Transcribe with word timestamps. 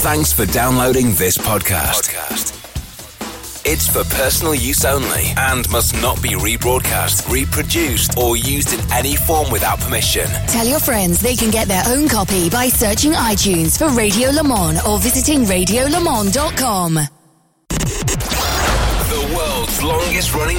Thanks 0.00 0.32
for 0.32 0.46
downloading 0.46 1.12
this 1.14 1.36
podcast. 1.36 2.14
It's 3.66 3.88
for 3.88 4.04
personal 4.14 4.54
use 4.54 4.84
only 4.84 5.32
and 5.36 5.68
must 5.70 5.92
not 6.00 6.22
be 6.22 6.30
rebroadcast, 6.30 7.28
reproduced, 7.30 8.16
or 8.16 8.36
used 8.36 8.72
in 8.72 8.80
any 8.92 9.16
form 9.16 9.50
without 9.50 9.80
permission. 9.80 10.26
Tell 10.46 10.66
your 10.66 10.78
friends 10.78 11.20
they 11.20 11.34
can 11.34 11.50
get 11.50 11.66
their 11.68 11.82
own 11.88 12.08
copy 12.08 12.48
by 12.48 12.68
searching 12.68 13.12
iTunes 13.12 13.76
for 13.76 13.88
Radio 13.88 14.30
Le 14.30 14.44
Mans 14.44 14.80
or 14.86 14.98
visiting 15.00 15.42
radiolemans.com. 15.44 16.94
The 17.68 19.34
world's 19.36 19.82
longest 19.82 20.34
running 20.34 20.58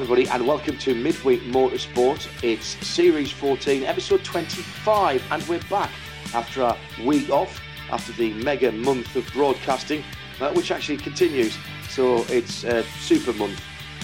Everybody, 0.00 0.28
and 0.28 0.46
welcome 0.46 0.78
to 0.78 0.94
Midweek 0.94 1.42
Motorsport. 1.42 2.26
It's 2.42 2.68
Series 2.88 3.30
14, 3.32 3.82
Episode 3.82 4.24
25, 4.24 5.22
and 5.30 5.46
we're 5.46 5.60
back 5.64 5.90
after 6.32 6.62
a 6.62 6.78
week 7.04 7.28
off, 7.28 7.60
after 7.90 8.10
the 8.12 8.32
mega 8.32 8.72
month 8.72 9.14
of 9.14 9.30
broadcasting, 9.34 10.02
uh, 10.40 10.54
which 10.54 10.70
actually 10.70 10.96
continues. 10.96 11.54
So 11.90 12.24
it's 12.30 12.64
a 12.64 12.82
super 12.82 13.34
month, 13.34 13.60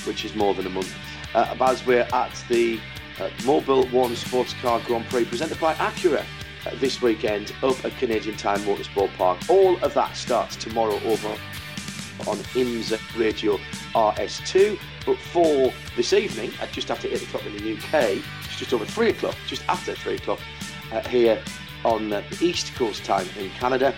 which 0.07 0.27
is 0.27 0.35
more 0.35 0.53
than 0.53 0.67
a 0.67 0.69
month. 0.69 0.95
Uh, 1.35 1.57
as 1.63 1.87
we're 1.87 2.07
at 2.13 2.45
the 2.51 2.79
uh, 3.19 3.31
Mobil 3.39 3.91
One 3.91 4.15
Sports 4.17 4.53
Car 4.61 4.83
Grand 4.85 5.07
Prix 5.07 5.25
presented 5.25 5.59
by 5.59 5.73
Acura 5.77 6.27
uh, 6.67 6.71
this 6.75 7.01
weekend 7.01 7.55
up 7.63 7.83
at 7.87 7.97
Canadian 7.97 8.37
Tire 8.37 8.59
Motorsport 8.59 9.17
Park. 9.17 9.39
All 9.49 9.83
of 9.83 9.95
that 9.95 10.15
starts 10.15 10.57
tomorrow 10.57 11.01
over 11.05 11.29
on 12.29 12.37
IMSA 12.53 13.19
Radio 13.19 13.57
RS2. 13.95 14.79
But 15.07 15.19
for 15.19 15.73
this 15.97 16.13
evening, 16.13 16.51
at 16.61 16.73
just 16.73 16.91
after 16.91 17.07
8 17.07 17.23
o'clock 17.23 17.47
in 17.47 17.57
the 17.57 17.75
UK, 17.75 18.19
it's 18.45 18.57
just 18.59 18.75
over 18.75 18.85
3 18.85 19.11
o'clock, 19.11 19.37
just 19.47 19.63
after 19.69 19.95
3 19.95 20.17
o'clock 20.17 20.41
uh, 20.93 21.01
here 21.09 21.41
on 21.85 22.13
uh, 22.13 22.23
the 22.29 22.45
East 22.45 22.75
Coast 22.75 23.05
time 23.05 23.27
in 23.39 23.49
Canada. 23.51 23.95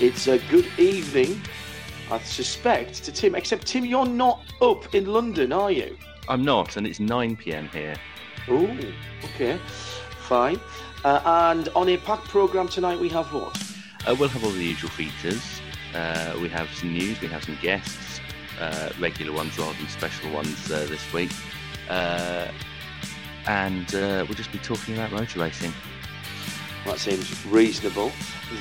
It's 0.00 0.28
a 0.28 0.38
good 0.48 0.66
evening, 0.78 1.38
I 2.10 2.18
suspect, 2.20 3.04
to 3.04 3.12
Tim. 3.12 3.34
Except, 3.34 3.66
Tim, 3.66 3.84
you're 3.84 4.06
not 4.06 4.40
up 4.62 4.94
in 4.94 5.04
London, 5.04 5.52
are 5.52 5.70
you? 5.70 5.98
I'm 6.28 6.42
not, 6.42 6.78
and 6.78 6.86
it's 6.86 6.98
9 6.98 7.36
pm 7.36 7.68
here. 7.68 7.94
Oh, 8.48 8.78
okay, 9.24 9.58
fine. 10.20 10.58
Uh, 11.04 11.20
and 11.24 11.68
on 11.76 11.90
a 11.90 11.98
packed 11.98 12.28
programme 12.28 12.68
tonight, 12.68 12.98
we 12.98 13.10
have 13.10 13.26
what? 13.34 13.54
Uh, 14.06 14.16
we'll 14.18 14.30
have 14.30 14.42
all 14.42 14.50
the 14.50 14.64
usual 14.64 14.90
features. 14.90 15.60
Uh, 15.94 16.34
we 16.40 16.48
have 16.48 16.70
some 16.70 16.94
news, 16.94 17.20
we 17.20 17.28
have 17.28 17.44
some 17.44 17.58
guests, 17.60 18.01
uh, 18.62 18.90
regular 19.00 19.32
ones 19.32 19.58
rather 19.58 19.76
than 19.78 19.88
special 19.88 20.30
ones 20.30 20.70
uh, 20.70 20.86
this 20.88 21.12
week. 21.12 21.32
Uh, 21.88 22.48
and 23.46 23.94
uh, 23.94 24.24
we'll 24.26 24.36
just 24.36 24.52
be 24.52 24.58
talking 24.58 24.94
about 24.94 25.10
motor 25.10 25.40
racing. 25.40 25.72
That 26.84 26.98
seems 26.98 27.44
reasonable. 27.46 28.12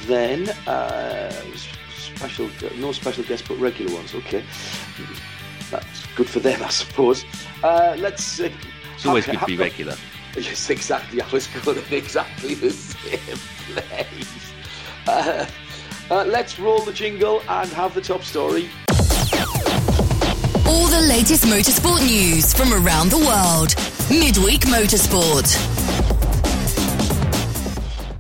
Then, 0.05 0.49
uh, 0.67 1.31
special, 1.95 2.49
no 2.77 2.91
special 2.91 3.23
guests, 3.23 3.47
but 3.47 3.57
regular 3.59 3.93
ones. 3.93 4.13
Okay, 4.15 4.43
that's 5.69 6.05
good 6.15 6.29
for 6.29 6.39
them, 6.39 6.61
I 6.63 6.69
suppose. 6.69 7.25
Uh, 7.63 7.95
let's. 7.99 8.39
Uh, 8.39 8.49
It's 8.95 9.05
always 9.05 9.25
good 9.25 9.39
to 9.39 9.45
be 9.45 9.57
regular. 9.57 9.95
Yes, 10.35 10.69
exactly. 10.69 11.21
I 11.21 11.29
was 11.29 11.47
going 11.47 11.77
in 11.89 11.93
exactly 11.93 12.53
the 12.53 12.69
same 12.71 13.37
place. 13.73 14.53
Uh, 15.07 15.45
uh, 16.09 16.25
let's 16.25 16.59
roll 16.59 16.79
the 16.79 16.93
jingle 16.93 17.41
and 17.49 17.69
have 17.71 17.93
the 17.93 18.01
top 18.01 18.23
story. 18.23 18.69
All 20.71 20.87
the 20.87 21.01
latest 21.09 21.43
motorsport 21.43 21.99
news 21.99 22.53
from 22.53 22.71
around 22.71 23.09
the 23.11 23.17
world. 23.17 23.75
Midweek 24.09 24.61
Motorsport. 24.61 25.45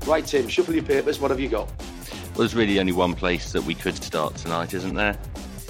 Right, 0.05 0.25
Tim, 0.25 0.49
shuffle 0.49 0.73
your 0.73 0.83
papers. 0.83 1.21
What 1.21 1.31
have 1.31 1.39
you 1.39 1.47
got? 1.47 1.67
Well, 1.69 2.39
there's 2.39 2.53
really 2.53 2.77
only 2.81 2.91
one 2.91 3.13
place 3.13 3.53
that 3.53 3.63
we 3.63 3.73
could 3.73 3.95
start 4.03 4.35
tonight, 4.35 4.73
isn't 4.73 4.95
there? 4.95 5.17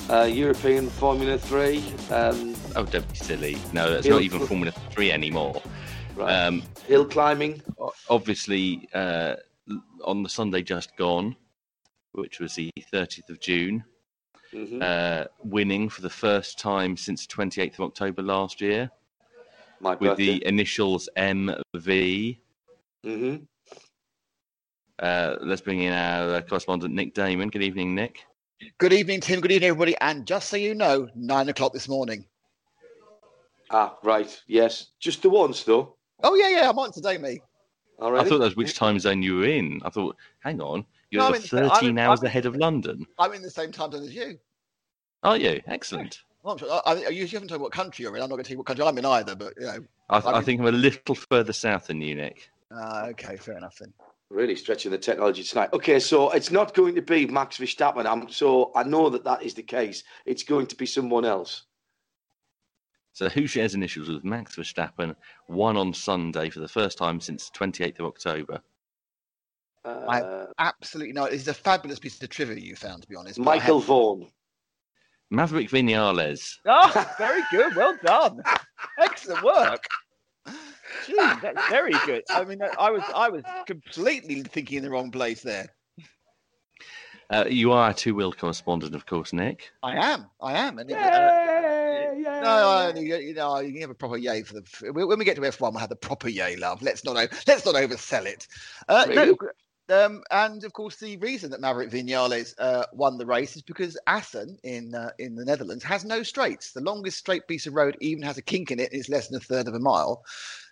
Uh, 0.09 0.23
European 0.23 0.89
Formula 0.89 1.37
Three. 1.37 1.83
Um, 2.09 2.55
Oh, 2.75 2.83
don't 2.85 3.07
be 3.11 3.15
silly. 3.15 3.57
No, 3.73 3.91
that's 3.91 4.07
Hill- 4.07 4.15
not 4.15 4.23
even 4.23 4.39
Formula 4.47 4.71
3 4.91 5.11
anymore. 5.11 5.61
right. 6.15 6.33
Um, 6.33 6.63
Hill 6.87 7.05
climbing. 7.05 7.61
obviously, 8.09 8.89
uh, 8.95 9.35
on 10.03 10.23
the 10.23 10.29
Sunday 10.29 10.63
just 10.63 10.95
gone, 10.97 11.35
which 12.13 12.39
was 12.39 12.55
the 12.55 12.71
30th 12.91 13.29
of 13.29 13.39
June, 13.39 13.83
hmm 14.51 14.79
uh, 14.81 15.25
winning 15.43 15.87
for 15.89 16.01
the 16.01 16.09
first 16.09 16.59
time 16.59 16.97
since 16.97 17.25
28th 17.27 17.75
of 17.75 17.81
October 17.81 18.21
last 18.21 18.59
year 18.61 18.89
My 19.79 19.91
with 19.95 20.11
birthday. 20.11 20.25
the 20.39 20.45
initials 20.45 21.07
MV. 21.17 22.37
hmm 23.03 23.35
Uh, 24.99 25.35
let's 25.41 25.61
bring 25.61 25.81
in 25.81 25.93
our 25.93 26.35
uh, 26.35 26.41
correspondent 26.41 26.93
Nick 26.93 27.13
Daman. 27.13 27.49
Good 27.49 27.63
evening, 27.63 27.95
Nick. 27.95 28.25
Good 28.77 28.93
evening, 28.93 29.21
Tim. 29.21 29.41
Good 29.41 29.51
evening, 29.51 29.69
everybody. 29.69 29.95
And 30.01 30.27
just 30.27 30.49
so 30.49 30.57
you 30.57 30.75
know, 30.75 31.07
nine 31.15 31.49
o'clock 31.49 31.73
this 31.73 31.87
morning. 31.87 32.25
Ah, 33.71 33.97
right. 34.03 34.39
Yes, 34.47 34.87
just 34.99 35.21
the 35.21 35.29
once 35.29 35.63
though. 35.63 35.95
Oh 36.23 36.35
yeah, 36.35 36.49
yeah, 36.49 36.69
I'm 36.69 36.77
on 36.77 36.91
today, 36.91 37.17
me. 37.17 37.41
All 37.99 38.19
I 38.19 38.23
thought 38.23 38.39
that 38.39 38.45
was 38.45 38.55
which 38.55 38.75
time 38.75 38.99
zone 38.99 39.23
you 39.23 39.37
were 39.37 39.45
in. 39.45 39.79
I 39.83 39.89
thought, 39.89 40.15
hang 40.39 40.59
on, 40.61 40.85
you're 41.11 41.21
No, 41.21 41.27
I'm 41.27 41.41
the 41.41 41.63
I'm 41.63 41.69
13 41.69 41.89
in- 41.89 41.99
hours 41.99 42.19
I'm 42.21 42.25
in- 42.25 42.29
ahead 42.29 42.45
of 42.45 42.55
London. 42.55 43.05
I'm 43.19 43.33
in 43.33 43.41
the 43.41 43.49
same 43.51 43.71
time 43.71 43.91
zone 43.91 44.03
as 44.03 44.15
you. 44.15 44.39
Are 45.23 45.37
you? 45.37 45.61
Excellent. 45.67 46.19
Well, 46.41 46.53
I'm 46.53 46.57
sure, 46.57 46.71
I, 46.71 46.81
I, 46.85 47.09
you 47.09 47.27
haven't 47.27 47.49
told 47.49 47.61
me 47.61 47.63
what 47.63 47.71
country 47.71 48.03
you're 48.03 48.15
in. 48.15 48.23
I'm 48.23 48.29
not 48.29 48.35
going 48.35 48.43
to 48.43 48.47
tell 48.47 48.55
you 48.55 48.57
what 48.57 48.65
country 48.67 48.83
I'm 48.85 48.97
in 48.97 49.05
either. 49.05 49.35
But 49.35 49.53
you 49.59 49.65
know, 49.67 49.79
I, 50.09 50.17
I'm 50.17 50.35
I 50.35 50.39
in- 50.39 50.45
think 50.45 50.61
I'm 50.61 50.67
a 50.67 50.71
little 50.71 51.13
further 51.15 51.53
south 51.53 51.87
than 51.87 52.01
you, 52.01 52.15
Nick. 52.15 52.49
uh, 52.75 53.07
okay, 53.11 53.35
fair 53.37 53.57
enough 53.57 53.77
then. 53.79 53.93
Really 54.29 54.55
stretching 54.55 54.91
the 54.91 54.97
technology 54.97 55.43
tonight. 55.43 55.69
Okay, 55.73 55.99
so 55.99 56.31
it's 56.31 56.51
not 56.51 56.73
going 56.73 56.95
to 56.95 57.01
be 57.01 57.27
Max 57.27 57.57
Verstappen. 57.57 58.05
I'm, 58.05 58.29
so 58.29 58.71
I 58.75 58.83
know 58.83 59.09
that 59.09 59.25
that 59.25 59.43
is 59.43 59.53
the 59.53 59.61
case. 59.63 60.03
It's 60.25 60.43
going 60.43 60.67
to 60.67 60.75
be 60.77 60.85
someone 60.85 61.25
else. 61.25 61.63
So 63.11 63.27
who 63.27 63.45
shares 63.45 63.75
initials 63.75 64.07
with 64.07 64.23
Max 64.23 64.55
Verstappen? 64.55 65.15
Won 65.49 65.75
on 65.75 65.93
Sunday 65.93 66.49
for 66.49 66.61
the 66.61 66.67
first 66.69 66.97
time 66.97 67.19
since 67.19 67.51
28th 67.53 67.99
of 67.99 68.05
October. 68.05 68.61
Uh, 69.83 70.45
Absolutely 70.59 71.13
no. 71.13 71.25
It's 71.25 71.47
a 71.47 71.53
fabulous 71.53 71.99
piece 71.99 72.21
of 72.21 72.29
trivia 72.29 72.57
you 72.57 72.75
found, 72.75 73.01
to 73.03 73.07
be 73.09 73.15
honest. 73.15 73.39
Michael 73.39 73.79
have- 73.79 73.87
Vaughan. 73.87 74.27
Maverick 75.33 75.69
Vinales. 75.69 76.57
Oh, 76.65 77.07
very 77.17 77.41
good. 77.51 77.73
Well 77.75 77.97
done. 78.03 78.41
Excellent 78.99 79.43
work. 79.43 79.85
Gee, 81.07 81.15
that's 81.15 81.69
very 81.69 81.93
good. 82.05 82.23
I 82.29 82.43
mean, 82.43 82.59
I 82.77 82.91
was 82.91 83.01
I 83.15 83.29
was 83.29 83.43
completely 83.65 84.41
thinking 84.43 84.79
in 84.79 84.83
the 84.83 84.89
wrong 84.89 85.09
place 85.09 85.41
there. 85.41 85.69
Uh, 87.29 87.45
you 87.49 87.71
are 87.71 87.91
a 87.91 87.93
two-wheel 87.93 88.33
correspondent, 88.33 88.93
of 88.93 89.05
course, 89.05 89.31
Nick. 89.31 89.71
I 89.81 89.95
am. 89.95 90.25
I 90.41 90.51
am. 90.51 90.79
And, 90.79 90.91
uh, 90.91 90.95
Yay, 90.95 92.17
yay. 92.17 92.23
No, 92.23 92.49
I, 92.49 92.93
you, 92.97 93.15
you 93.15 93.33
know, 93.33 93.59
you 93.59 93.71
can 93.71 93.79
have 93.81 93.89
a 93.89 93.93
proper 93.95 94.17
yay 94.17 94.43
for 94.43 94.55
the. 94.55 94.91
When 94.91 95.17
we 95.17 95.23
get 95.23 95.35
to 95.37 95.41
F1, 95.41 95.71
we'll 95.71 95.79
have 95.79 95.87
the 95.87 95.95
proper 95.95 96.27
yay, 96.27 96.57
love. 96.57 96.81
Let's 96.81 97.05
not 97.05 97.15
let's 97.15 97.65
not 97.65 97.75
oversell 97.75 98.25
it. 98.25 98.47
Uh, 98.89 99.05
Really? 99.07 99.27
no, 99.27 99.37
um, 99.91 100.23
and 100.31 100.63
of 100.63 100.73
course, 100.73 100.97
the 100.97 101.17
reason 101.17 101.51
that 101.51 101.61
Maverick 101.61 101.89
Vinales 101.89 102.53
uh, 102.57 102.85
won 102.93 103.17
the 103.17 103.25
race 103.25 103.55
is 103.55 103.61
because 103.61 103.97
Assen 104.07 104.57
in 104.63 104.95
uh, 104.95 105.11
in 105.19 105.35
the 105.35 105.45
Netherlands 105.45 105.83
has 105.83 106.05
no 106.05 106.23
straights. 106.23 106.71
The 106.71 106.81
longest 106.81 107.17
straight 107.17 107.47
piece 107.47 107.67
of 107.67 107.73
road 107.73 107.97
even 108.01 108.23
has 108.23 108.37
a 108.37 108.41
kink 108.41 108.71
in 108.71 108.79
it. 108.79 108.89
It's 108.91 109.09
less 109.09 109.27
than 109.27 109.37
a 109.37 109.41
third 109.41 109.67
of 109.67 109.73
a 109.73 109.79
mile. 109.79 110.23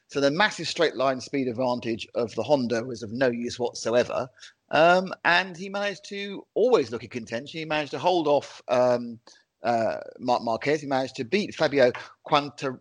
So 0.07 0.19
the 0.19 0.31
massive 0.31 0.67
straight 0.67 0.95
line 0.95 1.21
speed 1.21 1.47
advantage 1.47 2.07
of 2.15 2.33
the 2.33 2.41
Honda 2.41 2.83
was 2.83 3.03
of 3.03 3.11
no 3.11 3.29
use 3.29 3.59
whatsoever. 3.59 4.27
Um, 4.71 5.13
and 5.23 5.55
he 5.55 5.69
managed 5.69 6.05
to 6.09 6.45
always 6.55 6.91
look 6.91 7.03
in 7.03 7.09
contention. 7.09 7.59
He 7.59 7.65
managed 7.65 7.91
to 7.91 7.99
hold 7.99 8.27
off 8.27 8.61
um, 8.67 9.19
uh, 9.63 9.97
Marc 10.19 10.41
Marquez. 10.41 10.81
He 10.81 10.87
managed 10.87 11.15
to 11.17 11.25
beat 11.25 11.53
Fabio 11.53 11.91
Quantararo. 12.27 12.79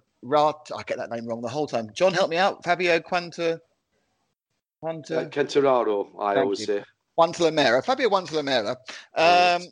I 0.75 0.82
get 0.87 0.96
that 0.96 1.11
name 1.11 1.26
wrong 1.26 1.43
the 1.43 1.49
whole 1.49 1.67
time. 1.67 1.91
John, 1.93 2.14
help 2.14 2.31
me 2.31 2.38
out. 2.38 2.64
Fabio 2.64 2.99
Quanta. 3.00 3.61
Quanta. 4.81 5.19
Uh, 5.19 5.21
I 5.21 6.35
Thank 6.35 6.45
always 6.45 6.61
you. 6.61 6.67
say. 6.67 6.85
Guantanamera, 7.19 7.85
Fabio 7.85 8.09
Guantanamera, 8.09 8.77
um, 9.17 9.63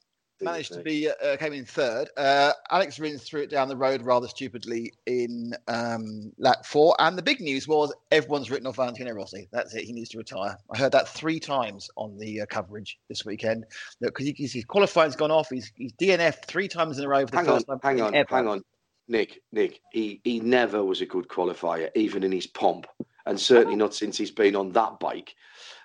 managed 0.40 0.72
to 0.72 0.82
be 0.82 1.08
uh, 1.08 1.36
came 1.36 1.52
in 1.52 1.64
third. 1.64 2.08
Uh, 2.16 2.52
Alex 2.70 2.98
Rins 2.98 3.22
threw 3.22 3.42
it 3.42 3.50
down 3.50 3.68
the 3.68 3.76
road 3.76 4.02
rather 4.02 4.26
stupidly 4.26 4.92
in 5.06 5.54
um, 5.68 6.32
lap 6.38 6.66
four. 6.66 6.96
And 6.98 7.16
the 7.16 7.22
big 7.22 7.40
news 7.40 7.68
was 7.68 7.94
everyone's 8.10 8.50
written 8.50 8.66
off 8.66 8.76
Valentino 8.76 9.12
Rossi. 9.12 9.48
That's 9.52 9.74
it. 9.74 9.84
He 9.84 9.92
needs 9.92 10.10
to 10.10 10.18
retire. 10.18 10.56
I 10.74 10.78
heard 10.78 10.92
that 10.92 11.08
three 11.08 11.38
times 11.38 11.88
on 11.96 12.18
the 12.18 12.42
uh, 12.42 12.46
coverage 12.46 12.98
this 13.08 13.24
weekend 13.24 13.64
because 14.00 14.26
he, 14.26 14.34
his 14.36 14.64
qualifying's 14.64 15.16
gone 15.16 15.30
off. 15.30 15.48
He's, 15.48 15.70
he's 15.76 15.92
DNF 15.92 16.44
three 16.46 16.68
times 16.68 16.98
in 16.98 17.04
a 17.04 17.08
row 17.08 17.24
for 17.26 17.30
the 17.30 17.36
hang 17.36 17.46
first 17.46 17.68
on, 17.68 17.78
time. 17.78 17.96
hang 17.96 18.04
on, 18.04 18.14
ever. 18.14 18.34
hang 18.34 18.48
on, 18.48 18.62
Nick. 19.08 19.40
Nick, 19.52 19.80
he 19.92 20.20
he 20.24 20.40
never 20.40 20.84
was 20.84 21.00
a 21.00 21.06
good 21.06 21.28
qualifier, 21.28 21.90
even 21.94 22.24
in 22.24 22.32
his 22.32 22.46
pomp, 22.48 22.86
and 23.26 23.38
certainly 23.38 23.76
not 23.76 23.94
since 23.94 24.16
he's 24.16 24.30
been 24.30 24.56
on 24.56 24.72
that 24.72 24.98
bike. 25.00 25.34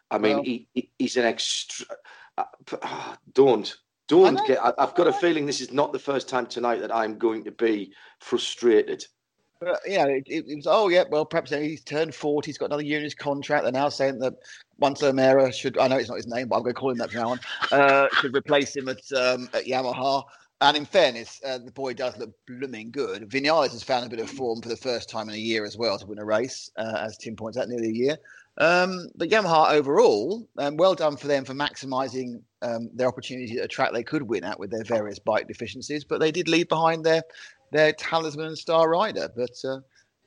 I 0.10 0.18
mean, 0.18 0.38
Well- 0.38 0.44
he, 0.44 0.68
he 0.74 0.92
he's 0.98 1.18
an 1.18 1.26
extra. 1.26 1.86
Uh, 2.38 2.44
ah, 2.84 3.18
don't 3.34 3.76
don't 4.08 4.46
get. 4.48 4.64
I, 4.64 4.74
I've 4.78 4.96
got 4.96 5.08
a 5.08 5.14
feeling 5.14 5.46
this 5.46 5.62
is 5.62 5.72
not 5.72 5.94
the 5.94 6.00
first 6.00 6.30
time 6.30 6.46
tonight 6.46 6.82
that 6.82 6.94
I'm 6.94 7.18
going 7.18 7.44
to 7.46 7.52
be 7.52 7.94
frustrated. 8.20 9.06
But, 9.62 9.80
you 9.86 10.00
know, 10.00 10.08
it, 10.08 10.24
it, 10.26 10.46
it 10.48 10.56
was, 10.56 10.66
oh, 10.68 10.90
yeah, 10.90 11.04
well, 11.12 11.24
perhaps 11.24 11.52
he's 11.52 11.84
turned 11.84 12.16
40, 12.16 12.48
he's 12.48 12.58
got 12.58 12.66
another 12.66 12.82
year 12.82 12.98
in 12.98 13.04
his 13.04 13.14
contract. 13.14 13.64
They're 13.64 13.72
now 13.72 13.90
saying 13.90 14.18
that 14.20 14.34
once 14.80 15.04
O'Mara 15.04 15.54
should, 15.54 15.78
I 15.78 15.88
know 15.88 15.98
it's 15.98 16.10
not 16.10 16.18
his 16.18 16.26
name, 16.26 16.48
but 16.48 16.56
I'm 16.56 16.64
going 16.64 16.74
to 16.74 16.80
call 16.80 16.90
him 16.90 16.98
that 16.98 17.12
from 17.12 17.22
now 17.22 17.30
on, 17.30 17.40
uh, 17.72 18.08
should 18.20 18.36
replace 18.36 18.76
him 18.76 18.90
at, 18.90 19.04
um, 19.16 19.50
at 19.54 19.66
Yamaha. 19.66 20.24
And 20.62 20.78
in 20.78 20.86
fairness, 20.86 21.42
uh, 21.44 21.58
the 21.58 21.72
boy 21.72 21.96
does 21.96 22.16
look 22.18 22.30
blooming 22.46 22.92
good. 22.92 23.28
Vinales 23.28 23.72
has 23.72 23.81
found 23.81 24.06
a 24.06 24.10
bit 24.10 24.19
of 24.19 24.30
form 24.30 24.62
for 24.62 24.69
the 24.69 24.78
first 24.78 25.10
time 25.10 25.28
in 25.28 25.34
a 25.34 25.40
year 25.40 25.66
as 25.66 25.75
well 25.75 25.98
to 25.98 26.06
win 26.06 26.19
a 26.19 26.25
race, 26.25 26.69
uh, 26.78 27.00
as 27.00 27.18
Tim 27.18 27.36
points 27.36 27.58
out, 27.58 27.68
nearly 27.68 27.90
a 27.90 27.94
year. 27.94 28.18
Um, 28.60 29.08
but 29.16 29.30
Yamaha 29.30 29.72
overall, 29.72 30.48
um, 30.60 30.78
well 30.78 30.94
done 30.94 31.18
for 31.18 31.25
them 31.25 31.46
for 31.46 31.56
maximising 31.56 32.44
um, 32.62 32.92
their 32.94 33.08
opportunity 33.08 33.58
at 33.58 33.66
a 33.66 33.68
track 33.68 33.92
they 33.92 34.04
could 34.04 34.22
win 34.22 34.44
at 34.44 34.60
with 34.60 34.69
their 34.69 34.84
various 34.84 35.18
bike 35.18 35.48
deficiencies. 35.48 36.04
But 36.04 36.19
they 36.19 36.31
did 36.31 36.48
leave 36.48 36.69
behind 36.69 37.04
their 37.04 37.24
their 37.72 37.94
talisman 37.94 38.48
and 38.48 38.58
star 38.58 38.88
rider. 38.88 39.30
But 39.36 39.58
uh, 39.68 39.80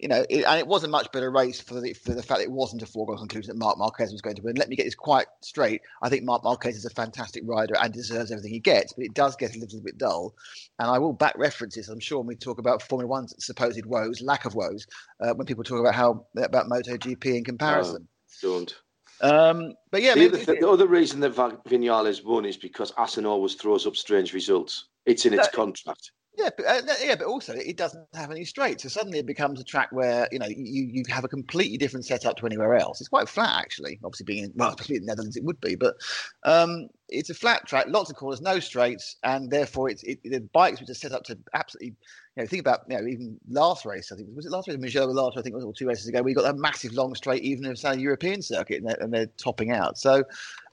you 0.05 0.09
know, 0.09 0.23
it, 0.29 0.45
and 0.45 0.59
it 0.59 0.67
was 0.67 0.85
a 0.85 0.89
much 0.89 1.11
better 1.13 1.31
race 1.31 1.63
for 1.63 1.81
the 1.81 1.95
for 1.95 2.13
the 2.13 2.23
fact 2.23 2.41
that 2.41 2.45
it 2.45 2.53
wasn't 2.53 2.83
a 2.83 2.87
foregone 2.87 3.17
conclusion 3.17 3.49
that 3.49 3.59
Marc 3.59 3.79
Marquez 3.79 4.13
was 4.13 4.21
going 4.21 4.37
to 4.37 4.43
win. 4.43 4.55
Let 4.55 4.69
me 4.69 4.77
get 4.77 4.85
this 4.85 4.95
quite 4.95 5.25
straight. 5.41 5.81
I 6.03 6.11
think 6.11 6.25
Marc 6.25 6.45
Marquez 6.45 6.77
is 6.77 6.85
a 6.85 6.91
fantastic 6.91 7.43
rider 7.47 7.75
and 7.81 7.91
deserves 7.91 8.31
everything 8.31 8.53
he 8.53 8.61
gets, 8.61 8.93
but 8.93 9.07
it 9.07 9.15
does 9.15 9.35
get 9.35 9.57
a 9.57 9.59
little 9.59 9.81
bit 9.81 9.97
dull. 9.97 10.35
And 10.79 10.91
I 10.91 10.99
will 10.99 11.15
back 11.15 11.39
references. 11.39 11.89
I'm 11.89 12.01
sure 12.01 12.19
when 12.19 12.27
we 12.27 12.37
talk 12.37 12.59
about 12.59 12.83
Formula 12.83 13.09
One's 13.09 13.35
supposed 13.43 13.87
woes, 13.87 14.21
lack 14.21 14.45
of 14.45 14.55
woes, 14.55 14.87
uh, 15.21 15.33
when 15.33 15.47
people 15.47 15.65
talk 15.65 15.81
about 15.81 15.95
how 15.95 16.27
about 16.37 16.69
MotoGP 16.69 17.25
in 17.25 17.43
comparison. 17.43 18.07
Don't. 18.43 18.77
Um, 19.23 19.73
but 19.91 20.03
yeah, 20.03 20.13
the, 20.13 20.21
mean, 20.21 20.29
other 20.35 20.45
th- 20.45 20.61
the 20.61 20.69
other 20.69 20.87
reason 20.87 21.21
that 21.21 21.35
Vinales 21.35 22.23
won 22.23 22.45
is 22.45 22.59
because 22.59 22.93
Assen 22.99 23.25
always 23.25 23.55
throws 23.55 23.87
up 23.87 23.97
strange 23.97 24.35
results. 24.35 24.85
It's 25.07 25.25
in 25.25 25.33
its 25.33 25.49
contract. 25.49 26.11
Yeah, 26.37 26.51
but, 26.57 26.67
uh, 26.67 26.81
yeah, 27.01 27.15
but 27.15 27.27
also 27.27 27.53
it 27.53 27.77
doesn't 27.77 28.07
have 28.15 28.31
any 28.31 28.45
straight. 28.45 28.81
So 28.81 28.89
suddenly 28.89 29.21
it 29.21 29.27
becomes 29.27 29.61
a 29.61 29.65
track 29.65 29.93
where 29.93 30.29
you 30.33 30.39
know 30.41 30.47
you 30.47 30.83
you 30.85 31.05
have 31.09 31.25
a 31.25 31.29
completely 31.29 31.77
different 31.77 32.07
setup 32.07 32.37
to 32.39 32.47
anywhere 32.47 32.75
else. 32.75 33.01
It's 33.01 33.09
quite 33.09 33.29
flat 33.29 33.61
actually. 33.61 34.01
Obviously, 34.03 34.25
being 34.25 34.45
in, 34.45 34.53
well, 34.57 34.71
especially 34.71 34.97
in 34.97 35.03
the 35.03 35.07
Netherlands, 35.07 35.37
it 35.37 35.45
would 35.45 35.61
be, 35.61 35.77
but 35.77 35.95
um, 36.43 36.89
it's 37.09 37.31
a 37.31 37.35
flat 37.35 37.67
track, 37.67 37.87
lots 37.89 38.11
of 38.11 38.17
corners, 38.17 38.41
no 38.41 38.59
straights, 38.59 39.17
and 39.23 39.49
therefore 39.51 39.89
it's 39.89 40.03
it, 40.03 40.19
the 40.25 40.41
bikes 40.41 40.81
which 40.81 40.91
are 40.91 40.95
set 40.95 41.13
up 41.13 41.23
to 41.25 41.39
absolutely. 41.55 41.95
You 42.37 42.43
know, 42.43 42.49
think 42.49 42.61
about 42.61 42.81
you 42.89 42.99
know 42.99 43.07
even 43.07 43.39
last 43.49 43.85
race. 43.85 44.11
I 44.11 44.17
think 44.17 44.29
was 44.35 44.45
it 44.45 44.51
last 44.51 44.67
race? 44.67 44.77
Michelle 44.79 45.13
last. 45.15 45.39
I 45.39 45.43
think 45.43 45.55
it 45.55 45.65
was 45.65 45.77
two 45.79 45.87
races 45.87 46.09
ago. 46.09 46.21
We 46.21 46.35
got 46.35 46.43
that 46.43 46.57
massive 46.57 46.93
long 46.95 47.15
straight, 47.15 47.45
even 47.45 47.65
it's 47.67 47.85
a 47.85 47.97
European 47.97 48.43
circuit, 48.43 48.79
and 48.79 48.89
they're, 48.89 49.01
and 49.01 49.15
they're 49.15 49.31
topping 49.37 49.71
out. 49.71 49.99
So. 49.99 50.25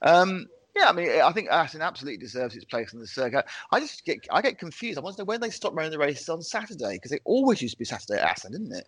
Um, 0.01 0.47
yeah, 0.75 0.89
I 0.89 0.93
mean, 0.93 1.09
I 1.21 1.31
think 1.31 1.49
Assen 1.49 1.81
absolutely 1.81 2.17
deserves 2.17 2.55
its 2.55 2.65
place 2.65 2.93
in 2.93 2.99
the 2.99 3.07
circuit. 3.07 3.45
I 3.71 3.79
just 3.79 4.05
get, 4.05 4.19
I 4.31 4.41
get 4.41 4.57
confused. 4.57 4.97
I 4.97 5.01
want 5.01 5.15
to 5.17 5.21
know 5.21 5.25
when 5.25 5.41
they 5.41 5.49
stopped 5.49 5.75
running 5.75 5.91
the 5.91 5.97
races 5.97 6.29
on 6.29 6.41
Saturday 6.41 6.93
because 6.93 7.11
it 7.11 7.21
always 7.25 7.61
used 7.61 7.73
to 7.75 7.79
be 7.79 7.85
Saturday 7.85 8.19
at 8.19 8.29
Assen, 8.29 8.51
didn't 8.53 8.73
it? 8.73 8.87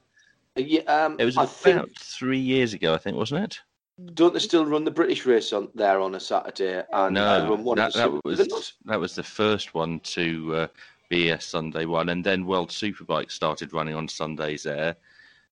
Yeah, 0.55 0.81
um, 0.81 1.17
It 1.19 1.25
was 1.25 1.37
I 1.37 1.43
about 1.43 1.53
think 1.53 1.99
three 1.99 2.39
years 2.39 2.73
ago, 2.73 2.93
I 2.93 2.97
think, 2.97 3.17
wasn't 3.17 3.43
it? 3.43 3.59
don't 4.15 4.33
they 4.33 4.39
still 4.39 4.65
run 4.65 4.83
the 4.83 4.91
British 4.91 5.25
race 5.25 5.53
on 5.53 5.69
there 5.75 5.99
on 5.99 6.15
a 6.15 6.19
Saturday 6.19 6.79
and, 6.79 6.87
and 6.91 7.13
No, 7.13 7.49
run 7.49 7.63
one 7.63 7.77
that, 7.77 7.87
of 7.87 7.93
the 7.93 7.99
that 7.99 8.21
was 8.25 8.37
Did 8.37 8.49
they 8.49 8.53
not? 8.53 8.73
that 8.85 8.99
was 8.99 9.15
the 9.15 9.23
first 9.23 9.73
one 9.73 9.99
to 10.01 10.55
uh, 10.55 10.67
be 11.09 11.29
a 11.29 11.39
Sunday 11.39 11.85
one, 11.85 12.09
and 12.09 12.23
then 12.23 12.45
World 12.45 12.69
Superbike 12.69 13.31
started 13.31 13.73
running 13.73 13.95
on 13.95 14.07
Sundays 14.07 14.63
there. 14.63 14.95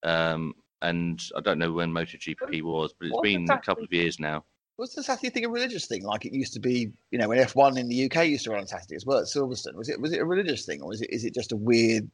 Um, 0.03 0.55
and 0.81 1.21
I 1.37 1.41
don't 1.41 1.59
know 1.59 1.71
when 1.71 1.91
MotoGP 1.91 2.63
was, 2.63 2.93
but 2.93 3.07
it's 3.07 3.15
Wasn't 3.15 3.47
been 3.47 3.51
a 3.51 3.61
couple 3.61 3.83
of 3.83 3.93
years 3.93 4.19
now. 4.19 4.43
Was 4.81 4.95
the 4.95 5.03
Saturday 5.03 5.29
thing 5.29 5.45
a 5.45 5.49
religious 5.49 5.85
thing, 5.85 6.03
like 6.03 6.25
it 6.25 6.33
used 6.33 6.53
to 6.53 6.59
be? 6.59 6.91
You 7.11 7.19
know, 7.19 7.29
when 7.29 7.37
F1 7.37 7.77
in 7.77 7.87
the 7.87 8.05
UK 8.05 8.25
used 8.25 8.45
to 8.45 8.49
run 8.49 8.61
on 8.61 8.67
Saturday 8.67 8.95
as 8.95 9.05
well 9.05 9.19
at 9.19 9.25
Silverstone. 9.25 9.75
Was 9.75 9.89
it 9.89 10.01
was 10.01 10.11
it 10.11 10.19
a 10.19 10.25
religious 10.25 10.65
thing, 10.65 10.81
or 10.81 10.91
is 10.91 11.01
it 11.01 11.11
is 11.11 11.23
it 11.23 11.35
just 11.35 11.51
a 11.51 11.55
weird? 11.55 12.09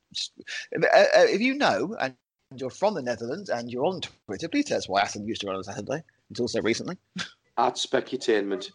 Uh, 0.75 0.85
uh, 0.85 1.07
if 1.15 1.39
you 1.39 1.53
know, 1.53 1.95
and 2.01 2.13
you're 2.57 2.69
from 2.69 2.93
the 2.93 3.01
Netherlands 3.01 3.49
and 3.49 3.71
you're 3.71 3.85
on 3.85 4.01
Twitter, 4.01 4.49
please 4.49 4.65
tell 4.65 4.79
us 4.79 4.89
why 4.89 4.99
Assen 4.99 5.25
used 5.25 5.39
to 5.41 5.47
run 5.47 5.55
on 5.55 5.63
Saturday 5.63 6.03
until 6.27 6.49
so 6.49 6.61
recently. 6.61 6.97
at 7.57 7.75
Specutainment. 7.75 8.71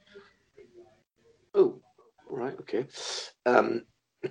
Oh, 1.54 1.78
right, 2.30 2.54
okay. 2.60 2.86
Um, 3.44 3.82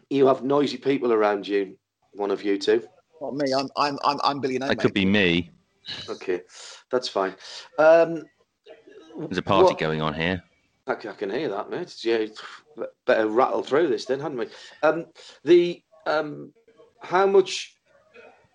you 0.09 0.25
have 0.25 0.43
noisy 0.43 0.77
people 0.77 1.13
around 1.13 1.47
you. 1.47 1.77
One 2.13 2.31
of 2.31 2.43
you 2.43 2.57
two. 2.57 2.81
Not 3.21 3.35
me. 3.35 3.53
I'm 3.53 3.69
I'm 3.77 3.99
I'm, 4.03 4.19
I'm 4.23 4.39
Billy. 4.39 4.57
No 4.57 4.69
That 4.69 4.79
could 4.79 4.95
be 4.95 5.05
me. 5.05 5.51
Okay, 6.09 6.41
that's 6.89 7.07
fine. 7.07 7.35
Um, 7.77 8.23
There's 9.27 9.37
a 9.37 9.41
party 9.43 9.65
what- 9.73 9.77
going 9.79 10.01
on 10.01 10.13
here. 10.13 10.43
I 10.87 10.95
can, 10.95 11.11
I 11.11 11.13
can 11.13 11.29
hear 11.29 11.47
that, 11.49 11.69
mate. 11.69 11.95
Yeah, 12.03 12.25
better 13.05 13.27
rattle 13.27 13.61
through 13.63 13.87
this 13.87 14.05
then, 14.05 14.19
hadn't 14.19 14.39
we? 14.39 14.47
Um, 14.81 15.05
the 15.43 15.81
um, 16.07 16.51
how 17.01 17.27
much, 17.27 17.75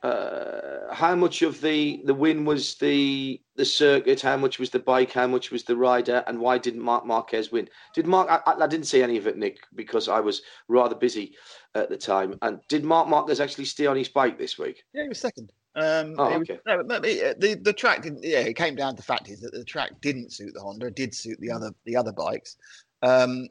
uh, 0.02 0.92
how 0.92 1.14
much 1.14 1.42
of 1.42 1.60
the 1.60 2.02
the 2.04 2.12
win 2.12 2.44
was 2.44 2.74
the 2.76 3.40
the 3.54 3.64
circuit? 3.64 4.20
How 4.20 4.36
much 4.36 4.58
was 4.58 4.70
the 4.70 4.80
bike? 4.80 5.12
How 5.12 5.28
much 5.28 5.52
was 5.52 5.62
the 5.62 5.76
rider? 5.76 6.24
And 6.26 6.40
why 6.40 6.58
didn't 6.58 6.82
Marc 6.82 7.06
Marquez 7.06 7.52
win? 7.52 7.68
Did 7.94 8.06
Mark? 8.08 8.28
I, 8.28 8.40
I 8.50 8.64
I 8.64 8.66
didn't 8.66 8.86
see 8.86 9.02
any 9.04 9.16
of 9.18 9.28
it, 9.28 9.38
Nick, 9.38 9.58
because 9.76 10.08
I 10.08 10.18
was 10.18 10.42
rather 10.66 10.96
busy 10.96 11.36
at 11.76 11.88
the 11.88 11.96
time. 11.96 12.36
And 12.42 12.60
did 12.68 12.84
Marc 12.84 13.08
Marquez 13.08 13.40
actually 13.40 13.66
stay 13.66 13.86
on 13.86 13.96
his 13.96 14.08
bike 14.08 14.36
this 14.36 14.58
week? 14.58 14.82
Yeah, 14.92 15.02
he 15.04 15.08
was 15.08 15.20
second. 15.20 15.52
Um, 15.76 16.14
Oh, 16.18 16.28
it 16.32 16.38
was- 16.38 16.48
no, 16.66 16.82
but 16.82 17.02
the 17.02 17.54
the 17.62 17.72
track 17.72 18.02
didn't. 18.02 18.24
Yeah, 18.24 18.40
it 18.40 18.54
came 18.54 18.74
down 18.74 18.94
to 18.94 18.96
the 18.96 19.02
fact 19.02 19.28
is 19.28 19.40
that 19.40 19.52
the 19.52 19.62
track 19.64 20.00
didn't 20.00 20.32
suit 20.32 20.54
the 20.54 20.60
Honda. 20.60 20.86
It 20.86 20.96
did 20.96 21.14
suit 21.14 21.38
the 21.38 21.50
other 21.50 21.70
the 21.84 21.96
other 21.96 22.12
bikes. 22.12 22.56
Um, 23.02 23.48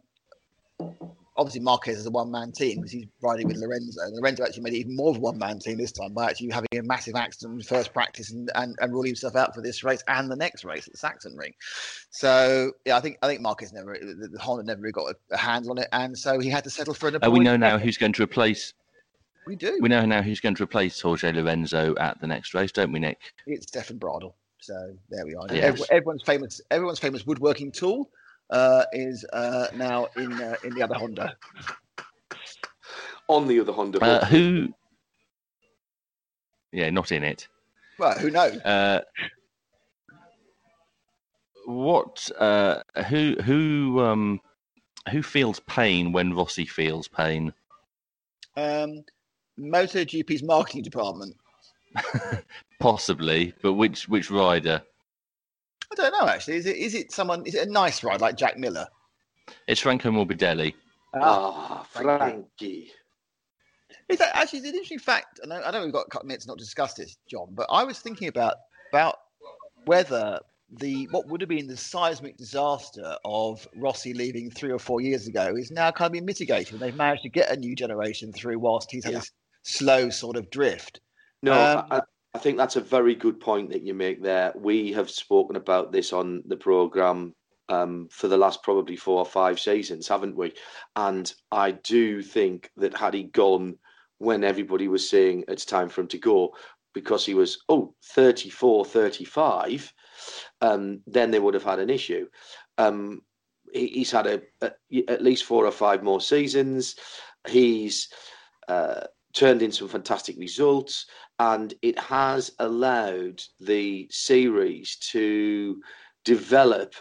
obviously, 1.37 1.61
Marquez 1.61 1.99
is 1.99 2.05
a 2.07 2.11
one 2.11 2.31
man 2.31 2.51
team 2.51 2.77
because 2.77 2.91
he's 2.91 3.05
riding 3.21 3.47
with 3.47 3.57
Lorenzo. 3.57 4.01
And 4.01 4.15
Lorenzo 4.15 4.43
actually 4.43 4.63
made 4.63 4.73
it 4.73 4.77
even 4.77 4.95
more 4.95 5.11
of 5.11 5.17
a 5.17 5.19
one 5.19 5.37
man 5.37 5.59
team 5.59 5.77
this 5.77 5.91
time 5.91 6.13
by 6.13 6.25
actually 6.29 6.49
having 6.49 6.67
a 6.73 6.81
massive 6.81 7.15
accident 7.15 7.61
in 7.61 7.61
first 7.63 7.93
practice 7.93 8.31
and, 8.31 8.49
and, 8.55 8.75
and 8.79 8.91
ruling 8.91 9.09
himself 9.09 9.35
out 9.35 9.53
for 9.53 9.61
this 9.61 9.83
race 9.83 10.03
and 10.07 10.31
the 10.31 10.35
next 10.35 10.65
race 10.65 10.87
at 10.87 10.93
the 10.93 10.97
Sachsenring. 10.97 11.53
So 12.09 12.71
yeah, 12.85 12.97
I 12.97 13.01
think 13.01 13.19
I 13.21 13.27
think 13.27 13.41
Marquez 13.41 13.71
never 13.71 13.97
the, 13.99 14.29
the 14.31 14.39
Honda 14.39 14.63
never 14.63 14.81
really 14.81 14.93
got 14.93 15.11
a, 15.11 15.15
a 15.31 15.37
handle 15.37 15.71
on 15.71 15.77
it, 15.77 15.89
and 15.91 16.17
so 16.17 16.39
he 16.39 16.49
had 16.49 16.63
to 16.63 16.69
settle 16.71 16.93
for 16.95 17.09
an. 17.09 17.17
Uh, 17.23 17.29
we 17.29 17.39
know 17.39 17.55
now 17.55 17.77
who's 17.77 17.97
going 17.97 18.13
to 18.13 18.23
replace. 18.23 18.73
We 19.47 19.55
do. 19.55 19.77
We 19.81 19.89
know 19.89 20.05
now 20.05 20.21
who's 20.21 20.39
going 20.39 20.55
to 20.55 20.63
replace 20.63 20.99
Jorge 20.99 21.31
Lorenzo 21.31 21.95
at 21.97 22.19
the 22.19 22.27
next 22.27 22.53
race, 22.53 22.71
don't 22.71 22.91
we, 22.91 22.99
Nick? 22.99 23.19
it's 23.45 23.67
Stefan 23.67 23.99
Bradl. 23.99 24.33
So 24.59 24.95
there 25.09 25.25
we 25.25 25.35
are. 25.35 25.45
Yes. 25.53 25.83
Everyone's 25.91 26.23
famous. 26.23 26.61
Everyone's 26.71 26.99
famous 26.99 27.25
woodworking 27.25 27.71
tool 27.71 28.09
uh, 28.49 28.85
is 28.93 29.25
uh, 29.33 29.67
now 29.75 30.07
in 30.15 30.33
uh, 30.33 30.55
in 30.63 30.73
the 30.73 30.81
other 30.81 30.95
Honda. 30.95 31.35
On 33.27 33.47
the 33.47 33.59
other 33.59 33.71
Honda, 33.73 34.03
Uh, 34.03 34.25
who? 34.25 34.73
Yeah, 36.71 36.89
not 36.89 37.11
in 37.11 37.23
it. 37.23 37.47
Well, 37.99 38.17
who 38.17 38.29
knows? 38.31 38.57
Uh, 38.61 39.01
what? 41.65 42.29
Uh, 42.39 42.81
who? 43.07 43.35
Who? 43.43 43.99
Um, 44.01 44.41
who 45.11 45.21
feels 45.21 45.59
pain 45.61 46.11
when 46.11 46.33
Rossi 46.33 46.65
feels 46.65 47.07
pain? 47.07 47.53
Um, 48.57 49.03
MotoGP's 49.59 50.43
marketing 50.43 50.83
department. 50.83 51.35
Possibly, 52.79 53.53
but 53.61 53.73
which 53.73 54.07
which 54.09 54.29
rider? 54.29 54.81
I 55.91 55.95
don't 55.95 56.11
know. 56.11 56.27
Actually, 56.27 56.57
is 56.57 56.65
it 56.65 56.75
is 56.75 56.93
it 56.93 57.11
someone? 57.11 57.45
Is 57.45 57.55
it 57.55 57.67
a 57.67 57.71
nice 57.71 58.03
ride 58.03 58.21
like 58.21 58.35
Jack 58.37 58.57
Miller? 58.57 58.87
It's 59.67 59.79
Franco 59.81 60.09
Morbidelli. 60.11 60.73
ah, 61.13 61.85
Frankie. 61.89 62.17
Frankie. 62.17 62.91
Is 64.09 64.19
that 64.19 64.35
actually 64.35 64.59
it's 64.59 64.67
an 64.67 64.73
interesting 64.73 64.99
fact? 64.99 65.39
And 65.41 65.53
I, 65.53 65.61
I 65.61 65.71
know 65.71 65.83
we've 65.83 65.93
got 65.93 66.05
a 66.07 66.09
couple 66.09 66.25
of 66.25 66.27
minutes 66.27 66.47
not 66.47 66.57
to 66.57 66.63
discuss 66.63 66.93
this, 66.95 67.17
John, 67.29 67.47
but 67.51 67.67
I 67.71 67.83
was 67.83 67.99
thinking 67.99 68.27
about 68.27 68.55
about 68.91 69.15
whether 69.85 70.39
the 70.79 71.07
what 71.11 71.27
would 71.27 71.39
have 71.41 71.49
been 71.49 71.67
the 71.67 71.77
seismic 71.77 72.35
disaster 72.37 73.15
of 73.23 73.65
Rossi 73.75 74.13
leaving 74.13 74.51
three 74.51 74.71
or 74.71 74.79
four 74.79 74.99
years 74.99 75.27
ago 75.27 75.55
is 75.55 75.71
now 75.71 75.91
kind 75.91 76.07
of 76.07 76.13
been 76.13 76.25
mitigated. 76.25 76.73
And 76.73 76.81
they've 76.81 76.95
managed 76.95 77.23
to 77.23 77.29
get 77.29 77.49
a 77.51 77.55
new 77.55 77.75
generation 77.75 78.33
through 78.33 78.59
whilst 78.59 78.91
he's 78.91 79.05
had 79.05 79.13
Yeah. 79.13 79.19
this 79.19 79.31
slow 79.65 80.09
sort 80.09 80.37
of 80.37 80.49
drift. 80.49 81.01
No, 81.41 81.53
Um, 81.53 81.87
I, 81.91 82.01
I 82.33 82.37
think 82.37 82.57
that's 82.57 82.75
a 82.75 82.81
very 82.81 83.15
good 83.15 83.39
point 83.39 83.71
that 83.71 83.83
you 83.83 83.93
make 83.93 84.21
there. 84.21 84.53
We 84.55 84.91
have 84.93 85.09
spoken 85.09 85.55
about 85.55 85.91
this 85.91 86.13
on 86.13 86.43
the 86.45 86.57
program 86.57 87.33
um, 87.69 88.07
for 88.11 88.27
the 88.27 88.37
last 88.37 88.63
probably 88.63 88.95
four 88.95 89.19
or 89.19 89.25
five 89.25 89.59
seasons, 89.59 90.07
haven't 90.07 90.35
we? 90.35 90.53
And 90.95 91.33
I 91.51 91.71
do 91.71 92.21
think 92.21 92.71
that 92.77 92.95
had 92.95 93.13
he 93.13 93.23
gone 93.23 93.77
when 94.19 94.43
everybody 94.43 94.87
was 94.87 95.09
saying 95.09 95.45
it's 95.47 95.65
time 95.65 95.89
for 95.89 96.01
him 96.01 96.07
to 96.09 96.17
go, 96.17 96.53
because 96.93 97.25
he 97.25 97.33
was, 97.33 97.63
oh, 97.67 97.93
34, 98.03 98.85
35, 98.85 99.93
um, 100.61 101.01
then 101.07 101.31
they 101.31 101.39
would 101.39 101.53
have 101.53 101.63
had 101.63 101.79
an 101.79 101.89
issue. 101.89 102.27
Um, 102.77 103.21
he, 103.73 103.87
he's 103.87 104.11
had 104.11 104.27
a, 104.27 104.41
a, 104.61 104.71
at 105.07 105.23
least 105.23 105.43
four 105.43 105.65
or 105.65 105.71
five 105.71 106.03
more 106.03 106.21
seasons. 106.21 106.95
He's 107.47 108.09
uh, 108.67 109.01
turned 109.35 109.61
in 109.61 109.71
some 109.71 109.87
fantastic 109.87 110.37
results, 110.39 111.05
and 111.39 111.73
it 111.81 111.99
has 111.99 112.51
allowed 112.59 113.43
the 113.59 114.07
series 114.09 114.95
to 114.95 115.81
develop 116.23 116.95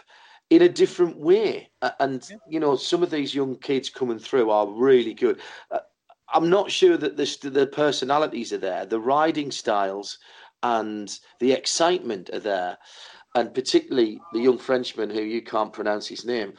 in 0.49 0.61
a 0.61 0.69
different 0.69 1.17
way. 1.17 1.69
And 1.99 2.27
you 2.47 2.59
know, 2.59 2.75
some 2.75 3.01
of 3.01 3.09
these 3.09 3.33
young 3.33 3.55
kids 3.57 3.89
coming 3.89 4.19
through 4.19 4.51
are 4.51 4.67
really 4.67 5.13
good. 5.13 5.39
Uh, 5.71 5.79
I'm 6.33 6.49
not 6.49 6.69
sure 6.69 6.97
that 6.97 7.17
the, 7.17 7.49
the 7.49 7.67
personalities 7.67 8.51
are 8.51 8.57
there, 8.57 8.85
the 8.85 8.99
riding 8.99 9.51
styles 9.51 10.17
and 10.61 11.17
the 11.39 11.53
excitement 11.53 12.29
are 12.33 12.39
there 12.39 12.77
and 13.35 13.53
particularly 13.53 14.19
the 14.33 14.39
young 14.39 14.57
Frenchman 14.57 15.09
who 15.09 15.21
you 15.21 15.41
can't 15.41 15.73
pronounce 15.73 16.07
his 16.07 16.25
name. 16.25 16.53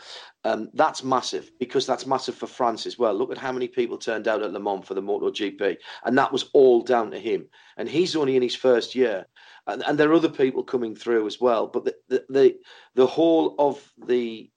Um, 0.46 0.70
that's 0.74 1.02
massive 1.02 1.50
because 1.58 1.86
that's 1.86 2.06
massive 2.06 2.36
for 2.36 2.46
France 2.46 2.86
as 2.86 2.96
well. 2.96 3.12
Look 3.12 3.32
at 3.32 3.38
how 3.38 3.50
many 3.50 3.66
people 3.66 3.98
turned 3.98 4.28
out 4.28 4.44
at 4.44 4.52
Le 4.52 4.60
Mans 4.60 4.86
for 4.86 4.94
the 4.94 5.02
MotoGP, 5.02 5.76
and 6.04 6.16
that 6.16 6.30
was 6.30 6.50
all 6.52 6.82
down 6.82 7.10
to 7.10 7.18
him. 7.18 7.48
And 7.76 7.88
he's 7.88 8.14
only 8.14 8.36
in 8.36 8.42
his 8.42 8.54
first 8.54 8.94
year, 8.94 9.26
and, 9.66 9.82
and 9.82 9.98
there 9.98 10.08
are 10.08 10.14
other 10.14 10.28
people 10.28 10.62
coming 10.62 10.94
through 10.94 11.26
as 11.26 11.40
well. 11.40 11.66
But 11.66 11.86
the, 11.86 11.94
the 12.08 12.24
the 12.28 12.54
the 12.94 13.06
whole 13.08 13.56
of 13.58 13.92
the 14.06 14.48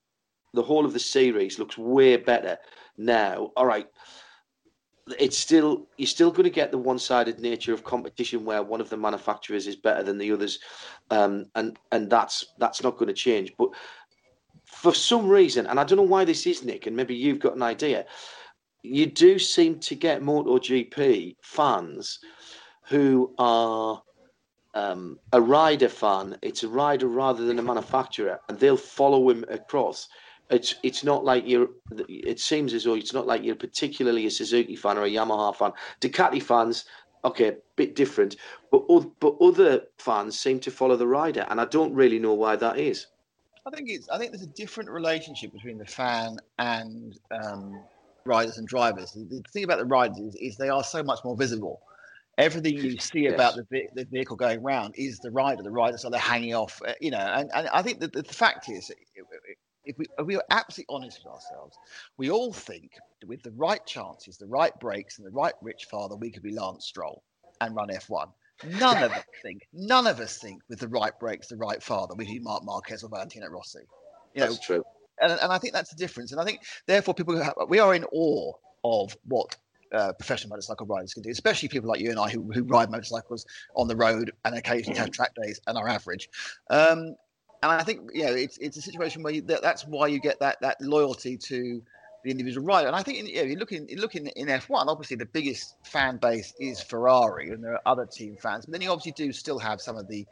the 0.54 0.62
whole 0.62 0.86
of 0.86 0.92
the 0.92 1.00
series 1.00 1.58
looks 1.58 1.76
way 1.76 2.16
better 2.16 2.56
now. 2.96 3.50
All 3.56 3.66
right, 3.66 3.88
it's 5.18 5.38
still 5.38 5.88
you're 5.96 6.06
still 6.06 6.30
going 6.30 6.44
to 6.44 6.50
get 6.50 6.70
the 6.70 6.78
one-sided 6.78 7.40
nature 7.40 7.72
of 7.72 7.84
competition 7.84 8.44
where 8.44 8.62
one 8.62 8.80
of 8.80 8.90
the 8.90 8.96
manufacturers 8.96 9.66
is 9.66 9.76
better 9.76 10.02
than 10.02 10.18
the 10.18 10.30
others, 10.32 10.60
um, 11.10 11.46
and 11.54 11.78
and 11.90 12.08
that's 12.10 12.44
that's 12.58 12.82
not 12.82 12.96
going 12.96 13.08
to 13.08 13.14
change. 13.14 13.52
But 13.58 13.70
for 14.80 14.94
some 14.94 15.28
reason, 15.28 15.66
and 15.66 15.78
I 15.78 15.84
don't 15.84 15.98
know 15.98 16.02
why 16.02 16.24
this 16.24 16.46
is, 16.46 16.64
Nick, 16.64 16.86
and 16.86 16.96
maybe 16.96 17.14
you've 17.14 17.38
got 17.38 17.56
an 17.56 17.62
idea, 17.62 18.06
you 18.82 19.06
do 19.06 19.38
seem 19.38 19.78
to 19.80 19.94
get 19.94 20.22
MotoGP 20.22 21.36
fans 21.42 22.18
who 22.86 23.34
are 23.38 24.02
um, 24.74 25.18
a 25.32 25.40
rider 25.40 25.88
fan. 25.88 26.38
It's 26.42 26.62
a 26.62 26.68
rider 26.68 27.08
rather 27.08 27.44
than 27.44 27.58
a 27.58 27.62
manufacturer, 27.62 28.40
and 28.48 28.58
they'll 28.58 28.76
follow 28.76 29.28
him 29.28 29.44
across 29.48 30.08
it's 30.50 30.74
it's 30.82 31.04
not 31.04 31.24
like 31.24 31.46
you're. 31.46 31.68
It 32.08 32.40
seems 32.40 32.74
as 32.74 32.84
though 32.84 32.94
it's 32.94 33.14
not 33.14 33.26
like 33.26 33.44
you're 33.44 33.54
particularly 33.54 34.26
a 34.26 34.30
Suzuki 34.30 34.76
fan 34.76 34.98
or 34.98 35.04
a 35.04 35.10
Yamaha 35.10 35.54
fan. 35.54 35.72
Ducati 36.00 36.42
fans, 36.42 36.84
okay, 37.24 37.48
a 37.48 37.56
bit 37.76 37.94
different, 37.94 38.36
but 38.70 38.82
but 39.20 39.36
other 39.40 39.82
fans 39.98 40.38
seem 40.38 40.58
to 40.60 40.70
follow 40.70 40.96
the 40.96 41.06
rider, 41.06 41.46
and 41.48 41.60
I 41.60 41.66
don't 41.66 41.94
really 41.94 42.18
know 42.18 42.34
why 42.34 42.56
that 42.56 42.78
is. 42.78 43.06
I 43.66 43.70
think 43.70 43.88
it's. 43.90 44.08
I 44.08 44.18
think 44.18 44.32
there's 44.32 44.42
a 44.42 44.46
different 44.46 44.90
relationship 44.90 45.52
between 45.52 45.78
the 45.78 45.84
fan 45.84 46.38
and 46.58 47.18
um, 47.30 47.80
riders 48.24 48.58
and 48.58 48.66
drivers. 48.66 49.12
The 49.12 49.42
thing 49.52 49.64
about 49.64 49.78
the 49.78 49.84
riders 49.84 50.18
is, 50.18 50.34
is 50.36 50.56
they 50.56 50.68
are 50.68 50.84
so 50.84 51.02
much 51.02 51.20
more 51.24 51.36
visible. 51.36 51.80
Everything 52.38 52.78
you 52.78 52.98
see 52.98 53.20
yes. 53.20 53.34
about 53.34 53.56
the, 53.56 53.88
the 53.94 54.04
vehicle 54.04 54.36
going 54.36 54.60
around 54.60 54.94
is 54.96 55.18
the 55.18 55.30
rider. 55.30 55.62
The 55.62 55.70
riders 55.70 56.04
are 56.04 56.10
they're 56.10 56.20
hanging 56.20 56.54
off, 56.54 56.80
uh, 56.86 56.94
you 57.00 57.10
know. 57.10 57.18
And, 57.18 57.50
and 57.54 57.68
I 57.68 57.82
think 57.82 58.00
that 58.00 58.14
the, 58.14 58.22
the 58.22 58.32
fact 58.32 58.70
is, 58.70 58.90
if 59.84 59.98
we, 59.98 60.06
if 60.18 60.26
we 60.26 60.36
are 60.36 60.44
absolutely 60.50 60.94
honest 60.94 61.20
with 61.22 61.34
ourselves, 61.34 61.76
we 62.16 62.30
all 62.30 62.52
think 62.52 62.92
that 63.20 63.26
with 63.26 63.42
the 63.42 63.50
right 63.52 63.84
chances, 63.84 64.38
the 64.38 64.46
right 64.46 64.72
brakes, 64.80 65.18
and 65.18 65.26
the 65.26 65.32
right 65.32 65.52
rich 65.60 65.86
father, 65.90 66.16
we 66.16 66.30
could 66.30 66.42
be 66.42 66.52
Lance 66.52 66.86
Stroll 66.86 67.22
and 67.60 67.74
run 67.74 67.88
F1. 67.88 68.30
None 68.64 69.02
of 69.02 69.12
us 69.12 69.24
think, 69.42 69.66
none 69.72 70.06
of 70.06 70.20
us 70.20 70.38
think 70.38 70.62
with 70.68 70.80
the 70.80 70.88
right 70.88 71.18
brakes, 71.18 71.48
the 71.48 71.56
right 71.56 71.82
father, 71.82 72.14
we 72.14 72.26
could 72.26 72.42
Marc 72.42 72.64
Marquez 72.64 73.02
or 73.02 73.08
Valentino 73.08 73.48
Rossi. 73.48 73.80
You 74.34 74.40
that's 74.40 74.54
know, 74.54 74.60
true. 74.62 74.84
And, 75.20 75.32
and 75.32 75.52
I 75.52 75.58
think 75.58 75.72
that's 75.74 75.90
the 75.90 75.96
difference. 75.96 76.32
And 76.32 76.40
I 76.40 76.44
think, 76.44 76.60
therefore, 76.86 77.14
people 77.14 77.40
have, 77.42 77.54
we 77.68 77.78
are 77.78 77.94
in 77.94 78.04
awe 78.12 78.52
of 78.84 79.16
what 79.26 79.56
uh, 79.92 80.12
professional 80.12 80.50
motorcycle 80.50 80.86
riders 80.86 81.12
can 81.14 81.22
do, 81.22 81.30
especially 81.30 81.68
people 81.68 81.88
like 81.88 82.00
you 82.00 82.10
and 82.10 82.18
I 82.18 82.30
who, 82.30 82.50
who 82.52 82.62
ride 82.62 82.90
motorcycles 82.90 83.44
on 83.74 83.88
the 83.88 83.96
road 83.96 84.32
and 84.44 84.54
occasionally 84.54 84.98
have 84.98 85.10
track 85.10 85.34
days 85.42 85.60
and 85.66 85.76
are 85.76 85.88
average. 85.88 86.28
Um, 86.70 87.16
and 87.62 87.70
I 87.72 87.82
think 87.82 88.10
you 88.14 88.24
know 88.24 88.32
it's 88.32 88.56
it's 88.58 88.76
a 88.78 88.82
situation 88.82 89.22
where 89.22 89.34
you, 89.34 89.42
that, 89.42 89.62
that's 89.62 89.86
why 89.86 90.06
you 90.06 90.18
get 90.18 90.40
that 90.40 90.60
that 90.62 90.80
loyalty 90.80 91.36
to 91.36 91.82
the 92.24 92.30
individual 92.30 92.66
rider. 92.66 92.86
And 92.86 92.96
I 92.96 93.02
think 93.02 93.28
you 93.28 93.36
know, 93.36 93.42
you 93.42 93.56
look 93.56 93.72
in 93.72 93.88
you 93.88 94.08
in, 94.14 94.26
in 94.28 94.46
F1, 94.48 94.86
obviously 94.86 95.16
the 95.16 95.26
biggest 95.26 95.76
fan 95.84 96.16
base 96.18 96.52
is 96.60 96.80
Ferrari, 96.80 97.50
and 97.50 97.62
there 97.62 97.74
are 97.74 97.82
other 97.86 98.06
team 98.06 98.36
fans. 98.36 98.66
But 98.66 98.72
then 98.72 98.82
you 98.82 98.90
obviously 98.90 99.12
do 99.12 99.32
still 99.32 99.58
have 99.58 99.80
some 99.80 99.96
of 99.96 100.08
the 100.08 100.26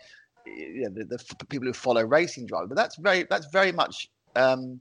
you 0.47 0.83
know, 0.83 0.91
the, 0.91 1.05
the 1.05 1.47
people 1.47 1.67
who 1.67 1.73
follow 1.73 2.05
racing 2.05 2.47
drivers. 2.47 2.69
But 2.69 2.77
that's 2.77 2.97
very 2.97 3.27
that's 3.29 3.47
very 3.47 3.73
much 3.73 4.09
um, 4.37 4.81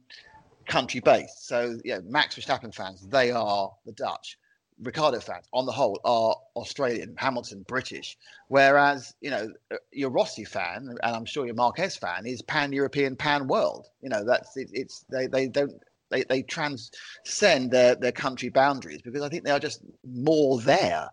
country 0.67 0.99
based. 0.99 1.47
So 1.47 1.77
yeah, 1.83 1.99
Max 2.05 2.35
Verstappen 2.35 2.73
fans, 2.73 3.05
they 3.07 3.31
are 3.31 3.71
the 3.85 3.93
Dutch. 3.93 4.37
Ricciardo 4.79 5.19
fans, 5.19 5.47
on 5.53 5.65
the 5.65 5.71
whole, 5.71 5.99
are 6.05 6.35
Australian, 6.55 7.15
Hamilton, 7.17 7.65
British. 7.67 8.15
Whereas, 8.47 9.13
you 9.21 9.31
know, 9.31 9.51
your 9.91 10.11
Rossi 10.11 10.45
fan, 10.45 10.95
and 11.01 11.15
I'm 11.15 11.25
sure 11.25 11.47
your 11.47 11.55
Marquez 11.55 11.97
fan, 11.97 12.27
is 12.27 12.43
pan 12.43 12.71
European, 12.71 13.15
pan 13.15 13.47
world. 13.47 13.87
You 14.01 14.09
know, 14.09 14.23
that's 14.23 14.55
it, 14.55 14.69
it's 14.71 15.03
they, 15.09 15.25
they 15.25 15.47
don't 15.47 15.73
they, 16.09 16.23
they 16.23 16.41
transcend 16.43 17.71
their, 17.71 17.95
their 17.95 18.11
country 18.11 18.49
boundaries 18.49 19.01
because 19.01 19.21
I 19.21 19.29
think 19.29 19.43
they 19.43 19.51
are 19.51 19.59
just 19.59 19.81
more 20.05 20.59
there 20.61 21.09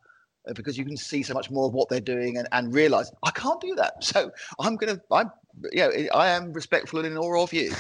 uh, 0.48 0.52
because 0.54 0.78
you 0.78 0.84
can 0.84 0.96
see 0.96 1.22
so 1.22 1.34
much 1.34 1.50
more 1.50 1.66
of 1.66 1.74
what 1.74 1.88
they're 1.88 2.00
doing 2.00 2.36
and, 2.38 2.48
and 2.52 2.74
realize 2.74 3.10
I 3.22 3.30
can't 3.30 3.60
do 3.60 3.74
that. 3.76 3.94
So 4.02 4.30
I'm 4.60 4.76
going 4.76 4.96
to, 4.96 5.02
I'm, 5.10 5.30
you 5.72 5.80
know, 5.80 5.90
I 6.14 6.28
am 6.28 6.52
respectful 6.52 7.00
and 7.00 7.08
in 7.08 7.16
awe 7.16 7.42
of 7.42 7.52
you. 7.52 7.72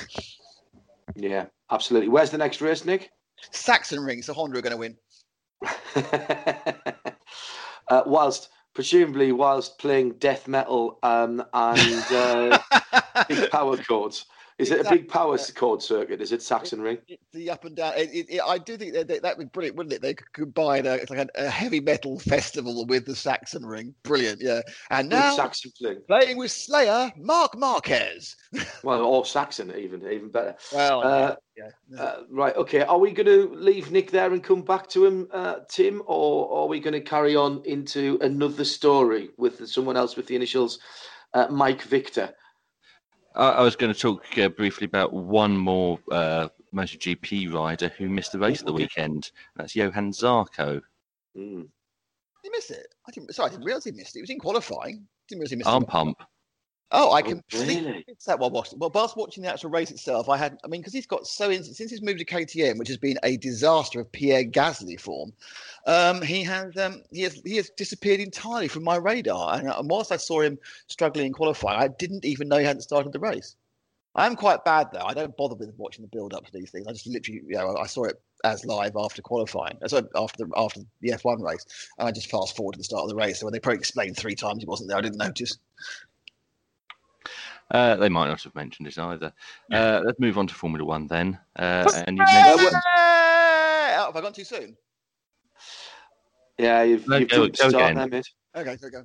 Yeah, 1.14 1.46
absolutely. 1.70 2.08
Where's 2.08 2.30
the 2.30 2.38
next 2.38 2.60
race, 2.60 2.84
Nick? 2.84 3.10
Sachsenring. 3.52 4.24
So 4.24 4.32
Honda 4.32 4.58
are 4.58 4.62
going 4.62 4.72
to 4.72 4.78
win. 4.78 4.96
uh, 7.88 8.02
whilst 8.06 8.48
presumably 8.74 9.32
whilst 9.32 9.78
playing 9.78 10.12
death 10.18 10.48
metal 10.48 10.98
um, 11.02 11.42
and 11.52 12.12
uh, 12.12 12.58
big 13.28 13.50
power 13.50 13.76
chords. 13.76 14.26
Is 14.56 14.70
exactly. 14.70 14.96
it 14.96 15.00
a 15.00 15.02
big 15.02 15.08
power 15.10 15.36
chord 15.56 15.82
circuit? 15.82 16.20
Is 16.20 16.30
it 16.30 16.38
Sachsenring? 16.38 16.98
It, 17.08 17.18
the 17.32 17.50
up 17.50 17.64
and 17.64 17.74
down. 17.74 17.94
It, 17.96 18.26
it, 18.28 18.40
I 18.40 18.58
do 18.58 18.76
think 18.76 18.94
that, 18.94 19.08
that 19.08 19.36
would 19.36 19.46
be 19.46 19.50
brilliant, 19.50 19.76
wouldn't 19.76 19.92
it? 19.92 20.00
They 20.00 20.14
could 20.14 20.32
combine 20.32 20.86
a, 20.86 20.98
like 21.10 21.10
a, 21.10 21.26
a, 21.34 21.50
heavy 21.50 21.80
metal 21.80 22.20
festival 22.20 22.86
with 22.86 23.04
the 23.04 23.14
Sachsenring. 23.14 23.94
Brilliant, 24.04 24.40
yeah. 24.40 24.60
And 24.90 25.08
now 25.08 25.34
Saxon 25.34 25.72
playing. 25.76 26.02
playing 26.06 26.36
with 26.36 26.52
Slayer, 26.52 27.12
Marc 27.16 27.58
Marquez. 27.58 28.36
well, 28.84 29.04
or 29.04 29.24
Saxon, 29.24 29.74
even 29.76 30.02
even 30.08 30.28
better. 30.28 30.54
Well, 30.72 31.02
uh, 31.02 31.36
yeah. 31.56 31.70
yeah. 31.90 32.00
Uh, 32.00 32.22
right. 32.30 32.54
Okay. 32.54 32.82
Are 32.82 32.98
we 32.98 33.10
going 33.10 33.26
to 33.26 33.52
leave 33.56 33.90
Nick 33.90 34.12
there 34.12 34.32
and 34.32 34.42
come 34.42 34.62
back 34.62 34.88
to 34.90 35.04
him, 35.04 35.26
uh, 35.32 35.56
Tim, 35.68 36.00
or 36.06 36.60
are 36.60 36.68
we 36.68 36.78
going 36.78 36.94
to 36.94 37.00
carry 37.00 37.34
on 37.34 37.60
into 37.64 38.18
another 38.20 38.64
story 38.64 39.30
with 39.36 39.66
someone 39.66 39.96
else 39.96 40.14
with 40.14 40.28
the 40.28 40.36
initials 40.36 40.78
uh, 41.32 41.48
Mike 41.50 41.82
Victor? 41.82 42.32
I, 43.34 43.62
was 43.62 43.76
going 43.76 43.92
to 43.92 43.98
talk 43.98 44.38
uh, 44.38 44.48
briefly 44.48 44.84
about 44.84 45.12
one 45.12 45.56
more 45.56 45.98
uh, 46.10 46.48
MotoGP 46.74 47.52
rider 47.52 47.88
who 47.98 48.08
missed 48.08 48.32
the 48.32 48.38
race 48.38 48.60
of 48.60 48.66
the 48.66 48.72
weekend. 48.72 49.30
That's 49.56 49.74
Johann 49.74 50.12
Zarco. 50.12 50.80
Mm. 51.36 51.68
He 52.42 52.50
missed 52.50 52.70
it. 52.70 52.86
I 53.08 53.10
didn't. 53.10 53.34
Sorry, 53.34 53.48
I 53.48 53.50
didn't 53.50 53.64
realize 53.64 53.84
he 53.84 53.92
missed 53.92 54.14
it. 54.14 54.18
He 54.18 54.22
was 54.22 54.30
in 54.30 54.38
qualifying. 54.38 55.06
Didn't 55.28 55.40
realize 55.40 55.50
he 55.50 55.56
missed 55.56 55.68
Arm 55.68 55.82
it. 55.82 55.88
pump. 55.88 56.22
Oh, 56.96 57.12
I 57.12 57.22
can 57.22 57.42
oh, 57.54 57.60
really? 57.60 58.04
that 58.26 58.38
while 58.38 58.50
watching. 58.50 58.78
Well, 58.78 58.90
whilst 58.94 59.16
watching 59.16 59.42
the 59.42 59.52
actual 59.52 59.70
race 59.70 59.90
itself, 59.90 60.28
I 60.28 60.36
had. 60.36 60.58
I 60.64 60.68
mean, 60.68 60.80
because 60.80 60.92
he's 60.92 61.08
got 61.08 61.26
so 61.26 61.50
in, 61.50 61.64
since 61.64 61.90
he's 61.90 62.00
moved 62.00 62.20
to 62.20 62.24
KTM, 62.24 62.78
which 62.78 62.86
has 62.88 62.96
been 62.96 63.18
a 63.24 63.36
disaster 63.36 64.00
of 64.00 64.12
Pierre 64.12 64.44
Gasly 64.44 64.98
form. 64.98 65.32
Um, 65.86 66.22
he 66.22 66.44
has 66.44 66.76
um, 66.76 67.02
he 67.10 67.22
has 67.22 67.42
he 67.44 67.56
has 67.56 67.70
disappeared 67.70 68.20
entirely 68.20 68.68
from 68.68 68.84
my 68.84 68.96
radar. 68.96 69.58
And, 69.58 69.68
uh, 69.68 69.74
and 69.78 69.90
whilst 69.90 70.12
I 70.12 70.16
saw 70.16 70.40
him 70.40 70.56
struggling 70.86 71.26
in 71.26 71.32
qualifying, 71.32 71.80
I 71.80 71.88
didn't 71.88 72.24
even 72.24 72.46
know 72.46 72.58
he 72.58 72.64
hadn't 72.64 72.82
started 72.82 73.12
the 73.12 73.18
race. 73.18 73.56
I 74.14 74.26
am 74.26 74.36
quite 74.36 74.64
bad 74.64 74.90
though. 74.92 75.04
I 75.04 75.14
don't 75.14 75.36
bother 75.36 75.56
with 75.56 75.74
watching 75.76 76.02
the 76.02 76.08
build 76.08 76.32
up 76.32 76.46
to 76.46 76.52
these 76.52 76.70
things. 76.70 76.86
I 76.86 76.92
just 76.92 77.08
literally, 77.08 77.40
you 77.48 77.56
know, 77.56 77.76
I 77.76 77.86
saw 77.86 78.04
it 78.04 78.22
as 78.44 78.64
live 78.64 78.92
after 78.96 79.22
qualifying, 79.22 79.78
so 79.86 80.06
after 80.14 80.44
the 80.44 80.52
after 80.56 80.80
the 81.00 81.10
F1 81.10 81.42
race, 81.42 81.64
and 81.98 82.06
I 82.06 82.12
just 82.12 82.30
fast 82.30 82.54
forward 82.54 82.74
to 82.74 82.78
the 82.78 82.84
start 82.84 83.02
of 83.02 83.08
the 83.08 83.16
race. 83.16 83.40
So 83.40 83.46
when 83.46 83.52
they 83.52 83.58
probably 83.58 83.78
explained 83.78 84.16
three 84.16 84.36
times 84.36 84.62
he 84.62 84.66
wasn't 84.66 84.90
there, 84.90 84.98
I 84.98 85.00
didn't 85.00 85.18
notice. 85.18 85.58
Uh, 87.70 87.96
they 87.96 88.08
might 88.08 88.28
not 88.28 88.42
have 88.42 88.54
mentioned 88.54 88.86
it 88.86 88.98
either. 88.98 89.32
Uh, 89.72 90.02
let's 90.04 90.20
move 90.20 90.38
on 90.38 90.46
to 90.46 90.54
Formula 90.54 90.84
One 90.84 91.06
then. 91.06 91.38
Uh, 91.56 91.90
and 92.06 92.18
you 92.18 92.24
mentioned... 92.24 92.70
oh, 92.74 94.04
have 94.06 94.16
I 94.16 94.20
gone 94.20 94.32
too 94.32 94.44
soon? 94.44 94.76
Yeah, 96.58 96.82
you've, 96.82 97.08
no, 97.08 97.16
you've 97.16 97.30
go, 97.30 97.48
go 97.48 97.68
start 97.68 97.94
there, 97.94 98.06
mate. 98.06 98.28
Okay, 98.54 98.76
so 98.76 98.90
go. 98.90 99.04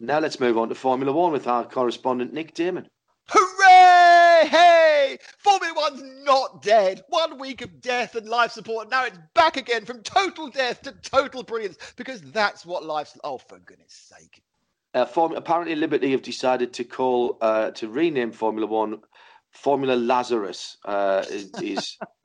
Now 0.00 0.18
let's 0.18 0.38
move 0.38 0.58
on 0.58 0.68
to 0.68 0.74
Formula 0.74 1.12
One 1.12 1.32
with 1.32 1.46
our 1.46 1.64
correspondent 1.64 2.32
Nick 2.32 2.54
Daman. 2.54 2.88
Hooray! 3.28 4.48
Yay! 4.52 5.18
Formula 5.38 5.74
One's 5.76 6.02
not 6.24 6.62
dead. 6.62 7.02
One 7.08 7.38
week 7.38 7.62
of 7.62 7.80
death 7.80 8.14
and 8.14 8.28
life 8.28 8.52
support. 8.52 8.90
Now 8.90 9.04
it's 9.04 9.18
back 9.34 9.56
again 9.56 9.84
from 9.84 10.02
total 10.02 10.48
death 10.50 10.82
to 10.82 10.92
total 10.92 11.42
brilliance 11.42 11.78
because 11.96 12.20
that's 12.20 12.64
what 12.64 12.84
life's. 12.84 13.18
Oh, 13.24 13.38
for 13.38 13.58
goodness 13.58 13.92
sake. 13.92 14.42
Uh, 14.94 15.04
Form- 15.04 15.36
apparently, 15.36 15.74
Liberty 15.74 16.10
have 16.12 16.22
decided 16.22 16.72
to 16.74 16.84
call 16.84 17.36
uh, 17.40 17.70
to 17.72 17.88
rename 17.88 18.32
Formula 18.32 18.66
One 18.66 19.00
Formula 19.50 19.94
Lazarus. 19.94 20.76
Uh, 20.84 21.24
is, 21.28 21.98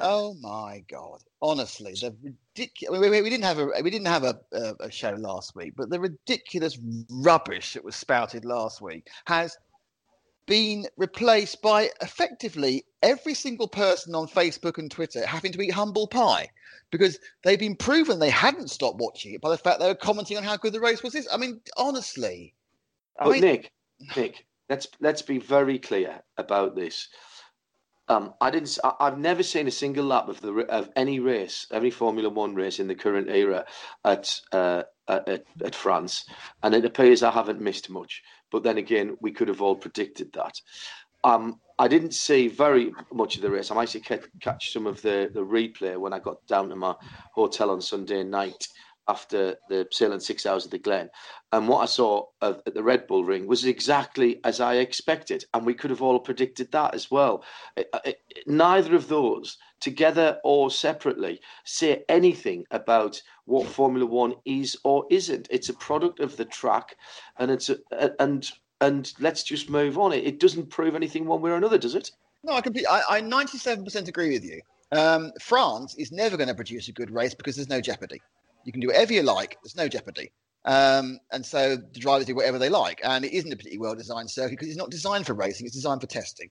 oh 0.00 0.34
my 0.40 0.84
god! 0.90 1.22
Honestly, 1.42 1.92
the 1.92 2.14
ridiculous. 2.22 3.00
We, 3.00 3.10
we, 3.10 3.22
we 3.22 3.30
didn't 3.30 3.44
have 3.44 3.58
a 3.58 3.70
we 3.82 3.90
didn't 3.90 4.06
have 4.06 4.24
a, 4.24 4.38
a, 4.52 4.74
a 4.80 4.90
show 4.90 5.10
last 5.12 5.56
week, 5.56 5.74
but 5.76 5.90
the 5.90 6.00
ridiculous 6.00 6.78
rubbish 7.10 7.74
that 7.74 7.84
was 7.84 7.96
spouted 7.96 8.44
last 8.44 8.80
week 8.80 9.08
has 9.26 9.56
been 10.46 10.86
replaced 10.96 11.60
by 11.60 11.90
effectively 12.00 12.84
every 13.02 13.34
single 13.34 13.68
person 13.68 14.14
on 14.14 14.26
Facebook 14.26 14.78
and 14.78 14.90
Twitter 14.90 15.26
having 15.26 15.52
to 15.52 15.60
eat 15.60 15.72
humble 15.72 16.06
pie 16.06 16.48
because 16.90 17.18
they've 17.44 17.58
been 17.58 17.76
proven 17.76 18.18
they 18.18 18.30
hadn't 18.30 18.70
stopped 18.70 18.98
watching 18.98 19.34
it 19.34 19.40
by 19.40 19.50
the 19.50 19.58
fact 19.58 19.80
they 19.80 19.86
were 19.88 19.94
commenting 19.94 20.36
on 20.36 20.42
how 20.42 20.56
good 20.56 20.72
the 20.72 20.80
race 20.80 21.02
was. 21.02 21.12
This, 21.12 21.28
I 21.32 21.36
mean, 21.36 21.60
honestly. 21.76 22.54
I 23.18 23.28
mean, 23.28 23.40
Nick, 23.40 23.72
Nick, 24.16 24.46
let's 24.68 24.86
let's 25.00 25.22
be 25.22 25.38
very 25.38 25.78
clear 25.78 26.22
about 26.36 26.76
this. 26.76 27.08
Um, 28.08 28.32
I 28.40 28.50
didn't. 28.50 28.78
I- 28.82 28.94
I've 29.00 29.18
never 29.18 29.42
seen 29.42 29.66
a 29.66 29.72
single 29.72 30.06
lap 30.06 30.28
of 30.28 30.40
the 30.40 30.52
of 30.68 30.88
any 30.96 31.20
race, 31.20 31.66
any 31.72 31.90
Formula 31.90 32.28
One 32.30 32.54
race 32.54 32.78
in 32.80 32.86
the 32.88 32.94
current 32.94 33.28
era 33.28 33.66
at 34.04 34.40
uh, 34.52 34.84
at, 35.06 35.28
at 35.28 35.44
at 35.62 35.74
France, 35.74 36.24
and 36.62 36.74
it 36.74 36.84
appears 36.84 37.22
I 37.22 37.30
haven't 37.30 37.60
missed 37.60 37.90
much. 37.90 38.22
But 38.50 38.62
then 38.62 38.78
again, 38.78 39.16
we 39.20 39.32
could 39.32 39.48
have 39.48 39.60
all 39.60 39.76
predicted 39.76 40.32
that. 40.32 40.60
Um, 41.22 41.60
I 41.78 41.86
didn't 41.88 42.14
see 42.14 42.48
very 42.48 42.92
much 43.12 43.36
of 43.36 43.42
the 43.42 43.50
race. 43.50 43.70
I 43.70 43.74
might 43.74 43.94
catch 44.40 44.72
some 44.72 44.86
of 44.86 45.00
the 45.02 45.30
the 45.32 45.44
replay 45.44 45.96
when 45.96 46.12
I 46.12 46.18
got 46.18 46.44
down 46.46 46.68
to 46.70 46.76
my 46.76 46.94
hotel 47.34 47.70
on 47.70 47.80
Sunday 47.80 48.24
night 48.24 48.66
after 49.06 49.56
the 49.70 49.86
Sahlen's 49.90 50.26
six 50.26 50.44
hours 50.44 50.66
of 50.66 50.70
the 50.70 50.78
Glen. 50.78 51.08
And 51.52 51.66
what 51.66 51.78
I 51.78 51.86
saw 51.86 52.26
at 52.42 52.62
the 52.74 52.82
Red 52.82 53.06
Bull 53.06 53.24
Ring 53.24 53.46
was 53.46 53.64
exactly 53.64 54.38
as 54.44 54.60
I 54.60 54.74
expected, 54.74 55.44
and 55.54 55.64
we 55.64 55.72
could 55.72 55.90
have 55.90 56.02
all 56.02 56.20
predicted 56.20 56.70
that 56.72 56.94
as 56.94 57.10
well. 57.10 57.42
It- 57.76 57.88
it- 58.04 58.20
neither 58.46 58.94
of 58.94 59.08
those, 59.08 59.56
together 59.80 60.40
or 60.44 60.70
separately, 60.70 61.40
say 61.64 62.04
anything 62.08 62.66
about 62.70 63.22
what 63.46 63.66
Formula 63.66 64.04
One 64.04 64.34
is 64.44 64.76
or 64.84 65.06
isn't. 65.10 65.48
It's 65.50 65.70
a 65.70 65.74
product 65.74 66.20
of 66.20 66.36
the 66.36 66.44
track, 66.44 66.96
and 67.38 67.50
it's 67.50 67.70
a, 67.70 67.78
and 68.20 68.50
and 68.80 69.12
let's 69.18 69.42
just 69.42 69.70
move 69.70 69.98
on. 69.98 70.12
It, 70.12 70.24
it 70.24 70.40
doesn't 70.40 70.70
prove 70.70 70.94
anything 70.94 71.26
one 71.26 71.40
way 71.40 71.50
or 71.50 71.56
another, 71.56 71.78
does 71.78 71.94
it? 71.94 72.10
No, 72.44 72.52
I 72.52 72.60
completely. 72.60 72.88
I, 72.88 73.02
I 73.10 73.20
97% 73.20 74.08
agree 74.08 74.30
with 74.30 74.44
you. 74.44 74.60
Um, 74.92 75.32
France 75.40 75.94
is 75.96 76.12
never 76.12 76.36
going 76.36 76.48
to 76.48 76.54
produce 76.54 76.88
a 76.88 76.92
good 76.92 77.10
race 77.10 77.34
because 77.34 77.56
there's 77.56 77.68
no 77.68 77.80
jeopardy. 77.80 78.22
You 78.64 78.72
can 78.72 78.80
do 78.80 78.88
whatever 78.88 79.12
you 79.12 79.22
like. 79.22 79.56
There's 79.62 79.76
no 79.76 79.88
jeopardy. 79.88 80.32
Um, 80.64 81.18
and 81.32 81.44
so 81.44 81.76
the 81.76 82.00
drivers 82.00 82.26
do 82.26 82.34
whatever 82.34 82.58
they 82.58 82.68
like. 82.68 83.00
And 83.02 83.24
it 83.24 83.32
isn't 83.32 83.52
a 83.52 83.56
particularly 83.56 83.78
well 83.78 83.94
designed 83.94 84.30
circuit 84.30 84.50
because 84.50 84.68
it's 84.68 84.76
not 84.76 84.90
designed 84.90 85.26
for 85.26 85.34
racing. 85.34 85.66
It's 85.66 85.74
designed 85.74 86.00
for 86.00 86.06
testing. 86.06 86.50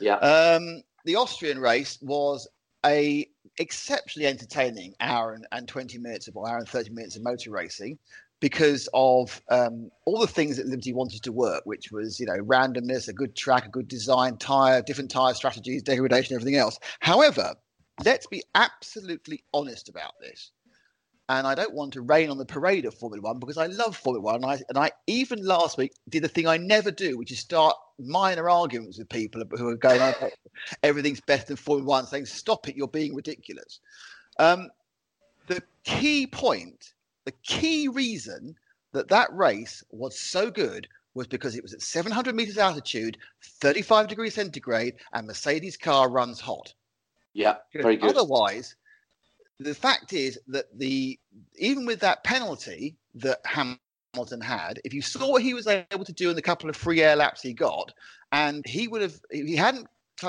Yeah. 0.00 0.16
Um, 0.16 0.82
the 1.04 1.16
Austrian 1.16 1.58
race 1.58 1.98
was 2.02 2.48
a 2.84 3.26
exceptionally 3.58 4.26
entertaining 4.26 4.94
hour 5.00 5.34
and, 5.34 5.46
and 5.52 5.68
20 5.68 5.98
minutes 5.98 6.28
of 6.28 6.36
or 6.36 6.48
hour 6.48 6.58
and 6.58 6.68
30 6.68 6.90
minutes 6.90 7.16
of 7.16 7.22
motor 7.22 7.50
racing 7.50 7.98
because 8.42 8.88
of 8.92 9.40
um, 9.50 9.88
all 10.04 10.20
the 10.20 10.26
things 10.26 10.56
that 10.56 10.66
Liberty 10.66 10.92
wanted 10.92 11.22
to 11.22 11.32
work, 11.32 11.62
which 11.64 11.92
was 11.92 12.18
you 12.20 12.26
know 12.26 12.38
randomness, 12.42 13.08
a 13.08 13.12
good 13.12 13.34
track, 13.36 13.66
a 13.66 13.70
good 13.70 13.88
design, 13.88 14.36
tire, 14.36 14.82
different 14.82 15.10
tire 15.10 15.32
strategies, 15.32 15.82
degradation, 15.82 16.34
everything 16.34 16.56
else. 16.56 16.78
However, 17.00 17.54
let's 18.04 18.26
be 18.26 18.42
absolutely 18.54 19.44
honest 19.54 19.88
about 19.88 20.12
this. 20.20 20.50
And 21.28 21.46
I 21.46 21.54
don't 21.54 21.72
want 21.72 21.92
to 21.92 22.02
rain 22.02 22.30
on 22.30 22.36
the 22.36 22.44
parade 22.44 22.84
of 22.84 22.94
Formula 22.94 23.22
One 23.22 23.38
because 23.38 23.56
I 23.56 23.66
love 23.66 23.96
Formula 23.96 24.20
One. 24.20 24.34
And 24.34 24.44
I, 24.44 24.60
and 24.68 24.76
I 24.76 24.90
even 25.06 25.46
last 25.46 25.78
week 25.78 25.92
did 26.08 26.24
the 26.24 26.28
thing 26.28 26.48
I 26.48 26.56
never 26.56 26.90
do, 26.90 27.16
which 27.16 27.30
is 27.30 27.38
start 27.38 27.76
minor 27.98 28.50
arguments 28.50 28.98
with 28.98 29.08
people 29.08 29.42
who 29.56 29.68
are 29.68 29.76
going, 29.76 30.00
"Oh, 30.00 30.30
everything's 30.82 31.20
better 31.20 31.46
than 31.46 31.56
Formula 31.56 31.88
One, 31.88 32.06
saying, 32.06 32.26
stop 32.26 32.68
it, 32.68 32.76
you're 32.76 32.88
being 32.88 33.14
ridiculous. 33.14 33.78
Um, 34.38 34.68
the 35.46 35.62
key 35.84 36.26
point, 36.26 36.92
the 37.24 37.32
key 37.42 37.88
reason 37.88 38.56
that 38.92 39.08
that 39.08 39.32
race 39.32 39.82
was 39.90 40.18
so 40.18 40.50
good 40.50 40.88
was 41.14 41.26
because 41.26 41.56
it 41.56 41.62
was 41.62 41.74
at 41.74 41.82
700 41.82 42.34
meters 42.34 42.58
altitude, 42.58 43.18
35 43.60 44.08
degrees 44.08 44.34
centigrade, 44.34 44.94
and 45.12 45.26
Mercedes 45.26 45.76
car 45.76 46.10
runs 46.10 46.40
hot. 46.40 46.72
Yeah, 47.34 47.56
very 47.74 47.96
good. 47.96 48.10
Otherwise, 48.10 48.76
the 49.58 49.74
fact 49.74 50.12
is 50.12 50.38
that 50.48 50.66
the 50.78 51.18
even 51.56 51.86
with 51.86 52.00
that 52.00 52.24
penalty 52.24 52.96
that 53.14 53.40
Hamilton 53.44 54.40
had, 54.40 54.80
if 54.84 54.92
you 54.92 55.02
saw 55.02 55.30
what 55.30 55.42
he 55.42 55.54
was 55.54 55.66
able 55.66 56.04
to 56.04 56.12
do 56.12 56.30
in 56.30 56.36
the 56.36 56.42
couple 56.42 56.68
of 56.68 56.76
free 56.76 57.02
air 57.02 57.16
laps 57.16 57.42
he 57.42 57.52
got, 57.52 57.92
and 58.32 58.64
he 58.66 58.88
would 58.88 59.02
have, 59.02 59.20
he 59.30 59.56
hadn't, 59.56 59.86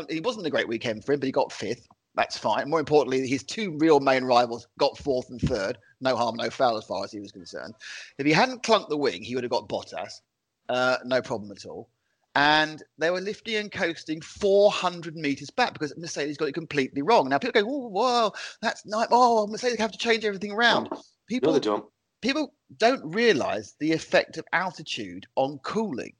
he 0.09 0.19
wasn't 0.19 0.45
a 0.45 0.49
great 0.49 0.67
weekend 0.67 1.05
for 1.05 1.13
him, 1.13 1.19
but 1.19 1.25
he 1.25 1.31
got 1.31 1.51
fifth. 1.51 1.87
That's 2.15 2.37
fine. 2.37 2.69
More 2.69 2.79
importantly, 2.79 3.27
his 3.27 3.43
two 3.43 3.75
real 3.79 3.99
main 3.99 4.23
rivals 4.23 4.67
got 4.77 4.97
fourth 4.97 5.29
and 5.29 5.41
third. 5.41 5.77
No 5.99 6.15
harm, 6.15 6.35
no 6.35 6.49
foul, 6.49 6.77
as 6.77 6.85
far 6.85 7.03
as 7.03 7.11
he 7.11 7.19
was 7.19 7.31
concerned. 7.31 7.73
If 8.17 8.25
he 8.25 8.31
hadn't 8.31 8.63
clunked 8.63 8.89
the 8.89 8.97
wing, 8.97 9.23
he 9.23 9.33
would 9.35 9.43
have 9.43 9.51
got 9.51 9.67
Bottas. 9.67 10.21
Uh, 10.69 10.97
no 11.05 11.21
problem 11.21 11.51
at 11.51 11.65
all. 11.65 11.89
And 12.35 12.81
they 12.97 13.09
were 13.11 13.21
lifting 13.21 13.55
and 13.55 13.71
coasting 13.71 14.21
400 14.21 15.15
meters 15.15 15.49
back 15.49 15.73
because 15.73 15.95
Mercedes 15.97 16.37
got 16.37 16.49
it 16.49 16.53
completely 16.53 17.01
wrong. 17.01 17.29
Now 17.29 17.37
people 17.37 17.61
go, 17.61 17.69
"Oh, 17.69 17.87
whoa, 17.89 18.33
that's 18.61 18.85
nice. 18.85 19.07
Oh, 19.11 19.45
Mercedes 19.47 19.79
have 19.79 19.91
to 19.91 19.97
change 19.97 20.25
everything 20.25 20.51
around." 20.51 20.89
People, 21.27 21.53
No, 21.53 21.59
they 21.59 21.63
don't. 21.63 21.85
people 22.21 22.53
don't 22.77 23.03
realize 23.13 23.75
the 23.79 23.91
effect 23.91 24.37
of 24.37 24.45
altitude 24.51 25.27
on 25.35 25.59
cooling. 25.59 26.13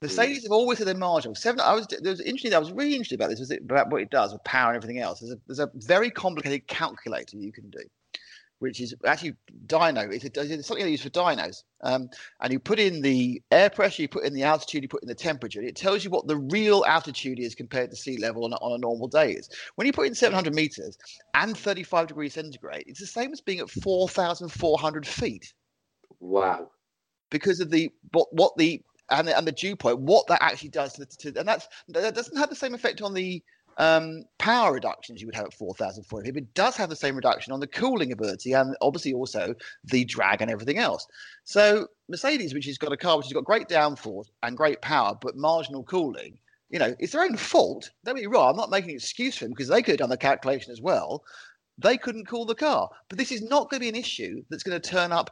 Mercedes 0.00 0.44
have 0.44 0.52
always 0.52 0.78
had 0.78 0.86
their 0.86 0.94
margin. 0.96 1.34
Seven. 1.34 1.60
I 1.60 1.74
was. 1.74 1.86
There 1.88 2.10
was 2.10 2.20
interesting. 2.20 2.54
I 2.54 2.58
was 2.58 2.70
really 2.72 2.92
interested 2.92 3.16
about 3.16 3.30
this. 3.30 3.40
Was 3.40 3.50
it 3.50 3.62
about 3.62 3.90
what 3.90 4.00
it 4.00 4.10
does 4.10 4.32
with 4.32 4.44
power 4.44 4.68
and 4.72 4.76
everything 4.76 5.00
else? 5.02 5.20
There's 5.20 5.32
a 5.32 5.38
there's 5.46 5.58
a 5.58 5.70
very 5.74 6.10
complicated 6.10 6.68
calculator 6.68 7.36
you 7.36 7.50
can 7.50 7.68
do, 7.68 7.80
which 8.60 8.80
is 8.80 8.94
actually 9.04 9.34
dyno. 9.66 10.12
It's, 10.12 10.24
a, 10.24 10.54
it's 10.54 10.68
something 10.68 10.84
they 10.84 10.92
use 10.92 11.02
for 11.02 11.10
dynos. 11.10 11.64
Um, 11.82 12.10
and 12.40 12.52
you 12.52 12.60
put 12.60 12.78
in 12.78 13.02
the 13.02 13.42
air 13.50 13.70
pressure, 13.70 14.02
you 14.02 14.08
put 14.08 14.24
in 14.24 14.34
the 14.34 14.44
altitude, 14.44 14.84
you 14.84 14.88
put 14.88 15.02
in 15.02 15.08
the 15.08 15.16
temperature. 15.16 15.58
And 15.58 15.68
it 15.68 15.74
tells 15.74 16.04
you 16.04 16.10
what 16.10 16.28
the 16.28 16.36
real 16.36 16.84
altitude 16.86 17.40
is 17.40 17.56
compared 17.56 17.90
to 17.90 17.96
sea 17.96 18.18
level 18.18 18.44
on, 18.44 18.52
a- 18.52 18.56
on 18.56 18.72
a 18.74 18.78
normal 18.78 19.08
day 19.08 19.32
is. 19.32 19.48
When 19.74 19.86
you 19.88 19.92
put 19.92 20.06
in 20.06 20.14
700 20.14 20.54
meters 20.54 20.96
and 21.34 21.56
35 21.58 22.06
degrees 22.06 22.34
centigrade, 22.34 22.84
it's 22.86 23.00
the 23.00 23.06
same 23.06 23.32
as 23.32 23.40
being 23.40 23.58
at 23.58 23.68
4,400 23.70 25.06
feet 25.06 25.52
Wow. 26.20 26.70
because 27.30 27.58
of 27.58 27.70
the 27.70 27.90
what 28.12 28.32
what 28.32 28.56
the 28.56 28.80
and 29.10 29.28
the, 29.28 29.36
and 29.36 29.46
the 29.46 29.52
dew 29.52 29.76
point, 29.76 30.00
what 30.00 30.26
that 30.26 30.42
actually 30.42 30.70
does 30.70 30.94
to, 30.94 31.06
to 31.06 31.38
and 31.38 31.48
that's 31.48 31.68
that 31.88 32.14
doesn't 32.14 32.36
have 32.36 32.50
the 32.50 32.56
same 32.56 32.74
effect 32.74 33.02
on 33.02 33.14
the 33.14 33.42
um, 33.78 34.24
power 34.38 34.72
reductions 34.72 35.20
you 35.20 35.28
would 35.28 35.36
have 35.36 35.46
at 35.46 35.54
4,400. 35.54 36.36
It 36.36 36.54
does 36.54 36.76
have 36.76 36.90
the 36.90 36.96
same 36.96 37.14
reduction 37.14 37.52
on 37.52 37.60
the 37.60 37.66
cooling 37.66 38.12
ability 38.12 38.52
and 38.52 38.76
obviously 38.80 39.12
also 39.12 39.54
the 39.84 40.04
drag 40.04 40.42
and 40.42 40.50
everything 40.50 40.78
else. 40.78 41.06
So 41.44 41.86
Mercedes, 42.08 42.54
which 42.54 42.66
has 42.66 42.76
got 42.76 42.92
a 42.92 42.96
car 42.96 43.16
which 43.16 43.26
has 43.26 43.32
got 43.32 43.44
great 43.44 43.68
downforce 43.68 44.30
and 44.42 44.56
great 44.56 44.82
power 44.82 45.16
but 45.20 45.36
marginal 45.36 45.84
cooling, 45.84 46.38
you 46.70 46.78
know, 46.78 46.94
it's 46.98 47.12
their 47.12 47.22
own 47.22 47.36
fault. 47.36 47.90
Don't 48.04 48.16
me 48.16 48.26
wrong. 48.26 48.50
I'm 48.50 48.56
not 48.56 48.70
making 48.70 48.90
an 48.90 48.96
excuse 48.96 49.38
for 49.38 49.44
them 49.44 49.52
because 49.52 49.68
they 49.68 49.80
could 49.80 49.92
have 49.92 49.98
done 50.00 50.10
the 50.10 50.16
calculation 50.16 50.72
as 50.72 50.82
well. 50.82 51.22
They 51.78 51.96
couldn't 51.96 52.26
cool 52.26 52.44
the 52.44 52.56
car, 52.56 52.90
but 53.08 53.16
this 53.16 53.30
is 53.30 53.42
not 53.42 53.70
going 53.70 53.80
to 53.80 53.84
be 53.84 53.88
an 53.88 53.94
issue 53.94 54.42
that's 54.50 54.64
going 54.64 54.78
to 54.78 54.90
turn 54.90 55.12
up 55.12 55.30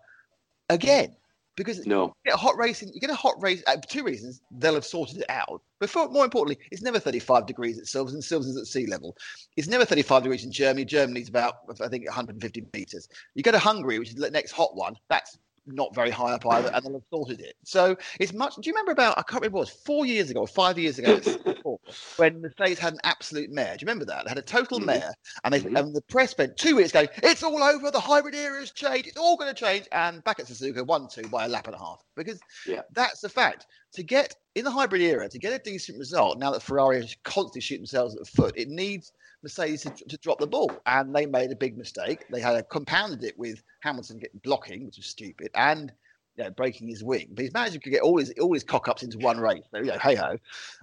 again 0.70 1.16
because 1.56 1.86
No. 1.86 2.04
you 2.06 2.12
get 2.26 2.34
a 2.34 2.38
hot 2.38 2.56
racing. 2.56 2.90
You 2.94 3.00
get 3.00 3.10
a 3.10 3.14
hot 3.14 3.34
race. 3.42 3.62
Uh, 3.66 3.76
two 3.76 4.04
reasons 4.04 4.40
they'll 4.50 4.74
have 4.74 4.84
sorted 4.84 5.18
it 5.18 5.26
out. 5.28 5.62
But 5.80 5.90
for, 5.90 6.08
more 6.08 6.24
importantly, 6.24 6.62
it's 6.70 6.82
never 6.82 6.98
35 6.98 7.46
degrees 7.46 7.78
at 7.78 7.84
Silverstone. 7.84 8.22
Silverstone's 8.22 8.56
at 8.56 8.66
sea 8.66 8.86
level. 8.86 9.16
It's 9.56 9.68
never 9.68 9.84
35 9.84 10.22
degrees 10.22 10.44
in 10.44 10.52
Germany. 10.52 10.84
Germany's 10.84 11.28
about 11.28 11.54
I 11.82 11.88
think 11.88 12.06
150 12.06 12.66
meters. 12.74 13.08
You 13.34 13.42
go 13.42 13.50
to 13.52 13.58
Hungary, 13.58 13.98
which 13.98 14.10
is 14.10 14.14
the 14.14 14.30
next 14.30 14.52
hot 14.52 14.76
one. 14.76 14.96
That's 15.08 15.38
not 15.66 15.94
very 15.94 16.10
high 16.10 16.32
up 16.32 16.46
either, 16.46 16.70
and 16.74 16.84
they'll 16.84 16.94
have 16.94 17.02
sorted 17.12 17.40
it. 17.40 17.54
So 17.64 17.96
it's 18.20 18.32
much. 18.32 18.54
Do 18.56 18.62
you 18.64 18.72
remember 18.72 18.92
about? 18.92 19.18
I 19.18 19.22
can't 19.22 19.42
remember. 19.42 19.58
What 19.58 19.68
it 19.68 19.74
was 19.74 19.82
four 19.84 20.06
years 20.06 20.30
ago, 20.30 20.40
or 20.40 20.46
five 20.48 20.78
years 20.78 20.98
ago, 20.98 21.20
when 22.16 22.40
Mercedes 22.40 22.78
had 22.78 22.94
an 22.94 23.00
absolute 23.04 23.50
mare. 23.50 23.76
Do 23.76 23.82
you 23.82 23.86
remember 23.86 24.04
that? 24.06 24.24
They 24.24 24.30
had 24.30 24.38
a 24.38 24.42
total 24.42 24.80
Mhm. 24.80 24.84
mare, 24.86 25.14
and 25.44 25.52
they 25.54 25.60
Mhm. 25.60 25.78
and 25.78 25.94
the 25.94 26.02
press 26.02 26.30
spent 26.30 26.56
two 26.56 26.76
weeks 26.76 26.92
going, 26.92 27.08
"It's 27.22 27.42
all 27.42 27.62
over. 27.62 27.90
The 27.90 28.00
hybrid 28.00 28.34
era 28.34 28.60
has 28.60 28.72
changed. 28.72 29.08
It's 29.08 29.16
all 29.18 29.36
going 29.36 29.52
to 29.54 29.58
change." 29.60 29.86
And 29.92 30.22
back 30.24 30.40
at 30.40 30.46
Suzuka, 30.46 30.86
one 30.86 31.08
two 31.08 31.28
by 31.28 31.44
a 31.44 31.48
lap 31.48 31.66
and 31.66 31.74
a 31.76 31.78
half 31.78 32.02
because 32.16 32.42
Yeah. 32.64 32.82
that's 32.92 33.20
the 33.20 33.28
fact. 33.28 33.66
To 33.94 34.02
get 34.02 34.34
in 34.54 34.64
the 34.64 34.70
hybrid 34.70 35.02
era, 35.02 35.28
to 35.28 35.38
get 35.38 35.52
a 35.52 35.58
decent 35.62 35.98
result, 35.98 36.38
now 36.38 36.50
that 36.52 36.62
Ferrari 36.62 36.98
is 36.98 37.16
constantly 37.24 37.60
shooting 37.60 37.82
themselves 37.82 38.14
at 38.14 38.20
the 38.20 38.30
foot, 38.30 38.54
it 38.56 38.68
needs 38.68 39.12
Mercedes 39.46 39.82
to, 39.82 39.90
to 39.90 40.16
drop 40.18 40.40
the 40.40 40.46
ball, 40.46 40.72
and 40.86 41.14
they 41.14 41.24
made 41.24 41.52
a 41.52 41.56
big 41.56 41.78
mistake. 41.78 42.24
They 42.30 42.40
had 42.40 42.68
compounded 42.68 43.22
it 43.22 43.38
with 43.38 43.62
Hamilton 43.80 44.18
getting 44.18 44.40
blocking, 44.42 44.84
which 44.84 44.96
was 44.96 45.06
stupid, 45.06 45.50
and 45.54 45.92
you 46.36 46.44
know, 46.44 46.50
breaking 46.50 46.88
his 46.88 47.02
wing, 47.02 47.28
but 47.30 47.42
he's 47.44 47.54
managed 47.54 47.82
to 47.82 47.90
get 47.90 48.02
all 48.02 48.18
his 48.18 48.32
all 48.40 48.52
his 48.52 48.64
cock 48.64 48.88
ups 48.88 49.02
into 49.02 49.18
one 49.18 49.38
race. 49.38 49.62
So, 49.70 49.78
you 49.78 49.86
know, 49.86 49.98
hey 49.98 50.16
ho. 50.16 50.36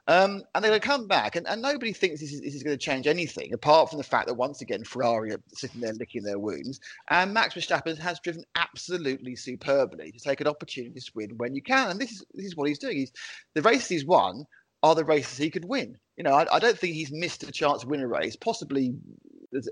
Um, 0.07 0.43
and 0.55 0.63
they're 0.63 0.71
going 0.71 0.81
to 0.81 0.87
come 0.87 1.07
back, 1.07 1.35
and, 1.35 1.47
and 1.47 1.61
nobody 1.61 1.93
thinks 1.93 2.21
this 2.21 2.31
is, 2.31 2.41
this 2.41 2.55
is 2.55 2.63
going 2.63 2.77
to 2.77 2.83
change 2.83 3.05
anything 3.05 3.53
apart 3.53 3.89
from 3.89 3.97
the 3.97 4.03
fact 4.03 4.27
that 4.27 4.33
once 4.33 4.61
again 4.61 4.83
Ferrari 4.83 5.33
are 5.33 5.41
sitting 5.49 5.81
there 5.81 5.93
licking 5.93 6.23
their 6.23 6.39
wounds, 6.39 6.79
and 7.09 7.33
Max 7.33 7.53
Verstappen 7.53 7.97
has 7.99 8.19
driven 8.21 8.43
absolutely 8.55 9.35
superbly 9.35 10.11
to 10.11 10.19
take 10.19 10.41
an 10.41 10.47
opportunity 10.47 10.99
to 10.99 11.11
win 11.13 11.37
when 11.37 11.53
you 11.53 11.61
can, 11.61 11.89
and 11.89 11.99
this 11.99 12.11
is 12.11 12.25
this 12.33 12.45
is 12.45 12.55
what 12.55 12.67
he's 12.69 12.79
doing. 12.79 12.97
He's 12.97 13.11
the 13.53 13.61
race 13.61 13.87
he's 13.87 14.05
won 14.05 14.45
are 14.83 14.93
the 14.93 15.05
races 15.05 15.37
he 15.37 15.49
could 15.49 15.65
win. 15.65 15.97
You 16.17 16.23
know, 16.23 16.33
I, 16.33 16.45
I 16.55 16.59
don't 16.59 16.77
think 16.77 16.93
he's 16.93 17.11
missed 17.11 17.43
a 17.43 17.51
chance 17.51 17.81
to 17.81 17.87
win 17.87 18.01
a 18.01 18.07
race. 18.07 18.35
Possibly 18.35 18.93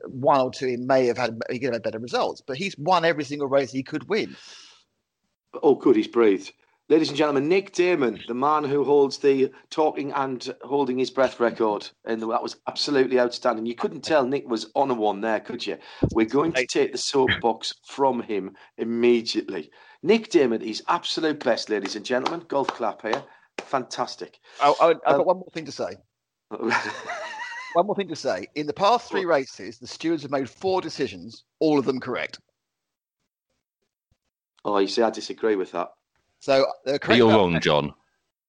one 0.07 0.39
or 0.39 0.51
two 0.51 0.67
he 0.67 0.77
may 0.77 1.05
have 1.07 1.17
had 1.17 1.39
he 1.49 1.59
could 1.59 1.67
have 1.67 1.75
had 1.75 1.83
better 1.83 1.99
results, 1.99 2.41
but 2.45 2.57
he's 2.57 2.77
won 2.77 3.05
every 3.05 3.23
single 3.23 3.47
race 3.47 3.71
he 3.71 3.83
could 3.83 4.07
win. 4.09 4.35
Oh, 5.61 5.75
good, 5.75 5.95
he's 5.95 6.07
breathed. 6.07 6.53
Ladies 6.89 7.09
and 7.09 7.17
gentlemen, 7.17 7.47
Nick 7.47 7.71
Daman, 7.71 8.19
the 8.27 8.33
man 8.33 8.65
who 8.65 8.83
holds 8.83 9.17
the 9.17 9.49
talking 9.69 10.11
and 10.11 10.53
holding 10.61 10.97
his 10.97 11.09
breath 11.09 11.39
record, 11.39 11.89
and 12.03 12.21
that 12.21 12.43
was 12.43 12.57
absolutely 12.67 13.17
outstanding. 13.17 13.65
You 13.65 13.75
couldn't 13.75 14.01
tell 14.01 14.25
Nick 14.25 14.45
was 14.49 14.71
on 14.75 14.91
a 14.91 14.93
one 14.93 15.21
there, 15.21 15.39
could 15.39 15.65
you? 15.65 15.77
We're 16.11 16.25
going 16.25 16.51
to 16.53 16.65
take 16.65 16.91
the 16.91 16.97
soapbox 16.97 17.73
from 17.87 18.21
him 18.21 18.55
immediately. 18.77 19.71
Nick 20.03 20.29
Daman 20.29 20.61
he's 20.61 20.81
absolute 20.87 21.41
best, 21.41 21.69
ladies 21.69 21.95
and 21.95 22.05
gentlemen. 22.05 22.45
Golf 22.47 22.67
clap 22.67 23.03
here. 23.03 23.23
Fantastic. 23.61 24.39
Oh, 24.61 24.75
oh, 24.79 24.89
I've 24.89 25.13
um, 25.13 25.17
got 25.17 25.25
one 25.25 25.37
more 25.37 25.49
thing 25.53 25.65
to 25.65 25.71
say. 25.71 25.95
one 26.49 27.85
more 27.85 27.95
thing 27.95 28.09
to 28.09 28.15
say. 28.15 28.47
In 28.55 28.67
the 28.67 28.73
past 28.73 29.09
three 29.09 29.25
races, 29.25 29.79
the 29.79 29.87
stewards 29.87 30.23
have 30.23 30.31
made 30.31 30.49
four 30.49 30.81
decisions, 30.81 31.43
all 31.59 31.79
of 31.79 31.85
them 31.85 31.99
correct. 31.99 32.39
Oh, 34.63 34.77
you 34.77 34.87
see, 34.87 35.01
I 35.01 35.09
disagree 35.09 35.55
with 35.55 35.71
that. 35.71 35.89
So 36.39 36.65
they're 36.85 36.99
correct. 36.99 37.17
You're 37.17 37.29
wrong, 37.29 37.59
John. 37.61 37.93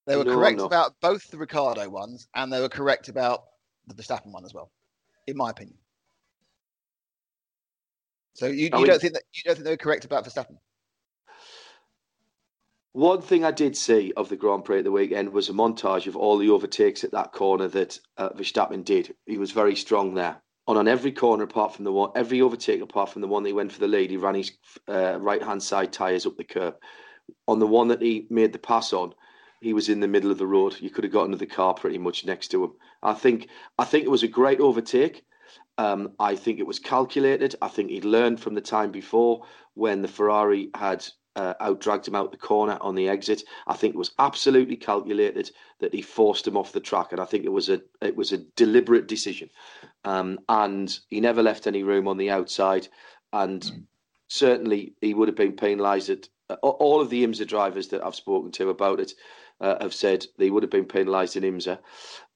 They 0.06 0.16
were 0.16 0.24
no, 0.24 0.34
correct 0.34 0.60
about 0.60 0.94
both 1.00 1.30
the 1.30 1.38
Ricciardo 1.38 1.88
ones, 1.88 2.26
and 2.34 2.52
they 2.52 2.60
were 2.60 2.68
correct 2.68 3.08
about 3.08 3.44
the 3.86 3.94
Verstappen 3.94 4.32
one 4.32 4.44
as 4.44 4.52
well, 4.52 4.72
in 5.26 5.36
my 5.36 5.50
opinion. 5.50 5.76
So 8.34 8.46
you, 8.46 8.64
you 8.64 8.70
don't 8.70 9.00
think 9.00 9.12
that 9.12 9.22
you 9.32 9.42
don't 9.44 9.54
think 9.54 9.64
they 9.64 9.72
were 9.72 9.76
correct 9.76 10.04
about 10.04 10.24
Verstappen? 10.24 10.56
One 12.94 13.22
thing 13.22 13.42
I 13.42 13.52
did 13.52 13.74
see 13.74 14.12
of 14.18 14.28
the 14.28 14.36
Grand 14.36 14.66
Prix 14.66 14.80
at 14.80 14.84
the 14.84 14.92
weekend 14.92 15.32
was 15.32 15.48
a 15.48 15.54
montage 15.54 16.06
of 16.06 16.14
all 16.14 16.36
the 16.36 16.50
overtakes 16.50 17.04
at 17.04 17.12
that 17.12 17.32
corner 17.32 17.66
that 17.68 17.98
uh, 18.18 18.28
Verstappen 18.30 18.84
did. 18.84 19.14
He 19.24 19.38
was 19.38 19.50
very 19.50 19.74
strong 19.76 20.12
there. 20.12 20.42
And 20.68 20.76
on 20.76 20.86
every 20.86 21.10
corner, 21.10 21.44
apart 21.44 21.74
from 21.74 21.86
the 21.86 21.92
one, 21.92 22.10
every 22.14 22.42
overtake 22.42 22.82
apart 22.82 23.08
from 23.08 23.22
the 23.22 23.28
one 23.28 23.42
that 23.42 23.48
he 23.48 23.54
went 23.54 23.72
for 23.72 23.80
the 23.80 23.88
lead, 23.88 24.10
he 24.10 24.18
ran 24.18 24.34
his 24.34 24.52
uh, 24.88 25.18
right 25.18 25.42
hand 25.42 25.62
side 25.62 25.90
tyres 25.90 26.26
up 26.26 26.36
the 26.36 26.44
curb. 26.44 26.76
On 27.48 27.58
the 27.58 27.66
one 27.66 27.88
that 27.88 28.02
he 28.02 28.26
made 28.28 28.52
the 28.52 28.58
pass 28.58 28.92
on, 28.92 29.14
he 29.62 29.72
was 29.72 29.88
in 29.88 30.00
the 30.00 30.08
middle 30.08 30.30
of 30.30 30.38
the 30.38 30.46
road. 30.46 30.76
You 30.78 30.90
could 30.90 31.04
have 31.04 31.12
got 31.14 31.24
into 31.24 31.38
the 31.38 31.46
car 31.46 31.72
pretty 31.72 31.98
much 31.98 32.26
next 32.26 32.48
to 32.48 32.62
him. 32.62 32.72
I 33.02 33.14
think 33.14 33.48
I 33.78 33.84
think 33.84 34.04
it 34.04 34.10
was 34.10 34.22
a 34.22 34.28
great 34.28 34.60
overtake. 34.60 35.24
Um, 35.78 36.12
I 36.18 36.36
think 36.36 36.58
it 36.58 36.66
was 36.66 36.78
calculated. 36.78 37.56
I 37.62 37.68
think 37.68 37.90
he'd 37.90 38.04
learned 38.04 38.40
from 38.40 38.54
the 38.54 38.60
time 38.60 38.90
before 38.90 39.46
when 39.74 40.02
the 40.02 40.08
Ferrari 40.08 40.70
had 40.74 41.06
uh, 41.36 41.54
out 41.60 41.80
dragged 41.80 42.06
him 42.06 42.14
out 42.14 42.30
the 42.30 42.36
corner 42.36 42.78
on 42.80 42.94
the 42.94 43.08
exit. 43.08 43.42
I 43.66 43.74
think 43.74 43.94
it 43.94 43.98
was 43.98 44.12
absolutely 44.18 44.76
calculated 44.76 45.50
that 45.80 45.94
he 45.94 46.02
forced 46.02 46.46
him 46.46 46.56
off 46.56 46.72
the 46.72 46.80
track, 46.80 47.12
and 47.12 47.20
I 47.20 47.24
think 47.24 47.44
it 47.44 47.52
was 47.52 47.68
a 47.68 47.80
it 48.00 48.16
was 48.16 48.32
a 48.32 48.38
deliberate 48.38 49.06
decision. 49.06 49.50
Um, 50.04 50.40
and 50.48 50.96
he 51.08 51.20
never 51.20 51.42
left 51.42 51.66
any 51.66 51.82
room 51.82 52.08
on 52.08 52.18
the 52.18 52.30
outside, 52.30 52.88
and 53.32 53.62
mm. 53.62 53.82
certainly 54.28 54.94
he 55.00 55.14
would 55.14 55.28
have 55.28 55.36
been 55.36 55.52
penalised. 55.52 56.10
At 56.10 56.28
uh, 56.50 56.54
all 56.54 57.00
of 57.00 57.10
the 57.10 57.24
IMSA 57.24 57.46
drivers 57.46 57.88
that 57.88 58.04
I've 58.04 58.14
spoken 58.14 58.50
to 58.52 58.68
about 58.68 59.00
it 59.00 59.12
uh, 59.60 59.76
have 59.80 59.94
said 59.94 60.26
they 60.38 60.50
would 60.50 60.62
have 60.62 60.70
been 60.70 60.84
penalised 60.84 61.36
in 61.36 61.44
IMSA, 61.44 61.78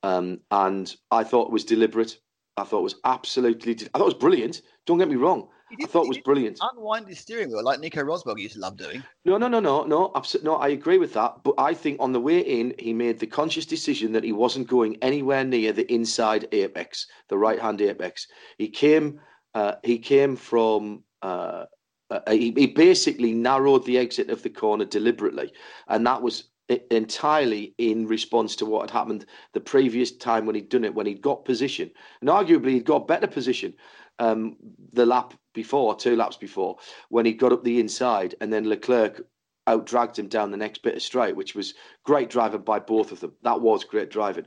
um, 0.02 0.40
and 0.50 0.94
I 1.10 1.24
thought 1.24 1.48
it 1.48 1.52
was 1.52 1.64
deliberate. 1.64 2.18
I 2.56 2.64
thought 2.64 2.80
it 2.80 2.84
was 2.84 3.00
absolutely. 3.04 3.74
I 3.74 3.98
thought 3.98 4.04
it 4.04 4.04
was 4.04 4.14
brilliant. 4.14 4.62
Don't 4.86 4.98
get 4.98 5.10
me 5.10 5.16
wrong. 5.16 5.48
I 5.70 5.86
thought 5.86 6.04
it 6.04 6.08
was 6.08 6.18
brilliant. 6.18 6.58
Unwind 6.60 7.08
his 7.08 7.18
steering 7.18 7.50
wheel 7.50 7.64
like 7.64 7.80
Nico 7.80 8.02
Rosberg 8.02 8.38
used 8.38 8.54
to 8.54 8.60
love 8.60 8.76
doing. 8.76 9.02
No, 9.24 9.36
no, 9.36 9.48
no, 9.48 9.58
no, 9.58 9.84
no. 9.84 10.12
Absolutely, 10.14 10.50
no. 10.50 10.56
I 10.56 10.68
agree 10.68 10.98
with 10.98 11.12
that. 11.14 11.42
But 11.42 11.54
I 11.58 11.74
think 11.74 12.00
on 12.00 12.12
the 12.12 12.20
way 12.20 12.38
in, 12.38 12.74
he 12.78 12.92
made 12.92 13.18
the 13.18 13.26
conscious 13.26 13.66
decision 13.66 14.12
that 14.12 14.24
he 14.24 14.32
wasn't 14.32 14.68
going 14.68 14.96
anywhere 15.02 15.44
near 15.44 15.72
the 15.72 15.92
inside 15.92 16.46
apex, 16.52 17.06
the 17.28 17.38
right-hand 17.38 17.80
apex. 17.80 18.28
He 18.58 18.68
came. 18.68 19.20
Uh, 19.54 19.74
he 19.82 19.98
came 19.98 20.36
from. 20.36 21.02
Uh, 21.22 21.64
uh, 22.10 22.20
he, 22.30 22.52
he 22.52 22.68
basically 22.68 23.32
narrowed 23.32 23.84
the 23.84 23.98
exit 23.98 24.30
of 24.30 24.42
the 24.42 24.50
corner 24.50 24.84
deliberately, 24.84 25.52
and 25.88 26.06
that 26.06 26.22
was 26.22 26.44
entirely 26.90 27.74
in 27.78 28.06
response 28.06 28.54
to 28.56 28.66
what 28.66 28.82
had 28.82 28.90
happened 28.90 29.26
the 29.52 29.60
previous 29.60 30.12
time 30.12 30.46
when 30.46 30.54
he'd 30.54 30.68
done 30.68 30.84
it, 30.84 30.94
when 30.94 31.06
he'd 31.06 31.20
got 31.20 31.44
position, 31.44 31.90
and 32.20 32.30
arguably 32.30 32.74
he'd 32.74 32.84
got 32.84 33.08
better 33.08 33.26
position 33.26 33.74
um, 34.18 34.56
the 34.92 35.06
lap 35.06 35.34
before, 35.56 35.96
two 35.96 36.14
laps 36.14 36.36
before, 36.36 36.76
when 37.08 37.26
he 37.26 37.32
got 37.32 37.52
up 37.52 37.64
the 37.64 37.80
inside 37.80 38.36
and 38.40 38.52
then 38.52 38.68
Leclerc 38.68 39.26
out 39.66 39.84
dragged 39.86 40.16
him 40.16 40.28
down 40.28 40.52
the 40.52 40.56
next 40.56 40.82
bit 40.82 40.94
of 40.94 41.02
straight, 41.02 41.34
which 41.34 41.56
was 41.56 41.74
great 42.04 42.30
driving 42.30 42.60
by 42.60 42.78
both 42.78 43.10
of 43.10 43.18
them. 43.18 43.32
That 43.42 43.60
was 43.60 43.82
great 43.82 44.10
driving. 44.10 44.46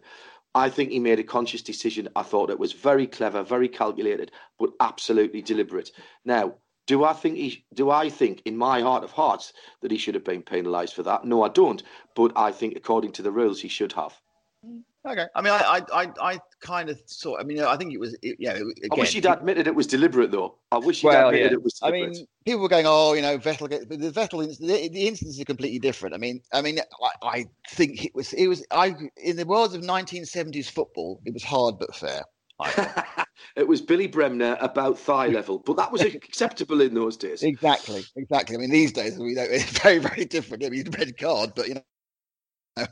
I 0.56 0.69
think 0.69 0.91
he 0.91 1.00
made 1.00 1.19
a 1.19 1.24
conscious 1.24 1.62
decision. 1.62 2.08
I 2.15 2.24
thought 2.24 2.50
it 2.50 2.58
was 2.60 2.72
very 2.72 3.06
clever, 3.06 3.43
very 3.43 3.67
calculated, 3.67 4.32
but 4.58 4.72
absolutely 4.80 5.41
deliberate. 5.41 5.91
Now, 6.24 6.56
do 6.88 7.04
I 7.04 7.13
think 7.13 7.36
he? 7.36 7.65
Do 7.74 7.91
I 7.91 8.10
think, 8.10 8.41
in 8.45 8.58
my 8.58 8.82
heart 8.82 9.04
of 9.04 9.12
hearts, 9.12 9.54
that 9.82 9.91
he 9.91 9.98
should 9.98 10.15
have 10.15 10.24
been 10.24 10.41
penalised 10.41 10.95
for 10.95 11.04
that? 11.04 11.24
No, 11.24 11.43
I 11.43 11.50
don't. 11.50 11.84
But 12.15 12.32
I 12.36 12.52
think, 12.52 12.76
according 12.76 13.12
to 13.13 13.22
the 13.22 13.32
rules, 13.32 13.62
he 13.62 13.67
should 13.67 13.93
have. 13.93 14.19
Mm. 14.65 14.82
Okay. 15.08 15.26
I 15.34 15.42
mean, 15.42 15.54
I, 15.54 15.82
I, 15.94 16.12
I, 16.22 16.40
kind 16.60 16.90
of 16.90 17.02
saw. 17.06 17.38
I 17.38 17.44
mean, 17.44 17.62
I 17.62 17.78
think 17.78 17.94
it 17.94 18.00
was. 18.00 18.18
It, 18.22 18.36
yeah. 18.38 18.52
Again, 18.52 18.74
I 18.92 18.96
wish 18.96 19.14
he'd 19.14 19.26
admitted 19.26 19.66
it 19.66 19.74
was 19.74 19.88
deliberate, 19.88 20.30
though. 20.32 20.56
I 20.74 20.78
wish 20.78 21.02
he'd 21.02 21.08
well, 21.08 21.30
admitted 21.30 21.52
yeah. 21.52 21.58
it 21.58 21.64
was. 21.64 21.74
Deliberate. 21.76 22.04
I 22.04 22.10
mean, 22.10 22.28
people 22.46 22.62
were 22.62 22.68
going, 22.68 22.86
"Oh, 22.86 23.14
you 23.14 23.22
know, 23.22 23.38
Vettel." 23.38 23.70
Get, 23.70 23.88
the 23.88 24.12
Vettel, 24.12 24.46
the, 24.60 24.90
the 24.90 25.08
instance 25.08 25.38
is 25.38 25.44
completely 25.46 25.80
different. 25.80 26.16
I 26.16 26.18
mean, 26.18 26.42
I 26.52 26.62
mean, 26.62 26.80
I, 26.80 27.28
I 27.28 27.46
think 27.70 28.04
it 28.04 28.14
was. 28.14 28.34
It 28.34 28.48
was. 28.48 28.66
I 28.72 28.94
in 29.16 29.38
the 29.38 29.46
world 29.46 29.74
of 29.74 29.82
1970s 29.82 30.70
football, 30.70 31.22
it 31.26 31.34
was 31.34 31.44
hard 31.44 31.80
but 31.80 31.96
fair. 31.96 32.24
it 33.56 33.66
was 33.66 33.82
Billy 33.82 34.08
Bremner 34.08 34.58
about 34.60 35.00
thigh 35.00 35.28
level, 35.28 35.60
but 35.60 35.78
that 35.78 35.94
was 35.94 36.02
acceptable 36.02 36.82
in 36.82 36.94
those 36.94 37.16
days. 37.16 37.42
Exactly, 37.42 38.04
exactly. 38.18 38.58
I 38.58 38.60
mean, 38.60 38.70
these 38.70 38.92
days, 38.92 39.18
you 39.18 39.36
know, 39.36 39.44
it's 39.44 39.80
very, 39.82 40.00
very 40.00 40.26
different. 40.26 40.66
I 40.66 40.70
mean, 40.70 40.90
red 40.98 41.18
card, 41.18 41.54
but 41.56 41.70
you 41.70 41.76
know, 41.76 41.82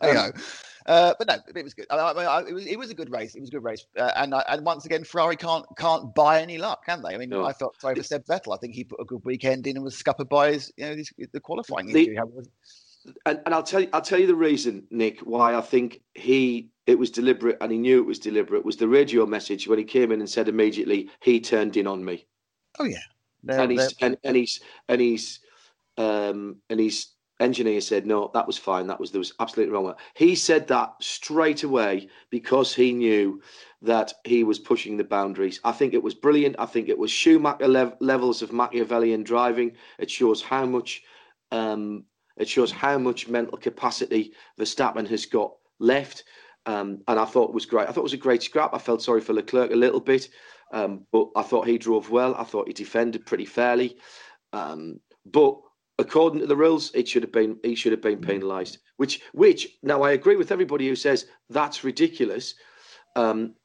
um, 0.02 0.32
uh, 0.88 1.14
but 1.20 1.28
no, 1.28 1.36
it 1.54 1.64
was 1.64 1.74
good. 1.74 1.86
I, 1.90 1.96
I, 1.98 2.42
it, 2.48 2.54
was, 2.54 2.66
it 2.66 2.80
was 2.80 2.90
a 2.90 2.96
good 2.96 3.12
race. 3.12 3.36
It 3.36 3.42
was 3.42 3.50
a 3.50 3.52
good 3.52 3.64
race, 3.64 3.86
uh, 3.98 4.12
and 4.16 4.34
and 4.34 4.66
once 4.66 4.86
again, 4.86 5.04
Ferrari 5.04 5.36
can't 5.36 5.66
can't 5.78 6.14
buy 6.16 6.42
any 6.42 6.58
luck, 6.58 6.86
can 6.86 7.02
they? 7.02 7.14
I 7.14 7.18
mean, 7.18 7.30
no. 7.30 7.46
I 7.46 7.54
felt 7.54 7.80
sorry 7.82 7.96
for 7.96 8.04
Seb 8.04 8.26
Vettel. 8.26 8.54
I 8.54 8.58
think 8.58 8.74
he 8.74 8.84
put 8.84 9.00
a 9.02 9.06
good 9.06 9.22
weekend 9.26 9.68
in 9.68 9.76
and 9.76 9.84
was 9.84 9.98
scuppered 9.98 10.30
by 10.30 10.54
his, 10.54 10.72
you 10.78 10.86
know, 10.86 10.96
his, 10.96 11.12
the 11.34 11.40
qualifying 11.40 11.88
the, 11.88 12.18
And, 13.26 13.42
and 13.46 13.56
I'll 13.56 13.64
tell 13.64 13.82
you, 13.82 13.90
I'll 13.94 14.02
tell 14.02 14.20
you 14.20 14.28
the 14.28 14.36
reason, 14.36 14.86
Nick, 14.92 15.20
why 15.22 15.56
I 15.56 15.62
think 15.62 16.02
he 16.14 16.70
it 16.86 16.98
was 16.98 17.12
deliberate 17.12 17.58
and 17.60 17.72
he 17.72 17.78
knew 17.78 18.00
it 18.00 18.06
was 18.06 18.20
deliberate 18.20 18.64
was 18.64 18.78
the 18.78 18.88
radio 18.88 19.26
message 19.26 19.68
when 19.68 19.78
he 19.78 19.84
came 19.84 20.12
in 20.12 20.22
and 20.22 20.30
said 20.30 20.48
immediately 20.48 21.10
he 21.22 21.40
turned 21.40 21.76
in 21.76 21.86
on 21.86 22.04
me. 22.04 22.26
Oh 22.80 22.86
yeah, 22.86 23.00
they're, 23.44 23.60
and 23.60 23.72
he's 23.72 23.94
and, 24.02 24.18
and 24.24 24.36
he's 24.38 24.62
and 24.88 25.02
he's 25.02 25.40
um 25.98 26.58
and 26.70 26.80
he's 26.80 27.10
engineer 27.40 27.80
said 27.80 28.06
no 28.06 28.32
that 28.34 28.48
was 28.48 28.58
fine 28.58 28.88
that 28.88 29.00
was 29.00 29.12
there 29.12 29.20
was 29.20 29.34
absolutely 29.40 29.74
wrong 29.74 29.94
he 30.16 30.36
said 30.36 30.68
that 30.68 30.94
straight 31.00 31.64
away 31.64 32.08
because 32.30 32.74
he 32.74 32.92
knew 32.92 33.42
that 33.82 34.14
he 34.24 34.44
was 34.44 34.58
pushing 34.58 34.98
the 34.98 35.04
boundaries. 35.04 35.60
I 35.64 35.72
think 35.72 35.94
it 35.94 36.02
was 36.02 36.16
brilliant. 36.16 36.56
I 36.58 36.66
think 36.66 36.90
it 36.90 36.98
was 36.98 37.12
schumacher 37.12 37.68
lev- 37.68 37.96
levels 38.00 38.42
of 38.42 38.52
machiavellian 38.52 39.24
driving. 39.24 39.74
It 40.00 40.10
shows 40.10 40.42
how 40.42 40.66
much 40.66 41.04
um, 41.52 42.04
it 42.38 42.50
shows 42.50 42.72
how 42.72 42.98
much 42.98 43.28
mental 43.28 43.58
capacity 43.58 44.34
verstappen 44.60 45.08
has 45.08 45.26
got 45.28 45.54
left. 45.80 46.24
Um, 46.66 47.02
and 47.08 47.18
i 47.20 47.24
thought 47.24 47.50
it 47.50 47.54
was 47.54 47.66
great. 47.66 47.88
I 47.88 47.92
thought 47.92 48.02
it 48.02 48.12
was 48.12 48.14
a 48.14 48.18
great 48.18 48.44
scrap. 48.44 48.74
I 48.74 48.80
felt 48.80 49.02
sorry 49.02 49.22
for 49.22 49.34
leclerc 49.34 49.72
a 49.72 49.76
little 49.76 50.02
bit 50.02 50.30
um, 50.74 51.06
but 51.12 51.30
i 51.36 51.42
thought 51.44 51.68
he 51.68 51.78
drove 51.78 52.10
well. 52.10 52.36
I 52.36 52.44
thought 52.44 52.68
he 52.68 52.74
defended 52.74 53.26
pretty 53.26 53.46
fairly. 53.46 53.98
Um, 54.54 55.00
but 55.26 55.60
according 56.00 56.40
to 56.40 56.48
the 56.48 56.56
rules, 56.56 56.92
it 56.94 57.08
should 57.08 57.24
have 57.24 57.32
been 57.32 57.58
he 57.64 57.76
should 57.76 57.92
have 57.92 58.02
been 58.02 58.22
penalised. 58.22 58.80
Which 58.98 59.22
which 59.34 59.78
now 59.84 60.04
I 60.04 60.12
agree 60.12 60.36
with 60.36 60.52
everybody 60.52 60.88
who 60.88 60.96
says 60.96 61.28
that's 61.50 61.84
ridiculous. 61.84 62.56
Um, 63.16 63.56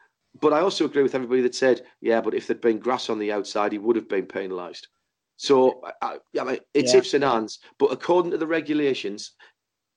but 0.41 0.53
I 0.53 0.61
also 0.61 0.87
agree 0.87 1.03
with 1.03 1.15
everybody 1.15 1.43
that 1.43 1.55
said, 1.55 1.83
yeah, 2.01 2.21
but 2.23 2.35
if 2.35 2.47
there'd 2.47 2.61
been 2.61 2.79
grass 2.79 3.11
on 3.11 3.19
the 3.19 3.33
outside, 3.33 3.73
he 3.73 3.79
would 3.79 3.97
have 3.97 4.09
been 4.09 4.25
penalised. 4.25 4.89
So 5.37 5.83
I, 6.01 6.19
I 6.41 6.45
mean, 6.45 6.59
it's 6.73 6.93
yeah. 6.93 7.01
ifs 7.01 7.15
and 7.15 7.25
ands. 7.25 7.59
But 7.79 7.93
according 7.93 8.31
to 8.31 8.39
the 8.39 8.47
regulations, 8.47 9.33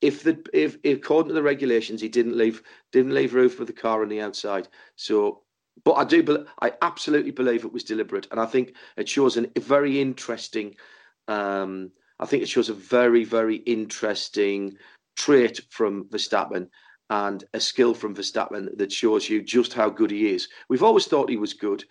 if 0.02 0.24
the 0.24 0.44
if, 0.54 0.78
if 0.84 0.98
according 0.98 1.30
to 1.30 1.34
the 1.34 1.44
regulations, 1.44 2.02
he 2.02 2.10
didn't 2.10 2.38
leave 2.38 2.64
didn't 2.92 3.14
leave 3.14 3.34
room 3.34 3.50
for 3.50 3.66
the 3.66 3.74
car 3.74 4.02
on 4.02 4.10
the 4.10 4.22
outside. 4.22 4.68
So, 4.96 5.44
but 5.84 5.94
I 5.94 6.04
do, 6.04 6.46
I 6.62 6.74
absolutely 6.82 7.32
believe 7.32 7.64
it 7.64 7.74
was 7.74 7.84
deliberate, 7.84 8.28
and 8.32 8.40
I 8.40 8.46
think 8.46 8.76
it 8.98 9.08
shows 9.08 9.38
an, 9.38 9.52
a 9.56 9.60
very 9.60 10.02
interesting 10.02 10.76
um, 11.28 11.92
I 12.20 12.26
think 12.26 12.44
it 12.44 12.50
shows 12.50 12.70
a 12.70 12.74
very, 12.74 13.24
very 13.24 13.58
interesting 13.58 14.78
trait 15.16 15.62
from 15.70 16.06
Verstappen 16.06 16.70
and 17.10 17.44
a 17.54 17.60
skill 17.60 17.94
from 17.94 18.16
Verstappen 18.16 18.78
that 18.78 18.92
shows 18.92 19.30
you 19.30 19.42
just 19.42 19.74
how 19.74 19.90
good 19.90 20.12
he 20.12 20.30
is. 20.30 20.48
We've 20.70 20.84
always 20.84 21.06
thought 21.06 21.30
he 21.30 21.38
was 21.38 21.54
good, 21.54 21.84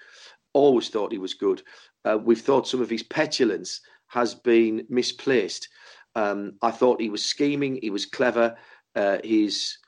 always 0.52 0.88
thought 0.88 1.12
he 1.12 1.18
was 1.18 1.34
good. 1.34 1.62
Uh, 2.04 2.18
we've 2.22 2.40
thought 2.40 2.68
some 2.68 2.80
of 2.80 2.90
his 2.90 3.02
petulance 3.02 3.80
has 4.08 4.34
been 4.34 4.86
misplaced. 4.88 5.68
Um, 6.14 6.54
I 6.62 6.70
thought 6.70 7.00
he 7.00 7.10
was 7.10 7.24
scheming, 7.24 7.78
he 7.82 7.90
was 7.90 8.06
clever, 8.06 8.56
uh, 8.94 9.18
his 9.24 9.78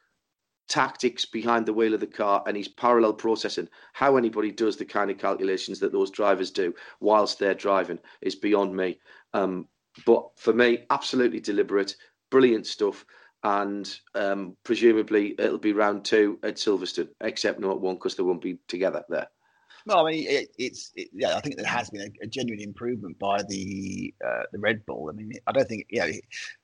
tactics 0.69 1.25
behind 1.25 1.65
the 1.65 1.73
wheel 1.73 1.95
of 1.95 2.01
the 2.01 2.07
car 2.07 2.43
and 2.47 2.57
his 2.57 2.69
parallel 2.69 3.13
processing. 3.13 3.69
How 3.93 4.17
anybody 4.17 4.51
does 4.51 4.77
the 4.77 4.85
kind 4.85 5.11
of 5.11 5.19
calculations 5.19 5.79
that 5.81 5.93
those 5.93 6.11
drivers 6.11 6.51
do 6.51 6.75
whilst 7.01 7.39
they're 7.39 7.55
driving 7.55 7.99
is 8.21 8.35
beyond 8.35 8.77
me. 8.77 8.99
Um, 9.33 9.69
but 10.05 10.29
for 10.37 10.53
me, 10.53 10.85
absolutely 10.91 11.41
deliberate, 11.41 11.97
brilliant 12.31 12.67
stuff. 12.67 13.05
And 13.43 13.89
um, 14.15 14.57
presumably 14.65 15.35
it'll 15.39 15.59
be 15.59 15.73
round 15.73 16.05
two 16.05 16.39
at 16.43 16.57
Silverstone, 16.57 17.11
except 17.21 17.61
not 17.61 17.81
one 17.81 17.95
because 17.95 18.17
they 18.17 18.23
won't 18.23 18.43
be 18.43 18.59
together 18.67 19.05
there. 19.09 19.29
No, 19.87 20.05
I 20.05 20.11
mean 20.11 20.27
it, 20.29 20.49
it's 20.59 20.91
it, 20.97 21.11
yeah. 21.13 21.37
I 21.37 21.41
think 21.41 21.57
there 21.57 21.67
has 21.67 21.91
been 21.91 22.01
a, 22.01 22.25
a 22.25 22.27
genuine 22.27 22.61
improvement 22.61 23.21
by 23.21 23.43
the 23.49 24.13
uh, 24.25 24.43
the 24.51 24.59
Red 24.59 24.85
Bull. 24.85 25.09
I 25.09 25.13
mean, 25.15 25.33
I 25.47 25.53
don't 25.53 25.69
think 25.69 25.87
yeah. 25.91 26.11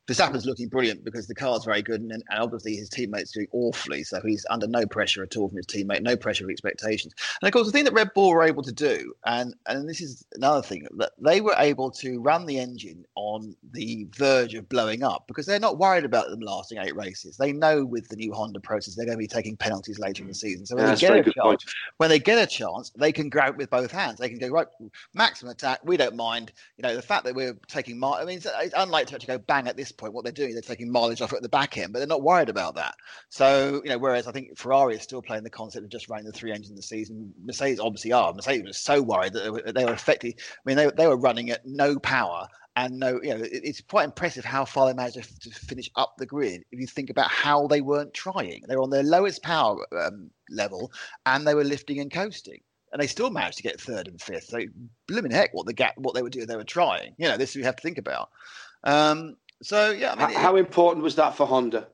Verstappen's 0.08 0.46
looking 0.46 0.68
brilliant 0.68 1.04
because 1.04 1.28
the 1.28 1.34
car's 1.34 1.64
very 1.64 1.80
good, 1.80 2.00
and, 2.00 2.10
and 2.10 2.24
obviously 2.30 2.74
his 2.74 2.88
teammates 2.88 3.30
doing 3.32 3.46
awfully. 3.52 4.02
So 4.02 4.20
he's 4.26 4.44
under 4.50 4.66
no 4.66 4.84
pressure 4.84 5.22
at 5.22 5.36
all 5.36 5.48
from 5.48 5.56
his 5.58 5.66
teammate, 5.66 6.02
no 6.02 6.16
pressure 6.16 6.44
of 6.44 6.50
expectations. 6.50 7.14
And 7.40 7.46
of 7.46 7.52
course, 7.52 7.66
the 7.66 7.72
thing 7.72 7.84
that 7.84 7.92
Red 7.94 8.10
Bull 8.14 8.30
were 8.30 8.42
able 8.42 8.64
to 8.64 8.72
do, 8.72 9.14
and 9.24 9.54
and 9.66 9.88
this 9.88 10.00
is 10.00 10.26
another 10.34 10.60
thing 10.62 10.86
that 10.96 11.12
they 11.18 11.40
were 11.40 11.54
able 11.56 11.90
to 11.92 12.20
run 12.20 12.46
the 12.46 12.58
engine 12.58 13.04
on 13.14 13.54
the 13.72 14.08
verge 14.16 14.54
of 14.54 14.68
blowing 14.68 15.04
up 15.04 15.24
because 15.28 15.46
they're 15.46 15.60
not 15.60 15.78
worried 15.78 16.04
about 16.04 16.28
them 16.30 16.40
lasting 16.40 16.78
eight 16.78 16.96
races. 16.96 17.36
They 17.36 17.52
know 17.52 17.84
with 17.84 18.08
the 18.08 18.16
new 18.16 18.32
Honda 18.32 18.58
process 18.60 18.96
they're 18.96 19.06
going 19.06 19.18
to 19.18 19.22
be 19.22 19.28
taking 19.28 19.56
penalties 19.56 20.00
later 20.00 20.22
in 20.22 20.28
the 20.28 20.34
season. 20.34 20.66
So 20.66 20.76
when 20.76 20.86
Yeah, 20.86 20.94
they 20.94 20.96
get 20.96 21.12
a 21.14 21.22
point. 21.40 21.60
chance, 21.60 21.64
when 21.98 22.10
they 22.10 22.18
get 22.18 22.38
a 22.38 22.46
chance, 22.46 22.90
they 22.96 23.12
can 23.12 23.28
grab 23.28 23.50
it 23.54 23.56
with 23.56 23.70
both 23.70 23.92
hands. 23.92 24.18
They 24.18 24.28
can 24.28 24.38
go 24.38 24.48
right, 24.48 24.66
maximum 25.14 25.52
attack. 25.52 25.80
We 25.84 25.96
don't 25.96 26.16
mind. 26.16 26.52
You 26.76 26.82
know, 26.82 26.96
the 26.96 27.02
fact 27.02 27.24
that 27.24 27.34
we're 27.34 27.56
taking 27.68 28.00
mi- 28.00 28.06
I 28.18 28.24
mean, 28.24 28.38
it's, 28.38 28.46
it's 28.60 28.74
unlike 28.76 29.06
to 29.08 29.14
actually 29.14 29.38
go 29.38 29.38
bang 29.38 29.68
at 29.68 29.76
this 29.76 29.92
point. 30.02 30.14
What 30.14 30.24
they're 30.24 30.32
doing, 30.32 30.52
they're 30.52 30.62
taking 30.62 30.90
mileage 30.90 31.22
off 31.22 31.32
at 31.32 31.42
the 31.42 31.48
back 31.48 31.78
end, 31.78 31.92
but 31.92 32.00
they're 32.00 32.08
not 32.08 32.22
worried 32.22 32.48
about 32.48 32.74
that. 32.74 32.94
So, 33.28 33.80
you 33.84 33.90
know, 33.90 33.98
whereas 33.98 34.26
I 34.26 34.32
think 34.32 34.58
Ferrari 34.58 34.96
is 34.96 35.02
still 35.02 35.22
playing 35.22 35.44
the 35.44 35.50
concept 35.50 35.84
of 35.84 35.90
just 35.90 36.08
running 36.08 36.26
the 36.26 36.32
three 36.32 36.50
engines 36.50 36.70
in 36.70 36.76
the 36.76 36.82
season. 36.82 37.32
Mercedes 37.42 37.80
obviously 37.80 38.12
are. 38.12 38.32
Mercedes 38.34 38.66
was 38.66 38.78
so 38.78 39.00
worried 39.00 39.32
that 39.32 39.74
they 39.74 39.84
were, 39.84 39.92
effectively. 39.92 40.36
I 40.38 40.60
mean, 40.64 40.76
they 40.76 40.90
they 40.96 41.06
were 41.06 41.16
running 41.16 41.50
at 41.50 41.64
no 41.64 41.98
power. 41.98 42.48
And 42.74 42.98
no, 42.98 43.20
you 43.22 43.34
know, 43.34 43.44
it, 43.44 43.50
it's 43.52 43.82
quite 43.82 44.04
impressive 44.04 44.46
how 44.46 44.64
far 44.64 44.86
they 44.86 44.94
managed 44.94 45.22
to, 45.22 45.50
to 45.50 45.50
finish 45.50 45.90
up 45.96 46.14
the 46.16 46.26
grid. 46.26 46.62
If 46.72 46.80
you 46.80 46.86
think 46.86 47.10
about 47.10 47.30
how 47.30 47.66
they 47.66 47.82
weren't 47.82 48.14
trying, 48.14 48.62
they 48.66 48.76
were 48.76 48.82
on 48.82 48.90
their 48.90 49.02
lowest 49.02 49.42
power 49.42 49.76
um, 50.00 50.30
level, 50.50 50.90
and 51.26 51.46
they 51.46 51.54
were 51.54 51.64
lifting 51.64 52.00
and 52.00 52.10
coasting 52.10 52.62
and 52.92 53.00
they 53.00 53.06
still 53.06 53.30
managed 53.30 53.56
to 53.56 53.62
get 53.62 53.80
third 53.80 54.06
and 54.06 54.20
fifth. 54.20 54.44
So, 54.44 54.60
blooming 55.08 55.32
heck, 55.32 55.54
what 55.54 55.66
the 55.66 55.72
gap, 55.72 55.94
what 55.96 56.14
they 56.14 56.22
were 56.22 56.30
doing, 56.30 56.46
they 56.46 56.56
were 56.56 56.64
trying. 56.64 57.14
You 57.16 57.28
know, 57.28 57.36
this 57.36 57.56
we 57.56 57.62
have 57.62 57.76
to 57.76 57.82
think 57.82 57.98
about. 57.98 58.28
Um, 58.84 59.36
so 59.62 59.90
yeah, 59.90 60.12
I 60.12 60.16
mean, 60.16 60.30
H- 60.30 60.36
it- 60.36 60.40
how 60.40 60.56
important 60.56 61.02
was 61.04 61.14
that 61.16 61.36
for 61.36 61.46
Honda? 61.46 61.88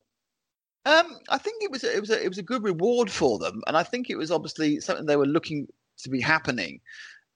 um, 0.85 1.17
I 1.29 1.37
think 1.37 1.61
it 1.63 1.71
was 1.71 1.83
it 1.83 1.99
was 1.99 2.09
a, 2.09 2.23
it 2.23 2.27
was 2.29 2.37
a 2.37 2.43
good 2.43 2.63
reward 2.63 3.11
for 3.11 3.37
them, 3.39 3.61
and 3.67 3.77
I 3.77 3.83
think 3.83 4.09
it 4.09 4.17
was 4.17 4.31
obviously 4.31 4.79
something 4.79 5.05
they 5.05 5.17
were 5.17 5.25
looking 5.25 5.67
to 5.99 6.09
be 6.09 6.21
happening. 6.21 6.79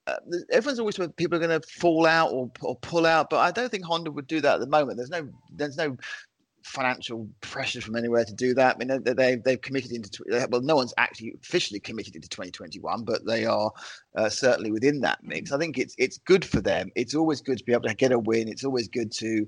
Uh, 0.08 0.16
everyone's 0.52 0.80
always 0.80 0.96
said 0.96 1.16
people 1.16 1.38
are 1.38 1.46
going 1.48 1.62
to 1.62 1.66
fall 1.68 2.06
out 2.06 2.32
or, 2.32 2.52
or 2.62 2.76
pull 2.78 3.06
out, 3.06 3.30
but 3.30 3.38
I 3.40 3.52
don't 3.52 3.70
think 3.70 3.86
Honda 3.86 4.12
would 4.12 4.28
do 4.28 4.42
that 4.42 4.56
at 4.56 4.60
the 4.60 4.68
moment. 4.68 4.98
There's 4.98 5.10
no 5.10 5.28
there's 5.52 5.78
no 5.78 5.96
financial 6.64 7.28
pressure 7.42 7.82
from 7.82 7.96
anywhere 7.96 8.26
to 8.26 8.34
do 8.34 8.54
that. 8.54 8.76
I 8.76 8.78
mean, 8.84 9.04
they 9.04 9.14
they 9.14 9.36
they've 9.36 9.62
committed 9.62 9.92
into 9.92 10.24
well, 10.50 10.62
no 10.62 10.76
one's 10.76 10.94
actually 10.98 11.36
officially 11.44 11.80
committed 11.80 12.16
into 12.16 12.30
2021, 12.30 13.04
but 13.04 13.26
they 13.26 13.46
are 13.46 13.72
uh, 14.16 14.30
certainly 14.30 14.72
within 14.72 15.02
that 15.02 15.20
mix. 15.24 15.52
I 15.52 15.58
think 15.58 15.78
it's 15.78 15.96
it's 15.98 16.18
good 16.20 16.46
for 16.46 16.62
them. 16.62 16.90
It's 16.96 17.16
always 17.16 17.42
good 17.42 17.58
to 17.58 17.64
be 17.64 17.74
able 17.74 17.88
to 17.88 17.96
get 17.96 18.12
a 18.12 18.20
win. 18.20 18.48
It's 18.48 18.64
always 18.64 18.88
good 18.88 19.12
to 19.14 19.48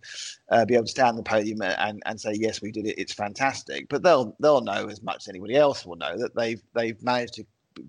uh, 0.50 0.66
be 0.66 0.76
able 0.76 0.86
to 0.86 0.92
stand 0.92 1.10
on 1.10 1.16
the 1.16 1.24
podium 1.24 1.62
and, 1.62 2.02
and 2.06 2.20
say 2.20 2.34
yes, 2.34 2.62
we 2.62 2.72
did 2.72 2.86
it. 2.86 3.00
It's 3.00 3.14
fantastic. 3.14 3.88
But 3.90 4.04
they'll 4.04 4.36
they'll 4.40 4.62
know 4.62 4.88
as 4.88 5.02
much 5.02 5.24
as 5.24 5.28
anybody 5.30 5.56
else 5.56 5.86
will 5.86 5.96
know 5.96 6.18
that 6.18 6.36
they've 6.36 6.62
they've 6.74 7.02
managed 7.02 7.36
to 7.36 7.46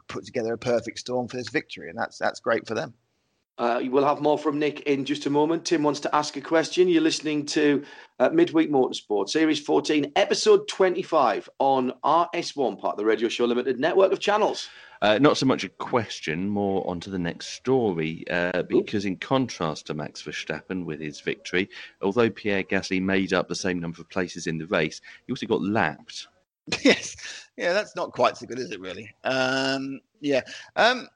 put 0.09 0.25
together 0.25 0.53
a 0.53 0.59
perfect 0.59 0.99
storm 0.99 1.29
for 1.29 1.37
this 1.37 1.49
victory, 1.49 1.89
and 1.89 1.99
that's 1.99 2.19
that's 2.19 2.41
great 2.41 2.67
for 2.67 2.75
them. 2.75 2.95
Uh, 3.59 3.81
we'll 3.85 4.05
have 4.05 4.21
more 4.21 4.39
from 4.39 4.59
Nick 4.59 4.81
in 4.81 5.05
just 5.05 5.25
a 5.27 5.31
moment. 5.31 5.65
Tim 5.65 5.83
wants 5.83 6.01
to 6.01 6.15
ask 6.15 6.37
a 6.37 6.41
question. 6.41 6.89
You're 6.89 7.03
listening 7.03 7.47
to 7.47 7.85
uh, 8.19 8.29
Midweek 8.29 8.71
Motorsport, 8.71 9.31
Series 9.31 9.61
14, 9.61 10.13
Episode 10.15 10.69
25 10.69 11.49
on 11.59 11.93
RS1, 12.05 12.79
part 12.79 12.93
of 12.93 12.99
the 12.99 13.05
Radio 13.07 13.29
Show 13.29 13.47
Limited 13.47 13.81
network 13.81 14.13
of 14.13 14.21
channels. 14.21 14.69
Uh, 15.01 15.19
not 15.19 15.37
so 15.37 15.47
much 15.47 15.65
a 15.65 15.69
question, 15.69 16.49
more 16.49 16.89
onto 16.89 17.11
the 17.11 17.19
next 17.19 17.49
story, 17.49 18.25
uh, 18.31 18.63
because 18.63 19.05
in 19.05 19.17
contrast 19.17 19.87
to 19.87 19.95
Max 19.95 20.23
Verstappen 20.23 20.85
with 20.85 21.01
his 21.01 21.21
victory, 21.21 21.69
although 22.03 22.31
Pierre 22.31 22.63
Gasly 22.63 23.01
made 23.01 23.33
up 23.33 23.49
the 23.49 23.55
same 23.55 23.79
number 23.79 24.01
of 24.01 24.09
places 24.11 24.47
in 24.47 24.59
the 24.59 24.67
race, 24.67 25.01
he 25.27 25.33
also 25.33 25.47
got 25.47 25.63
lapped. 25.63 26.29
yes, 26.85 27.17
yeah, 27.57 27.73
that's 27.73 27.95
not 27.95 28.13
quite 28.13 28.37
so 28.37 28.47
good, 28.47 28.59
is 28.59 28.71
it? 28.71 28.81
Really? 28.81 29.15
Um, 29.25 30.01
yeah. 30.21 30.41
Um, 30.75 31.09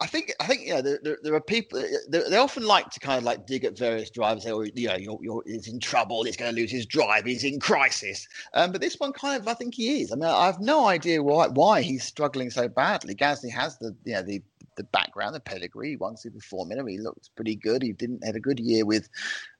I 0.00 0.06
think 0.06 0.32
I 0.40 0.46
think 0.46 0.62
yeah, 0.64 0.80
there, 0.80 0.98
there, 1.02 1.18
there 1.22 1.34
are 1.34 1.40
people. 1.40 1.82
They, 2.08 2.22
they 2.28 2.36
often 2.36 2.64
like 2.64 2.90
to 2.90 3.00
kind 3.00 3.18
of 3.18 3.24
like 3.24 3.46
dig 3.46 3.64
at 3.64 3.78
various 3.78 4.10
drivers. 4.10 4.44
Say, 4.44 4.50
oh, 4.50 4.62
you 4.62 4.88
know, 4.88 4.96
you're, 4.96 5.18
you're, 5.22 5.42
he's 5.46 5.68
in 5.68 5.80
trouble. 5.80 6.24
He's 6.24 6.36
going 6.36 6.54
to 6.54 6.60
lose 6.60 6.70
his 6.70 6.86
drive. 6.86 7.24
He's 7.24 7.44
in 7.44 7.60
crisis. 7.60 8.26
Um, 8.54 8.72
but 8.72 8.80
this 8.80 8.96
one 8.98 9.12
kind 9.12 9.40
of, 9.40 9.46
I 9.46 9.54
think 9.54 9.74
he 9.74 10.02
is. 10.02 10.12
I 10.12 10.16
mean, 10.16 10.24
I 10.24 10.46
have 10.46 10.60
no 10.60 10.86
idea 10.86 11.22
why 11.22 11.48
why 11.48 11.82
he's 11.82 12.04
struggling 12.04 12.50
so 12.50 12.68
badly. 12.68 13.14
Gasly 13.14 13.50
has 13.50 13.78
the 13.78 13.94
you 14.04 14.14
know 14.14 14.22
the 14.22 14.42
the 14.76 14.84
background, 14.84 15.34
the 15.34 15.40
pedigree. 15.40 15.90
He 15.90 15.96
won 15.96 16.16
Super 16.16 16.40
Formula. 16.40 16.88
He 16.88 16.98
looks 16.98 17.28
pretty 17.28 17.56
good. 17.56 17.82
He 17.82 17.92
didn't 17.92 18.24
have 18.24 18.34
a 18.34 18.40
good 18.40 18.58
year 18.58 18.84
with 18.84 19.08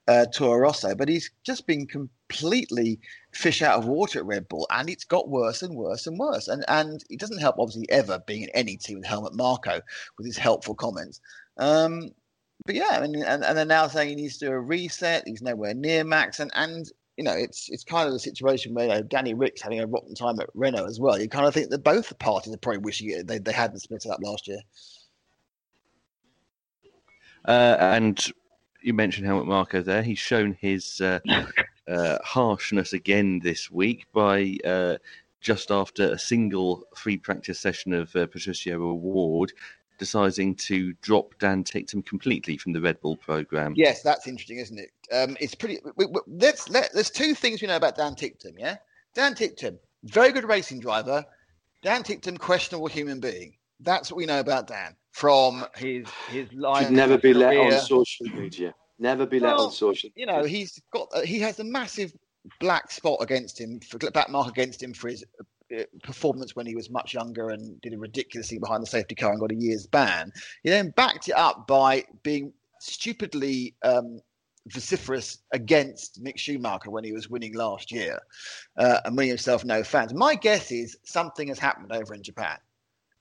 uh, 0.08 0.26
Toro 0.34 0.58
Rosso, 0.58 0.94
but 0.94 1.08
he's 1.08 1.30
just 1.44 1.66
been 1.66 1.86
completely 2.32 2.98
fish 3.32 3.62
out 3.62 3.78
of 3.78 3.86
water 3.86 4.18
at 4.18 4.26
Red 4.26 4.48
Bull, 4.48 4.66
and 4.70 4.88
it's 4.88 5.04
got 5.04 5.28
worse 5.28 5.62
and 5.62 5.76
worse 5.76 6.06
and 6.06 6.18
worse. 6.18 6.48
And 6.48 6.64
and 6.68 7.02
it 7.10 7.20
doesn't 7.20 7.40
help, 7.40 7.56
obviously, 7.58 7.90
ever 7.90 8.18
being 8.26 8.42
in 8.42 8.48
any 8.50 8.76
team 8.76 8.98
with 8.98 9.06
Helmut 9.06 9.34
Marko 9.34 9.80
with 10.16 10.26
his 10.26 10.38
helpful 10.38 10.74
comments. 10.74 11.20
Um, 11.58 12.10
but 12.64 12.74
yeah, 12.74 13.00
mean, 13.00 13.22
and, 13.22 13.44
and 13.44 13.58
they're 13.58 13.64
now 13.64 13.86
saying 13.88 14.10
he 14.10 14.14
needs 14.14 14.38
to 14.38 14.46
do 14.46 14.52
a 14.52 14.60
reset. 14.60 15.24
He's 15.26 15.42
nowhere 15.42 15.74
near 15.74 16.04
Max, 16.04 16.40
and 16.40 16.50
and 16.54 16.90
you 17.16 17.24
know, 17.24 17.32
it's 17.32 17.68
it's 17.70 17.84
kind 17.84 18.06
of 18.06 18.12
the 18.12 18.18
situation 18.18 18.74
where 18.74 18.86
you 18.86 18.94
know, 18.94 19.02
Danny 19.02 19.34
Ric's 19.34 19.62
having 19.62 19.80
a 19.80 19.86
rotten 19.86 20.14
time 20.14 20.40
at 20.40 20.48
Renault 20.54 20.86
as 20.86 21.00
well. 21.00 21.20
You 21.20 21.28
kind 21.28 21.46
of 21.46 21.54
think 21.54 21.70
that 21.70 21.84
both 21.84 22.08
the 22.08 22.14
parties 22.14 22.54
are 22.54 22.58
probably 22.58 22.78
wishing 22.78 23.10
it, 23.10 23.26
they 23.26 23.38
they 23.38 23.52
hadn't 23.52 23.80
split 23.80 24.04
it 24.04 24.10
up 24.10 24.20
last 24.22 24.48
year. 24.48 24.60
Uh, 27.44 27.76
and 27.80 28.32
you 28.80 28.94
mentioned 28.94 29.26
Helmut 29.26 29.46
Marko 29.46 29.82
there. 29.82 30.02
He's 30.02 30.18
shown 30.18 30.56
his 30.60 31.00
uh, 31.00 31.18
uh, 31.88 32.18
harshness 32.24 32.92
again 32.92 33.40
this 33.42 33.70
week 33.70 34.06
by 34.12 34.56
uh, 34.64 34.96
just 35.40 35.70
after 35.70 36.12
a 36.12 36.18
single 36.18 36.84
free 36.94 37.18
practice 37.18 37.58
session 37.58 37.92
of 37.92 38.14
uh, 38.14 38.26
Patricio 38.26 38.80
O'Ward, 38.82 39.52
deciding 39.98 40.54
to 40.54 40.92
drop 40.94 41.34
Dan 41.38 41.64
Ticktum 41.64 42.04
completely 42.04 42.56
from 42.56 42.72
the 42.72 42.80
Red 42.80 43.00
Bull 43.00 43.16
program. 43.16 43.74
Yes, 43.76 44.02
that's 44.02 44.26
interesting, 44.26 44.58
isn't 44.58 44.78
it? 44.78 44.90
Um, 45.12 45.36
it's 45.40 45.54
pretty. 45.54 45.78
We, 45.96 46.06
we, 46.06 46.20
let's 46.26 46.68
let. 46.68 46.92
There's 46.92 47.10
two 47.10 47.34
things 47.34 47.60
we 47.60 47.68
know 47.68 47.76
about 47.76 47.96
Dan 47.96 48.14
Ticktum. 48.14 48.54
Yeah, 48.56 48.76
Dan 49.14 49.34
Ticktum, 49.34 49.78
very 50.04 50.32
good 50.32 50.44
racing 50.44 50.80
driver. 50.80 51.24
Dan 51.82 52.02
Ticktum, 52.04 52.38
questionable 52.38 52.86
human 52.86 53.18
being. 53.20 53.56
That's 53.80 54.10
what 54.10 54.16
we 54.16 54.26
know 54.26 54.38
about 54.40 54.68
Dan 54.68 54.94
from 55.10 55.66
his 55.76 56.06
his 56.28 56.52
line. 56.52 56.84
Should 56.84 56.92
never 56.92 57.18
be 57.18 57.34
let 57.34 57.56
on 57.56 57.72
social 57.80 58.26
media. 58.26 58.74
Never 58.98 59.26
be 59.26 59.40
let 59.40 59.56
Well, 59.56 59.66
on 59.66 59.72
social 59.72 60.10
You 60.14 60.26
know, 60.26 60.44
he's 60.44 60.80
got. 60.92 61.08
Uh, 61.14 61.22
he 61.22 61.40
has 61.40 61.58
a 61.58 61.64
massive 61.64 62.12
black 62.60 62.90
spot 62.90 63.18
against 63.20 63.60
him, 63.60 63.80
for, 63.80 63.98
black 63.98 64.28
mark 64.28 64.48
against 64.48 64.82
him 64.82 64.92
for 64.92 65.08
his 65.08 65.24
uh, 65.76 65.82
performance 66.02 66.54
when 66.56 66.66
he 66.66 66.74
was 66.74 66.90
much 66.90 67.14
younger 67.14 67.50
and 67.50 67.80
did 67.80 67.94
a 67.94 67.98
ridiculous 67.98 68.48
thing 68.48 68.60
behind 68.60 68.82
the 68.82 68.86
safety 68.86 69.14
car 69.14 69.30
and 69.30 69.40
got 69.40 69.52
a 69.52 69.54
year's 69.54 69.86
ban. 69.86 70.32
He 70.62 70.70
then 70.70 70.90
backed 70.90 71.28
it 71.28 71.36
up 71.36 71.66
by 71.66 72.04
being 72.22 72.52
stupidly 72.80 73.74
um, 73.82 74.20
vociferous 74.68 75.38
against 75.52 76.22
Mick 76.22 76.38
Schumacher 76.38 76.90
when 76.90 77.04
he 77.04 77.12
was 77.12 77.28
winning 77.28 77.54
last 77.54 77.90
year 77.90 78.18
uh, 78.76 79.00
and 79.04 79.16
winning 79.16 79.30
himself 79.30 79.64
no 79.64 79.82
fans. 79.82 80.12
My 80.14 80.34
guess 80.34 80.70
is 80.70 80.96
something 81.04 81.48
has 81.48 81.58
happened 81.58 81.92
over 81.92 82.14
in 82.14 82.22
Japan. 82.22 82.58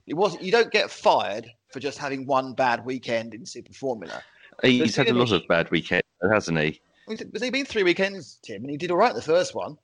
It 0.06 0.14
wasn't. 0.14 0.42
You 0.42 0.52
don't 0.52 0.72
get 0.72 0.90
fired 0.90 1.48
for 1.72 1.80
just 1.80 1.98
having 1.98 2.26
one 2.26 2.54
bad 2.54 2.84
weekend 2.84 3.34
in 3.34 3.46
Super 3.46 3.72
Formula. 3.72 4.22
He's 4.62 4.96
had 4.96 5.08
a 5.08 5.14
lot 5.14 5.32
of 5.32 5.46
bad 5.48 5.70
weekends, 5.70 6.06
hasn't 6.30 6.58
he? 6.58 6.80
Has 7.08 7.42
he 7.42 7.50
been 7.50 7.66
three 7.66 7.82
weekends, 7.82 8.38
Tim? 8.42 8.62
And 8.62 8.70
he 8.70 8.76
did 8.76 8.90
all 8.90 8.96
right 8.96 9.14
the 9.14 9.22
first 9.22 9.54
one. 9.54 9.76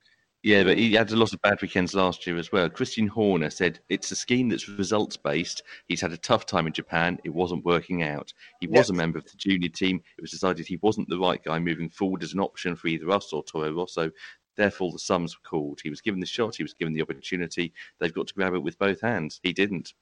Yeah, 0.44 0.62
but 0.62 0.78
he 0.78 0.92
had 0.92 1.10
a 1.10 1.16
lot 1.16 1.32
of 1.32 1.42
bad 1.42 1.60
weekends 1.60 1.94
last 1.94 2.24
year 2.24 2.36
as 2.38 2.52
well. 2.52 2.70
Christian 2.70 3.08
Horner 3.08 3.50
said 3.50 3.80
it's 3.88 4.12
a 4.12 4.16
scheme 4.16 4.48
that's 4.48 4.68
results 4.68 5.16
based. 5.16 5.64
He's 5.88 6.00
had 6.00 6.12
a 6.12 6.16
tough 6.16 6.46
time 6.46 6.68
in 6.68 6.72
Japan. 6.72 7.18
It 7.24 7.34
wasn't 7.34 7.64
working 7.64 8.04
out. 8.04 8.32
He 8.60 8.68
was 8.68 8.88
Yep. 8.88 8.94
a 8.94 8.96
member 8.96 9.18
of 9.18 9.24
the 9.24 9.36
junior 9.36 9.68
team. 9.68 10.00
It 10.16 10.20
was 10.20 10.30
decided 10.30 10.64
he 10.66 10.78
wasn't 10.80 11.08
the 11.08 11.18
right 11.18 11.42
guy 11.42 11.58
moving 11.58 11.90
forward 11.90 12.22
as 12.22 12.34
an 12.34 12.40
option 12.40 12.76
for 12.76 12.86
either 12.86 13.10
us 13.10 13.32
or 13.32 13.42
Toro 13.42 13.72
Rosso. 13.72 14.06
So, 14.06 14.10
therefore, 14.56 14.92
the 14.92 15.00
sums 15.00 15.36
were 15.36 15.48
called. 15.48 15.80
He 15.82 15.90
was 15.90 16.00
given 16.00 16.20
the 16.20 16.26
shot. 16.26 16.54
He 16.54 16.62
was 16.62 16.72
given 16.74 16.94
the 16.94 17.02
opportunity. 17.02 17.72
They've 17.98 18.14
got 18.14 18.28
to 18.28 18.34
grab 18.34 18.54
it 18.54 18.62
with 18.62 18.78
both 18.78 19.00
hands. 19.00 19.40
He 19.42 19.52
didn't. 19.52 19.92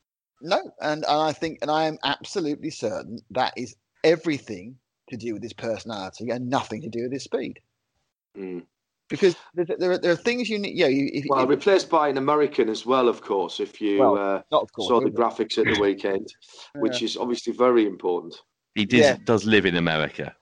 No, 0.42 0.60
and 0.82 1.06
I 1.06 1.32
think, 1.32 1.60
and 1.62 1.70
I 1.70 1.84
am 1.84 1.96
absolutely 2.04 2.68
certain 2.68 3.20
that 3.30 3.54
is 3.56 3.74
everything 4.06 4.76
to 5.10 5.16
do 5.16 5.34
with 5.34 5.42
his 5.42 5.52
personality 5.52 6.30
and 6.30 6.48
nothing 6.48 6.82
to 6.82 6.88
do 6.88 7.02
with 7.02 7.12
his 7.12 7.24
speed. 7.24 7.60
Mm. 8.36 8.62
Because 9.08 9.36
there, 9.54 9.64
there, 9.78 9.92
are, 9.92 9.98
there 9.98 10.12
are 10.12 10.16
things 10.16 10.48
you 10.50 10.58
need. 10.58 10.76
Yeah, 10.76 10.88
you, 10.88 11.08
if, 11.12 11.24
Well, 11.28 11.44
if- 11.44 11.48
replaced 11.48 11.88
by 11.90 12.08
an 12.08 12.18
American 12.18 12.68
as 12.68 12.84
well, 12.84 13.08
of 13.08 13.20
course. 13.22 13.60
If 13.60 13.80
you 13.80 14.00
Well, 14.00 14.18
uh, 14.18 14.42
course. 14.66 14.88
saw 14.88 15.00
the 15.00 15.10
graphics 15.10 15.58
at 15.58 15.72
the 15.72 15.80
weekend, 15.86 16.32
which 16.76 17.02
is 17.02 17.16
obviously 17.16 17.52
very 17.52 17.86
important. 17.86 18.34
He 18.74 18.84
did, 18.84 19.00
Yeah. 19.00 19.16
does 19.24 19.44
live 19.44 19.64
in 19.64 19.76
America. 19.76 20.34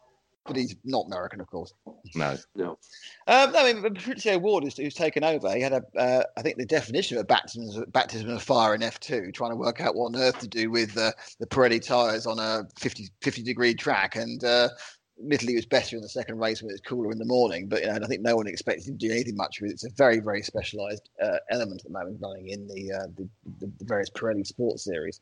But 0.46 0.56
he's 0.56 0.76
not 0.84 1.06
American, 1.06 1.40
of 1.40 1.46
course. 1.46 1.72
No. 2.14 2.36
No, 2.54 2.78
Um, 3.26 3.54
I 3.56 3.72
mean, 3.72 3.82
Patricio 3.82 4.34
O'Ward, 4.34 4.64
who's, 4.64 4.76
who's 4.76 4.94
taken 4.94 5.24
over, 5.24 5.54
he 5.54 5.62
had 5.62 5.72
a, 5.72 5.82
uh, 5.96 6.22
I 6.36 6.42
think 6.42 6.58
the 6.58 6.66
definition 6.66 7.16
of 7.16 7.22
a 7.22 7.26
baptism, 7.26 7.84
baptism 7.88 8.28
of 8.28 8.42
fire 8.42 8.74
in 8.74 8.82
F2, 8.82 9.32
trying 9.32 9.52
to 9.52 9.56
work 9.56 9.80
out 9.80 9.94
what 9.94 10.06
on 10.06 10.16
earth 10.16 10.38
to 10.40 10.48
do 10.48 10.70
with 10.70 10.96
uh, 10.98 11.12
the 11.40 11.46
Pirelli 11.46 11.82
tyres 11.82 12.26
on 12.26 12.38
a 12.38 12.68
50, 12.78 13.08
50 13.22 13.42
degree 13.42 13.74
track. 13.74 14.16
And 14.16 14.44
uh, 14.44 14.68
admittedly, 15.18 15.54
it 15.54 15.56
was 15.56 15.66
better 15.66 15.96
in 15.96 16.02
the 16.02 16.08
second 16.08 16.38
race 16.38 16.60
when 16.62 16.70
it 16.70 16.74
was 16.74 16.80
cooler 16.82 17.10
in 17.10 17.18
the 17.18 17.24
morning. 17.24 17.66
But 17.66 17.80
you 17.80 17.86
know, 17.86 17.98
I 18.02 18.06
think 18.06 18.20
no 18.20 18.36
one 18.36 18.46
expected 18.46 18.86
him 18.86 18.98
to 18.98 19.06
do 19.08 19.12
anything 19.12 19.36
much 19.36 19.62
with 19.62 19.70
it. 19.70 19.74
It's 19.74 19.84
a 19.84 19.90
very, 19.96 20.20
very 20.20 20.42
specialised 20.42 21.08
uh, 21.22 21.38
element 21.50 21.80
at 21.80 21.86
the 21.86 21.98
moment 21.98 22.18
running 22.20 22.48
in 22.48 22.66
the, 22.68 22.92
uh, 22.92 23.06
the, 23.16 23.28
the, 23.60 23.72
the 23.78 23.84
various 23.84 24.10
Pirelli 24.10 24.46
sports 24.46 24.84
series. 24.84 25.20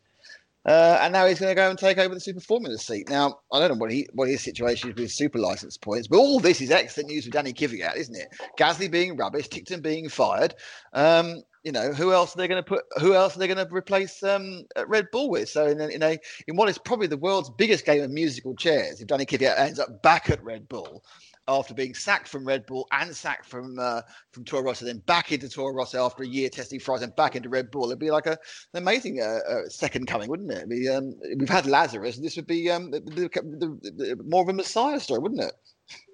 Uh, 0.65 0.99
and 1.01 1.13
now 1.13 1.27
he's 1.27 1.41
going 1.41 1.51
to 1.51 1.57
go 1.57 1.69
and 1.69 1.79
take 1.79 1.99
over 1.99 2.15
the 2.15 2.21
Super 2.21 2.41
Formula 2.41 2.79
seat. 2.79 3.09
Now, 3.09 3.41
I 3.53 3.59
don't 3.59 3.71
know 3.71 3.79
what 3.79 3.91
he 3.91 4.09
what 4.13 4.29
his 4.29 4.43
situation 4.43 4.91
is 4.91 4.97
with 4.97 5.11
super 5.11 5.39
license 5.39 5.77
points, 5.77 6.07
but 6.07 6.19
all 6.19 6.39
this 6.39 6.61
is 6.61 6.71
excellent 6.71 7.11
news 7.11 7.25
for 7.25 7.31
Danny 7.31 7.53
Kvyat, 7.53 7.97
isn't 7.97 8.15
it? 8.15 8.29
Gasly 8.59 8.91
being 8.91 9.17
rubbish, 9.17 9.49
Ticktum 9.49 9.83
being 9.83 10.09
fired. 10.09 10.55
Um, 10.93 11.43
you 11.65 11.73
know, 11.73 11.93
who 11.93 12.13
else 12.13 12.35
are 12.35 12.39
they 12.39 12.49
going 12.49 12.63
to 12.63 12.69
put? 12.69 12.85
Who 13.01 13.15
else 13.15 13.37
are 13.37 13.39
they 13.41 13.49
going 13.49 13.65
to 13.65 13.75
replace 13.75 14.23
um, 14.23 14.65
Red 14.87 15.09
Bull 15.11 15.31
with? 15.31 15.49
So, 15.49 15.67
in 15.67 15.81
in 15.81 16.03
a 16.03 16.19
in 16.47 16.57
what 16.57 16.69
is 16.69 16.79
probably 16.79 17.09
the 17.09 17.17
world's 17.17 17.51
biggest 17.51 17.85
game 17.85 18.03
of 18.03 18.11
musical 18.11 18.55
chairs, 18.55 19.01
if 19.01 19.09
Danny 19.09 19.27
Kvyat 19.27 19.59
ends 19.59 19.81
up 19.81 20.03
back 20.03 20.31
at 20.31 20.43
Red 20.45 20.69
Bull 20.69 21.03
after 21.49 21.75
being 21.75 21.95
sacked 21.95 22.29
from 22.29 22.45
Red 22.45 22.67
Bull 22.67 22.87
and 22.93 23.15
sacked 23.15 23.47
from 23.47 23.79
uh, 23.79 24.03
from 24.33 24.45
Toro 24.45 24.63
Rosso, 24.63 24.85
then 24.85 24.99
back 24.99 25.33
into 25.33 25.49
Toro 25.49 25.75
Rosso 25.75 26.05
after 26.05 26.23
a 26.23 26.27
year 26.27 26.49
testing 26.49 26.79
Ferrari 26.79 27.05
and 27.05 27.17
back 27.17 27.37
into 27.37 27.49
Red 27.49 27.71
Bull, 27.71 27.87
it'd 27.87 27.99
be 27.99 28.11
like 28.11 28.27
a, 28.27 28.33
an 28.33 28.83
amazing 28.83 29.21
uh, 29.21 29.39
uh, 29.51 29.69
second 29.69 30.07
coming, 30.07 30.29
wouldn't 30.29 30.51
it? 30.51 30.69
Be, 30.69 30.89
um, 30.89 31.15
we've 31.39 31.49
had 31.49 31.67
Lazarus, 31.67 32.17
and 32.17 32.25
this 32.25 32.37
would 32.37 32.47
be 32.47 32.71
um, 32.71 32.91
the, 32.91 33.01
the, 33.01 33.29
the, 33.33 33.91
the, 33.91 34.23
more 34.25 34.43
of 34.43 34.49
a 34.49 34.53
Messiah 34.53 35.01
story, 35.01 35.21
wouldn't 35.21 35.43
it? 35.43 35.53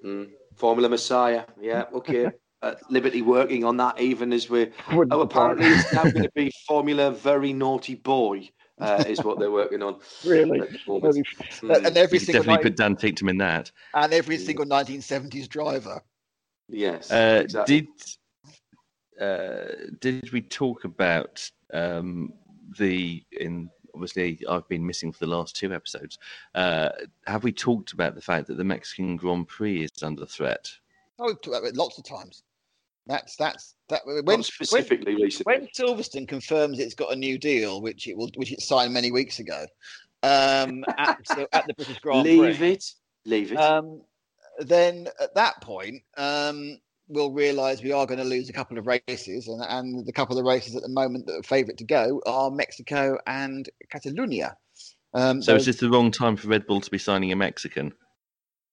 mm. 0.05 0.29
Formula 0.57 0.88
Messiah. 0.88 1.45
Yeah, 1.61 1.85
okay. 1.95 2.31
Liberty 2.91 3.23
working 3.23 3.64
on 3.64 3.77
that 3.77 4.01
even 4.01 4.33
as 4.33 4.51
we're. 4.51 4.73
Wouldn't 4.93 5.12
Oh, 5.12 5.21
apparently 5.23 5.69
it's 5.69 5.93
now 5.93 6.03
going 6.03 6.25
to 6.25 6.31
be 6.35 6.51
Formula 6.67 7.12
Very 7.12 7.53
Naughty 7.53 7.95
Boy. 7.95 8.51
Uh, 8.81 9.05
is 9.09 9.23
what 9.25 9.38
they're 9.38 9.51
working 9.51 9.83
on. 9.83 9.99
Really? 10.25 10.61
at 10.61 10.71
the 10.71 10.79
moment. 10.87 11.14
Maybe- 11.17 11.29
Mm. 11.61 11.87
and 11.87 11.97
every 11.97 12.19
single 12.19 12.43
definitely 12.45 12.71
19 12.71 12.73
put 12.73 12.77
Dan 12.77 12.97
Ticktum 12.97 13.31
in 13.31 13.38
that. 13.38 13.73
and 13.95 14.12
every 14.12 14.38
single 14.38 14.64
1970s 14.67 15.49
driver. 15.49 16.01
Yes, 16.69 17.11
Uh, 17.11 17.41
exactly. 17.43 17.81
Did 17.81 17.88
uh, 19.21 19.75
did 20.01 20.33
we 20.33 20.41
talk 20.43 20.85
about 20.85 21.51
um, 21.73 22.33
the 22.79 23.25
in 23.33 23.69
obviously 23.95 24.38
I've 24.49 24.69
been 24.69 24.87
missing 24.87 25.11
for 25.12 25.19
the 25.19 25.27
last 25.31 25.57
two 25.57 25.73
episodes. 25.75 26.19
Uh, 26.55 26.91
have 27.27 27.43
we 27.43 27.51
talked 27.53 27.93
about 27.93 28.14
the 28.14 28.21
fact 28.21 28.47
that 28.47 28.59
the 28.59 28.64
Mexican 28.64 29.17
Grand 29.17 29.49
Prix 29.49 29.83
is 29.85 30.03
under 30.03 30.25
threat? 30.27 30.71
Oh, 31.19 31.27
we've 31.27 31.41
talked 31.43 31.57
about 31.57 31.64
it 31.64 31.77
lots 31.77 31.99
of 31.99 32.05
times. 32.05 32.45
That's 33.07 33.35
that's 33.37 33.75
that. 33.88 34.03
When, 34.05 34.16
Not 34.16 34.27
when, 34.27 34.42
specifically 34.42 35.14
recently. 35.14 35.59
when 35.59 35.68
Silverstone 35.68 36.29
confirms 36.29 36.79
it's 36.79 36.94
got 36.94 37.12
a 37.12 37.16
new 37.16 37.38
deal, 37.38 37.81
which 37.81 38.07
it 38.07 38.16
will, 38.16 38.31
which 38.37 38.53
it 38.53 38.61
signed 38.61 38.92
many 38.92 39.11
weeks 39.11 39.38
ago, 39.38 39.66
um, 40.22 40.85
at, 40.98 41.18
so 41.27 41.46
at 41.53 41.66
the 41.66 41.74
British 41.74 41.98
Grand 42.01 42.24
Prix. 42.24 42.40
Leave 42.40 42.62
it. 42.62 42.85
Leave 43.24 43.53
it. 43.53 43.57
um, 43.57 44.03
then 44.61 45.09
at 45.20 45.35
that 45.35 45.61
point, 45.62 46.03
um, 46.16 46.79
we'll 47.09 47.33
realise 47.33 47.83
we 47.83 47.92
are 47.92 48.07
going 48.07 48.18
to 48.18 48.24
lose 48.24 48.48
a 48.48 48.53
couple 48.53 48.79
of 48.79 48.87
races, 48.87 49.48
and, 49.48 49.62
and 49.68 50.07
the 50.07 50.12
couple 50.12 50.37
of 50.37 50.44
the 50.44 50.48
races 50.48 50.77
at 50.77 50.83
the 50.83 50.88
moment 50.88 51.27
that 51.27 51.37
are 51.37 51.42
favourite 51.42 51.79
to 51.79 51.85
go 51.85 52.20
are 52.27 52.51
Mexico 52.51 53.18
and 53.27 53.68
Catalonia. 53.90 54.57
Um, 55.14 55.40
So 55.40 55.55
is 55.57 55.66
this 55.66 55.79
the 55.79 55.88
wrong 55.88 56.11
time 56.11 56.37
for 56.37 56.48
Red 56.48 56.66
Bull 56.66 56.81
to 56.81 56.90
be 56.90 56.98
signing 56.98 57.33
a 57.33 57.37
Mexican? 57.37 57.92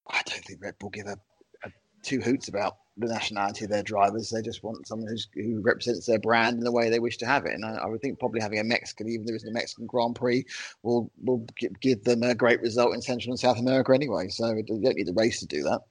I 0.10 0.22
don't 0.26 0.44
think 0.44 0.62
Red 0.62 0.78
Bull 0.80 0.90
give 0.90 1.08
a, 1.08 1.18
a 1.64 1.70
two 2.04 2.20
hoots 2.20 2.48
about 2.48 2.78
the 2.98 3.08
nationality 3.08 3.66
of 3.66 3.72
their 3.72 3.84
drivers. 3.84 4.30
They 4.30 4.42
just 4.42 4.64
want 4.64 4.88
someone 4.88 5.10
who's, 5.10 5.28
who 5.34 5.60
represents 5.62 6.06
their 6.06 6.20
brand 6.20 6.58
in 6.58 6.64
the 6.64 6.72
way 6.72 6.90
they 6.90 7.00
wish 7.00 7.18
to 7.18 7.26
have 7.26 7.46
it. 7.46 7.54
And 7.54 7.66
I, 7.66 7.74
I 7.84 7.86
would 7.88 8.02
think 8.02 8.20
probably 8.20 8.40
having 8.42 8.60
a 8.60 8.64
Mexican, 8.64 9.10
even 9.10 9.26
though 9.26 9.32
there 9.32 9.36
isn't 9.36 9.50
a 9.50 9.54
Mexican 9.54 9.86
Grand 9.86 10.16
Prix, 10.16 10.46
will 10.84 11.12
will 11.24 11.46
give 11.82 12.04
them 12.04 12.24
a 12.24 12.34
great 12.36 12.62
result 12.62 12.94
in 12.94 13.02
Central 13.02 13.32
and 13.34 13.40
South 13.40 13.60
America 13.60 13.94
anyway. 13.94 14.30
So 14.30 14.54
you 14.54 14.64
don't 14.64 14.96
need 14.96 15.08
the 15.08 15.14
race 15.14 15.40
to 15.42 15.46
do 15.46 15.64
that. 15.64 15.82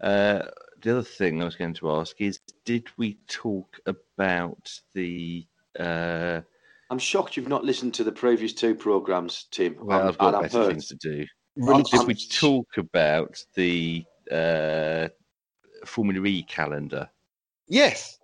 Uh, 0.00 0.48
the 0.82 0.90
other 0.90 1.02
thing 1.02 1.40
I 1.40 1.44
was 1.44 1.54
going 1.54 1.74
to 1.74 1.90
ask 1.92 2.20
is, 2.20 2.40
did 2.64 2.88
we 2.96 3.18
talk 3.28 3.78
about 3.86 4.80
the? 4.94 5.46
Uh, 5.78 6.40
I'm 6.90 6.98
shocked 6.98 7.36
you've 7.36 7.48
not 7.48 7.64
listened 7.64 7.94
to 7.94 8.04
the 8.04 8.12
previous 8.12 8.52
two 8.52 8.74
programs, 8.74 9.46
Tim. 9.50 9.76
well, 9.80 9.98
I'm- 9.98 10.08
I've 10.08 10.18
got 10.18 10.26
and 10.28 10.36
I've 10.36 10.42
better 10.42 10.58
heard. 10.58 10.70
things 10.70 10.88
to 10.88 10.96
do. 10.96 11.24
I'm- 11.66 11.82
Did 11.84 12.06
we 12.06 12.14
talk 12.14 12.66
about 12.76 13.42
the 13.54 14.04
uh, 14.30 15.08
Formula 15.84 16.24
E 16.26 16.42
calendar? 16.42 17.08
Yes. 17.68 18.18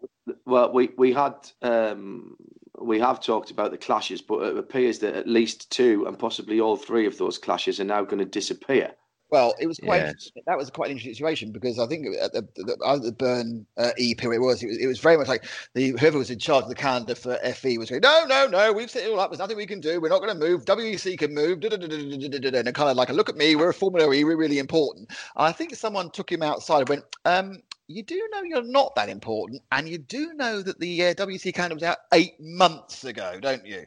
Well, 0.44 0.72
we 0.72 0.90
we 0.98 1.12
had 1.12 1.34
um, 1.62 2.36
we 2.78 3.00
have 3.00 3.20
talked 3.20 3.50
about 3.50 3.70
the 3.70 3.78
clashes, 3.78 4.22
but 4.22 4.42
it 4.42 4.58
appears 4.58 4.98
that 5.00 5.14
at 5.14 5.26
least 5.26 5.70
two 5.70 6.06
and 6.06 6.18
possibly 6.18 6.60
all 6.60 6.76
three 6.76 7.06
of 7.06 7.18
those 7.18 7.38
clashes 7.38 7.80
are 7.80 7.84
now 7.84 8.04
going 8.04 8.18
to 8.18 8.24
disappear. 8.24 8.94
Well, 9.30 9.54
it 9.60 9.66
was 9.66 9.78
quite 9.78 9.98
yes. 9.98 10.30
that 10.46 10.56
was 10.56 10.70
quite 10.70 10.86
an 10.86 10.92
interesting 10.92 11.14
situation 11.14 11.52
because 11.52 11.78
I 11.78 11.86
think 11.86 12.06
at 12.20 12.32
the, 12.32 12.48
the, 12.56 13.00
the 13.02 13.12
Bern 13.12 13.66
uh, 13.76 13.90
EP 13.98 14.22
it 14.24 14.40
was, 14.40 14.62
it 14.62 14.68
was, 14.68 14.78
it 14.78 14.86
was 14.86 14.98
very 15.00 15.18
much 15.18 15.28
like 15.28 15.44
the 15.74 15.90
whoever 15.90 16.18
was 16.18 16.30
in 16.30 16.38
charge 16.38 16.62
of 16.62 16.68
the 16.68 16.74
calendar 16.74 17.14
for 17.14 17.36
FE 17.36 17.76
was 17.76 17.90
going 17.90 18.00
no 18.00 18.24
no 18.26 18.46
no 18.46 18.72
we've 18.72 18.90
set 18.90 19.04
it 19.04 19.10
all 19.10 19.20
up. 19.20 19.30
There's 19.30 19.38
nothing 19.38 19.56
we 19.56 19.66
can 19.66 19.80
do. 19.80 20.00
We're 20.00 20.08
not 20.08 20.20
going 20.20 20.32
to 20.32 20.46
move 20.46 20.64
WEC 20.64 21.18
can 21.18 21.34
move. 21.34 21.62
And 21.62 22.74
kind 22.74 22.90
of 22.90 22.96
like 22.96 23.10
look 23.10 23.28
at 23.28 23.36
me. 23.36 23.54
We're 23.56 23.70
a 23.70 23.74
Formula 23.74 24.12
E. 24.12 24.24
We're 24.24 24.36
really 24.36 24.58
important. 24.58 25.10
I 25.36 25.52
think 25.52 25.74
someone 25.74 26.10
took 26.10 26.30
him 26.32 26.42
outside 26.42 26.80
and 26.80 26.88
went 26.88 27.04
um, 27.24 27.58
you 27.88 28.02
do 28.02 28.28
know 28.30 28.42
you're 28.42 28.62
not 28.62 28.94
that 28.96 29.08
important, 29.08 29.62
and 29.72 29.88
you 29.88 29.96
do 29.96 30.34
know 30.34 30.60
that 30.62 30.78
the 30.78 31.06
uh, 31.06 31.14
WC 31.14 31.54
calendar 31.54 31.74
was 31.74 31.82
out 31.82 31.98
eight 32.12 32.38
months 32.38 33.04
ago, 33.04 33.38
don't 33.40 33.64
you? 33.66 33.86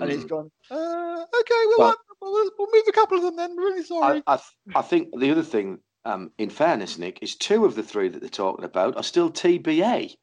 And 0.00 0.10
he's 0.10 0.24
Mm. 0.24 0.28
gone, 0.28 0.50
uh, 0.70 1.24
okay, 1.40 1.66
well, 1.68 1.78
Well- 1.78 1.96
we'll, 2.20 2.50
we'll 2.58 2.68
move 2.72 2.84
a 2.88 2.92
couple 2.92 3.18
of 3.18 3.24
them 3.24 3.36
then. 3.36 3.56
Really 3.56 3.82
sorry. 3.84 4.22
I, 4.26 4.34
I, 4.34 4.40
I 4.76 4.82
think 4.82 5.08
the 5.18 5.30
other 5.30 5.42
thing, 5.42 5.78
um, 6.04 6.30
in 6.38 6.50
fairness, 6.50 6.98
Nick, 6.98 7.22
is 7.22 7.36
two 7.36 7.64
of 7.64 7.74
the 7.74 7.82
three 7.82 8.08
that 8.08 8.20
they're 8.20 8.28
talking 8.28 8.64
about 8.64 8.96
are 8.96 9.02
still 9.02 9.30
TBA. 9.30 10.16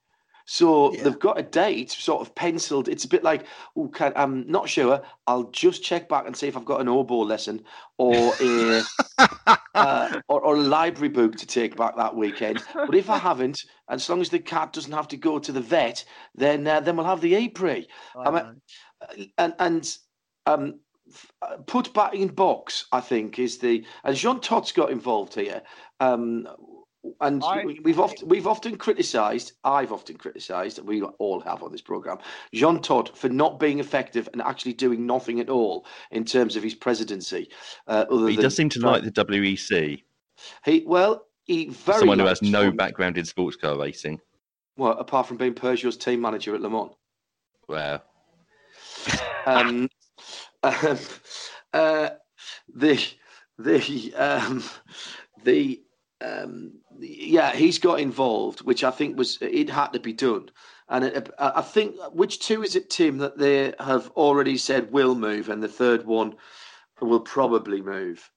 So 0.45 0.93
Yeah. 0.93 1.03
they've 1.03 1.19
got 1.19 1.39
a 1.39 1.43
date 1.43 1.91
sort 1.91 2.21
of 2.21 2.36
penciled. 2.36 2.89
It's 2.89 3.05
a 3.05 3.07
bit 3.07 3.23
like, 3.23 3.45
oh, 3.77 3.88
can, 3.88 4.12
I'm 4.15 4.45
not 4.51 4.67
sure. 4.67 5.01
I'll 5.27 5.49
just 5.51 5.84
check 5.84 6.10
back 6.10 6.25
and 6.27 6.36
see 6.36 6.47
if 6.47 6.57
I've 6.57 6.65
got 6.65 6.81
an 6.81 6.89
oboe 6.89 7.19
lesson 7.19 7.63
or 7.97 8.36
a 8.41 8.84
uh, 9.75 10.10
or, 10.27 10.41
or 10.41 10.55
a 10.55 10.60
library 10.62 11.10
book 11.10 11.36
to 11.38 11.45
take 11.45 11.77
back 11.77 11.95
that 11.95 12.15
weekend. 12.15 12.63
But 12.73 12.95
if 12.95 13.10
I 13.10 13.17
haven't, 13.17 13.63
and 13.88 14.01
as 14.01 14.10
long 14.10 14.19
as 14.19 14.29
the 14.29 14.39
cat 14.39 14.73
doesn't 14.73 14.91
have 14.91 15.07
to 15.10 15.17
go 15.17 15.39
to 15.39 15.51
the 15.51 15.62
vet, 15.62 16.03
then 16.36 16.67
uh, 16.67 16.79
then 16.81 16.97
we'll 16.97 17.05
have 17.05 17.21
the 17.21 17.36
E-Prix 17.36 17.88
I 18.17 18.23
I 18.23 18.31
mean-. 18.31 18.62
And 19.38 19.54
and 19.60 19.98
um, 20.46 20.80
put 21.68 21.94
back 21.94 22.14
in 22.14 22.28
box. 22.30 22.86
I 22.92 23.02
think 23.02 23.40
is 23.40 23.58
the 23.58 23.86
and 24.04 24.16
Jean 24.16 24.40
Todt's 24.40 24.72
got 24.72 24.92
involved 24.92 25.34
here. 25.36 25.62
Um, 26.00 26.48
and 27.20 27.44
I- 27.44 27.66
we- 27.66 27.80
we've 27.80 28.00
often 28.00 28.28
we've 28.28 28.46
often 28.48 28.78
criticised. 28.78 29.54
I've 29.64 29.92
often 29.92 30.18
criticised, 30.18 30.78
and 30.78 30.88
we 30.88 31.02
all 31.02 31.40
have 31.42 31.64
on 31.64 31.72
this 31.72 31.82
program, 31.82 32.20
Jean 32.54 32.80
Todt 32.80 33.18
for 33.18 33.28
not 33.30 33.60
being 33.60 33.80
effective 33.80 34.30
and 34.34 34.42
actually 34.42 34.74
doing 34.74 35.06
nothing 35.08 35.40
at 35.40 35.50
all 35.50 35.86
in 36.12 36.26
terms 36.26 36.56
of 36.56 36.62
his 36.64 36.76
presidency. 36.76 37.49
Uh, 37.88 38.06
other 38.12 38.28
he 38.28 38.36
than 38.36 38.43
does 38.43 38.56
seem 38.56 38.70
to 38.70 38.80
try- 38.80 38.91
like 38.91 39.04
the 39.04 39.12
WEC. 39.26 40.04
He 40.64 40.84
well, 40.86 41.26
he 41.45 41.70
very 41.70 41.99
Someone 41.99 42.20
who 42.20 42.26
has 42.28 42.41
no 42.43 42.66
fun- 42.68 42.76
background 42.78 43.18
in 43.18 43.26
sports 43.26 43.56
car 43.56 43.76
racing. 43.78 44.22
Well, 44.78 44.91
apart 44.93 45.26
from 45.28 45.38
being 45.38 45.54
Peugeot's 45.54 45.97
team 45.97 46.22
manager 46.22 46.54
at 46.56 46.62
Le 46.62 46.70
Mans. 46.70 46.91
Wow. 47.68 48.02
Um, 49.45 49.89
um, 50.64 50.99
uh, 51.74 52.10
the 52.74 53.04
the 53.58 54.14
um, 54.16 54.64
the 55.43 55.82
um, 56.22 56.74
yeah, 56.99 57.52
he's 57.54 57.80
got 57.80 57.99
involved, 57.99 58.62
which 58.62 58.84
I 58.84 58.91
think 58.91 59.18
was 59.18 59.38
it 59.41 59.70
had 59.70 59.93
to 59.93 59.99
be 59.99 60.14
done. 60.14 60.49
And 60.89 61.06
it, 61.06 61.30
I 61.39 61.62
think 61.62 61.95
which 62.12 62.39
two 62.39 62.64
is 62.64 62.76
it, 62.76 62.89
Tim, 62.89 63.18
that 63.20 63.38
they 63.38 63.74
have 63.80 64.10
already 64.12 64.58
said 64.58 64.91
will 64.91 65.16
move, 65.16 65.49
and 65.49 65.64
the 65.64 65.68
third 65.68 66.06
one 66.06 66.36
will 66.99 67.22
probably 67.22 67.82
move. 67.82 68.30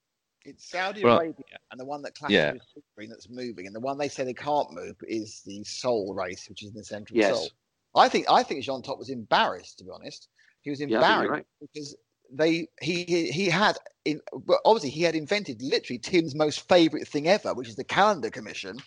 It's 0.45 0.71
Saudi 0.71 1.03
Well, 1.03 1.17
Arabia, 1.17 1.59
and 1.71 1.81
the 1.81 1.85
one 1.85 2.03
that 2.03 2.15
clashes 2.15 2.35
yeah. 2.35 2.53
with 2.53 2.63
Sebring 2.63 3.09
that's 3.09 3.29
moving, 3.31 3.67
and 3.67 3.75
the 3.75 3.81
one 3.81 3.99
they 3.99 4.09
say 4.09 4.25
they 4.25 4.35
can't 4.35 4.73
move 4.73 4.95
is 5.09 5.43
the 5.45 5.65
Seoul 5.65 6.15
race, 6.15 6.49
which 6.49 6.63
is 6.63 6.71
in 6.71 6.77
the 6.77 6.85
centre 6.85 7.15
of 7.15 7.17
Yes. 7.17 7.35
Seoul. 7.35 7.49
I 7.97 8.09
think 8.09 8.27
I 8.31 8.43
think 8.43 8.63
Jean 8.63 8.83
Todt 8.83 8.99
was 8.99 9.11
embarrassed, 9.11 9.79
to 9.79 9.85
be 9.85 9.91
honest. 9.91 10.29
He 10.65 10.71
was 10.71 10.81
Yeah, 10.87 11.05
embarrassed 11.05 11.31
right. 11.31 11.47
because 11.61 11.97
they 12.33 12.69
he 12.83 13.05
he, 13.05 13.31
he 13.31 13.47
had 13.51 13.79
in 14.05 14.21
well, 14.33 14.61
obviously 14.65 14.91
he 14.91 15.03
had 15.03 15.15
invented 15.15 15.63
literally 15.63 15.99
Tim's 16.01 16.35
most 16.35 16.69
favourite 16.69 17.09
thing 17.09 17.29
ever, 17.29 17.55
which 17.55 17.69
is 17.69 17.77
the 17.77 17.85
calendar 17.85 18.31
commission, 18.31 18.85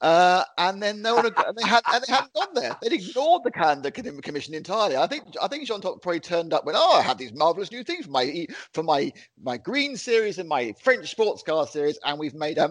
uh, 0.00 0.44
and 0.58 0.82
then 0.82 1.02
no 1.02 1.16
one 1.16 1.24
had, 1.24 1.38
and 1.46 1.56
they 1.56 1.64
had 1.64 1.84
and 1.92 2.04
they 2.06 2.12
hadn't 2.12 2.34
gone 2.34 2.54
there. 2.54 2.76
They'd 2.82 2.92
ignored 2.92 3.44
the 3.44 3.52
calendar 3.52 3.90
commission 3.90 4.54
entirely. 4.54 4.96
I 4.96 5.06
think 5.06 5.24
I 5.42 5.48
think 5.48 5.66
Jean 5.68 5.80
Todt 5.80 6.02
probably 6.02 6.20
turned 6.20 6.52
up 6.52 6.66
when 6.66 6.76
oh 6.76 6.98
I 6.98 7.02
had 7.02 7.18
these 7.18 7.32
marvelous 7.32 7.72
new 7.72 7.84
things 7.84 8.06
for 8.06 8.12
my 8.12 8.46
for 8.74 8.82
my 8.82 9.12
my 9.42 9.56
green 9.56 9.96
series 9.96 10.38
and 10.38 10.48
my 10.48 10.74
French 10.82 11.10
sports 11.10 11.42
car 11.42 11.66
series, 11.66 11.98
and 12.04 12.18
we've 12.18 12.34
made 12.34 12.58
a 12.58 12.70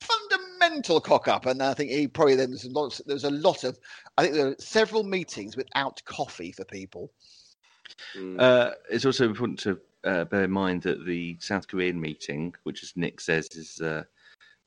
fundamental 0.00 1.00
cock 1.00 1.28
up. 1.28 1.46
And 1.46 1.62
I 1.62 1.74
think 1.74 1.90
he 1.90 2.08
probably 2.08 2.36
there 2.36 2.48
was 2.48 2.64
a 2.64 2.70
lot. 2.70 3.00
There 3.06 3.14
was 3.14 3.24
a 3.24 3.30
lot 3.30 3.64
of 3.64 3.78
I 4.16 4.22
think 4.22 4.34
there 4.34 4.46
were 4.46 4.56
several 4.58 5.04
meetings 5.04 5.56
without 5.56 6.02
coffee 6.06 6.52
for 6.52 6.64
people. 6.64 7.12
Mm. 8.16 8.40
Uh, 8.40 8.72
it's 8.90 9.04
also 9.04 9.26
important 9.26 9.58
to 9.60 9.80
uh, 10.04 10.24
bear 10.24 10.44
in 10.44 10.50
mind 10.50 10.82
that 10.82 11.04
the 11.04 11.36
South 11.40 11.68
Korean 11.68 12.00
meeting, 12.00 12.54
which, 12.62 12.82
as 12.82 12.96
Nick 12.96 13.20
says, 13.20 13.48
is 13.54 13.80
uh, 13.80 14.04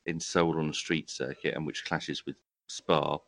in 0.05 0.19
Seoul 0.19 0.59
on 0.59 0.67
the 0.67 0.74
street 0.74 1.09
circuit 1.09 1.55
and 1.55 1.65
which 1.65 1.86
clashes 1.86 2.26
with 2.26 2.36
Spa 2.67 3.19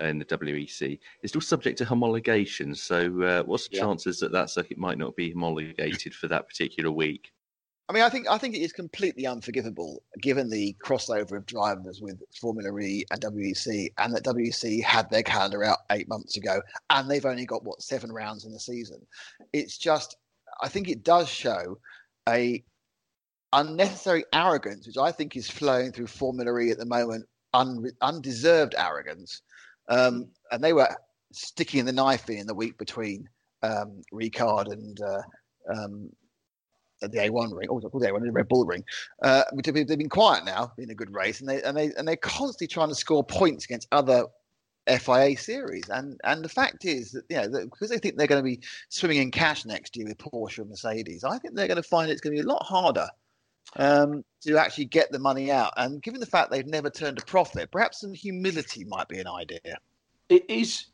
in 0.00 0.18
the 0.18 0.24
WEC, 0.24 0.98
is 1.22 1.30
still 1.30 1.40
subject 1.40 1.78
to 1.78 1.84
homologation. 1.84 2.76
So, 2.76 3.22
uh, 3.22 3.42
what's 3.44 3.68
the 3.68 3.76
Yeah. 3.76 3.82
chances 3.82 4.18
that 4.20 4.32
that 4.32 4.50
circuit 4.50 4.78
might 4.78 4.98
not 4.98 5.16
be 5.16 5.30
homologated 5.30 6.14
for 6.14 6.28
that 6.28 6.48
particular 6.48 6.90
week? 6.90 7.32
I 7.88 7.92
mean, 7.92 8.02
I 8.02 8.08
think 8.08 8.26
I 8.30 8.38
think 8.38 8.54
it 8.54 8.62
is 8.62 8.72
completely 8.72 9.26
unforgivable 9.26 10.02
given 10.22 10.48
the 10.48 10.74
crossover 10.82 11.36
of 11.36 11.44
drivers 11.44 12.00
with 12.00 12.22
Formula 12.40 12.78
E 12.78 13.04
and 13.10 13.20
WEC, 13.20 13.92
and 13.98 14.14
that 14.14 14.24
WEC 14.24 14.82
had 14.82 15.10
their 15.10 15.22
calendar 15.22 15.62
out 15.62 15.78
eight 15.90 16.08
months 16.08 16.36
ago, 16.38 16.62
and 16.88 17.10
they've 17.10 17.26
only 17.26 17.44
got 17.44 17.64
what 17.64 17.82
seven 17.82 18.10
rounds 18.10 18.46
in 18.46 18.52
the 18.52 18.60
season. 18.60 19.06
It's 19.52 19.76
just, 19.76 20.16
I 20.62 20.68
think 20.68 20.88
it 20.88 21.04
does 21.04 21.28
show 21.28 21.78
a 22.26 22.64
unnecessary 23.52 24.24
arrogance, 24.32 24.86
which 24.86 24.98
I 24.98 25.12
think 25.12 25.36
is 25.36 25.50
flowing 25.50 25.92
through 25.92 26.06
Formula 26.06 26.58
E 26.58 26.70
at 26.70 26.78
the 26.78 26.86
moment, 26.86 27.26
un, 27.52 27.90
undeserved 28.00 28.74
arrogance, 28.78 29.42
um, 29.90 30.28
and 30.50 30.64
they 30.64 30.72
were 30.72 30.88
sticking 31.32 31.84
the 31.84 31.92
knife 31.92 32.30
in 32.30 32.38
in 32.38 32.46
the 32.46 32.54
week 32.54 32.78
between 32.78 33.28
um, 33.62 34.00
Ricard 34.10 34.72
and. 34.72 34.98
Uh, 35.02 35.22
um, 35.66 36.10
the 37.00 37.08
A1 37.08 37.56
ring, 37.56 37.68
or 37.68 37.80
called 37.80 38.02
the 38.02 38.08
A1, 38.08 38.22
the 38.22 38.32
Red 38.32 38.48
Bull 38.48 38.64
ring. 38.64 38.84
Uh, 39.22 39.44
they've 39.62 39.86
been- 39.86 40.08
quiet 40.08 40.44
now 40.44 40.72
been 40.76 40.90
a 40.90 40.94
good 40.94 41.12
race, 41.14 41.40
and 41.40 41.48
they 41.48 41.62
and 41.62 41.76
they 41.76 41.92
and 41.96 42.06
they're 42.06 42.16
constantly 42.16 42.66
trying 42.66 42.88
to 42.88 42.94
score 42.94 43.24
points 43.24 43.64
against 43.64 43.88
other 43.92 44.26
FIA 44.86 45.36
series. 45.36 45.88
And 45.88 46.20
and 46.24 46.44
the 46.44 46.48
fact 46.48 46.84
is 46.84 47.12
that 47.12 47.24
you 47.28 47.36
know 47.36 47.48
that 47.48 47.70
because 47.70 47.90
they 47.90 47.98
think 47.98 48.16
they're 48.16 48.26
going 48.26 48.42
to 48.42 48.48
be 48.48 48.60
swimming 48.88 49.18
in 49.18 49.30
cash 49.30 49.64
next 49.64 49.96
year 49.96 50.06
with 50.06 50.18
Porsche 50.18 50.58
and 50.58 50.70
Mercedes, 50.70 51.24
I 51.24 51.38
think 51.38 51.54
they're 51.54 51.68
going 51.68 51.82
to 51.82 51.82
find 51.82 52.10
it's 52.10 52.20
going 52.20 52.36
to 52.36 52.42
be 52.42 52.46
a 52.46 52.52
lot 52.52 52.64
harder 52.64 53.08
um, 53.76 54.24
to 54.42 54.58
actually 54.58 54.86
get 54.86 55.10
the 55.10 55.18
money 55.18 55.50
out. 55.50 55.72
And 55.76 56.02
given 56.02 56.20
the 56.20 56.26
fact 56.26 56.50
they've 56.50 56.66
never 56.66 56.90
turned 56.90 57.18
a 57.18 57.24
profit, 57.24 57.70
perhaps 57.70 58.00
some 58.00 58.14
humility 58.14 58.84
might 58.84 59.08
be 59.08 59.18
an 59.18 59.26
idea. 59.26 59.78
It 60.28 60.48
is. 60.48 60.86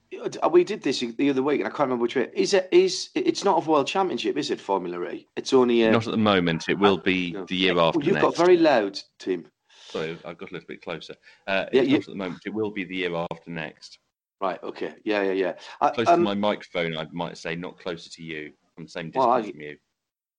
uh, 0.43 0.49
We 0.49 0.65
did 0.65 0.83
this 0.83 1.01
the 1.01 1.31
other 1.31 1.43
week, 1.43 1.61
and 1.61 1.67
I 1.67 1.71
can't 1.71 1.81
remember 1.89 2.03
which 2.03 2.17
way. 2.17 2.31
Is 2.35 2.55
it? 2.55 2.69
Is 2.73 3.11
it's 3.15 3.45
not 3.45 3.65
a 3.65 3.71
world 3.71 3.87
championship, 3.87 4.37
is 4.37 4.51
it? 4.51 4.61
Formula 4.61 5.09
E. 5.11 5.27
It's 5.37 5.53
only 5.53 5.83
a. 5.83 5.91
Not 5.91 6.07
at 6.07 6.11
the 6.13 6.17
moment. 6.17 6.69
It 6.69 6.79
will 6.79 6.99
be 6.99 7.33
No. 7.33 7.45
the 7.45 7.57
year 7.57 7.75
Well, 7.75 7.89
after 7.89 8.01
you've 8.01 8.15
next. 8.15 8.23
got 8.25 8.37
very 8.37 8.57
loud, 8.57 9.01
Tim. 9.19 9.47
Sorry, 9.89 10.17
I've 10.25 10.39
got 10.39 10.51
a 10.51 10.55
little 10.55 10.69
bit 10.69 10.83
closer. 10.83 11.15
Uh, 11.47 11.67
Yeah, 11.73 11.83
not 11.83 12.01
at 12.01 12.07
the 12.07 12.15
moment. 12.15 12.43
It 12.47 12.55
will 12.55 12.71
be 12.71 12.85
the 12.85 12.97
year 12.97 13.15
after 13.31 13.51
next. 13.51 13.99
Right. 14.41 14.63
Okay. 14.63 14.95
Yeah. 15.05 15.23
Yeah. 15.23 15.33
Yeah. 15.81 15.91
Close 15.93 16.09
um, 16.09 16.21
to 16.21 16.25
my 16.25 16.35
microphone, 16.35 16.97
I 16.97 17.07
might 17.13 17.37
say, 17.37 17.55
not 17.57 17.79
closer 17.79 18.09
to 18.11 18.23
you. 18.23 18.53
I'm 18.79 18.85
the 18.85 18.91
same 18.91 19.07
distance 19.07 19.25
Well, 19.27 19.31
I- 19.31 19.43
from 19.51 19.61
you. 19.61 19.77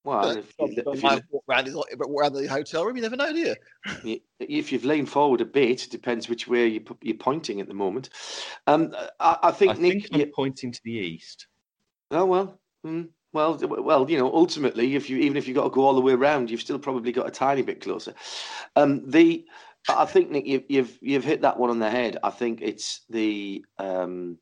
Well, 0.04 0.30
if, 0.32 0.56
Don't 0.58 0.78
if, 0.96 1.04
mind 1.04 1.24
walk 1.30 1.44
around, 1.50 1.66
his- 1.66 1.76
around 1.76 2.34
the 2.34 2.48
hotel 2.48 2.86
room, 2.86 2.96
you 2.96 3.02
never 3.02 3.16
know, 3.16 3.32
do 3.32 3.40
you? 3.40 3.56
you, 4.04 4.20
if 4.40 4.72
you've 4.72 4.86
leaned 4.86 5.10
forward 5.10 5.42
a 5.42 5.46
bit, 5.46 5.86
it 5.86 5.92
depends 5.92 6.28
which 6.28 6.48
way 6.48 6.68
you, 6.68 6.82
pu- 6.82 6.98
you're 7.02 7.16
pointing 7.18 7.62
at 7.62 7.68
the 7.68 7.74
moment. 7.74 8.10
Um, 8.68 8.96
I, 9.20 9.38
I 9.44 9.52
think 9.52 9.72
I 9.78 9.82
Nick. 9.82 9.92
think 9.94 10.08
I'm 10.14 10.20
you- 10.22 10.32
pointing 10.36 10.72
to 10.72 10.82
the 10.84 10.92
east. 10.92 11.48
oh 12.12 12.26
well. 12.26 12.60
Mm, 12.86 13.10
well, 13.34 13.58
well, 13.58 14.10
you 14.10 14.18
know, 14.18 14.34
ultimately, 14.34 14.96
if 14.96 15.10
you 15.10 15.18
even 15.18 15.38
if 15.38 15.48
you've 15.48 15.56
got 15.56 15.66
to 15.66 15.70
go 15.70 15.82
all 15.86 15.94
the 15.94 16.02
way 16.02 16.14
around, 16.14 16.50
you've 16.50 16.62
still 16.62 16.80
probably 16.80 17.12
got 17.12 17.28
a 17.28 17.32
tiny 17.32 17.62
bit 17.62 17.80
closer. 17.82 18.14
Um, 18.76 19.10
the 19.10 19.46
I 19.88 20.06
think 20.06 20.30
Nick, 20.32 20.46
you, 20.48 20.64
you've 20.68 20.98
you've 21.02 21.24
hit 21.24 21.42
that 21.42 21.58
one 21.60 21.70
on 21.70 21.80
the 21.80 21.90
head. 21.90 22.18
I 22.24 22.30
think 22.32 22.60
it's 22.62 23.02
the 23.10 23.64
um, 23.78 24.38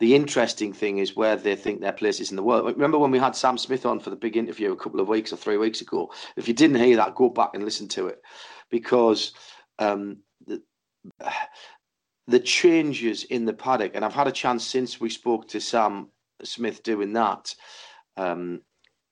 the 0.00 0.14
interesting 0.14 0.72
thing 0.72 0.98
is 0.98 1.16
where 1.16 1.36
they 1.36 1.56
think 1.56 1.80
their 1.80 1.92
place 1.92 2.20
is 2.20 2.30
in 2.30 2.36
the 2.36 2.42
world. 2.42 2.66
Remember 2.66 2.98
when 2.98 3.10
we 3.10 3.18
had 3.18 3.34
Sam 3.34 3.58
Smith 3.58 3.84
on 3.84 3.98
for 3.98 4.10
the 4.10 4.16
big 4.16 4.36
interview 4.36 4.72
a 4.72 4.76
couple 4.76 5.00
of 5.00 5.08
weeks 5.08 5.32
or 5.32 5.36
three 5.36 5.56
weeks 5.56 5.80
ago? 5.80 6.12
If 6.36 6.46
you 6.46 6.54
didn't 6.54 6.76
hear 6.76 6.96
that, 6.96 7.16
go 7.16 7.28
back 7.28 7.50
and 7.54 7.64
listen 7.64 7.88
to 7.88 8.06
it 8.06 8.22
because 8.70 9.32
um, 9.78 10.18
the, 10.46 10.62
the 12.28 12.40
changes 12.40 13.24
in 13.24 13.44
the 13.44 13.52
paddock, 13.52 13.92
and 13.94 14.04
I've 14.04 14.14
had 14.14 14.28
a 14.28 14.32
chance 14.32 14.64
since 14.64 15.00
we 15.00 15.10
spoke 15.10 15.48
to 15.48 15.60
Sam 15.60 16.08
Smith 16.44 16.82
doing 16.82 17.12
that 17.14 17.54
um, 18.16 18.60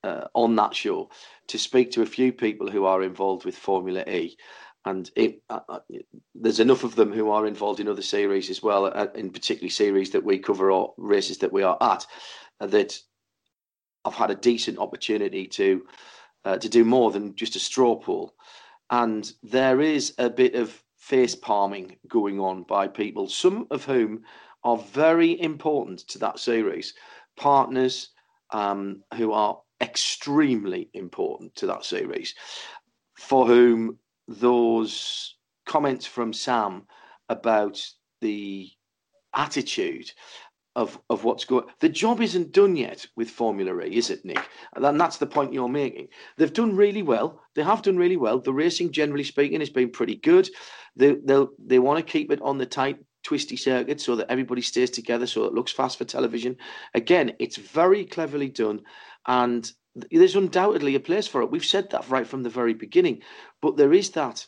uh, 0.05 0.27
on 0.35 0.55
that 0.57 0.75
show 0.75 1.11
to 1.49 1.59
speak 1.59 1.91
to 1.93 2.03
a 2.03 2.07
few 2.07 2.33
people 2.33 2.71
who 2.71 2.85
are 2.85 3.03
involved 3.03 3.45
with 3.45 3.57
Formula 3.57 4.05
E. 4.09 4.37
And 4.87 5.11
it, 5.17 5.43
uh, 5.51 5.61
uh, 5.69 5.81
there's 6.35 6.61
enough 6.61 6.85
of 6.85 6.95
them 6.95 7.13
who 7.13 7.31
are 7.31 7.47
involved 7.47 7.81
in 7.81 7.89
other 7.89 8.03
series 8.03 8.49
as 8.49 8.63
well, 8.63 8.87
uh, 8.87 9.09
in 9.17 9.31
particularly 9.31 9.69
series 9.69 10.11
that 10.11 10.25
we 10.25 10.39
cover 10.39 10.71
or 10.71 10.95
races 10.97 11.39
that 11.39 11.53
we 11.53 11.65
are 11.65 11.77
at, 11.81 12.07
uh, 12.61 12.67
that 12.69 12.97
I've 14.05 14.15
had 14.15 14.31
a 14.31 14.37
decent 14.37 14.79
opportunity 14.79 15.49
to 15.49 15.85
uh, 16.45 16.57
to 16.59 16.69
do 16.69 16.85
more 16.85 17.11
than 17.11 17.35
just 17.35 17.57
a 17.57 17.59
straw 17.59 17.97
poll. 17.97 18.33
And 18.89 19.31
there 19.43 19.81
is 19.81 20.15
a 20.19 20.31
bit 20.31 20.55
of 20.55 20.81
face 20.97 21.35
palming 21.35 21.97
going 22.07 22.39
on 22.39 22.63
by 22.63 22.87
people, 22.87 23.29
some 23.29 23.67
of 23.73 23.85
whom 23.85 24.23
are 24.63 24.79
very 24.79 25.41
important 25.41 26.07
to 26.09 26.19
that 26.21 26.39
series, 26.39 26.95
partners 27.37 28.11
um, 28.53 29.03
who 29.15 29.33
are 29.33 29.61
extremely 29.81 30.89
important 30.95 31.57
to 31.57 31.67
that 31.67 31.85
series, 31.85 32.37
for 33.19 33.45
whom 33.45 33.99
those 34.29 35.37
comments 35.67 36.07
from 36.07 36.33
Sam 36.33 36.85
about 37.29 37.85
the 38.21 38.71
attitude 39.35 40.11
of 40.77 40.99
of 41.09 41.25
what's 41.25 41.47
going 41.47 41.65
the 41.81 41.89
job 41.89 42.21
isn't 42.21 42.53
done 42.53 42.77
yet 42.77 43.07
with 43.17 43.31
Formula 43.31 43.81
E, 43.81 43.97
is 43.97 44.11
it, 44.11 44.25
Nick? 44.25 44.47
And 44.75 45.01
that's 45.01 45.17
the 45.17 45.27
point 45.27 45.53
you're 45.53 45.69
making. 45.69 46.09
They've 46.37 46.53
done 46.53 46.77
really 46.77 47.03
well. 47.03 47.41
They 47.55 47.63
have 47.63 47.83
done 47.83 47.97
really 47.97 48.19
well. 48.19 48.39
The 48.39 48.53
racing, 48.53 48.93
generally 48.93 49.25
speaking, 49.25 49.61
has 49.61 49.71
been 49.71 49.91
pretty 49.91 50.17
good. 50.17 50.49
They 50.95 51.15
they 51.15 51.47
they 51.59 51.79
want 51.79 51.99
to 51.99 52.13
keep 52.13 52.31
it 52.31 52.43
on 52.43 52.59
the 52.59 52.67
tight, 52.67 52.99
twisty 53.25 53.57
circuit 53.57 54.01
so 54.01 54.17
that 54.17 54.31
everybody 54.31 54.61
stays 54.61 54.91
together, 54.91 55.27
so 55.27 55.45
it 55.45 55.55
looks 55.55 55.73
fast 55.73 55.97
for 55.97 56.05
television. 56.05 56.57
Again, 56.95 57.33
it's 57.39 57.57
very 57.57 58.05
cleverly 58.05 58.51
done, 58.51 58.83
and 59.27 59.71
there's 60.11 60.37
undoubtedly 60.37 60.95
a 60.95 61.01
place 61.01 61.27
for 61.27 61.43
it. 61.43 61.51
We've 61.51 61.65
said 61.65 61.91
that 61.91 62.09
right 62.09 62.27
from 62.27 62.43
the 62.43 62.51
very 62.51 62.75
beginning, 62.75 63.23
but 63.63 63.77
there 63.77 63.93
is 63.93 64.11
that 64.11 64.47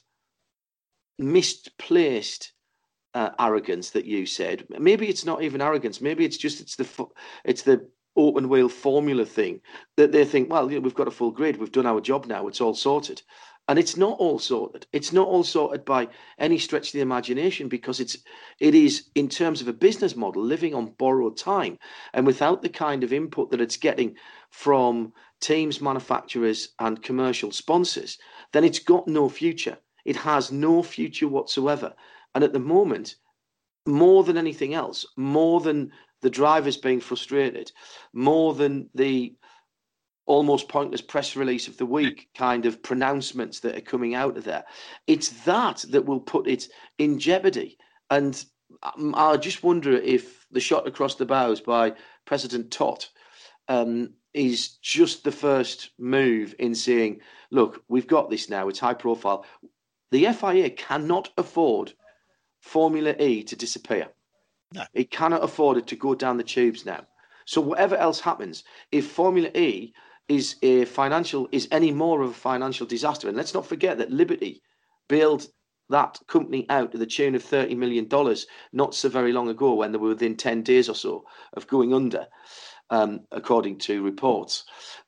misplaced 1.19 2.53
uh, 3.15 3.31
arrogance 3.39 3.91
that 3.91 4.05
you 4.05 4.27
said. 4.27 4.67
Maybe 4.79 5.09
it's 5.09 5.25
not 5.25 5.43
even 5.43 5.61
arrogance. 5.61 6.01
Maybe 6.01 6.25
it's 6.25 6.37
just 6.37 6.61
it's 6.61 6.77
the 6.77 7.07
it's 7.45 7.63
the 7.63 7.89
open 8.17 8.49
wheel 8.49 8.69
formula 8.69 9.25
thing 9.25 9.61
that 9.97 10.13
they 10.13 10.25
think. 10.25 10.51
Well, 10.51 10.71
you 10.71 10.79
know, 10.79 10.83
we've 10.83 10.95
got 10.95 11.09
a 11.09 11.13
full 11.13 11.31
grid. 11.31 11.57
We've 11.57 11.73
done 11.73 11.87
our 11.87 12.01
job 12.01 12.27
now. 12.27 12.47
It's 12.49 12.61
all 12.61 12.75
sorted. 12.75 13.23
And 13.69 13.79
it's 13.79 13.99
not 13.99 14.19
all 14.19 14.39
sorted. 14.39 14.87
It's 14.93 15.13
not 15.13 15.29
all 15.29 15.45
sorted 15.45 15.85
by 15.85 16.09
any 16.39 16.59
stretch 16.59 16.89
of 16.89 16.93
the 16.95 17.01
imagination 17.01 17.69
because 17.69 18.01
it's 18.01 18.17
it 18.59 18.75
is 18.75 19.11
in 19.15 19.29
terms 19.29 19.61
of 19.61 19.69
a 19.69 19.75
business 19.75 20.17
model 20.17 20.43
living 20.43 20.75
on 20.75 20.95
borrowed 20.99 21.37
time 21.37 21.79
and 22.15 22.27
without 22.27 22.63
the 22.63 22.71
kind 22.71 23.05
of 23.05 23.13
input 23.13 23.51
that 23.51 23.61
it's 23.61 23.77
getting 23.77 24.17
from 24.51 25.13
teams, 25.41 25.81
manufacturers, 25.81 26.71
and 26.79 27.03
commercial 27.03 27.53
sponsors, 27.53 28.19
then 28.53 28.65
it's 28.65 28.79
got 28.79 29.07
no 29.07 29.29
future. 29.29 29.79
It 30.05 30.17
has 30.17 30.51
no 30.51 30.83
future 30.83 31.29
whatsoever. 31.29 31.95
And 32.35 32.43
at 32.43 32.55
the 32.55 32.59
moment, 32.59 33.17
more 33.87 34.25
than 34.25 34.39
anything 34.39 34.75
else, 34.75 35.07
more 35.17 35.61
than 35.61 35.93
the 36.23 36.31
drivers 36.31 36.77
being 36.77 37.01
frustrated, 37.01 37.71
more 38.13 38.55
than 38.55 38.89
the 38.95 39.35
almost 40.29 40.69
pointless 40.69 41.01
press 41.01 41.35
release 41.35 41.69
of 41.69 41.79
the 41.79 41.87
week 41.87 42.29
kind 42.37 42.67
of 42.67 42.83
pronouncements 42.83 43.61
that 43.61 43.75
are 43.75 43.81
coming 43.81 44.15
out 44.15 44.37
of 44.37 44.45
there. 44.45 44.65
It's 45.07 45.31
that 45.45 45.85
that 45.89 46.05
will 46.05 46.21
put 46.21 46.47
it 46.47 46.69
in 46.99 47.19
jeopardy. 47.19 47.79
And 48.11 48.45
um, 48.83 49.15
I 49.17 49.39
just 49.39 49.63
wonder 49.63 49.93
if 49.93 50.47
the 50.51 50.61
shot 50.61 50.87
across 50.87 51.15
the 51.15 51.25
bows 51.25 51.61
by 51.61 51.95
President 52.27 52.71
Todt 52.71 53.09
um, 53.69 54.13
is 54.35 54.77
just 54.83 55.25
the 55.25 55.33
first 55.33 55.91
move 55.99 56.55
in 56.59 56.75
saying, 56.75 57.21
look, 57.51 57.83
we've 57.89 58.07
got 58.07 58.29
this 58.29 58.51
now, 58.51 58.69
it's 58.69 58.79
high 58.79 58.95
profile. 58.95 59.47
The 60.11 60.27
FIA 60.33 60.71
cannot 60.71 61.31
afford 61.39 61.95
Formula 62.61 63.15
E 63.19 63.43
to 63.45 63.57
disappear. 63.57 64.09
No. 64.75 64.85
It 64.93 65.11
cannot 65.11 65.43
afford 65.43 65.79
it 65.79 65.87
to 65.87 65.97
go 65.97 66.15
down 66.15 66.37
the 66.37 66.45
tubes 66.45 66.85
now. 66.85 67.07
So 67.47 67.63
whatever 67.63 67.97
else 67.97 68.21
happens, 68.21 68.65
if 68.93 69.11
Formula 69.11 69.49
E 69.55 69.95
is 70.29 70.57
a 70.63 70.85
financial 70.85 71.49
is 71.53 71.69
any 71.71 71.91
more 71.91 72.23
of 72.23 72.31
a 72.31 72.35
financial 72.35 72.87
disaster, 72.87 73.29
and 73.29 73.37
let's 73.37 73.55
not 73.55 73.67
forget 73.67 73.99
that 73.99 74.11
Liberty 74.11 74.63
bailed 75.09 75.47
that 75.91 76.19
company 76.29 76.67
out 76.69 76.93
to 76.93 76.99
the 76.99 77.07
tune 77.07 77.35
of 77.35 77.43
thirty 77.43 77.75
million 77.75 78.09
dollars 78.09 78.47
not 78.73 78.95
so 78.95 79.09
very 79.09 79.33
long 79.33 79.49
ago, 79.49 79.75
when 79.75 79.93
they 79.93 79.99
were 79.99 80.11
within 80.11 80.37
ten 80.37 80.63
days 80.63 80.89
or 80.89 80.95
so 80.95 81.25
of 81.55 81.67
going 81.67 81.95
under, 81.95 82.27
um, 82.91 83.21
according 83.33 83.79
to 83.79 84.03
reports. 84.03 84.65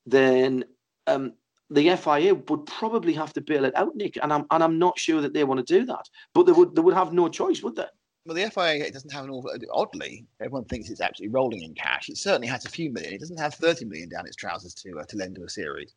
Then 0.06 0.64
um, 1.06 1.34
the 1.68 1.94
FIA 1.96 2.34
would 2.34 2.66
probably 2.66 3.12
have 3.12 3.32
to 3.34 3.40
bail 3.40 3.64
it 3.64 3.76
out, 3.76 3.94
Nick, 3.94 4.16
and 4.22 4.32
I'm 4.32 4.46
and 4.50 4.64
I'm 4.64 4.78
not 4.78 4.98
sure 4.98 5.20
that 5.20 5.34
they 5.34 5.44
want 5.44 5.64
to 5.64 5.78
do 5.78 5.84
that. 5.86 6.08
But 6.34 6.46
they 6.46 6.52
would 6.52 6.74
they 6.74 6.82
would 6.82 6.94
have 6.94 7.12
no 7.12 7.28
choice, 7.28 7.62
would 7.62 7.76
they? 7.76 7.86
Well, 8.26 8.34
the 8.34 8.50
FIA 8.50 8.90
doesn't 8.90 9.12
have 9.12 9.24
an 9.24 9.30
awful. 9.30 9.50
Oddly, 9.72 10.26
everyone 10.40 10.64
thinks 10.66 10.90
it's 10.90 11.00
absolutely 11.00 11.32
rolling 11.34 11.62
in 11.62 11.74
cash. 11.74 12.10
It 12.10 12.18
certainly 12.18 12.48
has 12.48 12.66
a 12.66 12.68
few 12.68 12.92
million. 12.92 13.14
It 13.14 13.20
doesn't 13.20 13.38
have 13.38 13.54
thirty 13.54 13.86
million 13.86 14.10
down 14.10 14.26
its 14.26 14.36
trousers 14.36 14.74
to 14.74 14.98
uh, 14.98 15.04
to 15.04 15.16
lend 15.16 15.36
to 15.36 15.44
a 15.44 15.48
series. 15.48 15.94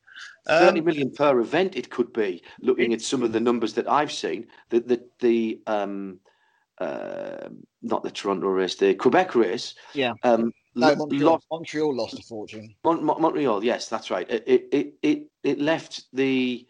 Thirty 0.47 0.79
Um, 0.79 0.85
million 0.85 1.11
per 1.11 1.39
event, 1.41 1.75
it 1.75 1.89
could 1.89 2.13
be. 2.13 2.41
Looking 2.61 2.93
at 2.93 3.01
some 3.01 3.23
of 3.23 3.33
the 3.33 3.41
numbers 3.41 3.73
that 3.73 3.89
I've 3.89 4.11
seen, 4.11 4.47
the 4.69 4.79
the 4.79 5.03
the 5.19 5.61
um, 5.67 6.19
uh, 6.79 7.49
not 7.81 8.03
the 8.03 8.11
Toronto 8.11 8.47
race, 8.47 8.75
the 8.75 8.93
Quebec 8.95 9.35
race. 9.35 9.75
Yeah. 9.93 10.13
Um, 10.23 10.53
no, 10.75 10.95
Montreal, 10.95 11.31
lost- 11.33 11.47
Montreal 11.51 11.93
lost 11.95 12.17
a 12.19 12.23
fortune. 12.23 12.73
Mon- 12.85 13.03
Mon- 13.03 13.21
Montreal, 13.21 13.63
yes, 13.65 13.89
that's 13.89 14.09
right. 14.09 14.29
It 14.31 14.43
it 14.71 14.93
it, 15.01 15.23
it 15.43 15.59
left 15.59 16.05
the 16.13 16.65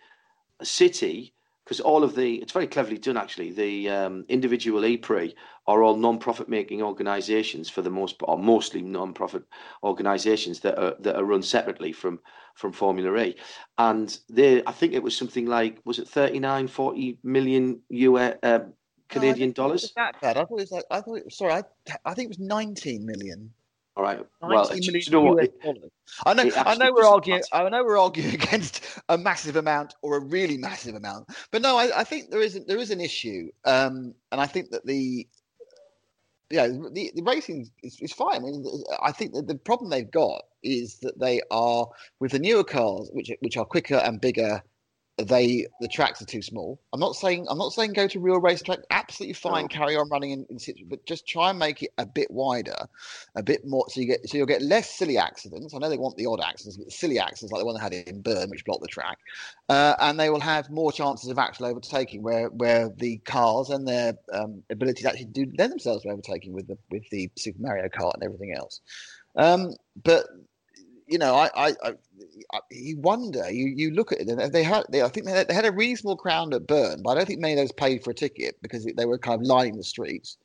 city 0.64 1.36
because 1.64 1.80
all 1.80 2.04
of 2.04 2.16
the 2.16 2.36
it's 2.36 2.52
very 2.52 2.68
cleverly 2.68 2.98
done 2.98 3.18
actually. 3.18 3.52
The 3.52 3.90
um, 3.90 4.26
individual 4.30 4.86
E-Prix 4.86 5.34
are 5.68 5.84
all 5.84 5.96
non-profit 5.96 6.50
making 6.50 6.82
organisations 6.82 7.70
for 7.70 7.82
the 7.82 7.90
most 7.90 8.20
part, 8.20 8.30
or 8.30 8.44
mostly 8.44 8.82
non-profit 8.82 9.44
organisations 9.84 10.60
that 10.62 10.78
are 10.78 10.96
that 11.00 11.16
are 11.16 11.24
run 11.24 11.42
separately 11.42 11.92
from 11.92 12.20
from 12.56 12.72
Formula 12.72 13.18
E, 13.24 13.36
and 13.78 14.18
they 14.30 14.64
I 14.66 14.72
think 14.72 14.94
it 14.94 15.04
was 15.04 15.16
something 15.16 15.46
like 15.46 15.80
was 15.86 16.00
it 16.00 16.08
39, 16.08 16.68
40 16.68 17.20
million 17.24 17.82
US 17.90 18.38
uh, 18.44 18.60
Canadian 19.14 19.52
dollars. 19.52 19.94
That 19.96 20.20
bad. 20.22 20.38
I 20.38 20.46
thought 20.46 20.60
it 20.60 20.62
was 20.62 20.72
like 20.72 20.86
I 20.92 21.02
thought. 21.02 21.16
It 21.16 21.34
sorry, 21.34 21.54
I, 21.54 21.64
I 22.06 22.14
think 22.14 22.26
it 22.26 22.30
was 22.30 22.40
nineteen 22.40 23.06
million. 23.06 23.52
All 23.96 24.04
right. 24.04 24.20
Well, 24.42 24.70
19 24.70 24.82
do 24.82 24.92
million 24.92 25.04
you 25.06 25.12
know 25.12 25.22
what? 25.22 25.88
I 26.26 26.34
know. 26.34 26.50
I 26.56 26.76
know 26.76 26.92
we're 26.94 27.06
arguing. 27.06 27.44
I 27.52 27.70
know 27.70 27.84
we're 27.84 28.00
arguing 28.00 28.34
against 28.34 28.84
a 29.10 29.18
massive 29.18 29.56
amount 29.56 29.94
or 30.02 30.18
a 30.18 30.20
really 30.20 30.58
massive 30.58 30.96
amount. 30.96 31.30
But 31.52 31.62
no, 31.62 31.78
I, 31.78 32.00
I 32.00 32.04
think 32.04 32.32
there 32.32 32.42
is 32.42 32.60
there 32.66 32.78
is 32.80 32.90
an 32.90 33.00
issue, 33.00 33.52
um, 33.66 34.16
and 34.32 34.42
I 34.42 34.48
think 34.48 34.72
that 34.72 34.86
the 34.86 35.28
yeah 36.50 36.68
the, 36.68 37.12
the 37.14 37.24
racing 37.24 37.70
is, 37.84 38.00
is 38.02 38.12
fine. 38.12 38.38
I, 38.38 38.40
mean, 38.40 38.66
I 39.02 39.12
think 39.12 39.34
that 39.34 39.48
the 39.48 39.56
problem 39.56 39.92
they've 39.92 40.10
got 40.10 40.42
is 40.64 40.98
that 41.00 41.20
they 41.20 41.42
are 41.52 41.88
with 42.20 42.32
the 42.32 42.40
newer 42.40 42.64
cars, 42.64 43.12
which 43.14 43.32
which 43.42 43.58
are 43.58 43.66
quicker 43.66 43.98
and 43.98 44.20
bigger. 44.20 44.64
They 45.18 45.68
the 45.80 45.88
tracks 45.88 46.24
are 46.24 46.26
too 46.26 46.42
small. 46.42 46.82
I'm 46.92 47.00
not 47.00 47.16
saying 47.16 47.46
I'm 47.48 47.60
not 47.60 47.72
saying 47.72 47.94
go 47.94 48.08
to 48.08 48.20
real 48.20 48.40
racetrack. 48.40 48.80
Absolutely 48.90 49.34
fine, 49.34 49.64
No. 49.64 49.68
carry 49.68 49.96
on 49.96 50.10
running 50.10 50.32
in, 50.32 50.46
in 50.50 50.58
situ, 50.58 50.86
but 50.88 51.06
just 51.06 51.28
try 51.28 51.52
and 51.52 51.60
make 51.60 51.84
it 51.84 51.92
a 52.00 52.06
bit 52.06 52.32
wider 52.32 52.76
a 53.36 53.44
bit 53.44 53.66
more 53.66 53.86
so 53.90 54.02
you 54.02 54.08
get 54.08 54.28
so 54.28 54.38
you'll 54.38 54.48
get 54.48 54.64
less 54.64 54.90
silly 54.90 55.20
accidents. 55.20 55.74
I 55.74 55.78
know 55.78 55.90
they 55.90 55.98
want 56.00 56.18
the 56.18 56.26
odd 56.26 56.42
accidents, 56.42 56.78
but 56.78 56.92
silly 56.92 57.20
accidents 57.20 57.52
like 57.52 57.62
the 57.62 57.66
one 57.66 57.76
they 57.76 57.82
had 57.82 57.94
in 57.94 58.22
Bern, 58.22 58.50
which 58.50 58.66
blocked 58.66 58.82
the 58.82 58.88
track, 58.88 59.20
uh, 59.70 59.96
and 60.00 60.20
they 60.20 60.32
will 60.32 60.40
have 60.40 60.72
more 60.72 60.92
chances 60.92 61.30
of 61.30 61.38
actual 61.38 61.68
overtaking, 61.68 62.24
where 62.24 62.50
where 62.50 62.90
the 62.98 63.18
cars 63.20 63.70
and 63.70 63.88
their 63.88 64.16
um, 64.34 64.64
ability 64.72 65.04
to 65.04 65.10
actually 65.10 65.26
do 65.26 65.46
lend 65.60 65.72
themselves 65.72 66.04
to 66.04 66.10
overtaking 66.10 66.54
with 66.54 66.68
the 66.68 66.78
with 66.90 67.08
the 67.12 67.30
Super 67.38 67.62
Mario 67.62 67.88
Kart 67.88 68.16
and 68.16 68.24
everything 68.24 68.56
else. 68.58 68.82
Um, 69.36 69.74
but 70.04 70.26
you 71.08 71.18
know, 71.18 71.36
I, 71.36 71.50
I, 71.56 71.68
I, 71.84 71.94
I 72.54 72.60
you 72.72 72.98
wonder. 73.00 73.50
You, 73.50 73.68
you 73.68 73.92
look 73.92 74.12
at 74.12 74.20
it, 74.22 74.28
and 74.30 74.54
they 74.54 74.64
had. 74.64 74.84
They, 74.90 75.02
I 75.02 75.10
think 75.10 75.26
they 75.26 75.32
had, 75.32 75.48
they 75.48 75.54
had 75.54 75.66
a 75.66 75.72
reasonable 75.72 76.18
crowd 76.18 76.54
at 76.54 76.68
Bern, 76.68 77.02
but 77.04 77.12
I 77.12 77.16
don't 77.16 77.26
think 77.28 77.40
many 77.40 77.54
of 77.54 77.60
those 77.60 77.72
paid 77.72 78.04
for 78.04 78.12
a 78.12 78.16
ticket 78.16 78.56
because 78.62 78.86
they 78.86 79.06
were 79.06 79.18
kind 79.18 79.42
of 79.42 79.48
lining 79.48 79.78
the 79.78 79.84
streets. 79.84 80.38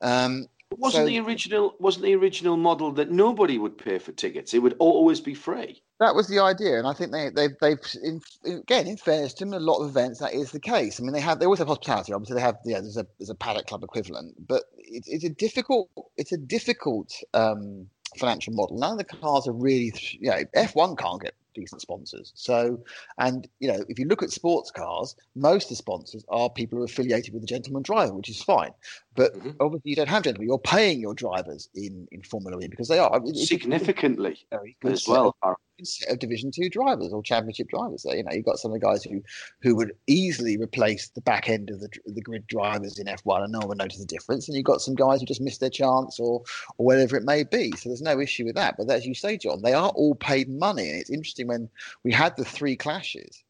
Um, 0.00 0.46
Wasn't 0.78 1.02
So- 1.02 1.06
the 1.06 1.20
original 1.20 1.74
wasn't 1.78 2.04
the 2.06 2.14
original 2.16 2.56
model 2.56 2.90
that 2.92 3.10
nobody 3.10 3.56
would 3.56 3.78
pay 3.78 3.98
for 3.98 4.12
tickets? 4.12 4.52
It 4.52 4.58
would 4.58 4.74
always 4.80 5.20
be 5.20 5.32
free. 5.32 5.80
That 6.00 6.14
was 6.14 6.26
the 6.28 6.40
idea, 6.40 6.76
and 6.78 6.86
I 6.86 6.92
think 6.92 7.12
they 7.12 7.30
they 7.30 7.48
they've 7.60 7.78
in, 8.02 8.20
again 8.44 8.86
in 8.86 8.96
fairness 8.96 9.32
to 9.34 9.44
them, 9.44 9.54
a 9.54 9.60
lot 9.60 9.78
of 9.78 9.88
events 9.88 10.18
that 10.18 10.34
is 10.34 10.50
the 10.50 10.60
case. 10.60 11.00
I 11.00 11.04
mean, 11.04 11.12
they 11.12 11.20
have 11.20 11.38
they 11.38 11.46
always 11.46 11.60
have 11.60 11.68
hospitality. 11.68 12.12
Obviously, 12.12 12.34
they 12.34 12.42
have 12.42 12.58
yeah, 12.64 12.80
there's 12.80 12.96
a 12.98 13.06
there's 13.18 13.30
a 13.30 13.34
paddock 13.34 13.66
club 13.66 13.82
equivalent, 13.84 14.34
but 14.46 14.64
it, 14.76 15.04
it's 15.06 15.24
a 15.24 15.30
difficult 15.30 15.88
it's 16.16 16.32
a 16.32 16.36
difficult 16.36 17.12
um, 17.32 17.88
financial 18.16 18.52
model. 18.52 18.78
None 18.78 18.92
of 18.92 18.98
the 18.98 19.04
cars 19.04 19.46
are 19.46 19.52
really 19.52 19.92
you 20.20 20.30
know 20.30 20.42
F1 20.56 20.98
can't 20.98 21.20
get 21.22 21.34
decent 21.56 21.80
sponsors. 21.80 22.32
So, 22.36 22.84
and 23.18 23.48
you 23.58 23.68
know, 23.68 23.84
if 23.88 23.98
you 23.98 24.06
look 24.06 24.22
at 24.22 24.30
sports 24.30 24.70
cars, 24.70 25.16
most 25.34 25.64
of 25.64 25.70
the 25.70 25.76
sponsors 25.76 26.24
are 26.28 26.48
people 26.50 26.76
who 26.76 26.82
are 26.82 26.86
affiliated 26.86 27.32
with 27.32 27.42
the 27.42 27.48
gentleman 27.48 27.82
driver, 27.82 28.14
which 28.14 28.28
is 28.28 28.42
fine. 28.42 28.70
But 29.14 29.34
Mhm. 29.34 29.56
obviously, 29.60 29.90
you 29.90 29.96
don't 29.96 30.08
have 30.08 30.22
gentlemen. 30.22 30.48
You're 30.48 30.58
paying 30.58 31.00
your 31.00 31.14
drivers 31.14 31.68
in 31.74 32.06
in 32.12 32.22
Formula 32.22 32.60
E 32.60 32.68
because 32.68 32.88
they 32.88 32.98
are 32.98 33.20
Significantly 33.34 34.46
very 34.50 34.76
good 34.80 34.92
as 34.92 35.08
of 35.08 35.34
well. 35.42 35.58
Set 35.82 36.10
of 36.10 36.18
Division 36.18 36.50
Two 36.50 36.70
drivers 36.70 37.12
or 37.12 37.22
Championship 37.22 37.68
drivers. 37.68 38.02
So, 38.02 38.12
you 38.12 38.22
know, 38.22 38.32
you've 38.32 38.46
got 38.46 38.58
some 38.58 38.72
of 38.72 38.80
the 38.80 38.86
guys 38.86 39.04
who 39.04 39.22
who 39.60 39.76
would 39.76 39.92
easily 40.06 40.56
replace 40.56 41.08
the 41.10 41.20
back 41.20 41.48
end 41.50 41.70
of 41.70 41.80
the 41.80 41.88
the 42.06 42.22
grid 42.22 42.46
drivers 42.46 42.98
in 42.98 43.06
F1, 43.06 43.42
and 43.42 43.52
no 43.52 43.58
one 43.60 43.68
would 43.68 43.78
notice 43.78 43.98
the 43.98 44.06
difference. 44.06 44.48
And 44.48 44.56
you've 44.56 44.64
got 44.64 44.80
some 44.80 44.94
guys 44.94 45.20
who 45.20 45.26
just 45.26 45.40
missed 45.40 45.60
their 45.60 45.70
chance 45.70 46.18
or 46.18 46.42
or 46.78 46.86
whatever 46.86 47.16
it 47.16 47.24
may 47.24 47.44
be. 47.44 47.72
So 47.72 47.88
there's 47.88 48.00
no 48.02 48.20
issue 48.20 48.44
with 48.46 48.54
that. 48.56 48.76
But 48.78 48.90
as 48.90 49.04
you 49.06 49.14
say, 49.14 49.36
John, 49.36 49.62
they 49.62 49.74
are 49.74 49.90
all 49.90 50.14
paid 50.14 50.48
money, 50.48 50.88
and 50.88 50.98
it's 50.98 51.10
interesting 51.10 51.45
when 51.46 51.68
we 52.04 52.12
had 52.12 52.36
the 52.36 52.44
three 52.44 52.76
clashes. 52.76 53.42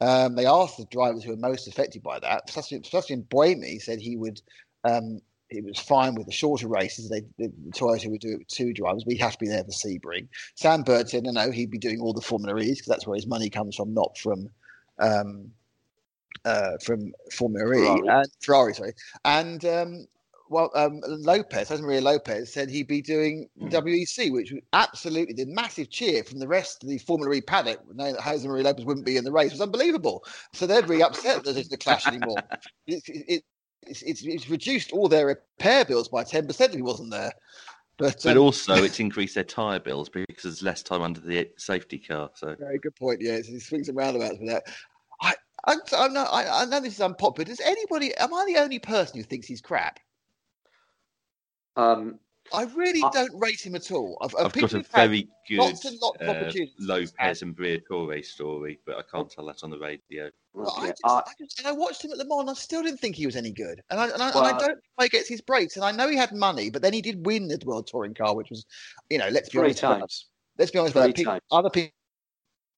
Um, 0.00 0.34
they 0.34 0.46
asked 0.46 0.78
the 0.78 0.86
drivers 0.86 1.24
who 1.24 1.30
were 1.30 1.36
most 1.36 1.68
affected 1.68 2.02
by 2.02 2.18
that. 2.20 2.48
Sebastian, 2.48 2.84
Sebastian 2.84 3.26
Buemi 3.30 3.80
said 3.80 4.00
he 4.00 4.16
would. 4.16 4.40
Um, 4.84 5.20
it 5.50 5.64
was 5.64 5.78
fine 5.78 6.14
with 6.14 6.26
the 6.26 6.32
shorter 6.32 6.68
races. 6.68 7.08
They, 7.08 7.22
the 7.36 7.52
Toyota 7.72 8.08
would 8.08 8.20
do 8.20 8.34
it 8.34 8.38
with 8.38 8.48
two 8.48 8.72
drivers, 8.72 9.02
but 9.04 9.12
he'd 9.12 9.20
have 9.20 9.32
to 9.32 9.38
be 9.38 9.48
there 9.48 9.64
for 9.64 9.72
Sebring. 9.72 10.28
Sam 10.54 10.82
Bird 10.82 11.08
said, 11.08 11.24
no, 11.24 11.32
no, 11.32 11.50
he'd 11.50 11.72
be 11.72 11.78
doing 11.78 12.00
all 12.00 12.12
the 12.12 12.20
Formula 12.20 12.58
E's 12.60 12.78
because 12.78 12.86
that's 12.86 13.06
where 13.06 13.16
his 13.16 13.26
money 13.26 13.50
comes 13.50 13.74
from, 13.74 13.92
not 13.92 14.16
from 14.16 14.48
um, 15.00 15.50
uh, 16.44 16.78
from 16.84 17.12
Formula 17.32 17.68
E. 17.72 17.78
Ferrari. 17.78 18.08
And, 18.08 18.28
Ferrari, 18.40 18.74
sorry. 18.74 18.92
And 19.24 19.64
um, 19.64 20.06
well, 20.50 20.72
um, 20.74 21.00
Lopez, 21.06 21.68
Jose 21.68 21.80
Maria 21.80 22.00
Lopez, 22.00 22.52
said 22.52 22.68
he'd 22.68 22.88
be 22.88 23.00
doing 23.00 23.48
WEC, 23.60 24.32
which 24.32 24.50
was 24.50 24.60
absolutely 24.72 25.32
the 25.32 25.46
massive 25.46 25.90
cheer 25.90 26.24
from 26.24 26.40
the 26.40 26.48
rest 26.48 26.82
of 26.82 26.88
the 26.88 26.98
Formula 26.98 27.32
E 27.32 27.40
paddock, 27.40 27.78
knowing 27.94 28.14
that 28.14 28.22
Jose 28.22 28.46
Maria 28.46 28.64
Lopez 28.64 28.84
wouldn't 28.84 29.06
be 29.06 29.16
in 29.16 29.22
the 29.22 29.30
race, 29.30 29.52
was 29.52 29.60
unbelievable. 29.60 30.24
So 30.52 30.66
they're 30.66 30.82
really 30.82 31.04
upset 31.04 31.44
that 31.44 31.52
there's 31.52 31.68
the 31.68 31.76
clash 31.76 32.06
anymore. 32.06 32.36
It, 32.86 33.02
it, 33.06 33.44
it's, 33.86 34.02
it's, 34.02 34.24
it's 34.24 34.50
reduced 34.50 34.90
all 34.90 35.08
their 35.08 35.26
repair 35.26 35.84
bills 35.84 36.08
by 36.08 36.24
10% 36.24 36.60
if 36.60 36.72
he 36.72 36.82
wasn't 36.82 37.12
there. 37.12 37.30
But, 37.98 38.20
But 38.24 38.36
um, 38.36 38.42
also, 38.42 38.82
it's 38.82 38.98
increased 39.00 39.36
their 39.36 39.44
tyre 39.44 39.78
bills 39.78 40.08
because 40.08 40.42
there's 40.42 40.62
less 40.62 40.82
time 40.82 41.02
under 41.02 41.20
the 41.20 41.48
safety 41.56 41.98
car. 41.98 42.30
So 42.34 42.56
Very 42.58 42.78
good 42.78 42.96
point. 42.96 43.20
Yeah, 43.20 43.38
he 43.38 43.60
swings 43.60 43.88
and 43.88 43.96
roundabouts 43.96 44.38
with 44.40 44.48
that. 44.48 44.64
I, 45.22 45.34
I, 45.66 45.76
I, 45.96 46.08
know, 46.08 46.24
I, 46.24 46.62
I 46.62 46.64
know 46.64 46.80
this 46.80 46.94
is 46.94 47.00
unpopular. 47.00 47.44
Does 47.44 47.60
anybody? 47.60 48.12
Am 48.16 48.34
I 48.34 48.44
the 48.46 48.60
only 48.60 48.80
person 48.80 49.18
who 49.18 49.22
thinks 49.22 49.46
he's 49.46 49.60
crap? 49.60 50.00
Um, 51.76 52.18
I 52.52 52.64
really 52.74 53.02
I- 53.02 53.10
don't 53.12 53.32
rate 53.40 53.64
him 53.64 53.74
at 53.74 53.92
all. 53.92 54.18
I've, 54.20 54.34
I've 54.34 54.44
got 54.44 54.46
a 54.46 54.50
people 54.50 54.68
who've 54.68 54.90
had 54.90 55.08
very 55.08 55.28
good 55.48 55.58
lots 55.58 55.84
and 55.84 55.98
lots 56.00 56.20
uh. 56.20 56.52
Lopez 56.80 57.42
and 57.42 57.56
Briatore 57.56 58.24
story, 58.24 58.80
but 58.86 58.96
I 58.96 59.02
can't 59.02 59.30
tell 59.30 59.46
that 59.46 59.62
on 59.62 59.70
the 59.70 59.78
radio. 59.78 60.30
Well, 60.52 60.74
I, 60.76 60.88
just, 60.88 61.00
I- 61.04 61.18
I, 61.18 61.32
just, 61.38 61.58
and 61.58 61.68
I 61.68 61.72
watched 61.72 62.04
him 62.04 62.10
at 62.10 62.18
Le 62.18 62.24
Mans. 62.26 62.40
And 62.40 62.50
I 62.50 62.54
still 62.54 62.82
didn't 62.82 62.98
think 62.98 63.14
he 63.14 63.26
was 63.26 63.36
any 63.36 63.52
good, 63.52 63.82
and 63.90 64.00
I, 64.00 64.08
and 64.08 64.22
I, 64.22 64.28
and 64.30 64.38
I 64.38 64.58
don't 64.58 64.68
know 64.68 64.80
why 64.96 65.04
he 65.04 65.08
gets 65.10 65.28
his 65.28 65.40
breaks. 65.40 65.76
And 65.76 65.84
I 65.84 65.92
know 65.92 66.08
he 66.08 66.16
had 66.16 66.32
money, 66.32 66.70
but 66.70 66.82
then 66.82 66.92
he 66.92 67.02
did 67.02 67.24
win 67.24 67.46
the 67.46 67.60
World 67.64 67.86
Touring 67.86 68.14
Car, 68.14 68.34
which 68.34 68.50
was, 68.50 68.66
you 69.10 69.18
know, 69.18 69.28
let's 69.28 69.48
be 69.48 69.58
three 69.58 69.66
honest. 69.66 69.80
times. 69.80 70.26
Let's 70.58 70.70
be 70.72 70.78
honest 70.78 70.92
Three 70.94 71.02
about 71.02 71.10
it. 71.10 71.16
People, 71.16 71.32
times. 71.32 71.42
other 71.52 71.70
people 71.70 71.92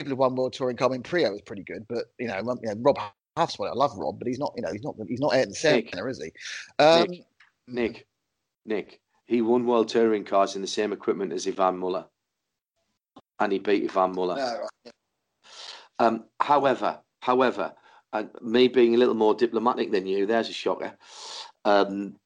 have 0.01 0.19
won 0.19 0.37
World 0.37 0.53
Touring 0.53 0.77
Car. 0.77 0.89
I 0.89 0.93
mean, 0.93 1.03
Priaulx 1.03 1.33
was 1.33 1.43
pretty 1.43 1.65
good, 1.65 1.87
but 1.89 2.05
you 2.19 2.27
know, 2.29 2.37
you 2.39 2.69
know 2.69 2.75
Rob 2.81 2.99
Huff's 3.37 3.57
it. 3.59 3.63
I 3.63 3.73
love 3.73 3.97
Rob, 3.97 4.19
but 4.19 4.29
he's 4.29 4.39
not. 4.39 4.53
You 4.57 4.63
know, 4.63 4.73
he's 4.73 4.83
not. 4.83 4.97
He's 5.09 5.21
not 5.21 5.35
Ayrton. 5.35 5.55
Senna, 5.55 6.07
is 6.07 6.23
he? 6.23 6.31
Um, 6.79 7.07
Nick, 7.09 7.25
Nick, 7.69 8.07
Nick. 8.65 9.01
He 9.27 9.41
won 9.43 9.67
World 9.67 9.89
Touring 9.89 10.25
cars 10.25 10.57
in 10.57 10.63
the 10.63 10.69
same 10.69 10.93
equipment 10.93 11.33
as 11.33 11.47
Yvan 11.47 11.79
Muller. 11.79 12.07
and 13.39 13.53
he 13.53 13.59
beat 13.59 13.85
Yvan 13.85 14.15
Muller. 14.15 14.37
Yeah, 14.37 14.57
right. 14.59 14.93
Um, 15.99 16.25
however, 16.41 17.01
however, 17.21 17.73
and 18.13 18.31
me 18.41 18.69
being 18.69 18.95
a 18.95 18.99
little 18.99 19.15
more 19.15 19.35
diplomatic 19.35 19.91
than 19.91 20.07
you, 20.07 20.27
there's 20.27 20.49
a 20.49 20.53
shocker. 20.53 20.97
Um, 21.65 22.17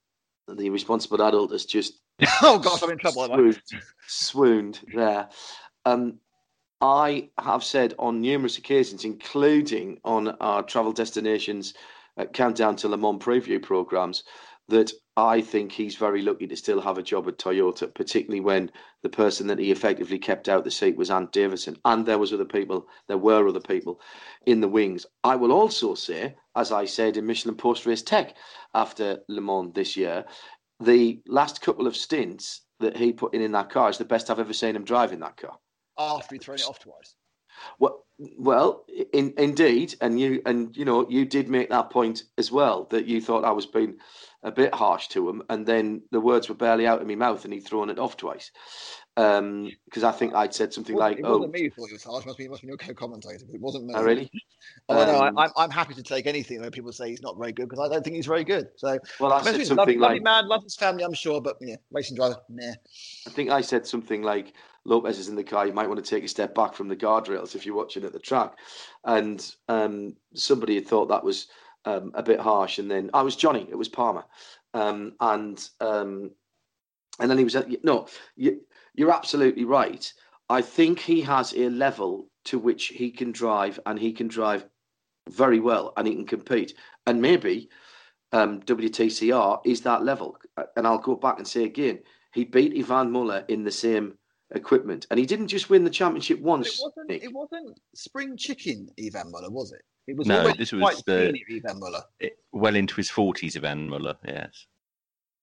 the 0.49 0.71
responsible 0.71 1.23
adult 1.23 1.53
has 1.53 1.65
just 1.65 2.01
Oh 2.43 2.59
gosh, 2.59 2.83
I'm 2.83 2.91
in 2.91 2.99
trouble. 2.99 3.23
I? 3.23 3.27
swooned, 3.37 3.63
swooned 4.07 4.81
there. 4.95 5.29
Um, 5.85 6.19
I 6.81 7.31
have 7.39 7.63
said 7.65 7.95
on 7.99 8.21
numerous 8.21 8.59
occasions, 8.59 9.05
including 9.05 9.99
on 10.05 10.29
our 10.41 10.63
travel 10.63 10.93
destinations 10.93 11.75
uh, 12.17 12.25
countdown 12.27 12.77
to 12.77 12.89
Le 12.89 12.97
Mans 12.97 13.23
preview 13.23 13.63
programs, 13.63 14.25
that 14.69 14.93
I 15.17 15.41
think 15.41 15.73
he's 15.73 15.97
very 15.97 16.23
lucky 16.23 16.47
to 16.47 16.57
still 16.57 16.81
have 16.81 16.99
a 16.99 17.03
job 17.03 17.29
at 17.29 17.39
Toyota, 17.39 17.93
particularly 17.95 18.41
when 18.41 18.71
the 19.03 19.09
person 19.09 19.47
that 19.47 19.59
he 19.59 19.71
effectively 19.71 20.19
kept 20.19 20.49
out 20.49 20.65
the 20.65 20.71
seat 20.71 20.97
was 20.97 21.11
Ant 21.11 21.33
Davidson, 21.33 21.77
and 21.85 22.05
there 22.05 22.19
was 22.19 22.33
other 22.33 22.45
people, 22.45 22.87
there 23.07 23.17
were 23.17 23.49
other 23.49 23.61
people 23.61 24.01
in 24.45 24.61
the 24.61 24.69
wings. 24.69 25.07
I 25.25 25.37
will 25.37 25.53
also 25.53 25.95
say, 25.95 26.35
as 26.55 26.73
I 26.73 26.85
said 26.85 27.17
in 27.17 27.27
Michelin 27.27 27.57
Post 27.57 27.87
Race 27.87 28.03
Tech 28.03 28.37
after 28.75 29.21
Le 29.29 29.41
Mans 29.41 29.73
this 29.73 29.97
year, 29.97 30.25
the 30.81 31.23
last 31.27 31.63
couple 31.63 31.87
of 31.87 31.97
stints 31.97 32.63
that 32.81 32.97
he 32.97 33.13
put 33.13 33.33
in 33.33 33.41
in 33.41 33.53
that 33.53 33.71
car 33.71 33.89
is 33.89 33.99
the 33.99 34.05
best 34.05 34.29
I've 34.29 34.39
ever 34.39 34.53
seen 34.53 34.77
him 34.77 34.85
drive 34.85 35.13
in 35.13 35.21
that 35.21 35.39
car. 35.39 35.57
After 35.99 36.35
he'd 36.35 36.43
thrown 36.43 36.59
it 36.59 36.65
off 36.65 36.81
twice. 36.81 37.15
Well, 37.79 38.05
well, 38.39 38.85
in, 39.13 39.35
indeed, 39.37 39.95
and 40.01 40.19
you 40.19 40.41
and 40.47 40.75
you 40.77 40.85
know 40.85 41.07
you 41.09 41.25
did 41.27 41.49
make 41.49 41.69
that 41.71 41.91
point 41.91 42.23
as 42.39 42.51
well 42.51 42.85
that 42.91 43.07
you 43.07 43.21
thought 43.21 43.45
I 43.45 43.51
was 43.53 43.67
being 43.67 43.99
a 44.43 44.51
bit 44.51 44.75
harsh 44.75 45.09
to 45.09 45.29
him, 45.29 45.43
and 45.51 45.67
then 45.67 46.03
the 46.13 46.21
words 46.21 46.49
were 46.49 46.55
barely 46.55 46.87
out 46.87 47.01
of 47.03 47.07
my 47.07 47.15
mouth, 47.15 47.45
and 47.45 47.53
he'd 47.53 47.67
thrown 47.67 47.91
it 47.91 47.99
off 47.99 48.17
twice. 48.17 48.51
Because 49.15 50.05
I 50.05 50.13
think 50.13 50.35
I'd 50.35 50.55
said 50.55 50.73
something 50.73 50.95
It 50.95 50.99
wasn't- 50.99 51.11
like, 51.17 51.19
it 51.19 51.29
"Oh, 51.29 51.39
wasn't 51.39 51.53
me 51.55 51.63
who 51.65 51.71
thought 51.71 51.87
he 51.89 51.93
was 51.95 52.05
harsh. 52.05 52.27
Must 52.27 52.39
be, 52.39 52.45
it 52.45 52.51
must 52.51 52.63
be 52.63 52.69
your 52.69 52.77
co-commentator. 52.77 53.45
But 53.47 53.55
it 53.55 53.61
wasn't 53.61 53.87
me. 53.87 53.95
oh 53.97 54.03
really?" 54.03 54.31
Oh, 54.89 54.99
I, 54.99 55.29
Um, 55.29 55.39
I'm, 55.39 55.51
I'm 55.57 55.71
happy 55.71 55.95
to 55.95 56.03
take 56.03 56.27
anything 56.27 56.61
when 56.61 56.71
people 56.71 56.93
say 56.93 57.11
he's 57.11 57.23
not 57.23 57.37
very 57.39 57.53
good 57.53 57.69
because 57.69 57.85
I 57.85 57.93
don't 57.93 58.03
think 58.03 58.17
he's 58.17 58.27
very 58.27 58.45
good. 58.45 58.69
So, 58.77 58.99
Well, 59.21 59.33
I 59.33 59.43
said 59.43 59.55
something 59.67 59.77
lovely, 59.77 59.97
lovely 59.97 60.15
like, 60.17 60.23
man, 60.23 60.49
loves 60.49 60.65
his 60.65 60.77
family, 60.77 61.03
I'm 61.05 61.15
sure, 61.15 61.41
but 61.41 61.57
yeah, 61.61 61.77
racing 61.91 62.17
driver, 62.17 62.37
nah. 62.49 62.73
I 63.27 63.31
think 63.31 63.51
I 63.51 63.61
said 63.61 63.87
something 63.87 64.23
like 64.23 64.53
Lopez 64.87 65.19
is 65.19 65.29
in 65.29 65.37
the 65.37 65.45
car. 65.45 65.67
You 65.67 65.73
might 65.73 65.89
want 65.89 66.03
to 66.03 66.11
take 66.11 66.25
a 66.25 66.29
step 66.29 66.55
back 66.55 66.75
from 66.75 66.89
the 66.89 66.97
guardrails 66.97 67.55
if 67.55 67.67
you're 67.67 67.77
watching 67.77 68.05
at 68.05 68.13
the 68.13 68.19
track. 68.19 68.59
And 69.05 69.45
um, 69.69 70.17
somebody 70.35 70.77
had 70.77 70.87
thought 70.87 71.09
that 71.09 71.25
was 71.25 71.49
um, 71.85 72.13
a 72.15 72.23
bit 72.23 72.41
harsh. 72.41 72.79
And 72.79 72.91
then 72.91 73.11
I 73.13 73.23
was 73.23 73.37
Johnny. 73.37 73.67
It 73.69 73.77
was 73.77 73.89
Palmer. 73.89 74.25
Um, 74.75 75.15
and 75.21 75.69
um, 75.81 76.31
and 77.19 77.31
then 77.31 77.39
he 77.39 77.45
was 77.45 77.57
no. 77.83 78.07
You, 78.37 78.61
you're 78.95 79.13
absolutely 79.13 79.65
right. 79.65 80.13
I 80.49 80.63
think 80.63 81.01
he 81.01 81.21
has 81.23 81.53
a 81.55 81.69
level 81.71 82.29
to 82.45 82.59
which 82.59 82.87
he 82.87 83.11
can 83.11 83.33
drive, 83.33 83.81
and 83.87 83.99
he 83.99 84.13
can 84.13 84.29
drive 84.29 84.67
very 85.31 85.59
well, 85.59 85.93
and 85.97 86.07
he 86.07 86.15
can 86.15 86.27
compete. 86.27 86.75
And 87.07 87.21
maybe 87.21 87.69
um, 88.33 88.61
WTCR 88.61 89.61
is 89.65 89.81
that 89.83 90.05
level. 90.05 90.39
And 90.77 90.87
I'll 90.87 90.99
go 90.99 91.17
back 91.17 91.39
and 91.39 91.49
say 91.49 91.65
again, 91.65 92.01
he 92.33 92.45
beat 92.45 92.75
Yvan 92.75 93.11
Muller 93.11 93.45
in 93.49 93.65
the 93.65 93.73
same 93.73 94.19
equipment, 94.55 95.07
and 95.11 95.19
he 95.19 95.27
didn't 95.27 95.49
just 95.49 95.71
win 95.71 95.85
the 95.85 95.91
championship 95.91 96.41
once. 96.41 96.69
it 96.79 96.81
wasn't, 96.83 97.09
Nick. 97.09 97.25
it 97.25 97.33
wasn't 97.33 97.81
spring 97.95 98.37
chicken 98.37 98.89
Yvan 98.99 99.31
Muller, 99.31 99.51
was 99.51 99.73
it? 99.73 99.83
It 100.07 100.17
was 100.17 100.27
No, 100.29 100.41
always 100.41 100.57
this 100.57 100.73
was 100.73 100.83
quite 100.83 101.03
the- 101.07 101.27
senior 101.27 101.45
Yvan 101.61 101.81
Muller. 101.81 102.03
It- 102.21 102.39
well 102.53 102.77
into 102.77 102.95
his 102.97 103.11
40s, 103.11 103.57
Yvan 103.57 103.89
Muller, 103.89 104.17
yes. 104.27 104.67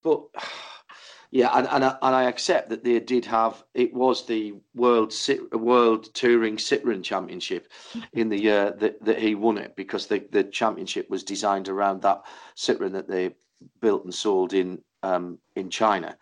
But 0.04 0.22
yeah, 1.32 1.50
and 1.54 1.68
and 1.68 1.84
I, 1.84 1.98
and 2.02 2.16
I 2.16 2.24
accept 2.24 2.70
that 2.70 2.84
they 2.84 3.00
did 3.00 3.26
have 3.26 3.64
it 3.74 3.94
was 3.94 4.26
the 4.26 4.54
world 4.74 5.14
world 5.54 6.14
touring 6.14 6.58
Citroen 6.58 7.04
Championship 7.04 7.72
in 8.14 8.30
the 8.30 8.40
year 8.40 8.72
that, 8.80 9.04
that 9.04 9.20
he 9.20 9.36
won 9.36 9.58
it 9.58 9.76
because 9.76 10.08
the 10.08 10.20
the 10.32 10.44
championship 10.46 11.10
was 11.10 11.24
designed 11.24 11.68
around 11.70 12.02
that 12.04 12.22
Citroen 12.56 12.94
that 12.94 13.08
they 13.10 13.36
built 13.82 14.04
and 14.06 14.14
sold 14.14 14.54
in 14.54 14.82
um, 15.04 15.38
in 15.58 15.70
China, 15.70 16.18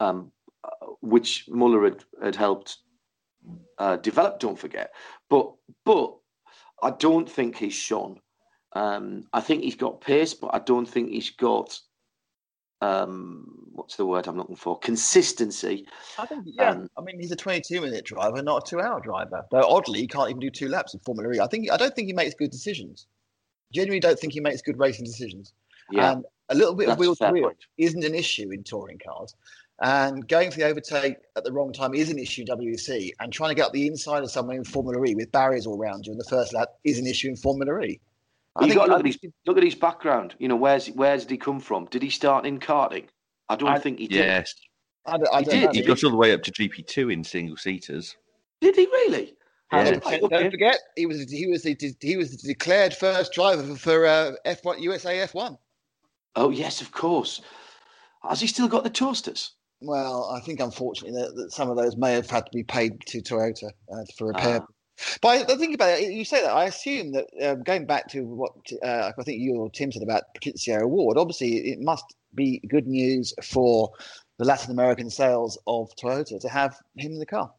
um, 0.00 0.32
which 1.00 1.46
Muller 1.48 1.84
had, 1.84 2.04
had 2.22 2.36
helped 2.36 2.78
uh, 3.78 3.96
develop. 3.96 4.38
Don't 4.38 4.58
forget, 4.58 4.92
but 5.28 5.52
but 5.84 6.14
I 6.82 6.90
don't 6.90 7.30
think 7.30 7.56
he's 7.56 7.74
shone. 7.74 8.20
Um, 8.74 9.24
I 9.32 9.40
think 9.40 9.62
he's 9.62 9.76
got 9.76 10.00
pace, 10.00 10.34
but 10.34 10.54
I 10.54 10.58
don't 10.58 10.86
think 10.86 11.10
he's 11.10 11.30
got 11.30 11.78
um, 12.82 13.46
what's 13.72 13.96
the 13.96 14.04
word 14.04 14.26
I'm 14.26 14.36
looking 14.36 14.56
for? 14.56 14.78
Consistency. 14.80 15.86
I 16.18 16.26
think, 16.26 16.44
yeah. 16.46 16.70
Um, 16.70 16.90
I 16.98 17.00
mean, 17.00 17.20
he's 17.20 17.30
a 17.30 17.36
22 17.36 17.80
minute 17.80 18.04
driver, 18.04 18.42
not 18.42 18.66
a 18.66 18.70
two 18.70 18.80
hour 18.80 19.00
driver. 19.00 19.44
Though 19.50 19.62
oddly, 19.62 20.00
he 20.00 20.06
can't 20.06 20.28
even 20.28 20.40
do 20.40 20.50
two 20.50 20.68
laps 20.68 20.92
in 20.92 21.00
Formula 21.00 21.32
E. 21.32 21.40
I 21.40 21.46
think 21.46 21.70
I 21.70 21.76
don't 21.76 21.94
think 21.94 22.08
he 22.08 22.12
makes 22.12 22.34
good 22.34 22.50
decisions. 22.50 23.06
Genuinely, 23.72 24.00
don't 24.00 24.18
think 24.18 24.32
he 24.32 24.40
makes 24.40 24.60
good 24.60 24.78
racing 24.78 25.04
decisions. 25.04 25.54
Yeah, 25.90 26.12
And 26.12 26.24
a 26.48 26.54
little 26.54 26.74
bit 26.74 26.88
of 26.88 26.98
that's 26.98 26.98
a 26.98 27.00
wheel 27.00 27.16
to 27.16 27.30
wheel 27.30 27.52
isn't 27.78 28.04
an 28.04 28.14
issue 28.14 28.50
in 28.50 28.64
touring 28.64 28.98
cars. 28.98 29.34
And 29.80 30.28
going 30.28 30.50
for 30.50 30.58
the 30.58 30.64
overtake 30.66 31.16
at 31.36 31.44
the 31.44 31.52
wrong 31.52 31.72
time 31.72 31.94
is 31.94 32.10
an 32.10 32.18
issue 32.18 32.44
in 32.46 32.56
WC. 32.56 33.10
And 33.20 33.32
trying 33.32 33.50
to 33.50 33.54
get 33.54 33.66
up 33.66 33.72
the 33.72 33.86
inside 33.86 34.22
of 34.22 34.30
someone 34.30 34.56
in 34.56 34.64
Formula 34.64 35.04
E 35.04 35.14
with 35.14 35.32
barriers 35.32 35.66
all 35.66 35.78
around 35.80 36.06
you 36.06 36.12
in 36.12 36.18
the 36.18 36.24
first 36.24 36.52
lap 36.54 36.68
is 36.84 36.98
an 36.98 37.06
issue 37.06 37.28
in 37.28 37.36
Formula 37.36 37.80
E. 37.80 38.00
But 38.54 38.68
you 38.68 38.74
got 38.74 38.86
to 38.86 38.90
look 38.92 38.96
I 38.98 39.00
at 39.00 39.06
his 39.06 39.18
look 39.46 39.56
at 39.56 39.62
his 39.62 39.74
background. 39.74 40.34
You 40.38 40.46
know, 40.48 40.56
where's 40.56 40.86
where's 40.88 41.22
did 41.22 41.30
he 41.32 41.38
come 41.38 41.58
from? 41.58 41.86
Did 41.86 42.02
he 42.02 42.10
start 42.10 42.44
in 42.46 42.58
karting? 42.60 43.06
I 43.48 43.56
don't 43.56 43.70
I- 43.70 43.78
think 43.78 43.98
he 43.98 44.06
did. 44.08 44.18
Yes. 44.18 44.54
I 45.06 45.14
I 45.32 45.38
He 45.40 45.44
don't 45.44 45.44
did, 45.46 45.64
know. 45.64 45.70
He 45.72 45.82
got 45.82 46.04
all 46.04 46.10
the 46.10 46.16
way 46.16 46.32
up 46.32 46.42
to 46.44 46.52
GP2 46.52 47.12
in 47.12 47.24
single 47.24 47.56
seaters. 47.56 48.14
Did 48.60 48.76
he 48.76 48.84
really? 48.86 49.34
And 49.72 49.86
Yeah. 49.86 49.92
don't 49.94 50.04
Right, 50.04 50.20
forget- 50.20 50.22
okay. 50.22 50.42
Don't 50.42 50.50
forget, 50.52 50.78
he 50.96 51.06
was 51.06 51.28
he 51.32 51.46
was 51.48 51.62
the, 51.62 51.76
he 52.00 52.16
was 52.16 52.30
the 52.40 52.46
declared 52.52 52.94
first 52.94 53.32
driver 53.32 53.62
for, 53.64 53.76
for 53.76 54.06
uh, 54.06 54.32
F1 54.46 54.80
USA 54.82 55.26
F1. 55.26 55.56
Oh 56.36 56.50
yes, 56.50 56.80
of 56.82 56.92
course. 56.92 57.40
Has 58.28 58.40
he 58.40 58.46
still 58.46 58.68
got 58.68 58.84
the 58.84 58.90
toasters? 58.90 59.54
Well, 59.82 60.30
I 60.30 60.40
think 60.40 60.60
unfortunately 60.60 61.20
that, 61.20 61.34
that 61.36 61.52
some 61.52 61.70
of 61.70 61.76
those 61.76 61.96
may 61.96 62.12
have 62.14 62.30
had 62.30 62.46
to 62.46 62.52
be 62.52 62.62
paid 62.62 63.00
to 63.06 63.20
Toyota 63.20 63.70
uh, 63.92 64.04
for 64.16 64.28
repair. 64.28 64.60
Ah. 64.62 64.66
But 65.20 65.50
I 65.50 65.56
think 65.56 65.74
about 65.74 65.98
it. 65.98 66.12
You 66.12 66.24
say 66.24 66.42
that. 66.42 66.52
I 66.52 66.64
assume 66.64 67.12
that 67.12 67.26
um, 67.42 67.62
going 67.62 67.86
back 67.86 68.08
to 68.08 68.24
what 68.24 68.52
uh, 68.82 69.10
I 69.18 69.22
think 69.22 69.40
you 69.40 69.56
or 69.56 69.70
Tim 69.70 69.90
said 69.90 70.02
about 70.02 70.24
Patricio 70.34 70.82
O'Ward, 70.82 71.16
obviously 71.18 71.70
it 71.70 71.80
must 71.80 72.04
be 72.34 72.60
good 72.68 72.86
news 72.86 73.34
for 73.42 73.90
the 74.38 74.44
Latin 74.44 74.70
American 74.70 75.10
sales 75.10 75.58
of 75.66 75.90
Toyota 75.96 76.38
to 76.40 76.48
have 76.48 76.78
him 76.96 77.12
in 77.12 77.18
the 77.18 77.26
car 77.26 77.50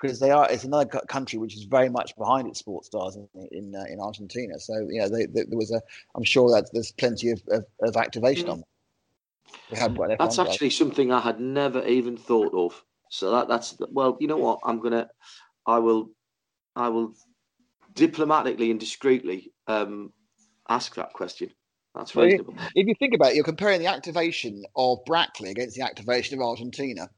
because 0.00 0.20
they 0.20 0.30
are. 0.30 0.50
It's 0.50 0.64
another 0.64 0.86
country 0.86 1.38
which 1.38 1.56
is 1.56 1.64
very 1.64 1.88
much 1.88 2.16
behind 2.16 2.48
its 2.48 2.60
sports 2.60 2.86
stars 2.86 3.16
in 3.16 3.28
in, 3.50 3.74
uh, 3.74 3.84
in 3.90 4.00
Argentina. 4.00 4.58
So 4.58 4.88
yeah, 4.90 5.08
they, 5.08 5.26
they, 5.26 5.42
there 5.42 5.58
was 5.58 5.72
a. 5.72 5.80
I'm 6.14 6.24
sure 6.24 6.50
that 6.52 6.70
there's 6.72 6.92
plenty 6.92 7.30
of, 7.30 7.42
of, 7.48 7.64
of 7.82 7.96
activation 7.96 8.46
Mm. 8.46 8.52
on. 8.52 8.56
Them. 8.58 8.64
We 8.64 8.64
haven't 8.64 8.66
got 9.26 9.34
an 9.34 9.37
That's 9.70 10.36
F1 10.36 10.46
actually 10.46 10.70
something 10.70 11.12
I 11.12 11.20
had 11.20 11.40
never 11.40 11.86
even 11.86 12.16
thought 12.16 12.54
of. 12.54 12.82
So 13.10 13.30
that 13.30 13.48
that's 13.48 13.76
well, 13.90 14.16
you 14.20 14.28
know 14.28 14.36
what? 14.36 14.60
I'm 14.64 14.80
gonna, 14.80 15.08
I 15.66 15.78
will, 15.78 16.10
I 16.76 16.88
will 16.88 17.14
diplomatically 17.94 18.70
and 18.70 18.78
discreetly 18.78 19.52
um, 19.66 20.12
ask 20.68 20.94
that 20.96 21.12
question. 21.12 21.50
That's 21.94 22.14
Well, 22.14 22.26
reasonable. 22.26 22.54
if 22.74 22.86
you 22.86 22.94
think 22.98 23.14
about 23.14 23.30
it, 23.30 23.34
you're 23.34 23.44
comparing 23.44 23.80
the 23.80 23.86
activation 23.86 24.64
of 24.76 24.98
Brackley 25.06 25.50
against 25.50 25.76
the 25.76 25.82
activation 25.82 26.38
of 26.38 26.44
Argentina. 26.44 27.08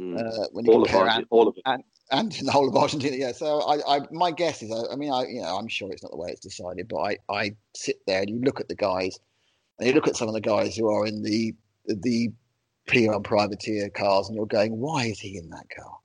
Mm. 0.00 0.18
Uh, 0.18 0.48
when 0.52 0.64
you 0.64 0.72
all 0.72 0.82
of 0.82 0.88
compare 0.88 1.24
all 1.30 1.48
of 1.48 1.56
it. 1.56 1.62
and, 1.66 1.82
and 2.10 2.34
in 2.38 2.46
the 2.46 2.52
whole 2.52 2.68
of 2.68 2.76
Argentina, 2.76 3.16
yeah. 3.16 3.32
So 3.32 3.60
I, 3.60 3.96
I 3.96 4.00
my 4.10 4.30
guess 4.30 4.62
is, 4.62 4.70
I, 4.70 4.92
I 4.92 4.96
mean, 4.96 5.12
I, 5.12 5.26
you 5.26 5.42
know, 5.42 5.56
I'm 5.56 5.68
sure 5.68 5.90
it's 5.92 6.02
not 6.02 6.12
the 6.12 6.18
way 6.18 6.30
it's 6.30 6.40
decided, 6.40 6.88
but 6.88 6.98
I, 6.98 7.16
I 7.28 7.56
sit 7.74 7.96
there 8.06 8.20
and 8.20 8.30
you 8.30 8.40
look 8.40 8.60
at 8.60 8.68
the 8.68 8.74
guys, 8.74 9.18
and 9.78 9.88
you 9.88 9.94
look 9.94 10.08
at 10.08 10.16
some 10.16 10.28
of 10.28 10.34
the 10.34 10.40
guys 10.40 10.76
who 10.76 10.88
are 10.88 11.06
in 11.06 11.22
the 11.22 11.54
the 11.86 12.32
P1 12.88 13.24
privateer 13.24 13.90
cars, 13.90 14.28
and 14.28 14.36
you're 14.36 14.46
going, 14.46 14.78
why 14.78 15.04
is 15.04 15.20
he 15.20 15.36
in 15.36 15.48
that 15.50 15.66
car? 15.74 15.98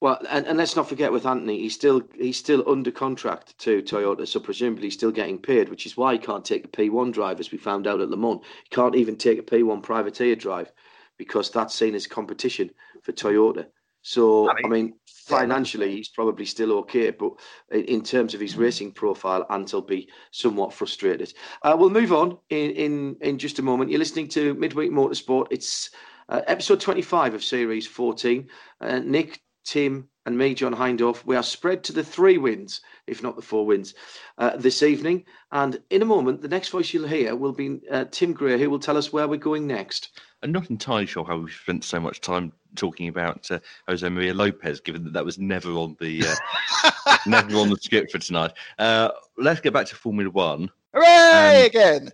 Well, 0.00 0.20
and, 0.28 0.46
and 0.46 0.58
let's 0.58 0.76
not 0.76 0.88
forget 0.88 1.10
with 1.10 1.24
Anthony, 1.24 1.60
he's 1.60 1.74
still 1.74 2.02
he's 2.14 2.36
still 2.36 2.68
under 2.68 2.90
contract 2.90 3.56
to 3.60 3.80
Toyota, 3.80 4.28
so 4.28 4.38
presumably 4.38 4.84
he's 4.84 4.94
still 4.94 5.10
getting 5.10 5.38
paid, 5.38 5.70
which 5.70 5.86
is 5.86 5.96
why 5.96 6.12
he 6.12 6.18
can't 6.18 6.44
take 6.44 6.66
a 6.66 6.68
P1 6.68 7.12
drive, 7.12 7.40
as 7.40 7.50
we 7.50 7.58
found 7.58 7.86
out 7.86 8.00
at 8.00 8.10
Le 8.10 8.16
Mans. 8.16 8.42
He 8.64 8.74
can't 8.74 8.94
even 8.94 9.16
take 9.16 9.38
a 9.38 9.42
P1 9.42 9.82
privateer 9.82 10.36
drive 10.36 10.70
because 11.16 11.50
that's 11.50 11.74
seen 11.74 11.94
as 11.94 12.06
competition 12.06 12.70
for 13.02 13.12
Toyota. 13.12 13.66
So, 14.06 14.48
I 14.48 14.52
I 14.52 14.68
mean, 14.68 14.70
mean, 14.70 14.94
financially, 15.08 15.90
he's 15.90 16.10
probably 16.10 16.44
still 16.44 16.72
okay, 16.78 17.10
but 17.10 17.32
in, 17.72 18.04
terms 18.04 18.34
of 18.34 18.40
his 18.40 18.56
racing 18.56 18.92
profile, 18.92 19.44
Ant 19.50 19.72
will 19.72 19.82
be 19.82 20.08
somewhat 20.30 20.72
frustrated. 20.72 21.34
Uh, 21.64 21.76
we'll 21.76 21.90
move 21.90 22.12
on 22.12 22.38
in, 22.48 22.70
in, 22.70 23.16
in 23.20 23.36
just 23.36 23.58
a 23.58 23.62
moment. 23.62 23.90
You're 23.90 23.98
listening 23.98 24.28
to 24.28 24.54
Midweek 24.54 24.92
Motorsport. 24.92 25.48
It's 25.50 25.90
uh, 26.28 26.42
episode 26.46 26.78
25 26.80 27.34
of 27.34 27.42
Series 27.42 27.88
14. 27.88 28.46
Uh, 28.80 29.00
Nick, 29.00 29.40
Tim, 29.64 30.08
and 30.24 30.38
me, 30.38 30.54
John 30.54 30.72
Hindhaugh, 30.72 31.24
we 31.24 31.34
are 31.34 31.42
spread 31.42 31.82
to 31.84 31.92
the 31.92 32.04
three 32.04 32.38
wins, 32.38 32.82
if 33.08 33.24
not 33.24 33.34
the 33.34 33.42
four 33.42 33.66
wins, 33.66 33.92
uh, 34.38 34.56
this 34.56 34.84
evening. 34.84 35.24
And 35.50 35.82
in 35.90 36.02
a 36.02 36.04
moment, 36.06 36.42
the 36.42 36.48
next 36.48 36.68
voice 36.68 36.94
you'll 36.94 37.08
hear 37.08 37.34
will 37.34 37.52
be 37.52 37.80
uh, 37.90 38.04
Tim 38.12 38.34
Gray, 38.34 38.56
who 38.56 38.70
will 38.70 38.78
tell 38.78 38.96
us 38.96 39.12
where 39.12 39.26
we're 39.26 39.36
going 39.36 39.66
next. 39.66 40.20
I'm 40.42 40.52
not 40.52 40.70
entirely 40.70 41.06
sure 41.06 41.24
how 41.24 41.38
we 41.38 41.50
spent 41.50 41.84
so 41.84 41.98
much 41.98 42.20
time 42.20 42.52
talking 42.74 43.08
about 43.08 43.50
uh, 43.50 43.58
Jose 43.88 44.06
Maria 44.08 44.34
Lopez, 44.34 44.80
given 44.80 45.04
that 45.04 45.12
that 45.14 45.24
was 45.24 45.38
never 45.38 45.70
on 45.72 45.96
the 45.98 46.24
uh, 46.26 47.16
never 47.26 47.56
on 47.56 47.70
the 47.70 47.76
script 47.76 48.12
for 48.12 48.18
tonight. 48.18 48.52
Uh, 48.78 49.10
let's 49.38 49.60
get 49.60 49.72
back 49.72 49.86
to 49.86 49.96
Formula 49.96 50.30
One. 50.30 50.70
Hooray 50.94 51.66
again! 51.66 52.10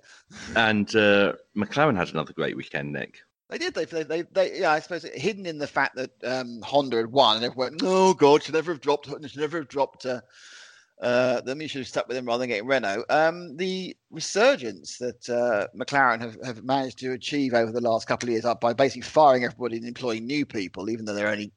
And 0.56 0.88
uh, 0.96 1.34
McLaren 1.56 1.96
had 1.96 2.10
another 2.10 2.32
great 2.32 2.56
weekend, 2.56 2.92
Nick. 2.92 3.22
They 3.50 3.58
did. 3.58 3.74
They, 3.74 3.84
they, 3.84 4.02
they, 4.02 4.22
they, 4.22 4.60
yeah. 4.60 4.72
I 4.72 4.80
suppose 4.80 5.04
hidden 5.14 5.44
in 5.44 5.58
the 5.58 5.66
fact 5.66 5.96
that 5.96 6.10
um, 6.24 6.62
Honda 6.62 6.96
had 6.96 7.12
won, 7.12 7.36
and 7.36 7.44
everyone 7.44 7.72
went, 7.72 7.82
"Oh 7.84 8.14
God, 8.14 8.42
should 8.42 8.54
never 8.54 8.72
have 8.72 8.80
dropped. 8.80 9.08
Should 9.08 9.36
never 9.36 9.58
have 9.58 9.68
dropped." 9.68 10.06
Uh, 10.06 10.22
uh. 11.02 11.42
You 11.44 11.68
should 11.68 11.80
have 11.80 11.88
stuck 11.88 12.08
with 12.08 12.16
them 12.16 12.26
rather 12.26 12.40
than 12.40 12.48
getting 12.48 12.66
Renault. 12.66 13.04
Um, 13.10 13.56
the 13.56 13.96
resurgence 14.10 14.98
that 14.98 15.28
uh, 15.28 15.66
McLaren 15.76 16.20
have, 16.20 16.36
have 16.44 16.64
managed 16.64 16.98
to 17.00 17.12
achieve 17.12 17.54
over 17.54 17.72
the 17.72 17.80
last 17.80 18.06
couple 18.06 18.28
of 18.28 18.32
years 18.32 18.44
up 18.44 18.60
by 18.60 18.72
basically 18.72 19.02
firing 19.02 19.44
everybody 19.44 19.76
and 19.76 19.86
employing 19.86 20.26
new 20.26 20.46
people, 20.46 20.90
even 20.90 21.04
though 21.04 21.14
they're 21.14 21.28
only 21.28 21.52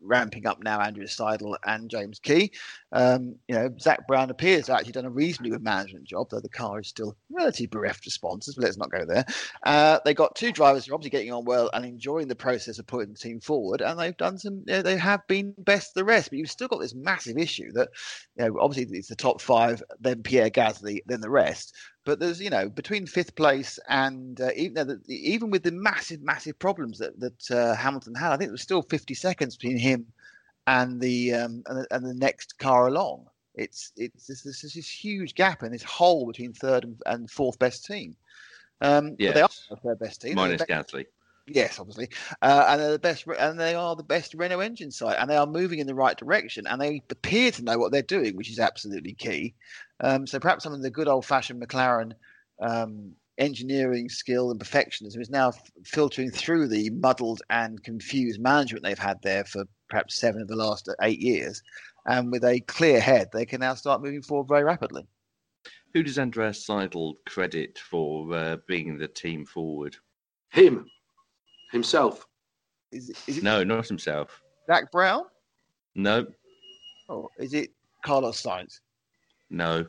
ramping 0.00 0.46
up 0.46 0.62
now 0.62 0.80
Andrew 0.80 1.06
Seidl 1.06 1.56
and 1.64 1.90
James 1.90 2.18
Key. 2.18 2.52
Um, 2.92 3.36
you 3.48 3.54
know, 3.54 3.70
Zak 3.80 4.06
Brown 4.06 4.30
appears 4.30 4.66
to 4.66 4.72
have 4.72 4.80
actually 4.80 4.92
done 4.92 5.04
a 5.04 5.10
reasonably 5.10 5.50
good 5.50 5.62
management 5.62 6.04
job, 6.04 6.28
though 6.30 6.40
the 6.40 6.48
car 6.48 6.80
is 6.80 6.88
still 6.88 7.16
relatively 7.30 7.66
bereft 7.66 8.06
of 8.06 8.12
sponsors, 8.12 8.54
but 8.54 8.64
let's 8.64 8.78
not 8.78 8.90
go 8.90 9.04
there. 9.04 9.24
Uh, 9.64 9.98
they 10.04 10.14
got 10.14 10.34
two 10.34 10.52
drivers 10.52 10.86
who 10.86 10.92
are 10.92 10.94
obviously 10.94 11.10
getting 11.10 11.32
on 11.32 11.44
well 11.44 11.70
and 11.72 11.84
enjoying 11.84 12.28
the 12.28 12.34
process 12.34 12.78
of 12.78 12.86
putting 12.86 13.12
the 13.12 13.18
team 13.18 13.40
forward, 13.40 13.80
and 13.80 13.98
they've 13.98 14.16
done 14.16 14.38
some, 14.38 14.62
you 14.66 14.74
know, 14.74 14.82
they 14.82 14.96
have 14.96 15.26
been 15.28 15.54
best 15.58 15.94
the 15.94 16.04
rest, 16.04 16.30
but 16.30 16.38
you've 16.38 16.50
still 16.50 16.68
got 16.68 16.80
this 16.80 16.94
massive 16.94 17.38
issue 17.38 17.70
that, 17.72 17.88
you 18.36 18.44
know, 18.44 18.58
obviously 18.60 18.98
it's 18.98 19.08
the 19.08 19.16
top 19.16 19.40
five, 19.40 19.82
then 20.00 20.22
Pierre 20.22 20.50
Gasly, 20.50 21.00
then 21.06 21.20
the 21.20 21.30
rest. 21.30 21.74
But 22.04 22.20
there's, 22.20 22.40
you 22.40 22.50
know, 22.50 22.68
between 22.68 23.06
fifth 23.06 23.34
place 23.34 23.78
and 23.88 24.40
uh, 24.40 24.50
even 24.56 24.86
the, 24.86 25.00
even 25.08 25.50
with 25.50 25.62
the 25.62 25.72
massive, 25.72 26.22
massive 26.22 26.58
problems 26.58 26.98
that 26.98 27.18
that 27.20 27.50
uh, 27.50 27.74
Hamilton 27.74 28.14
had, 28.14 28.32
I 28.32 28.36
think 28.36 28.48
there 28.48 28.52
was 28.52 28.62
still 28.62 28.82
50 28.82 29.14
seconds 29.14 29.56
between 29.56 29.78
him 29.78 30.06
and 30.66 31.00
the 31.00 31.34
um, 31.34 31.62
and, 31.66 31.78
the, 31.78 31.86
and 31.90 32.04
the 32.04 32.14
next 32.14 32.58
car 32.58 32.86
along. 32.86 33.26
It's 33.54 33.92
it's 33.96 34.26
there's, 34.26 34.42
this 34.42 34.88
huge 34.88 35.34
gap 35.34 35.62
and 35.62 35.74
this 35.74 35.82
hole 35.82 36.26
between 36.26 36.52
third 36.52 36.84
and, 36.84 37.02
and 37.06 37.30
fourth 37.30 37.58
best 37.58 37.84
team. 37.84 38.16
Um, 38.80 39.16
but 39.32 39.34
they 39.34 39.88
are 39.90 39.96
best 39.96 40.22
team. 40.22 40.36
Minus 40.36 40.62
Gasly. 40.62 41.06
Yes, 41.50 41.78
obviously, 41.78 42.10
uh, 42.42 42.66
and 42.68 42.80
they're 42.80 42.92
the 42.92 42.98
best, 42.98 43.26
and 43.26 43.58
they 43.58 43.74
are 43.74 43.96
the 43.96 44.02
best 44.02 44.34
Renault 44.34 44.60
engine 44.60 44.90
site, 44.90 45.16
and 45.18 45.30
they 45.30 45.36
are 45.36 45.46
moving 45.46 45.78
in 45.78 45.86
the 45.86 45.94
right 45.94 46.16
direction, 46.16 46.66
and 46.66 46.80
they 46.80 47.02
appear 47.10 47.50
to 47.52 47.64
know 47.64 47.78
what 47.78 47.90
they're 47.90 48.02
doing, 48.02 48.36
which 48.36 48.50
is 48.50 48.58
absolutely 48.58 49.14
key. 49.14 49.54
Um, 50.00 50.26
so 50.26 50.38
perhaps 50.38 50.64
some 50.64 50.74
of 50.74 50.82
the 50.82 50.90
good 50.90 51.08
old-fashioned 51.08 51.62
McLaren 51.62 52.12
um, 52.60 53.12
engineering 53.38 54.10
skill 54.10 54.50
and 54.50 54.60
perfectionism 54.60 55.20
is 55.20 55.30
now 55.30 55.48
f- 55.48 55.70
filtering 55.86 56.30
through 56.30 56.68
the 56.68 56.90
muddled 56.90 57.40
and 57.48 57.82
confused 57.82 58.40
management 58.40 58.84
they've 58.84 58.98
had 58.98 59.22
there 59.22 59.44
for 59.44 59.64
perhaps 59.88 60.16
seven 60.16 60.42
of 60.42 60.48
the 60.48 60.56
last 60.56 60.88
eight 61.00 61.20
years, 61.20 61.62
and 62.06 62.30
with 62.30 62.44
a 62.44 62.60
clear 62.60 63.00
head, 63.00 63.28
they 63.32 63.46
can 63.46 63.60
now 63.60 63.74
start 63.74 64.02
moving 64.02 64.22
forward 64.22 64.48
very 64.48 64.64
rapidly. 64.64 65.06
Who 65.94 66.02
does 66.02 66.18
Andreas 66.18 66.66
Seidl 66.66 67.14
credit 67.26 67.78
for 67.78 68.34
uh, 68.34 68.56
bringing 68.66 68.98
the 68.98 69.08
team 69.08 69.46
forward? 69.46 69.96
Him, 70.50 70.86
himself. 71.72 72.26
Is, 72.92 73.10
is 73.26 73.38
it 73.38 73.44
No, 73.44 73.62
not 73.64 73.86
himself. 73.86 74.40
Zak 74.66 74.90
Brown, 74.90 75.24
No, 75.94 76.26
or 77.08 77.28
is 77.38 77.54
it 77.54 77.70
Carlos 78.04 78.40
Sainz? 78.42 78.80
no. 79.50 79.86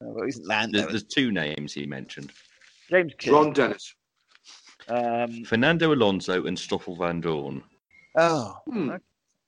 No, 0.00 0.08
well, 0.10 0.28
isn't 0.28 0.46
Lando? 0.46 0.78
There's, 0.80 0.90
there's 0.90 1.04
two 1.04 1.32
names 1.32 1.72
he 1.72 1.86
mentioned: 1.86 2.30
James 2.90 3.14
Key. 3.16 3.30
Ron 3.30 3.52
Dennis. 3.54 3.94
Um, 4.88 5.42
Fernando 5.44 5.94
Alonso 5.94 6.44
and 6.44 6.58
Stoffel 6.58 6.96
Vandoorne. 6.96 7.62
oh, 8.16 8.56
Hmm. 8.66 8.90
okay. 8.90 9.02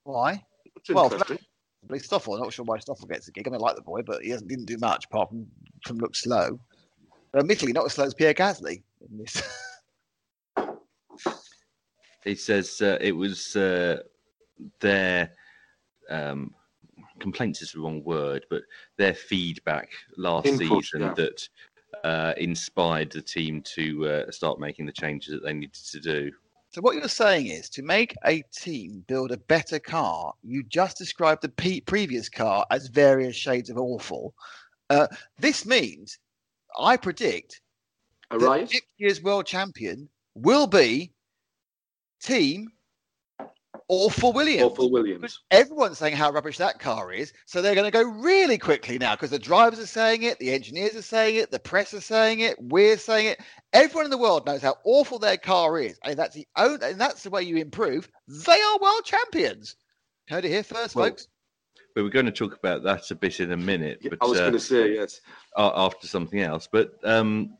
why? 0.05 0.43
That's 0.75 0.89
Well, 0.89 1.05
interesting. 1.05 1.37
Probably 1.81 1.99
Stoffel. 1.99 2.33
I'm 2.35 2.41
not 2.41 2.51
sure 2.51 2.65
why 2.65 2.79
Stoffel 2.79 3.07
gets 3.07 3.27
a 3.27 3.31
gig. 3.31 3.47
I 3.47 3.51
mean, 3.51 3.61
I 3.61 3.63
like 3.63 3.75
the 3.75 3.81
boy, 3.83 4.01
but 4.01 4.23
he 4.23 4.31
hasn't, 4.31 4.49
didn't 4.49 4.65
do 4.65 4.77
much 4.79 5.05
apart 5.05 5.29
from, 5.29 5.45
from 5.85 5.97
look 5.99 6.15
slow. 6.15 6.59
But 7.31 7.41
Admittedly, 7.41 7.71
not 7.73 7.85
as 7.85 7.93
slow 7.93 8.05
as 8.05 8.13
Pierre 8.15 8.33
Gasly 8.33 8.81
in 9.09 9.17
this. 9.19 9.41
He 12.23 12.35
says 12.35 12.81
uh, 12.81 12.97
it 12.99 13.11
was 13.11 13.55
uh, 13.55 14.01
their 14.79 15.31
um, 16.09 16.53
complaints 17.19 17.61
is 17.61 17.71
the 17.73 17.79
wrong 17.79 18.03
word, 18.03 18.45
but 18.49 18.63
their 18.97 19.13
feedback 19.13 19.89
last 20.17 20.47
Input, 20.47 20.83
season 20.83 21.01
yeah. 21.01 21.13
that 21.13 21.49
uh, 22.03 22.33
inspired 22.37 23.11
the 23.11 23.21
team 23.21 23.61
to 23.61 24.07
uh, 24.07 24.31
start 24.31 24.59
making 24.59 24.85
the 24.85 24.91
changes 24.91 25.33
that 25.33 25.43
they 25.43 25.53
needed 25.53 25.73
to 25.73 25.99
do. 25.99 26.31
so 26.71 26.81
what 26.81 26.95
you're 26.95 27.07
saying 27.07 27.47
is 27.47 27.69
to 27.69 27.81
make 27.81 28.15
a 28.25 28.43
team 28.53 29.03
build 29.07 29.31
a 29.31 29.37
better 29.37 29.79
car, 29.79 30.33
you 30.43 30.63
just 30.63 30.97
described 30.97 31.41
the 31.41 31.49
pe- 31.49 31.81
previous 31.81 32.29
car 32.29 32.65
as 32.69 32.87
various 32.87 33.35
shades 33.35 33.69
of 33.69 33.77
awful. 33.77 34.33
Uh, 34.89 35.07
this 35.39 35.65
means, 35.65 36.19
I 36.79 36.97
predict, 36.97 37.61
A 38.31 38.37
that 38.37 38.45
riot? 38.45 38.71
next 38.71 38.87
year's 38.97 39.23
world 39.23 39.45
champion 39.45 40.09
will 40.35 40.67
be 40.67 41.11
team 42.21 42.71
Awful 43.91 44.33
Williams. 44.33 44.71
Awful 44.71 44.91
Williams. 44.91 45.41
Everyone's 45.49 45.97
saying 45.97 46.15
how 46.15 46.31
rubbish 46.31 46.57
that 46.57 46.79
car 46.79 47.11
is, 47.11 47.33
so 47.47 47.59
they're 47.59 47.73
going 47.73 47.91
to 47.91 47.91
go 47.91 48.03
really 48.03 48.59
quickly 48.59 48.99
now 48.99 49.15
because 49.15 49.31
the 49.31 49.39
drivers 49.39 49.79
are 49.79 49.87
saying 49.87 50.21
it, 50.21 50.37
the 50.37 50.51
engineers 50.51 50.95
are 50.95 51.01
saying 51.01 51.37
it, 51.37 51.49
the 51.49 51.59
press 51.59 51.91
are 51.95 52.01
saying 52.01 52.41
it, 52.41 52.55
we're 52.61 52.97
saying 52.97 53.25
it. 53.25 53.39
Everyone 53.73 54.05
in 54.05 54.11
the 54.11 54.17
world 54.17 54.45
knows 54.45 54.61
how 54.61 54.75
awful 54.83 55.17
their 55.17 55.37
car 55.37 55.79
is, 55.79 55.99
and 56.03 56.17
that's 56.19 56.35
the 56.35 56.47
only, 56.55 56.85
and 56.85 57.01
that's 57.01 57.23
the 57.23 57.31
way 57.31 57.41
you 57.41 57.57
improve. 57.57 58.07
They 58.27 58.61
are 58.61 58.77
world 58.79 59.05
champions. 59.05 59.75
Heard 60.27 60.45
it 60.45 60.49
here 60.49 60.63
first, 60.63 60.95
Well, 60.95 61.07
folks. 61.07 61.27
We 61.95 62.03
were 62.03 62.09
going 62.09 62.27
to 62.27 62.31
talk 62.31 62.55
about 62.55 62.83
that 62.83 63.09
a 63.09 63.15
bit 63.15 63.39
in 63.39 63.51
a 63.51 63.57
minute. 63.57 64.01
But 64.03 64.19
I 64.21 64.27
was 64.27 64.37
uh, 64.37 64.41
going 64.41 64.53
to 64.53 64.59
say, 64.59 64.93
yes. 64.93 65.19
after 65.57 66.05
something 66.05 66.39
else. 66.39 66.69
But 66.71 66.93
um, 67.03 67.57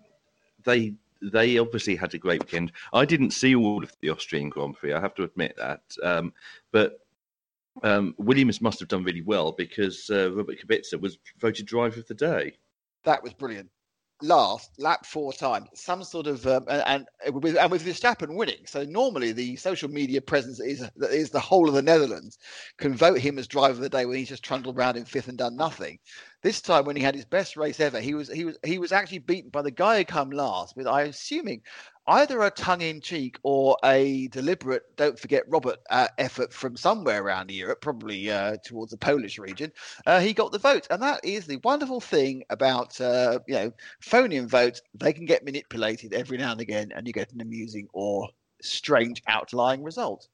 they 0.64 0.94
they 1.22 1.58
obviously 1.58 1.96
had 1.96 2.14
a 2.14 2.18
great 2.18 2.42
weekend. 2.42 2.72
I 2.94 3.06
didn't 3.06 3.32
see 3.32 3.56
all 3.56 3.84
of 3.84 3.96
the 4.02 4.10
Austrian 4.10 4.50
Grand 4.50 4.76
Prix. 4.76 4.94
I 4.94 5.00
have 5.00 5.16
to 5.16 5.24
admit 5.24 5.56
that. 5.58 5.82
Um, 6.04 6.34
but 6.72 7.00
um, 7.84 8.16
Williams 8.18 8.62
must 8.62 8.80
have 8.80 8.90
done 8.90 9.04
really 9.04 9.22
well 9.22 9.52
because 9.52 10.10
uh, 10.10 10.32
Robert 10.32 10.58
Kubica 10.60 11.00
was 11.00 11.18
voted 11.40 11.66
driver 11.66 12.00
of 12.00 12.08
the 12.08 12.14
day. 12.14 12.58
That 13.04 13.24
was 13.24 13.34
brilliant. 13.34 13.70
Last 14.22 14.72
lap 14.78 15.06
four 15.06 15.32
times, 15.32 15.70
some 15.76 16.04
sort 16.04 16.28
of 16.28 16.46
um, 16.46 16.66
and, 16.68 17.08
and 17.26 17.42
with 17.42 17.56
and 17.56 17.72
with 17.72 17.86
Verstappen 17.86 18.36
winning. 18.36 18.66
So 18.66 18.84
normally 18.84 19.32
the 19.32 19.56
social 19.56 19.90
media 19.90 20.20
presence 20.20 20.60
is 20.60 20.84
is 21.10 21.30
the 21.30 21.40
whole 21.40 21.70
of 21.70 21.76
the 21.76 21.82
Netherlands 21.82 22.38
can 22.78 22.94
vote 22.96 23.20
him 23.20 23.40
as 23.40 23.48
driver 23.48 23.76
of 23.76 23.80
the 23.80 23.88
day 23.88 24.06
when 24.06 24.18
he's 24.18 24.28
just 24.28 24.44
trundled 24.44 24.78
around 24.78 24.98
in 24.98 25.06
fifth 25.06 25.30
and 25.30 25.38
done 25.38 25.56
nothing. 25.56 26.00
This 26.42 26.60
time 26.60 26.84
when 26.84 26.98
he 26.98 27.02
had 27.02 27.16
his 27.16 27.24
best 27.24 27.56
race 27.56 27.80
ever, 27.80 28.02
he 28.02 28.14
was 28.14 28.28
he 28.30 28.44
was 28.44 28.58
he 28.66 28.78
was 28.78 28.92
actually 28.92 29.20
beaten 29.20 29.52
by 29.52 29.62
the 29.62 29.72
guy 29.72 30.00
who 30.00 30.04
come 30.04 30.32
last 30.32 30.76
with 30.76 30.86
I 30.86 31.04
assuming 31.04 31.62
either 32.10 32.42
a 32.42 32.52
tongue 32.52 32.82
in 32.82 33.00
cheek 33.02 33.38
or 33.44 33.78
a 33.84 34.28
deliberate 34.30 34.84
don't 34.98 35.18
forget 35.18 35.44
Robert 35.48 35.80
uh, 35.90 36.08
effort 36.18 36.52
from 36.52 36.76
somewhere 36.76 37.24
around 37.24 37.52
Europe, 37.52 37.82
probably 37.82 38.30
uh, 38.32 38.58
towards 38.66 38.92
the 38.92 38.98
Polish 38.98 39.38
region. 39.38 39.72
Uh, 40.06 40.20
he 40.20 40.34
got 40.34 40.52
the 40.52 40.60
vote, 40.60 40.88
and 40.90 41.02
that 41.02 41.24
is 41.24 41.46
the 41.46 41.60
wonderful 41.64 42.02
thing 42.02 42.44
about 42.50 43.00
uh, 43.00 43.40
you 43.48 43.54
know 43.54 43.72
phone-in 44.02 44.48
votes. 44.48 44.82
They 44.96 45.14
can 45.14 45.26
get 45.26 45.46
manipulated 45.46 46.14
every 46.14 46.38
now 46.38 46.52
and 46.52 46.62
again, 46.62 46.92
and 46.96 47.06
you 47.08 47.14
get 47.14 47.32
an 47.32 47.42
amusing 47.42 47.88
or 47.94 48.28
strange 48.62 49.22
outlying 49.28 49.84
result. 49.84 50.28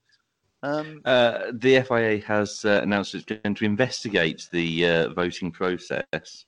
Um, 0.63 1.01
Uh, 1.05 1.51
the 1.53 1.81
FIA 1.81 2.21
has 2.25 2.65
uh, 2.65 2.79
announced 2.81 3.13
it's 3.13 3.25
going 3.25 3.55
to 3.55 3.65
investigate 3.65 4.47
the 4.51 4.85
uh, 4.85 5.09
voting 5.09 5.51
process. 5.51 6.45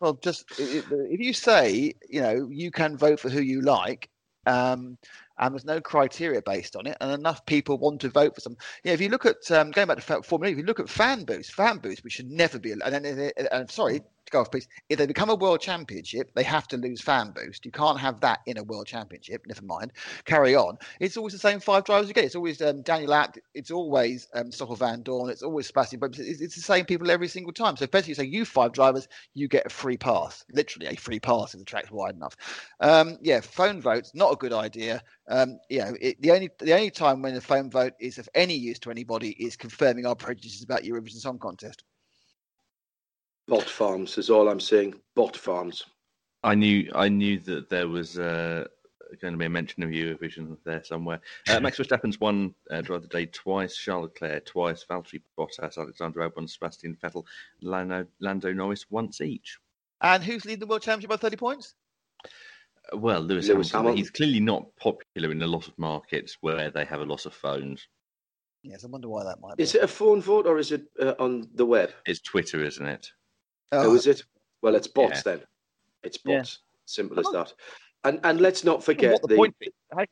well, 0.00 0.14
just 0.14 0.44
if 0.58 1.20
you 1.20 1.32
say 1.32 1.94
you 2.08 2.20
know 2.20 2.48
you 2.50 2.70
can 2.70 2.96
vote 2.96 3.20
for 3.20 3.30
who 3.30 3.40
you 3.40 3.60
like, 3.60 4.10
um, 4.46 4.98
and 5.38 5.54
there's 5.54 5.64
no 5.64 5.80
criteria 5.80 6.40
based 6.42 6.76
on 6.76 6.86
it, 6.86 6.96
and 7.00 7.12
enough 7.12 7.44
people 7.46 7.78
want 7.78 8.00
to 8.02 8.08
vote 8.08 8.34
for 8.34 8.40
some. 8.40 8.56
Yeah, 8.84 8.92
if 8.92 9.00
you 9.00 9.08
look 9.08 9.26
at 9.26 9.50
um, 9.50 9.70
going 9.70 9.88
back 9.88 9.96
to 9.96 10.22
Formula, 10.22 10.50
E, 10.50 10.52
if 10.52 10.58
you 10.58 10.64
look 10.64 10.80
at 10.80 10.88
fan 10.88 11.24
boost, 11.24 11.52
fan 11.52 11.78
boost, 11.78 12.04
which 12.04 12.14
should 12.14 12.30
never 12.30 12.58
be. 12.58 12.72
And 12.72 12.82
then, 12.82 13.04
and, 13.04 13.32
and, 13.36 13.48
and 13.50 13.70
sorry 13.70 14.02
to 14.26 14.32
go 14.32 14.40
off, 14.40 14.50
please. 14.50 14.68
If 14.88 14.98
they 14.98 15.06
become 15.06 15.30
a 15.30 15.34
world 15.34 15.60
championship, 15.60 16.32
they 16.34 16.42
have 16.42 16.68
to 16.68 16.76
lose 16.76 17.00
fan 17.00 17.32
boost. 17.32 17.64
You 17.64 17.72
can't 17.72 17.98
have 17.98 18.20
that 18.20 18.40
in 18.46 18.58
a 18.58 18.62
world 18.62 18.86
championship. 18.86 19.46
Never 19.46 19.64
mind. 19.64 19.92
Carry 20.24 20.54
on. 20.54 20.78
It's 21.00 21.16
always 21.16 21.32
the 21.32 21.38
same 21.38 21.60
five 21.60 21.84
drivers 21.84 22.12
get. 22.12 22.24
It's 22.24 22.34
always 22.34 22.60
um, 22.62 22.82
Daniel 22.82 23.12
Abt. 23.12 23.38
It's 23.54 23.70
always 23.70 24.28
um, 24.34 24.50
Stoffel 24.50 24.76
Vandoorne. 24.76 25.30
It's 25.30 25.42
always 25.42 25.66
Sebastian. 25.66 26.00
But 26.00 26.18
it's, 26.18 26.40
it's 26.40 26.54
the 26.54 26.62
same 26.62 26.84
people 26.84 27.10
every 27.10 27.28
single 27.28 27.52
time. 27.52 27.76
So 27.76 27.86
basically, 27.86 28.10
you 28.10 28.14
say 28.14 28.24
you 28.24 28.44
five 28.44 28.72
drivers, 28.72 29.08
you 29.34 29.48
get 29.48 29.66
a 29.66 29.70
free 29.70 29.96
pass. 29.96 30.44
Literally 30.52 30.86
a 30.86 30.96
free 30.96 31.20
pass 31.20 31.54
if 31.54 31.60
the 31.60 31.64
track's 31.64 31.90
wide 31.90 32.14
enough. 32.14 32.36
Um, 32.80 33.18
yeah, 33.22 33.40
phone 33.40 33.80
votes 33.80 34.12
not 34.14 34.32
a 34.32 34.36
good 34.36 34.52
idea. 34.52 35.02
Um, 35.28 35.58
you 35.68 35.78
know, 35.80 35.96
it, 36.00 36.20
the 36.20 36.32
only 36.32 36.50
the 36.58 36.74
only 36.74 36.90
time 36.90 37.22
when 37.22 37.34
a 37.34 37.40
phone 37.40 37.70
vote 37.70 37.94
is 37.98 38.18
of 38.18 38.28
any 38.34 38.54
use 38.54 38.78
to 38.80 38.90
anybody 38.90 39.30
is 39.30 39.56
confirming 39.56 40.06
our 40.06 40.14
prejudices 40.14 40.62
about 40.62 40.84
your 40.84 41.00
Eurovision 41.00 41.20
Song 41.20 41.38
Contest. 41.38 41.84
Bot 43.46 43.64
farms 43.64 44.16
is 44.18 44.30
all 44.30 44.48
I'm 44.48 44.60
saying. 44.60 44.94
Bot 45.14 45.36
farms. 45.36 45.84
I 46.42 46.54
knew 46.54 46.90
I 46.94 47.08
knew 47.08 47.38
that 47.40 47.68
there 47.70 47.88
was 47.88 48.18
uh, 48.18 48.66
going 49.20 49.32
to 49.34 49.38
be 49.38 49.44
a 49.46 49.50
mention 49.50 49.82
of 49.82 49.90
Eurovision 49.90 50.56
there 50.64 50.82
somewhere. 50.84 51.20
Uh, 51.48 51.60
Max 51.62 51.78
Verstappen's 51.78 52.20
won 52.20 52.54
uh, 52.70 52.80
Drive 52.80 53.02
the 53.02 53.08
Day 53.08 53.26
twice, 53.26 53.76
Charles 53.76 54.04
Leclerc 54.10 54.46
twice, 54.46 54.84
Valtteri 54.88 55.20
Bottas, 55.38 55.78
Alexander 55.78 56.20
Albon, 56.20 56.48
Sebastian 56.48 56.96
Vettel, 57.02 57.24
Lando, 57.62 58.06
Lando 58.20 58.52
Norris 58.52 58.86
once 58.90 59.20
each. 59.20 59.58
And 60.00 60.22
who's 60.22 60.44
leading 60.44 60.60
the 60.60 60.66
world 60.66 60.82
championship 60.82 61.10
by 61.10 61.16
30 61.16 61.36
points? 61.36 61.74
Uh, 62.92 62.98
Well, 62.98 63.20
Lewis, 63.20 63.48
Lewis 63.48 63.70
Hamilton, 63.70 63.78
Hamilton. 63.78 63.96
he's 63.96 64.10
clearly 64.10 64.40
not 64.40 64.66
popular 64.76 65.32
in 65.32 65.42
a 65.42 65.46
lot 65.46 65.68
of 65.68 65.78
markets 65.78 66.36
where 66.40 66.70
they 66.70 66.84
have 66.84 67.00
a 67.00 67.04
lot 67.06 67.24
of 67.24 67.32
phones. 67.32 67.88
Yes, 68.62 68.84
I 68.84 68.88
wonder 68.88 69.08
why 69.08 69.24
that 69.24 69.40
might 69.40 69.56
be. 69.56 69.62
Is 69.62 69.74
it 69.74 69.82
a 69.82 69.88
phone 69.88 70.20
vote 70.20 70.46
or 70.46 70.58
is 70.58 70.72
it 70.72 70.84
uh, 71.00 71.14
on 71.18 71.48
the 71.54 71.66
web? 71.66 71.90
It's 72.06 72.20
Twitter, 72.20 72.64
isn't 72.64 72.86
it? 72.86 73.10
Oh, 73.74 73.90
Oh, 73.90 73.94
is 73.94 74.06
it? 74.06 74.22
Well, 74.62 74.74
it's 74.74 74.86
bots 74.86 75.18
Yeah. 75.24 75.34
then. 75.36 75.46
It's 76.02 76.18
Yeah. 76.24 76.38
bots. 76.38 76.60
Simple 76.86 77.18
as 77.20 77.26
that. 77.32 77.54
And 78.04 78.20
and 78.24 78.40
let's 78.40 78.64
not 78.64 78.84
forget 78.84 79.12
what 79.12 79.22
the, 79.22 79.28
the 79.28 79.36
point. 79.36 79.56
Hey, 79.60 80.06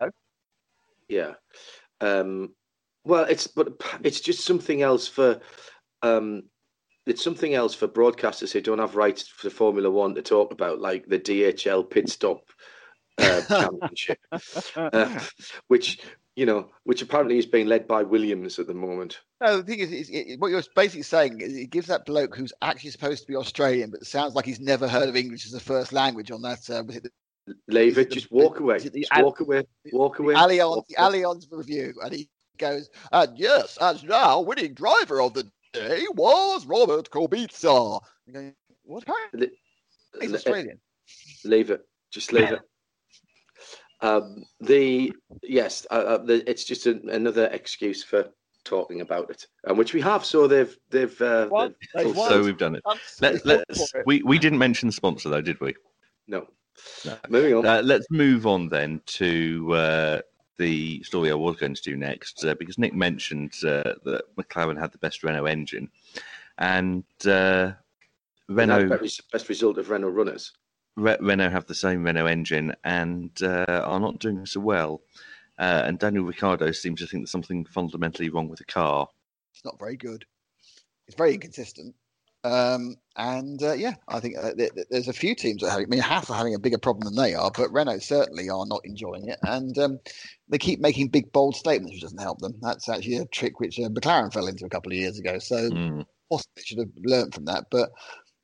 yeah. 1.09 1.35
Um, 2.01 2.55
well, 3.05 3.25
it's 3.25 3.47
but 3.47 3.81
it's 4.03 4.21
just 4.21 4.45
something 4.45 4.83
else 4.83 5.07
for 5.07 5.41
um, 6.03 6.45
it's 7.07 7.23
something 7.23 7.53
else 7.55 7.75
for 7.75 7.89
broadcasters 7.89 8.53
who 8.53 8.61
don't 8.61 8.79
have 8.79 8.97
rights 8.97 9.29
for 9.29 9.51
Formula 9.51 9.91
One 9.91 10.15
to 10.15 10.23
talk 10.23 10.53
about, 10.53 10.81
like 10.81 11.07
the 11.07 11.19
DHL 11.19 11.89
pit 11.89 12.09
stop 12.09 12.45
uh, 13.19 13.43
championship, 13.49 14.19
uh, 14.77 15.21
which 15.69 16.01
you 16.37 16.47
know, 16.47 16.69
which 16.85 17.03
apparently 17.03 17.39
is 17.39 17.47
being 17.47 17.67
led 17.67 17.87
by 17.87 18.03
Williams 18.03 18.59
at 18.59 18.67
the 18.67 18.75
moment. 18.75 19.21
No, 19.41 19.59
the 19.59 19.63
thing 19.63 19.81
is, 19.81 19.93
is 19.93 20.09
it, 20.11 20.41
what 20.41 20.49
you're 20.51 20.63
basically 20.75 21.03
saying 21.03 21.41
is 21.41 21.55
it 21.57 21.71
gives 21.71 21.89
that 21.89 22.07
bloke 22.07 22.35
who's 22.37 22.53
actually 22.63 22.91
supposed 22.91 23.23
to 23.23 23.29
be 23.29 23.37
Australian, 23.37 23.91
but 23.91 24.05
sounds 24.07 24.35
like 24.35 24.47
he's 24.47 24.61
never 24.61 24.89
heard 24.89 25.09
of 25.09 25.17
English 25.17 25.45
as 25.47 25.55
a 25.55 25.61
first 25.61 25.93
language 25.93 26.31
on 26.31 26.43
that. 26.43 26.69
Uh, 26.71 26.83
was 26.87 26.97
it 26.97 27.03
the, 27.05 27.55
Leave 27.69 27.99
it. 27.99 28.09
the- 28.09 28.15
Just 28.15 28.31
walk 28.31 28.61
away. 28.61 28.79
the 28.79 29.01
Just 29.01 29.11
walk 29.23 29.41
away. 29.41 29.65
Walk 29.93 30.19
away. 30.21 30.35
Allianz, 30.35 30.87
the. 30.89 30.95
Allianz 30.95 31.47
review? 31.51 31.93
And 32.03 32.13
he 32.15 32.29
goes, 32.59 32.89
and 33.11 33.37
yes, 33.37 33.77
as 33.81 34.03
now 34.05 34.41
winning 34.41 34.75
driver 34.75 35.21
of 35.21 35.35
the 35.35 35.45
day 35.73 36.05
was 36.15 36.65
Robert 36.67 37.11
Kubica. 37.11 38.01
Go, 38.33 38.53
What? 38.85 39.05
He's 40.21 40.33
Australian. 40.35 40.79
leave 41.45 41.71
it. 41.71 41.81
Just 42.11 42.33
leave 42.33 42.49
it. 42.53 42.61
Um, 44.03 44.45
the 44.61 45.13
yes, 45.43 45.87
uh, 45.91 45.95
uh, 45.95 46.19
the, 46.19 46.49
it's 46.51 46.65
just 46.65 46.87
an, 46.87 47.09
another 47.09 47.47
excuse 47.47 48.03
for 48.03 48.29
talking 48.65 49.01
about 49.01 49.31
it, 49.31 49.47
and 49.65 49.79
which 49.79 49.95
we 49.95 50.01
have. 50.01 50.25
So 50.25 50.47
they've 50.47 50.77
they've 50.91 51.21
uh, 51.23 51.47
One, 51.47 51.75
they've 51.95 52.15
they. 52.15 52.29
So 52.29 52.43
we've 52.43 52.59
done 52.59 52.75
it. 52.75 52.83
Let, 53.21 53.47
let's. 53.47 53.93
We, 54.05 54.23
we 54.23 54.39
didn't 54.39 54.59
mention 54.59 54.89
the 54.89 54.93
sponsor 54.93 55.29
though, 55.29 55.41
did 55.41 55.61
we? 55.61 55.75
no. 56.27 56.47
No. 57.05 57.17
Moving 57.29 57.55
on. 57.55 57.67
Uh, 57.67 57.83
let's 57.85 58.07
move 58.11 58.47
on 58.47 58.69
then 58.69 59.03
to 59.07 59.75
uh, 59.75 60.21
the 60.59 61.03
story 61.03 61.31
I 61.31 61.35
was 61.35 61.57
going 61.57 61.75
to 61.75 61.83
do 61.83 61.97
next, 61.97 62.45
uh, 62.45 62.55
because 62.55 62.79
Nick 62.79 62.95
mentioned 62.95 63.53
uh, 63.63 63.95
that 64.05 64.23
McLaren 64.37 64.81
had 64.81 64.91
the 64.91 64.99
best 64.99 65.23
Renault 65.23 65.47
engine, 65.47 65.91
and 66.59 67.05
uh, 67.27 67.73
Renault 68.49 68.85
Renault 68.85 68.99
best, 68.99 69.31
best 69.31 69.49
result 69.49 69.79
of 69.79 69.91
Renault 69.91 70.09
runners. 70.11 70.53
Re- 70.97 71.17
Renault 71.21 71.51
have 71.51 71.67
the 71.67 71.75
same 71.75 72.05
Renault 72.05 72.27
engine 72.27 72.75
and 72.85 73.31
uh, 73.43 73.83
are 73.85 74.01
not 74.01 74.19
doing 74.19 74.45
so 74.47 74.61
well. 74.61 75.03
Uh, 75.59 75.83
and 75.85 75.99
Daniel 75.99 76.25
Ricciardo 76.25 76.73
seems 76.73 77.01
to 77.01 77.07
think 77.07 77.23
there's 77.23 77.31
something 77.31 77.65
fundamentally 77.67 78.31
wrong 78.31 78.49
with 78.49 78.59
the 78.59 78.65
car. 78.65 79.09
It's 79.55 79.65
not 79.65 79.79
very 79.79 79.97
good. 79.97 80.25
It's 81.07 81.17
very 81.17 81.35
inconsistent. 81.35 81.95
Um, 82.45 82.97
and 83.17 83.63
uh, 83.63 83.75
yeah, 83.75 83.95
I 84.09 84.19
think 84.19 84.37
uh, 84.37 84.53
th- 84.55 84.73
th- 84.75 84.87
there's 84.91 85.07
a 85.07 85.13
few 85.13 85.35
teams 85.37 85.61
that 85.61 85.69
are 85.69 85.71
having. 85.71 85.87
I 85.87 85.91
mean, 85.91 86.01
Haas 86.01 86.29
are 86.29 86.37
having 86.37 86.55
a 86.57 86.59
bigger 86.59 86.79
problem 86.79 87.05
than 87.05 87.23
they 87.23 87.35
are, 87.35 87.53
but 87.57 87.73
Renault 87.73 88.01
certainly 88.01 88.49
are 88.51 88.67
not 88.67 88.81
enjoying 88.85 89.29
it. 89.29 89.39
And 89.43 89.77
um, 89.79 90.01
they 90.49 90.59
keep 90.59 90.81
making 90.81 91.09
big, 91.09 91.31
bold 91.33 91.55
statements, 91.55 91.93
which 91.93 92.03
doesn't 92.03 92.21
help 92.21 92.41
them. 92.41 92.55
That's 92.61 92.89
actually 92.89 93.19
a 93.19 93.27
trick 93.27 93.61
which 93.61 93.79
uh, 93.79 93.89
McLaren 93.91 94.33
fell 94.33 94.49
into 94.49 94.65
a 94.65 94.71
couple 94.71 94.91
of 94.91 94.99
years 94.99 95.19
ago. 95.21 95.39
So 95.39 95.71
Mm. 95.71 96.05
possibly 96.31 96.53
they 96.57 96.63
should 96.63 96.79
have 96.79 96.89
learned 97.05 97.35
from 97.35 97.45
that. 97.45 97.67
But 97.71 97.91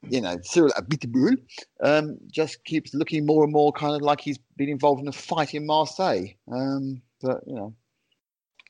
you 0.03 0.21
know, 0.21 0.37
Cyril 0.43 0.73
Abiteboul 0.77 1.37
um, 1.83 2.19
just 2.31 2.63
keeps 2.65 2.95
looking 2.95 3.27
more 3.27 3.45
and 3.45 3.53
more 3.53 3.73
kind 3.73 3.95
of 3.95 4.03
like 4.03 4.21
he's 4.21 4.39
been 4.57 4.69
involved 4.69 5.01
in 5.03 5.09
a 5.09 5.13
fight 5.13 5.55
in 5.55 5.67
Marseille. 5.67 6.27
Um, 6.51 7.03
but 7.21 7.41
you 7.47 7.55
know, 7.55 7.75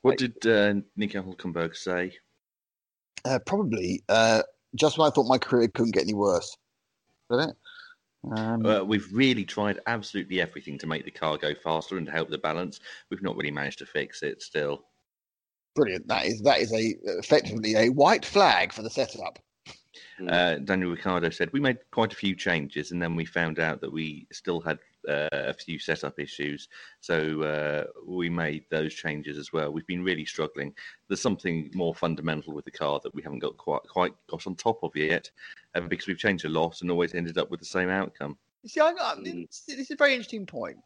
What 0.03 0.18
did 0.18 0.47
uh, 0.47 0.74
Nico 0.97 1.22
Hulkenberg 1.22 1.76
say? 1.76 2.14
uh, 3.24 3.39
probably 3.45 4.03
uh, 4.09 4.43
just 4.74 4.97
when 4.97 5.07
I 5.09 5.11
thought 5.11 5.26
my 5.26 5.39
career 5.39 5.68
couldn't 5.68 5.93
get 5.93 6.05
any 6.05 6.14
worse. 6.14 6.57
Did 7.31 7.41
it? 7.51 7.57
Um, 8.37 8.64
Uh, 8.66 8.83
we've 8.83 9.07
really 9.12 9.45
tried 9.45 9.81
absolutely 9.87 10.41
everything 10.41 10.79
to 10.79 10.87
make 10.87 11.05
the 11.05 11.11
car 11.11 11.37
go 11.37 11.55
faster 11.55 11.99
and 11.99 12.07
to 12.07 12.12
help 12.12 12.31
the 12.31 12.39
balance. 12.39 12.81
We've 13.11 13.22
not 13.22 13.37
really 13.37 13.51
managed 13.51 13.79
to 13.81 13.87
fix 13.87 14.22
it 14.22 14.43
still. 14.43 14.85
brilliant. 15.74 16.09
That 16.09 16.26
is 16.26 16.41
that 16.43 16.59
is 16.59 16.72
a 16.72 16.97
effectively 17.18 17.76
a 17.76 17.91
white 17.91 18.24
flag 18.24 18.72
for 18.72 18.83
the 18.83 18.91
setup. 18.91 19.39
Mm. 20.21 20.33
Uh, 20.33 20.59
Daniel 20.59 20.91
Ricciardo 20.91 21.31
said 21.31 21.51
we 21.53 21.61
made 21.61 21.79
quite 21.91 22.12
a 22.12 22.16
few 22.16 22.35
changes, 22.35 22.93
and 22.93 23.01
then 23.01 23.14
we 23.14 23.25
found 23.25 23.59
out 23.59 23.81
that 23.81 23.93
we 23.93 24.27
still 24.33 24.61
had 24.61 24.79
uh, 25.09 25.29
a 25.33 25.55
few 25.55 25.79
setup 25.79 26.19
issues. 26.19 26.69
So 27.01 27.43
uh, 27.43 27.85
we 28.07 28.29
made 28.29 28.64
those 28.71 28.95
changes 28.95 29.39
as 29.39 29.53
well. 29.53 29.71
We've 29.73 29.87
been 29.87 30.03
really 30.03 30.25
struggling. 30.25 30.75
There's 31.09 31.21
something 31.21 31.71
more 31.73 31.95
fundamental 31.95 32.53
with 32.53 32.64
the 32.64 32.71
car 32.73 33.01
that 33.03 33.14
we 33.14 33.23
haven't 33.23 33.39
got 33.39 33.57
quite 33.57 33.83
quite 33.89 34.12
got 34.29 34.47
on 34.47 34.57
top 34.57 34.83
of 34.83 34.95
yet, 34.97 35.31
uh, 35.75 35.81
because 35.81 36.07
we've 36.07 36.19
changed 36.19 36.45
a 36.45 36.49
lot 36.49 36.81
and 36.81 36.91
always 36.91 37.14
ended 37.14 37.39
up 37.39 37.51
with 37.51 37.61
the 37.61 37.66
same 37.66 37.89
outcome. 37.89 38.37
See, 38.66 38.81
I, 38.81 38.89
I, 38.91 39.14
Mm. 39.16 39.47
this, 39.47 39.61
this 39.61 39.79
is 39.79 39.91
a 39.93 39.97
very 39.97 40.12
interesting 40.14 40.47
point. 40.47 40.79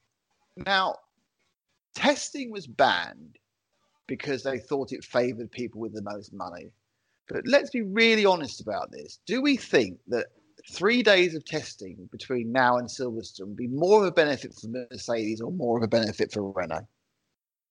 Now, 0.57 0.97
testing 1.95 2.51
was 2.51 2.67
banned 2.67 3.39
because 4.07 4.43
they 4.43 4.59
thought 4.59 4.93
it 4.93 5.03
favoured 5.05 5.51
people 5.51 5.81
with 5.81 5.95
the 5.95 6.03
most 6.03 6.35
money. 6.35 6.71
But 7.33 7.47
let's 7.47 7.71
be 7.71 7.83
really 7.83 8.27
honest 8.27 8.61
about 8.61 8.91
this. 8.93 9.19
Do 9.27 9.41
we 9.41 9.57
think 9.57 9.99
that 10.09 10.27
three 10.71 11.03
days 11.03 11.35
of 11.35 11.45
testing 11.45 12.09
between 12.13 12.53
now 12.53 12.77
and 12.77 12.87
Silverstone 12.89 13.49
would 13.49 13.57
be 13.57 13.69
more 13.69 14.01
of 14.01 14.07
a 14.07 14.13
benefit 14.13 14.55
for 14.55 14.69
Mercedes 14.69 15.41
or 15.41 15.51
more 15.51 15.77
of 15.79 15.83
a 15.83 15.89
benefit 15.89 16.31
for 16.33 16.51
Renault? 16.53 16.87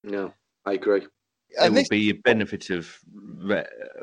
no, 0.03 0.33
I 0.65 0.73
agree. 0.73 1.01
And 1.01 1.09
It 1.51 1.65
And 1.67 1.75
would 1.75 1.89
be 1.89 2.09
a 2.09 2.15
benefit 2.15 2.69
of 2.71 2.85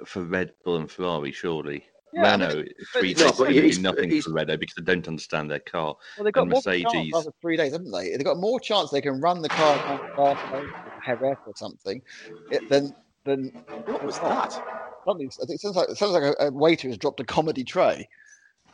for 0.05 0.23
Red 0.23 0.53
Bull 0.65 0.77
and 0.77 0.91
Ferrari, 0.91 1.33
surely. 1.33 1.85
Yeah, 2.13 2.23
I 2.35 2.37
mean, 2.37 2.49
Renault, 2.49 2.65
three 2.93 3.15
no, 3.15 3.19
days 3.25 3.33
but 3.39 3.51
is 3.53 3.57
gonna 3.57 3.71
do 3.73 3.83
nothing 3.83 4.11
he's- 4.11 4.25
for 4.25 4.33
Renault 4.33 4.57
because 4.59 4.75
they 4.77 4.83
don't 4.83 5.09
understand 5.09 5.51
their 5.51 5.59
car. 5.59 5.97
Well, 6.17 6.25
they've 6.25 6.33
got 6.33 6.43
and 6.43 6.51
more 6.53 6.63
chance 6.63 6.85
Mercedes- 6.85 7.15
after 7.15 7.31
three 7.43 7.57
days, 7.57 7.73
haven't 7.73 7.91
they? 7.91 8.11
They've 8.11 8.25
got 8.25 8.39
more 8.39 8.61
chance 8.61 8.91
they 8.91 9.01
can 9.01 9.21
run 9.21 9.43
the 9.43 9.49
car 9.49 9.79
on 9.89 9.99
Barcelona 10.17 10.69
or 10.85 10.93
Jerez 11.05 11.37
something 11.57 12.01
it- 12.51 12.69
than 12.69 12.95
than 13.25 13.49
What 13.87 14.03
was 14.05 14.19
that? 14.21 14.78
Something. 15.09 15.31
I 15.43 15.47
think 15.47 15.57
it 15.57 15.61
sounds 15.61 15.77
like 15.77 15.89
it 15.89 15.97
sounds 15.99 16.13
like 16.13 16.23
a, 16.23 16.47
a 16.47 16.51
waiter 16.51 16.89
has 16.89 16.99
dropped 16.99 17.21
a 17.21 17.25
comedy 17.25 17.65
tray. 17.65 18.09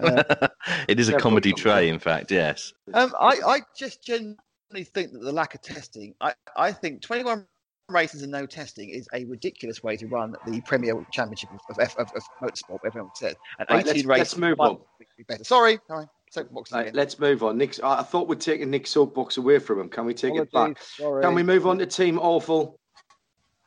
Uh, 0.01 0.49
it 0.89 0.99
is 0.99 1.09
a 1.09 1.13
Yeah, 1.13 1.19
comedy 1.19 1.53
but- 1.53 1.61
tray, 1.61 1.89
in 1.89 2.01
fact. 2.01 2.33
Yes. 2.33 2.73
um, 2.95 3.15
I 3.21 3.39
I 3.47 3.61
just 3.79 4.03
genuinely 4.03 4.83
think 4.83 5.13
that 5.13 5.21
the 5.23 5.31
lack 5.31 5.55
of 5.55 5.63
testing. 5.63 6.17
I 6.21 6.33
I 6.57 6.73
think 6.73 7.01
twenty 7.01 7.23
one 7.23 7.47
races 7.89 8.23
and 8.23 8.33
no 8.33 8.45
testing 8.45 8.89
is 8.89 9.07
a 9.15 9.25
ridiculous 9.27 9.85
way 9.85 9.97
to 9.99 10.09
run 10.09 10.35
the 10.49 10.61
Premier 10.63 10.95
Championship 11.13 11.51
of 11.53 11.79
of, 11.79 11.95
of, 11.97 12.09
of 12.17 12.23
motorsport. 12.43 12.81
Everyone 12.85 13.11
said, 13.15 13.37
and 13.61 13.69
Right, 13.71 13.87
eighteen 13.87 14.07
let's- 14.09 14.19
races. 14.21 14.33
let's 14.33 14.37
move 14.39 14.59
on. 14.59 14.79
be 15.17 15.23
better. 15.23 15.45
Sorry, 15.45 15.79
sorry. 15.87 16.07
Soapbox 16.31 16.73
Right, 16.73 16.93
let's 16.93 17.21
move 17.21 17.45
on. 17.45 17.57
Nick's, 17.57 17.79
I 17.79 18.01
I 18.01 18.03
thought 18.03 18.27
we'd 18.27 18.41
taken 18.41 18.73
Nick's 18.73 18.91
soapbox 18.91 19.37
away 19.37 19.61
from 19.61 19.79
him. 19.79 19.89
Can 19.89 20.07
we 20.07 20.15
take 20.15 20.35
it 20.35 20.51
back? 20.51 20.77
Sorry. 20.83 21.23
Can 21.23 21.37
we 21.37 21.45
move 21.45 21.69
on 21.69 21.79
to 21.79 21.87
Team 21.87 22.19
Awful 22.19 22.81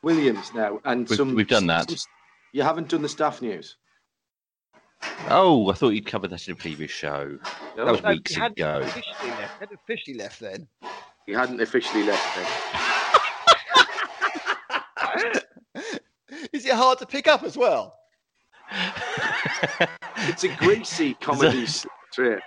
Williams 0.02 0.52
now? 0.54 0.78
And 0.84 1.08
We've- 1.08 1.16
some 1.16 1.34
we've 1.34 1.48
done 1.48 1.66
that. 1.68 1.88
some- 1.90 1.98
you 2.52 2.62
haven't 2.62 2.88
done 2.88 3.02
the 3.02 3.08
staff 3.08 3.40
news. 3.42 3.76
Oh, 5.30 5.70
I 5.70 5.74
thought 5.74 5.90
you'd 5.90 6.06
covered 6.06 6.30
that 6.30 6.46
in 6.48 6.52
a 6.54 6.56
previous 6.56 6.90
show. 6.90 7.38
No, 7.76 7.84
That 7.84 7.92
was 7.92 8.02
No, 8.02 8.10
weeks 8.10 8.34
he 8.34 8.40
hadn't 8.40 8.58
ago. 8.58 8.80
officially 8.82 9.30
left. 9.30 9.60
Hadn't 9.60 9.78
officially 9.84 10.16
left 10.16 10.40
then. 10.40 10.68
you 11.26 11.36
hadn't 11.36 11.60
officially 11.60 12.02
left 12.04 12.36
then. 12.36 12.46
Is 16.52 16.64
it 16.66 16.72
hard 16.72 16.98
to 16.98 17.06
pick 17.06 17.28
up 17.28 17.42
as 17.42 17.56
well? 17.56 17.94
It's 20.22 20.42
a 20.42 20.48
greasy 20.56 21.14
comedy 21.14 21.64
straight. 21.66 22.40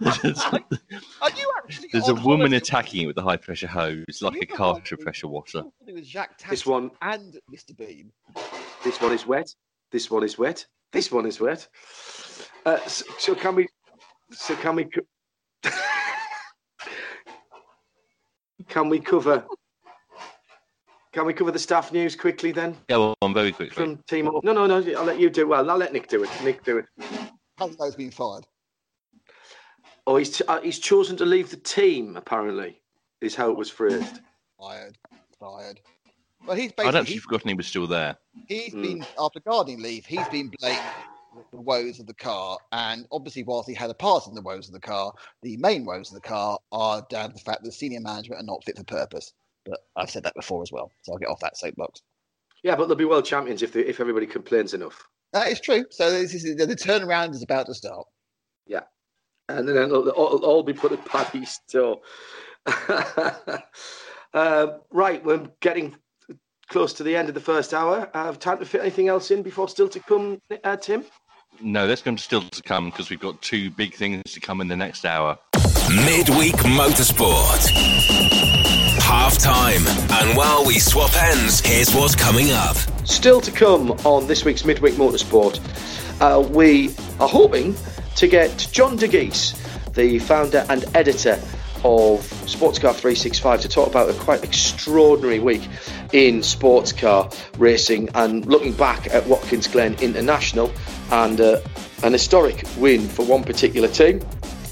There's, 0.00 0.40
Are 1.20 1.30
you 1.36 1.52
actually? 1.64 1.88
there's 1.92 2.08
a 2.08 2.14
woman 2.14 2.38
holiday? 2.48 2.56
attacking 2.56 3.02
it 3.02 3.06
with 3.06 3.18
a 3.18 3.22
high 3.22 3.36
pressure 3.36 3.66
hose, 3.66 4.04
like 4.20 4.34
a 4.34 4.38
You 4.40 4.46
car 4.46 4.76
are- 4.76 4.96
pressure 4.98 5.28
washer. 5.28 5.64
It 5.86 6.04
Jacques 6.04 6.42
This 6.48 6.66
one, 6.66 6.90
and 7.02 7.38
Mr. 7.52 7.76
Bean. 7.76 8.12
this 8.84 9.00
one 9.00 9.12
is 9.12 9.26
wet. 9.26 9.48
This 9.90 10.10
one 10.10 10.24
is 10.24 10.38
wet. 10.38 10.66
This 10.92 11.10
one 11.10 11.26
is 11.26 11.40
wet. 11.40 11.66
Uh, 12.66 12.78
so, 12.86 13.04
so 13.18 13.34
can 13.34 13.54
we? 13.54 13.68
So 14.32 14.54
can 14.56 14.76
we? 14.76 14.84
co- 14.84 15.70
can 18.68 18.88
we 18.88 19.00
cover? 19.00 19.44
Can 21.12 21.26
we 21.26 21.32
cover 21.32 21.52
the 21.52 21.58
staff 21.60 21.92
news 21.92 22.16
quickly 22.16 22.50
then 22.50 22.76
Go 22.88 23.14
on 23.22 23.32
very 23.32 23.52
quickly. 23.52 23.74
from 23.76 23.98
Team? 24.08 24.24
No, 24.42 24.52
no, 24.52 24.66
no. 24.66 24.76
I'll 24.98 25.04
let 25.04 25.20
you 25.20 25.30
do. 25.30 25.46
Well, 25.46 25.70
I'll 25.70 25.76
let 25.76 25.92
Nick 25.92 26.08
do 26.08 26.24
it. 26.24 26.30
Nick 26.42 26.64
do 26.64 26.78
it. 26.78 26.86
Hasn't 27.58 27.78
those 27.78 27.94
been 27.94 28.10
fired? 28.10 28.44
Oh, 30.06 30.16
he's 30.16 30.42
uh, 30.48 30.60
he's 30.60 30.78
chosen 30.78 31.16
to 31.16 31.24
leave 31.24 31.50
the 31.50 31.56
team. 31.56 32.16
Apparently, 32.16 32.80
is 33.20 33.34
how 33.34 33.50
it 33.50 33.56
was 33.56 33.70
phrased. 33.70 34.20
Fired, 34.60 34.98
fired. 35.40 35.80
Well, 36.46 36.56
he's 36.56 36.72
basically. 36.72 36.84
I'd 36.88 36.94
actually 36.96 37.18
forgotten 37.18 37.48
he 37.48 37.54
was 37.54 37.66
still 37.66 37.86
there. 37.86 38.16
he's 38.48 38.74
Mm. 38.74 38.82
been 38.82 39.06
after 39.18 39.40
gardening 39.40 39.80
leave. 39.82 40.04
He's 40.04 40.28
been 40.28 40.52
blamed 40.60 40.78
for 41.32 41.44
the 41.52 41.60
woes 41.62 42.00
of 42.00 42.06
the 42.06 42.14
car, 42.14 42.58
and 42.72 43.06
obviously, 43.10 43.44
whilst 43.44 43.68
he 43.68 43.74
had 43.74 43.90
a 43.90 43.94
part 43.94 44.26
in 44.26 44.34
the 44.34 44.42
woes 44.42 44.68
of 44.68 44.74
the 44.74 44.80
car, 44.80 45.12
the 45.42 45.56
main 45.56 45.84
woes 45.86 46.10
of 46.10 46.14
the 46.14 46.28
car 46.28 46.58
are 46.70 47.04
down 47.08 47.30
to 47.30 47.34
the 47.34 47.40
fact 47.40 47.64
that 47.64 47.72
senior 47.72 48.00
management 48.00 48.40
are 48.42 48.44
not 48.44 48.62
fit 48.64 48.76
for 48.76 48.84
purpose. 48.84 49.32
But 49.64 49.80
I've 49.96 50.10
said 50.10 50.22
that 50.24 50.34
before 50.34 50.62
as 50.62 50.70
well, 50.70 50.92
so 51.02 51.12
I'll 51.12 51.18
get 51.18 51.30
off 51.30 51.40
that 51.40 51.56
soapbox. 51.56 52.02
Yeah, 52.62 52.76
but 52.76 52.86
they'll 52.86 52.96
be 52.96 53.06
world 53.06 53.24
champions 53.24 53.62
if 53.62 53.72
they, 53.72 53.80
if 53.80 53.98
everybody 54.00 54.26
complains 54.26 54.74
enough. 54.74 55.08
That 55.32 55.48
is 55.48 55.60
true. 55.60 55.86
So 55.90 56.10
this 56.10 56.34
is, 56.34 56.56
the, 56.56 56.66
the 56.66 56.76
turnaround 56.76 57.30
is 57.32 57.42
about 57.42 57.66
to 57.66 57.74
start. 57.74 58.06
And 59.48 59.68
then 59.68 59.76
it'll, 59.76 60.08
it'll 60.08 60.44
all 60.44 60.62
be 60.62 60.72
put 60.72 60.92
at 60.92 61.04
Paddy's 61.04 61.60
door. 61.70 62.00
uh, 64.34 64.68
right, 64.90 65.24
we're 65.24 65.46
getting 65.60 65.96
close 66.68 66.92
to 66.94 67.02
the 67.02 67.14
end 67.14 67.28
of 67.28 67.34
the 67.34 67.40
first 67.40 67.74
hour. 67.74 68.10
Uh, 68.14 68.24
have 68.24 68.38
time 68.38 68.58
to 68.58 68.64
fit 68.64 68.80
anything 68.80 69.08
else 69.08 69.30
in 69.30 69.42
before 69.42 69.68
still 69.68 69.88
to 69.88 70.00
come, 70.00 70.40
uh, 70.64 70.76
Tim? 70.76 71.04
No, 71.60 71.86
that's 71.86 72.02
going 72.02 72.16
to 72.16 72.22
still 72.22 72.42
to 72.42 72.62
come 72.62 72.86
because 72.86 73.10
we've 73.10 73.20
got 73.20 73.40
two 73.40 73.70
big 73.70 73.94
things 73.94 74.22
to 74.32 74.40
come 74.40 74.60
in 74.60 74.68
the 74.68 74.76
next 74.76 75.04
hour. 75.04 75.38
Midweek 75.88 76.56
Motorsport. 76.56 77.70
Half 79.02 79.38
time. 79.38 79.86
And 80.10 80.36
while 80.36 80.64
we 80.64 80.78
swap 80.78 81.14
ends, 81.14 81.60
here's 81.60 81.94
what's 81.94 82.16
coming 82.16 82.50
up. 82.50 82.76
Still 83.06 83.40
to 83.42 83.52
come 83.52 83.92
on 84.04 84.26
this 84.26 84.44
week's 84.44 84.64
Midweek 84.64 84.94
Motorsport, 84.94 85.60
uh, 86.20 86.40
we 86.40 86.88
are 87.20 87.28
hoping 87.28 87.76
to 88.16 88.28
get 88.28 88.68
John 88.72 88.98
Dagys, 88.98 89.54
the 89.94 90.18
founder 90.18 90.64
and 90.68 90.84
editor 90.94 91.40
of 91.84 92.20
Sportscar 92.46 92.94
365, 92.94 93.60
to 93.60 93.68
talk 93.68 93.88
about 93.88 94.08
a 94.08 94.14
quite 94.14 94.42
extraordinary 94.42 95.38
week 95.38 95.68
in 96.12 96.42
sports 96.42 96.92
car 96.92 97.28
racing 97.58 98.08
and 98.14 98.46
looking 98.46 98.72
back 98.72 99.12
at 99.12 99.26
Watkins 99.26 99.66
Glen 99.66 99.94
International 100.00 100.72
and 101.10 101.40
uh, 101.40 101.60
an 102.02 102.12
historic 102.12 102.64
win 102.78 103.06
for 103.08 103.24
one 103.24 103.44
particular 103.44 103.88
team. 103.88 104.20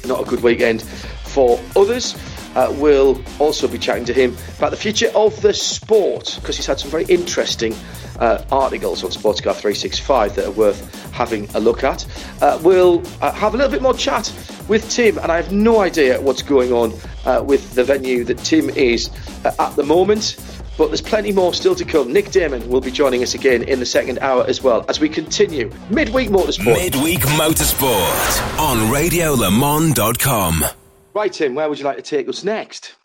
Not 0.06 0.20
a 0.20 0.24
good 0.24 0.42
weekend 0.42 0.82
for 0.82 1.60
others. 1.76 2.16
Uh, 2.54 2.74
we'll 2.78 3.22
also 3.38 3.66
be 3.68 3.78
chatting 3.78 4.04
to 4.04 4.12
him 4.12 4.36
about 4.58 4.70
the 4.70 4.76
future 4.76 5.10
of 5.14 5.40
the 5.42 5.54
sport 5.54 6.36
because 6.40 6.56
he's 6.56 6.66
had 6.66 6.78
some 6.78 6.90
very 6.90 7.04
interesting 7.04 7.74
uh, 8.18 8.44
articles 8.50 9.02
on 9.04 9.10
Sportscar 9.10 9.54
365 9.54 10.36
that 10.36 10.46
are 10.46 10.52
worth 10.52 11.10
having 11.12 11.48
a 11.54 11.60
look 11.60 11.84
at. 11.84 12.06
Uh, 12.40 12.58
we'll 12.62 13.02
uh, 13.20 13.32
have 13.32 13.54
a 13.54 13.56
little 13.56 13.72
bit 13.72 13.82
more 13.82 13.94
chat 13.94 14.32
with 14.68 14.88
Tim, 14.90 15.18
and 15.18 15.32
I 15.32 15.36
have 15.36 15.52
no 15.52 15.80
idea 15.80 16.20
what's 16.20 16.42
going 16.42 16.72
on 16.72 16.92
uh, 17.24 17.42
with 17.42 17.74
the 17.74 17.84
venue 17.84 18.24
that 18.24 18.38
Tim 18.38 18.70
is 18.70 19.10
uh, 19.44 19.52
at 19.58 19.76
the 19.76 19.84
moment. 19.84 20.36
But 20.78 20.88
there's 20.88 21.02
plenty 21.02 21.32
more 21.32 21.52
still 21.52 21.74
to 21.74 21.84
come. 21.84 22.12
Nick 22.12 22.30
Daman 22.30 22.68
will 22.68 22.80
be 22.80 22.90
joining 22.90 23.22
us 23.22 23.34
again 23.34 23.62
in 23.62 23.78
the 23.78 23.86
second 23.86 24.18
hour 24.20 24.44
as 24.48 24.62
well 24.62 24.86
as 24.88 25.00
we 25.00 25.08
continue 25.08 25.70
midweek 25.90 26.30
motorsport. 26.30 26.74
Midweek 26.74 27.20
Motorsport 27.20 28.58
on 28.58 28.78
RadioLeMans.com. 28.90 30.81
right, 31.14 31.32
Tim, 31.32 31.54
where 31.54 31.68
would 31.68 31.78
you 31.78 31.84
like 31.84 31.96
to 31.96 32.02
take 32.02 32.28
us 32.28 32.44
next? 32.44 32.96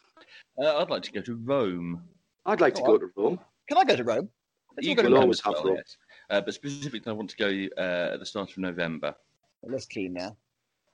Uh, 0.62 0.78
I'd 0.78 0.90
like 0.90 1.04
to 1.04 1.12
go 1.12 1.22
to 1.22 1.36
Rome. 1.36 2.04
I'd 2.46 2.62
like 2.62 2.76
to 2.76 2.82
Go 2.82 2.98
go 2.98 2.98
to 3.00 3.12
Rome. 3.16 3.40
Can 3.68 3.78
I 3.78 3.84
go 3.84 3.96
to 3.96 4.04
Rome? 4.04 4.30
Let's 4.76 4.88
You 4.88 4.96
can 4.96 5.06
go 5.06 5.12
to 5.12 5.18
always 5.18 5.42
have 5.42 5.56
Rome. 5.64 5.76
yes. 5.76 5.98
Uh, 6.30 6.42
but 6.42 6.54
specifically, 6.54 7.02
I 7.06 7.12
want 7.12 7.30
to 7.30 7.38
go 7.38 7.82
uh, 7.82 8.14
at 8.14 8.20
the 8.20 8.26
start 8.26 8.52
of 8.52 8.58
November. 8.58 9.16
Less 9.64 9.86
keen 9.86 10.14
now. 10.14 10.36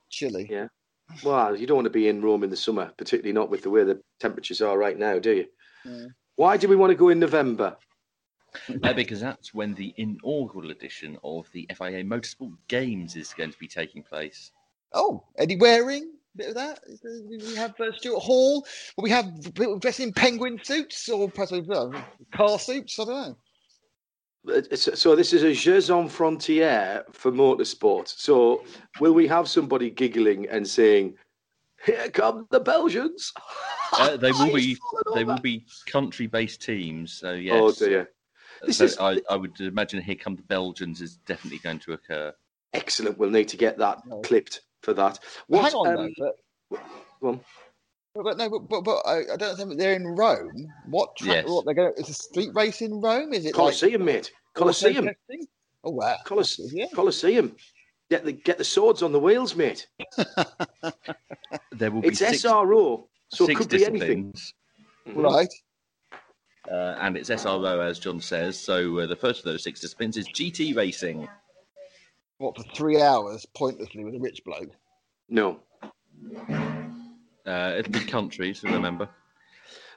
Chilly. 0.09 0.47
Yeah. 0.49 0.68
Well, 1.24 1.55
you 1.55 1.68
don't 1.68 1.78
want 1.78 1.86
to 1.86 1.91
be 1.91 2.07
in 2.07 2.22
Rome 2.22 2.43
in 2.43 2.49
the 2.49 2.57
summer, 2.57 2.91
particularly 2.97 3.34
not 3.34 3.49
with 3.49 3.61
the 3.64 3.70
way 3.70 3.84
the 3.84 4.01
temperatures 4.20 4.61
are 4.61 4.78
right 4.78 4.97
now, 4.97 5.20
do 5.20 5.32
you? 5.34 5.45
Mm. 5.86 6.07
Why 6.36 6.57
do 6.57 6.68
we 6.68 6.76
want 6.76 6.91
to 6.91 6.95
go 6.95 7.09
in 7.09 7.20
November? 7.20 7.76
Uh, 8.84 8.93
because 8.93 9.20
that's 9.20 9.53
when 9.53 9.74
the 9.74 9.93
inaugural 9.97 10.72
edition 10.72 11.18
of 11.24 11.47
the 11.53 11.68
FIA 11.76 12.03
Motorsport 12.03 12.55
Games 12.68 13.16
is 13.16 13.34
going 13.34 13.51
to 13.51 13.57
be 13.57 13.68
taking 13.68 14.03
place. 14.03 14.51
Oh, 14.93 15.24
Eddie 15.38 15.57
Waring, 15.57 16.12
bit 16.36 16.50
of 16.50 16.56
that. 16.56 16.80
We 17.30 17.56
have 17.56 17.80
uh, 17.80 17.92
Stuart 17.96 18.20
Hall. 18.20 18.66
Will 18.98 19.04
we 19.04 19.10
have 19.10 19.26
people 19.56 19.80
dressed 19.80 20.00
in 20.00 20.12
penguin 20.14 20.60
suits 20.64 21.10
or 21.10 21.30
possibly 21.30 21.66
uh, 21.76 21.90
car 22.34 22.60
suits? 22.60 23.00
I 23.00 23.06
don't 23.06 23.14
know. 23.14 24.56
Uh, 24.56 24.76
So, 24.76 24.94
so 24.94 25.16
this 25.16 25.32
is 25.34 25.44
a 25.44 25.54
Jeux 25.54 25.82
Sans 25.82 26.12
Frontières 26.12 27.04
for 27.14 27.32
motorsport. 27.32 28.08
So 28.08 28.64
will 29.00 29.14
we 29.14 29.28
have 29.28 29.48
somebody 29.48 29.90
giggling 29.90 30.48
and 30.50 30.68
saying, 30.68 31.16
"Here 31.86 32.10
come 32.10 32.48
the 32.50 32.60
Belgians"? 32.60 33.32
Uh, 33.94 34.18
they 34.18 34.32
will 34.40 34.54
be 34.54 34.78
they 35.14 35.24
will 35.24 35.40
be 35.40 35.66
country-based 35.88 36.62
teams. 36.62 37.14
So 37.14 37.34
yes, 37.34 37.56
Oh 37.56 37.72
dear! 37.72 38.10
This 38.66 38.78
so 38.78 38.86
is- 38.86 38.98
I, 38.98 39.22
I 39.30 39.36
would 39.38 39.60
imagine 39.62 40.02
"Here 40.02 40.16
Come 40.16 40.36
the 40.36 40.42
Belgians" 40.44 41.00
is 41.02 41.18
definitely 41.26 41.60
going 41.60 41.80
to 41.80 41.94
occur. 41.94 42.34
Excellent. 42.74 43.18
We'll 43.20 43.30
need 43.30 43.48
to 43.50 43.58
get 43.58 43.78
that 43.78 44.02
clipped 44.24 44.62
for 44.84 44.94
that. 44.94 45.20
Well, 45.48 45.62
What? 45.62 45.72
hang 45.72 45.80
on, 45.80 45.98
um, 46.06 46.14
though. 46.20 46.32
But, 47.22 47.40
but, 48.16 48.24
but 48.24 48.38
no, 48.38 48.50
but, 48.50 48.60
but, 48.70 48.82
but 48.84 48.98
I, 49.08 49.34
I 49.34 49.38
don't 49.38 49.56
think 49.58 49.78
they're 49.78 49.96
in 49.96 50.06
Rome. 50.06 50.68
What 50.88 51.16
track? 51.16 51.46
Yes. 51.46 51.46
What 51.48 51.66
they're 51.66 51.74
going? 51.74 51.94
Is 51.98 52.10
a 52.10 52.14
street 52.14 52.50
race 52.54 52.82
in 52.82 53.02
Rome? 53.02 53.34
Is 53.34 53.46
it 53.46 53.54
Colosseum, 53.56 54.06
mate. 54.06 54.32
like 54.32 54.54
Colosseum. 54.54 55.10
Oh 55.86 55.92
wow! 55.92 56.16
Colos- 56.26 56.60
Yeah. 56.72 56.86
Colosseum. 56.94 57.56
Get 58.10 58.24
the 58.26 58.32
get 58.34 58.58
the 58.58 58.64
swords 58.64 59.02
on 59.02 59.12
the 59.12 59.20
wheels, 59.20 59.56
mate. 59.56 59.88
There 61.72 61.92
will 61.92 62.02
be 62.02 62.10
It's 62.10 62.20
six, 62.20 62.44
SRO, 62.44 63.08
so 63.30 63.48
it 63.50 63.56
could 63.58 63.70
be 63.70 63.86
anything. 63.86 64.34
Mhm. 65.08 65.24
Right. 65.24 65.50
uh, 66.72 66.96
and 67.02 67.18
it's 67.18 67.30
SRO 67.30 67.80
as 67.86 68.00
John 68.00 68.22
says. 68.22 68.60
So 68.60 69.00
uh, 69.00 69.08
the 69.08 69.16
first 69.16 69.40
of 69.40 69.46
those 69.46 69.64
six 69.64 69.80
disciplines 69.80 70.18
is 70.18 70.28
GT 70.30 70.76
racing. 70.76 71.28
What 72.38 72.58
for 72.58 72.64
three 72.76 73.02
hours 73.02 73.46
pointlessly 73.56 74.04
with 74.04 74.16
a 74.16 74.20
rich 74.20 74.42
bloke? 74.46 74.72
No, 75.30 75.60
Uh, 77.46 77.76
it'll 77.78 77.92
be 77.92 78.00
countries, 78.00 78.64
remember. 78.64 79.10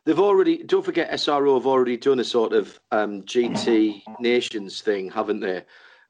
they've 0.04 0.18
already. 0.18 0.62
Don't 0.64 0.84
forget, 0.84 1.10
SRO 1.12 1.54
have 1.54 1.66
already 1.66 1.96
done 1.96 2.18
a 2.20 2.24
sort 2.24 2.52
of 2.52 2.78
um, 2.90 3.22
GT 3.22 4.02
Nations 4.20 4.80
thing, 4.82 5.10
haven't 5.10 5.40
they? 5.40 5.62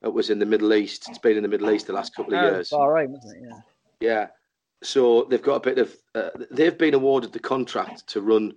It 0.03 0.13
was 0.13 0.31
in 0.31 0.39
the 0.39 0.47
Middle 0.47 0.73
East. 0.75 1.09
It's 1.09 1.19
been 1.19 1.37
in 1.37 1.43
the 1.43 1.49
Middle 1.49 1.71
East 1.71 1.87
the 1.87 1.93
last 1.93 2.15
couple 2.15 2.35
of 2.35 2.41
Oh, 2.41 2.51
years. 2.51 2.71
Bahrain, 2.71 3.09
wasn't 3.11 3.37
it? 3.45 3.49
Yeah. 3.49 3.61
Yeah. 4.01 4.27
So 4.83 5.25
they've 5.25 5.43
got 5.43 5.57
a 5.57 5.61
bit 5.61 5.79
of. 5.79 5.97
Uh, 6.15 6.31
they've 6.51 6.77
been 6.79 6.95
awarded 6.95 7.33
the 7.33 7.39
contract 7.39 8.07
to 8.09 8.21
run 8.21 8.55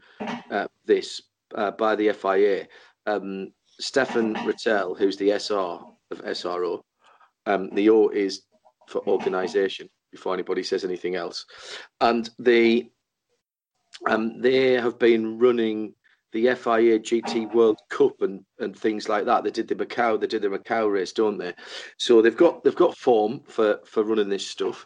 uh, 0.51 0.67
this 0.85 1.21
uh, 1.55 1.71
by 1.71 1.95
the 1.95 2.11
FIA. 2.13 2.67
Um, 3.05 3.51
Stefan 3.79 4.35
Ratel, 4.35 4.97
who's 4.97 5.17
the 5.17 5.31
SR 5.31 5.79
of 6.11 6.21
SRO, 6.25 6.81
um, 7.49 7.69
the 7.73 7.89
O 7.89 8.09
is 8.09 8.43
for 8.87 9.05
organisation. 9.07 9.89
Before 10.11 10.33
anybody 10.33 10.63
says 10.63 10.83
anything 10.83 11.15
else, 11.15 11.45
and 12.01 12.27
they 12.39 12.89
um, 14.07 14.41
they 14.41 14.73
have 14.73 14.97
been 14.97 15.37
running 15.37 15.93
the 16.31 16.45
FIA 16.55 16.99
GT 16.99 17.53
World 17.53 17.79
Cup 17.89 18.21
and, 18.21 18.43
and 18.59 18.75
things 18.75 19.09
like 19.09 19.25
that. 19.25 19.43
They 19.43 19.51
did 19.51 19.67
the 19.67 19.75
Macau, 19.75 20.19
they 20.19 20.27
did 20.27 20.41
the 20.43 20.47
Macau 20.47 20.91
race, 20.91 21.11
don't 21.11 21.37
they? 21.37 21.53
So 21.97 22.21
they've 22.21 22.35
got 22.35 22.63
they've 22.63 22.75
got 22.75 22.97
form 22.97 23.41
for 23.45 23.79
for 23.85 24.03
running 24.03 24.29
this 24.29 24.47
stuff. 24.47 24.85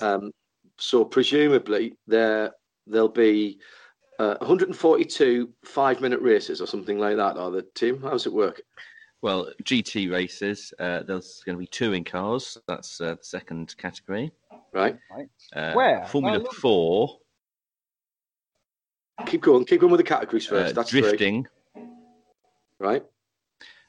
Um, 0.00 0.30
so 0.78 1.04
presumably 1.04 1.96
there 2.06 2.52
there'll 2.86 3.08
be 3.08 3.60
uh, 4.18 4.36
142 4.40 5.50
five 5.64 6.00
minute 6.00 6.20
races 6.20 6.60
or 6.60 6.66
something 6.66 6.98
like 6.98 7.16
that. 7.16 7.36
Are 7.36 7.50
the 7.50 7.62
team? 7.74 8.02
How 8.02 8.10
does 8.10 8.26
it 8.26 8.32
work? 8.32 8.60
Well, 9.22 9.52
GT 9.64 10.10
races. 10.10 10.72
Uh, 10.78 11.02
there's 11.02 11.42
going 11.44 11.56
to 11.56 11.60
be 11.60 11.66
touring 11.66 12.04
cars. 12.04 12.56
That's 12.66 13.00
uh, 13.00 13.16
the 13.16 13.18
second 13.24 13.74
category. 13.76 14.32
Right. 14.72 14.98
Uh, 15.54 15.72
Where? 15.74 16.06
Formula 16.06 16.38
Oh, 16.38 16.42
look. 16.42 16.54
Four. 16.54 17.18
Keep 19.26 19.42
going. 19.42 19.64
Keep 19.66 19.80
going 19.82 19.92
with 19.92 19.98
the 19.98 20.04
categories 20.04 20.46
first. 20.46 20.72
uh, 20.72 20.74
That's 20.74 20.90
three. 20.90 21.02
drifting. 21.02 21.46
Right. 22.78 23.04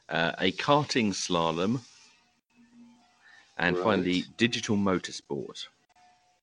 Uh, 0.10 0.34
a 0.40 0.52
karting 0.52 1.14
slalom. 1.14 1.80
And 3.58 3.78
Right. 3.78 3.84
finally, 3.84 4.24
digital 4.38 4.76
motorsport. 4.76 5.68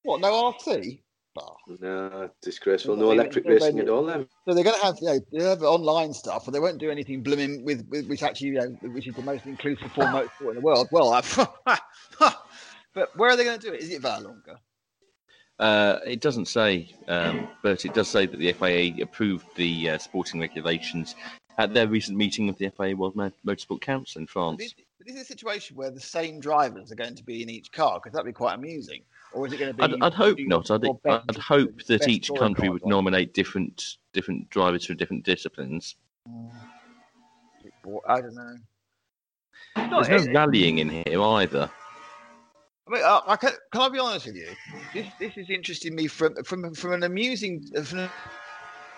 What? 0.03 0.20
No 0.20 0.49
RT. 0.49 1.01
Oh. 1.41 1.76
No, 1.80 2.30
disgraceful. 2.43 2.97
No 2.97 3.11
electric 3.11 3.47
racing 3.47 3.78
at 3.80 3.89
all. 3.89 4.05
Then. 4.05 4.26
So 4.47 4.55
they're 4.55 4.64
going 4.64 4.78
to 4.78 4.84
have, 4.84 4.97
you 5.01 5.09
know, 5.09 5.20
they 5.32 5.45
have 5.45 5.62
online 5.62 6.12
stuff, 6.12 6.45
but 6.45 6.53
they 6.53 6.61
won't 6.61 6.78
do 6.78 6.91
anything 6.91 7.22
blooming 7.22 7.64
with, 7.64 7.86
with 7.89 8.09
which 8.09 8.22
actually, 8.22 8.49
you 8.49 8.55
know, 8.55 8.68
which 8.82 9.07
is 9.07 9.14
the 9.14 9.22
most 9.22 9.47
inclusive 9.47 9.93
form 9.93 10.14
of 10.14 10.24
motorsport 10.24 10.49
in 10.51 10.55
the 10.57 10.61
world. 10.61 10.89
Well, 10.91 11.12
I've, 11.12 11.49
but 12.95 13.16
where 13.16 13.30
are 13.30 13.36
they 13.36 13.45
going 13.45 13.59
to 13.59 13.66
do 13.66 13.72
it? 13.72 13.82
Is 13.82 13.91
it 13.91 14.03
Vallelunga? 14.03 14.59
Uh, 15.59 15.99
it 16.07 16.20
doesn't 16.20 16.47
say, 16.47 16.95
um, 17.09 17.49
but 17.62 17.84
it 17.84 17.93
does 17.93 18.09
say 18.09 18.26
that 18.26 18.39
the 18.39 18.53
FIA 18.53 19.03
approved 19.03 19.47
the 19.57 19.91
uh, 19.91 19.99
sporting 19.99 20.41
regulations 20.41 21.16
at 21.59 21.74
their 21.74 21.89
recent 21.89 22.16
meeting 22.16 22.49
of 22.49 22.57
the 22.59 22.70
FIA 22.70 22.97
World 22.97 23.16
Mo- 23.16 23.32
Motorsport 23.45 23.80
Council 23.80 24.20
in 24.20 24.26
France. 24.28 24.62
Is, 24.62 24.74
But 24.99 25.09
is 25.09 25.16
it 25.16 25.22
a 25.22 25.24
situation 25.24 25.76
where 25.76 25.91
the 25.91 26.01
same 26.01 26.39
drivers 26.39 26.93
are 26.93 26.97
going 26.97 27.16
to 27.16 27.24
be 27.24 27.43
in 27.43 27.51
each 27.51 27.72
car? 27.72 27.99
Because 27.99 28.12
that'd 28.12 28.26
be 28.26 28.32
quite 28.32 28.55
amusing. 28.55 29.03
Or 29.33 29.47
is 29.47 29.53
it 29.53 29.59
going 29.59 29.70
to 29.70 29.76
be? 29.76 29.83
I'd, 29.83 30.03
I'd 30.03 30.14
hope 30.14 30.39
not. 30.41 30.70
I'd, 30.70 30.85
I'd 31.05 31.37
hope 31.37 31.85
that 31.87 32.09
each 32.09 32.31
country 32.35 32.68
would 32.68 32.83
on? 32.83 32.91
nominate 32.91 33.35
different 33.35 33.97
different 34.12 34.49
drivers 34.51 34.87
for 34.87 34.95
different 34.95 35.24
disciplines. 35.24 35.97
I 38.09 38.20
don't 38.20 38.35
know. 38.35 38.55
No, 39.76 40.03
There's 40.03 40.26
it- 40.26 40.33
no 40.33 40.41
rallying 40.41 40.79
in 40.79 40.89
here 40.89 41.22
either. 41.22 41.70
I 42.87 42.91
mean, 42.91 43.03
uh, 43.05 43.20
I 43.26 43.37
can, 43.37 43.51
can 43.70 43.83
I 43.83 43.89
be 43.91 43.99
honest 43.99 44.26
with 44.26 44.37
you? 44.37 44.49
This 44.95 45.07
this 45.20 45.37
is 45.37 45.51
interesting 45.51 45.95
me 45.95 46.07
from 46.07 46.43
from 46.45 46.72
from 46.74 46.95
an 46.95 47.03
amusing 47.03 47.62
from 47.85 47.99
an 47.99 48.11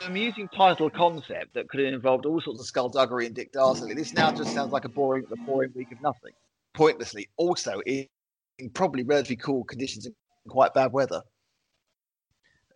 amusing 0.07 0.49
title 0.55 0.89
concept 0.89 1.55
that 1.55 1.69
could 1.69 1.81
have 1.81 1.93
involved 1.93 2.25
all 2.25 2.41
sorts 2.41 2.61
of 2.61 2.67
skullduggery 2.67 3.27
and 3.27 3.35
Dick 3.35 3.53
Dastardly. 3.53 3.95
This 3.95 4.13
now 4.15 4.31
just 4.31 4.55
sounds 4.55 4.71
like 4.71 4.85
a 4.85 4.89
boring 4.89 5.25
a 5.33 5.37
boring 5.45 5.73
week 5.75 5.91
of 5.91 6.01
nothing, 6.01 6.31
pointlessly. 6.73 7.29
Also, 7.37 7.81
in, 7.85 8.07
in 8.61 8.71
probably 8.71 9.03
relatively 9.03 9.37
cool 9.37 9.65
conditions 9.65 10.07
and 10.07 10.15
quite 10.49 10.75
bad 10.75 10.93
weather. 10.93 11.23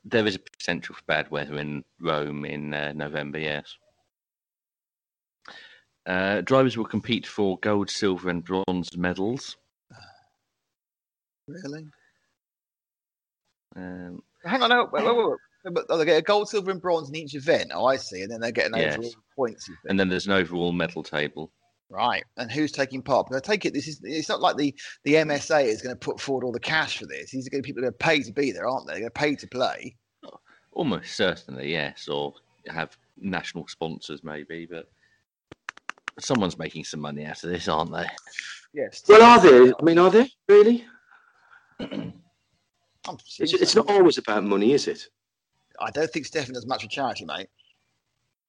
There 0.05 0.27
is 0.27 0.35
a 0.35 0.39
potential 0.39 0.95
for 0.95 1.03
bad 1.07 1.31
weather 1.31 1.57
in 1.59 1.83
Rome 2.01 2.45
in 2.45 2.75
uh, 2.75 2.93
November. 2.93 3.39
Yes. 3.39 3.77
Uh, 6.07 6.43
drivers 6.43 6.77
will 6.77 6.85
compete 6.85 7.27
for 7.27 7.59
gold, 7.61 7.89
silver, 7.89 8.29
and 8.29 8.45
bronze 8.45 8.95
medals. 8.97 9.57
Really? 11.49 11.87
Um, 13.77 14.23
Hang 14.45 14.63
on, 14.63 14.69
no, 14.69 14.89
wait, 14.93 15.05
wait, 15.05 15.17
wait. 15.17 15.37
But 15.73 15.87
oh, 15.89 15.97
they 15.97 16.05
get 16.05 16.19
a 16.19 16.23
gold, 16.23 16.49
silver, 16.51 16.71
and 16.71 16.81
bronze 16.81 17.09
in 17.09 17.17
each 17.17 17.35
event. 17.35 17.71
Oh, 17.75 17.87
I 17.87 17.97
see. 17.97 18.21
And 18.21 18.31
then 18.31 18.41
they're 18.41 18.53
getting 18.53 18.77
Yes. 18.77 18.97
overall 18.97 19.15
points. 19.35 19.71
and 19.89 19.99
then 19.99 20.11
there's 20.11 20.27
an 20.27 20.33
overall 20.33 20.73
medal 20.73 21.03
table. 21.03 21.51
Right. 21.91 22.25
And 22.37 22.51
who's 22.51 22.73
taking 22.73 23.03
part? 23.03 23.29
But 23.31 23.37
I 23.37 23.41
take 23.41 23.65
it 23.65 23.75
this 23.75 23.87
is 23.87 24.01
it's 24.03 24.29
not 24.29 24.41
like 24.41 24.57
the, 24.57 24.75
the 25.05 25.15
MSA 25.15 25.65
is 25.65 25.83
going 25.83 25.95
to 25.95 25.99
put 25.99 26.21
forward 26.21 26.45
all 26.45 26.53
the 26.53 26.61
cash 26.61 26.99
for 26.99 27.07
this. 27.07 27.31
These 27.31 27.47
are 27.47 27.51
going 27.51 27.63
to 27.63 27.67
people 27.67 27.83
who 27.83 27.89
are 27.89 27.93
pay 27.93 28.23
to 28.23 28.33
be 28.33 28.53
there, 28.53 28.67
aren't 28.67 28.87
they? 28.87 28.95
They're 28.95 29.03
going 29.03 29.13
to 29.13 29.21
pay 29.21 29.35
to 29.37 29.47
play. 29.47 29.97
Almost 30.73 31.15
certainly, 31.15 31.71
yes, 31.71 32.09
or 32.09 32.35
have 32.67 32.97
national 33.17 33.69
sponsors 33.69 34.25
maybe, 34.25 34.67
but 34.69 34.91
someone's 36.19 36.59
making 36.59 36.85
some 36.85 37.01
money 37.01 37.25
out 37.25 37.45
of 37.45 37.51
this, 37.51 37.69
aren't 37.69 37.93
they? 37.93 38.07
Yes. 38.73 39.05
Well, 39.09 39.23
are 39.23 39.41
they? 39.41 39.73
I 39.79 39.83
mean, 39.83 39.99
are 39.99 40.11
they 40.11 40.31
really? 40.49 40.85
It's, 43.39 43.53
it's 43.53 43.77
not 43.77 43.91
always 43.91 44.17
about 44.17 44.45
money, 44.45 44.73
is 44.73 44.89
it? 44.89 45.09
I 45.79 45.91
don't 45.91 46.11
think 46.11 46.25
Stefan 46.25 46.55
does 46.55 46.67
much 46.67 46.85
for 46.85 46.89
charity, 46.89 47.27
mate. 47.27 47.49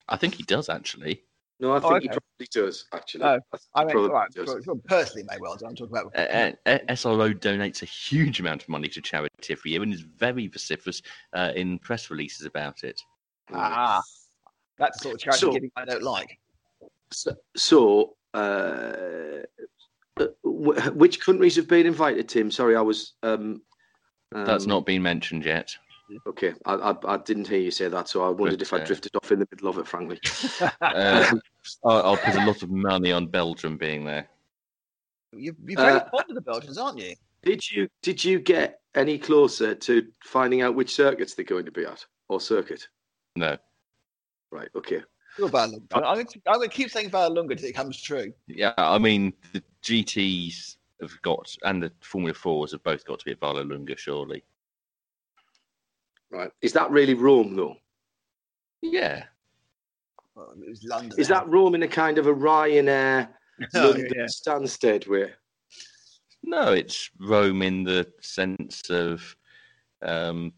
I 0.07 0.15
think 0.15 0.35
he 0.35 0.43
does 0.43 0.69
actually. 0.69 1.23
No, 1.59 1.71
I 1.71 1.79
think 1.79 1.93
Oh, 1.93 1.99
he 1.99 2.07
probably 2.07 2.47
does. 2.51 2.85
Actually, 2.93 3.23
Oh, 3.23 3.27
I 3.27 3.31
think 3.57 3.61
I 3.75 3.79
he 3.81 3.85
mean, 3.85 3.93
probably 3.93 4.09
right, 4.11 4.31
does. 4.31 4.67
personally, 4.85 5.23
mate, 5.29 5.39
well, 5.39 5.53
I'm 5.53 5.75
talking 5.75 5.85
about. 5.97 6.13
Uh, 6.15 6.51
uh, 6.65 6.79
SRO 6.89 7.33
donates 7.33 7.81
a 7.81 7.85
huge 7.85 8.39
amount 8.41 8.63
of 8.63 8.69
money 8.69 8.89
to 8.89 9.01
charity 9.01 9.29
every 9.53 9.71
year 9.71 9.81
and 9.81 9.93
is 9.93 10.01
very 10.01 10.47
vociferous 10.47 11.01
uh, 11.33 11.53
in 11.55 11.79
press 11.79 12.09
releases 12.09 12.45
about 12.45 12.83
it. 12.83 12.99
ah, 13.53 14.01
that's 14.77 14.97
the 14.99 15.03
sort 15.03 15.15
of 15.15 15.21
charity 15.21 15.39
So- 15.39 15.51
giving 15.53 15.71
I 15.77 15.85
don't 15.85 16.03
like. 16.03 16.37
So, 17.11 17.35
so 17.55 18.15
uh, 18.33 19.43
uh, 20.19 20.25
which 20.43 21.21
countries 21.21 21.55
have 21.55 21.67
been 21.67 21.85
invited, 21.85 22.27
Tim? 22.27 22.51
Sorry, 22.51 22.75
I 22.75 22.81
was. 22.81 23.13
Um, 23.23 23.61
That's 24.31 24.63
um, 24.65 24.69
not 24.69 24.85
been 24.85 25.01
mentioned 25.03 25.45
yet. 25.45 25.73
Okay. 26.27 26.53
I, 26.65 26.73
I, 26.73 26.95
I 27.13 27.17
didn't 27.17 27.47
hear 27.47 27.59
you 27.59 27.71
say 27.71 27.87
that, 27.87 28.07
so 28.07 28.23
I 28.23 28.29
wondered 28.29 28.59
But, 28.59 28.61
if 28.61 28.73
I 28.73 28.83
drifted 28.83 29.15
off 29.15 29.31
in 29.31 29.39
the 29.39 29.47
middle 29.51 29.69
of 29.69 29.77
it. 29.77 29.87
Frankly, 29.87 30.19
Uh, 30.81 31.31
I'll, 31.83 32.01
I'll 32.03 32.17
put 32.17 32.35
a 32.35 32.45
lot 32.45 32.61
of 32.61 32.69
money 32.69 33.11
on 33.11 33.27
Belgium 33.27 33.77
being 33.77 34.05
there. 34.05 34.27
You're, 35.33 35.55
you're 35.65 35.79
very 35.79 35.99
Uh, 35.99 36.09
fond 36.09 36.25
of 36.29 36.35
the 36.35 36.41
Belgians, 36.41 36.77
aren't 36.77 36.99
you? 36.99 37.15
did 37.43 37.71
you 37.71 37.87
did 38.01 38.23
you 38.23 38.39
get 38.39 38.79
any 38.95 39.19
closer 39.19 39.75
to 39.75 40.07
finding 40.23 40.61
out 40.63 40.73
which 40.73 40.95
circuits 40.95 41.35
they're 41.35 41.45
going 41.45 41.65
to 41.65 41.71
be 41.71 41.85
at, 41.85 42.03
or 42.29 42.39
circuit? 42.41 42.87
No. 43.35 43.57
Right. 44.51 44.69
Okay. 44.75 45.01
You're 45.37 45.49
Valunga. 45.49 45.83
I'm, 45.93 46.01
going 46.01 46.27
to, 46.27 46.39
I'm 46.47 46.55
going 46.55 46.69
to 46.69 46.75
keep 46.75 46.89
saying 46.89 47.09
Valunga 47.09 47.51
until 47.51 47.69
it 47.69 47.75
comes 47.75 48.01
true. 48.01 48.31
Yeah, 48.47 48.73
I 48.77 48.97
mean, 48.97 49.33
the 49.51 49.61
GTs 49.83 50.77
have 51.01 51.21
got, 51.23 51.53
and 51.63 51.83
the 51.83 51.91
Formula 51.99 52.33
4s 52.33 52.71
have 52.71 52.83
both 52.83 53.03
got 53.05 53.19
to 53.19 53.25
be 53.25 53.31
at 53.31 53.41
Vallelunga, 53.41 53.97
surely. 53.97 54.45
Right. 56.35 56.51
Is 56.61 56.73
that 56.73 56.91
really 56.91 57.13
Rome 57.13 57.55
though? 57.55 57.77
Yeah. 58.81 59.23
Well, 60.35 60.53
it 60.61 60.69
was 60.69 60.83
London. 60.83 61.17
Is 61.17 61.29
that 61.29 61.47
Rome 61.47 61.75
in 61.75 61.83
a 61.83 61.87
kind 61.87 62.17
of 62.17 62.27
a 62.27 62.33
Ryanair 62.33 63.29
Oh, 63.73 63.79
London 63.89 64.07
yeah. 64.13 64.25
Stansted 64.25 65.07
way? 65.07 65.31
No, 66.43 66.73
it's 66.73 67.09
Rome 67.19 67.61
in 67.61 67.83
the 67.83 68.05
sense 68.19 68.89
of 68.89 69.35
um, 70.01 70.51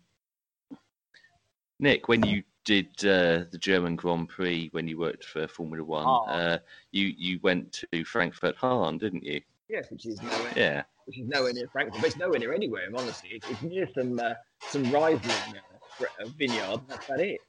Nick. 1.79 2.07
When 2.07 2.23
you 2.25 2.41
did 2.65 2.87
uh, 3.01 3.45
the 3.51 3.57
German 3.59 3.95
Grand 3.95 4.29
Prix 4.29 4.69
when 4.71 4.87
you 4.87 4.97
worked 4.97 5.23
for 5.25 5.47
Formula 5.47 5.83
One, 5.83 6.05
Oh. 6.07 6.25
uh, 6.25 6.57
you 6.91 7.13
you 7.15 7.39
went 7.43 7.83
to 7.93 8.03
Frankfurt 8.03 8.55
Hahn, 8.57 8.97
didn't 8.97 9.23
you? 9.23 9.41
Yes, 9.69 9.91
which 9.91 10.07
is 10.07 10.21
nowhere, 10.21 10.53
Yeah. 10.55 10.83
Which 11.07 11.19
is 11.19 11.27
nowhere 11.27 11.53
near 11.53 11.67
Frankfurt, 11.71 12.01
but 12.01 12.07
it's 12.07 12.17
nowhere 12.17 12.37
near 12.37 12.53
anywhere. 12.53 12.83
I'm 12.87 12.95
honestly, 12.95 13.29
it's, 13.31 13.49
it's 13.49 13.61
near 13.61 13.87
some 13.95 14.19
uh, 14.19 14.33
some 14.67 14.83
Riesling 14.91 15.55
uh, 15.55 15.77
fr- 15.97 16.25
vineyard. 16.37 16.81
That's 16.89 17.05
about 17.05 17.21
it. 17.21 17.39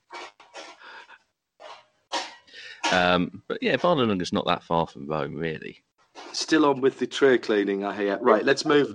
Um, 2.92 3.42
but 3.48 3.58
yeah, 3.60 3.76
Vallelunga's 3.76 4.32
not 4.32 4.46
that 4.46 4.62
far 4.62 4.86
from 4.86 5.08
Rome, 5.08 5.34
really. 5.34 5.82
Still 6.32 6.66
on 6.66 6.80
with 6.80 7.00
the 7.00 7.06
tray 7.06 7.36
cleaning, 7.36 7.84
I 7.84 7.96
hear. 7.96 8.18
Right, 8.22 8.44
let's 8.44 8.64
move. 8.64 8.94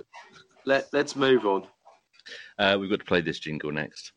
Let 0.64 0.88
Let's 0.94 1.14
move 1.14 1.44
on. 1.44 1.66
Uh, 2.58 2.78
we've 2.80 2.88
got 2.88 3.00
to 3.00 3.04
play 3.04 3.20
this 3.20 3.38
jingle 3.38 3.70
next. 3.70 4.13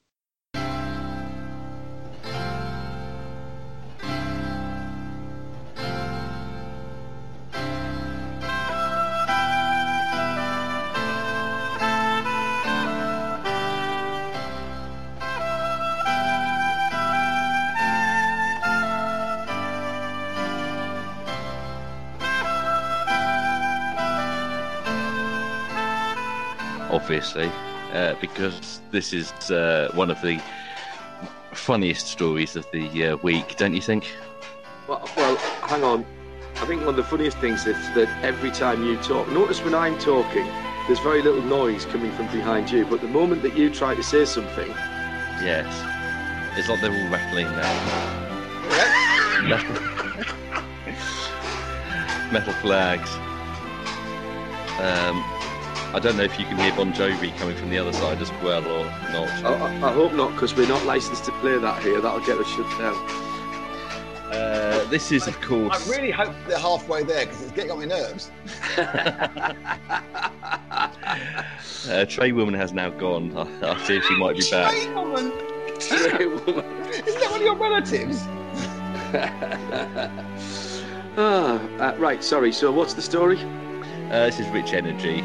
Obviously, 27.18 27.50
uh, 27.94 28.14
because 28.22 28.80
this 28.92 29.12
is 29.12 29.32
uh, 29.50 29.90
one 29.96 30.12
of 30.12 30.22
the 30.22 30.40
funniest 31.52 32.06
stories 32.06 32.56
of 32.56 32.70
the 32.72 33.08
uh, 33.08 33.18
week, 33.24 33.56
don't 33.58 33.74
you 33.74 33.82
think? 33.82 34.16
Well, 34.88 35.10
well, 35.18 35.36
hang 35.64 35.84
on. 35.84 36.06
I 36.58 36.66
think 36.68 36.82
one 36.82 36.90
of 36.90 36.96
the 36.96 37.04
funniest 37.04 37.40
things 37.40 37.66
is 37.66 37.76
that 37.96 38.08
every 38.24 38.52
time 38.52 38.84
you 38.84 38.98
talk, 38.98 39.28
notice 39.30 39.64
when 39.64 39.74
I'm 39.74 39.98
talking, 39.98 40.46
there's 40.86 41.00
very 41.00 41.24
little 41.24 41.42
noise 41.42 41.86
coming 41.86 42.12
from 42.12 42.28
behind 42.28 42.70
you. 42.70 42.86
But 42.86 43.02
the 43.02 43.08
moment 43.08 43.42
that 43.42 43.58
you 43.58 43.74
try 43.74 43.96
to 43.96 44.04
say 44.04 44.24
something, 44.26 44.70
Yes. 45.42 45.66
It's 46.56 46.70
like 46.70 46.82
they're 46.82 46.92
all 46.92 47.10
rattling 47.10 47.48
now. 47.48 47.74
Metal, 52.32 52.54
flags. 52.54 53.10
Um, 54.80 55.37
I 55.94 56.00
don't 56.00 56.18
know 56.18 56.24
if 56.24 56.38
you 56.40 56.46
can 56.46 56.58
hear 56.58 56.74
Bon 56.76 56.92
Jovi 56.94 57.36
coming 57.38 57.56
from 57.56 57.70
the 57.70 57.78
other 57.78 57.94
side 57.94 58.22
as 58.22 58.30
well 58.44 58.66
or 58.68 58.86
not. 59.12 59.30
I, 59.46 59.54
I- 59.54 59.90
I 59.90 59.94
hope 59.94 60.14
not, 60.14 60.32
because 60.34 60.54
we're 60.56 60.68
not 60.68 60.84
licensed 60.86 61.24
to 61.26 61.32
play 61.34 61.58
that 61.58 61.82
here. 61.82 62.02
That'll 62.02 62.20
get 62.26 62.38
us 62.38 62.48
shut 62.48 62.68
down. 62.78 62.96
Uh, 64.32 64.86
this 64.90 65.12
is, 65.14 65.28
of 65.28 65.40
course. 65.42 65.88
I 65.88 65.92
really 65.96 66.12
hope 66.12 66.34
they're 66.48 66.60
halfway 66.60 67.04
there 67.04 67.26
because 67.26 67.42
it's 67.44 67.52
getting 67.54 67.72
on 67.72 67.80
my 67.80 67.86
nerves. 67.86 68.32
Uh, 71.90 72.04
Trey 72.06 72.34
Woman 72.34 72.54
has 72.54 72.74
now 72.74 72.90
gone. 72.90 73.32
I, 73.64 73.72
I 73.72 73.78
see 73.86 73.96
if 73.96 74.04
she 74.04 74.18
might 74.20 74.36
be 74.38 74.44
back. 74.52 74.74
Hey, 74.74 74.94
woman, 74.94 75.32
Stray 75.80 76.26
woman. 76.28 76.66
isn't 76.90 77.20
that 77.22 77.32
one 77.32 77.40
of 77.40 77.46
your 77.46 77.56
relatives? 77.56 78.24
ah, 81.18 81.60
uh, 81.80 81.96
right, 81.98 82.22
sorry. 82.24 82.52
So, 82.52 82.72
what's 82.74 82.94
the 82.94 83.02
story? 83.02 83.40
Uh, 84.12 84.26
this 84.26 84.40
is 84.40 84.48
Rich 84.50 84.74
Energy, 84.74 85.22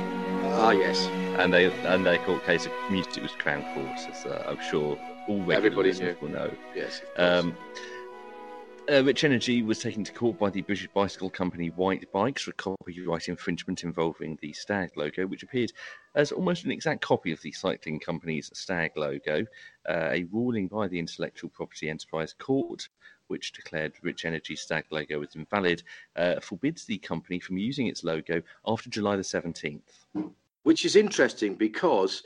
Ah, 0.65 0.71
yes. 0.71 1.07
and 1.41 1.53
they 1.53 1.73
and 1.87 2.07
their 2.07 2.19
court 2.19 2.45
case 2.47 2.67
of 2.67 2.73
music 2.89 3.21
was 3.21 3.33
Crown 3.33 3.65
Courts, 3.75 4.07
as 4.07 4.25
uh, 4.25 4.45
I'm 4.47 4.61
sure 4.63 4.97
all 5.27 5.43
regular 5.43 5.83
listeners 5.83 6.17
will 6.21 6.29
know. 6.29 6.53
Yes. 6.73 7.03
Um, 7.17 7.57
uh, 8.89 9.03
Rich 9.03 9.25
Energy 9.25 9.63
was 9.63 9.81
taken 9.81 10.05
to 10.05 10.13
court 10.13 10.39
by 10.39 10.51
the 10.51 10.63
British 10.63 10.89
bicycle 10.95 11.31
company 11.31 11.71
Whyte 11.71 12.07
Bikes 12.13 12.43
for 12.43 12.53
copyright 12.53 13.29
infringement 13.29 13.83
involving 13.83 14.39
the 14.41 14.53
Stag 14.53 14.91
logo, 14.97 15.27
which 15.27 15.43
appeared 15.43 15.73
as 16.15 16.31
almost 16.31 16.65
an 16.65 16.71
exact 16.71 17.01
copy 17.01 17.33
of 17.33 17.43
the 17.43 17.51
cycling 17.51 17.99
company's 17.99 18.49
Stag 18.55 18.93
logo. 18.97 19.45
Uh, 19.89 20.11
a 20.13 20.25
ruling 20.31 20.69
by 20.69 20.87
the 20.87 21.01
Intellectual 21.01 21.51
Property 21.51 21.91
Enterprise 21.91 22.37
Court 22.39 22.89
which 23.29 23.53
declared 23.53 23.95
Rich 24.03 24.27
Energy 24.27 24.55
stag 24.55 24.85
logo 24.91 25.19
was 25.19 25.35
invalid, 25.35 25.83
uh, 26.17 26.39
forbids 26.41 26.85
the 26.85 26.99
company 26.99 27.41
from 27.41 27.57
using 27.57 27.87
its 27.87 28.05
logo 28.05 28.43
after 28.67 28.91
July 28.91 29.17
the 29.17 29.23
17th. 29.23 29.81
Which 30.63 30.85
is 30.85 30.95
interesting 30.97 31.55
because 31.55 32.23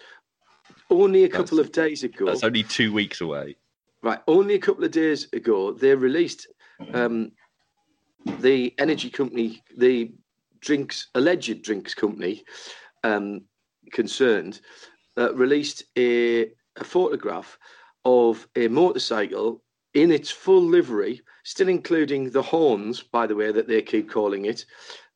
only 0.90 1.24
a 1.24 1.28
couple 1.28 1.56
That's- 1.56 1.68
of 1.68 1.72
days 1.72 2.04
ago, 2.04 2.26
That's 2.26 2.44
only 2.44 2.62
two 2.62 2.92
weeks 2.92 3.20
away. 3.20 3.56
right, 4.02 4.20
only 4.28 4.54
a 4.54 4.58
couple 4.58 4.84
of 4.84 4.90
days 4.90 5.26
ago, 5.32 5.72
they 5.72 5.94
released 5.94 6.46
um, 6.92 7.32
the 8.40 8.74
energy 8.78 9.08
company, 9.08 9.62
the 9.76 10.12
drinks, 10.60 11.08
alleged 11.14 11.62
drinks 11.62 11.94
company 11.94 12.44
um, 13.04 13.40
concerned, 13.92 14.60
uh, 15.16 15.34
released 15.34 15.84
a, 15.96 16.50
a 16.76 16.84
photograph 16.84 17.58
of 18.04 18.46
a 18.56 18.68
motorcycle 18.68 19.62
in 19.94 20.12
its 20.12 20.30
full 20.30 20.62
livery, 20.62 21.22
still 21.44 21.68
including 21.68 22.28
the 22.30 22.42
horns, 22.42 23.02
by 23.02 23.26
the 23.26 23.34
way, 23.34 23.50
that 23.50 23.66
they 23.66 23.80
keep 23.80 24.10
calling 24.10 24.44
it. 24.44 24.66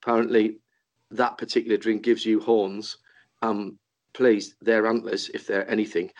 Apparently, 0.02 0.58
that 1.10 1.36
particular 1.36 1.76
drink 1.76 2.02
gives 2.02 2.24
you 2.24 2.40
horns. 2.40 2.96
Um, 3.42 3.78
please, 4.14 4.56
they're 4.60 4.86
antlers 4.86 5.30
if 5.32 5.46
they're 5.46 5.68
anything, 5.70 6.10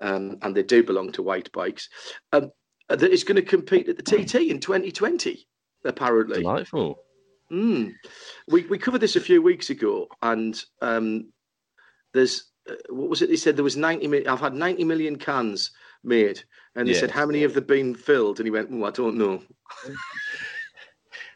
um, 0.00 0.38
and 0.42 0.54
they 0.54 0.62
do 0.62 0.82
belong 0.82 1.12
to 1.12 1.22
Whyte 1.22 1.50
Bikes. 1.52 1.88
Um, 2.32 2.50
that 2.88 3.02
is 3.02 3.24
going 3.24 3.36
to 3.36 3.42
compete 3.42 3.88
at 3.88 3.96
the 3.96 4.02
TT 4.02 4.50
in 4.50 4.60
2020, 4.60 5.46
apparently. 5.84 6.42
Delightful. 6.42 6.98
Mm. 7.52 7.92
We 8.48 8.64
we 8.66 8.78
covered 8.78 9.00
this 9.00 9.16
a 9.16 9.20
few 9.20 9.42
weeks 9.42 9.70
ago, 9.70 10.06
and 10.22 10.60
um, 10.82 11.32
there's 12.12 12.50
uh, 12.68 12.74
what 12.90 13.08
was 13.08 13.22
it? 13.22 13.28
They 13.28 13.36
said 13.36 13.56
there 13.56 13.64
was 13.64 13.76
90 13.76 14.06
million. 14.06 14.28
I've 14.28 14.40
had 14.40 14.54
90 14.54 14.84
million 14.84 15.16
cans 15.16 15.70
made, 16.04 16.42
and 16.74 16.86
they 16.88 16.94
said 16.94 17.10
how 17.10 17.26
many 17.26 17.42
have 17.42 17.66
been 17.66 17.94
filled? 17.94 18.38
And 18.38 18.46
he 18.46 18.50
went, 18.50 18.68
oh, 18.72 18.84
I 18.84 18.90
don't 18.90 19.16
know. 19.16 19.42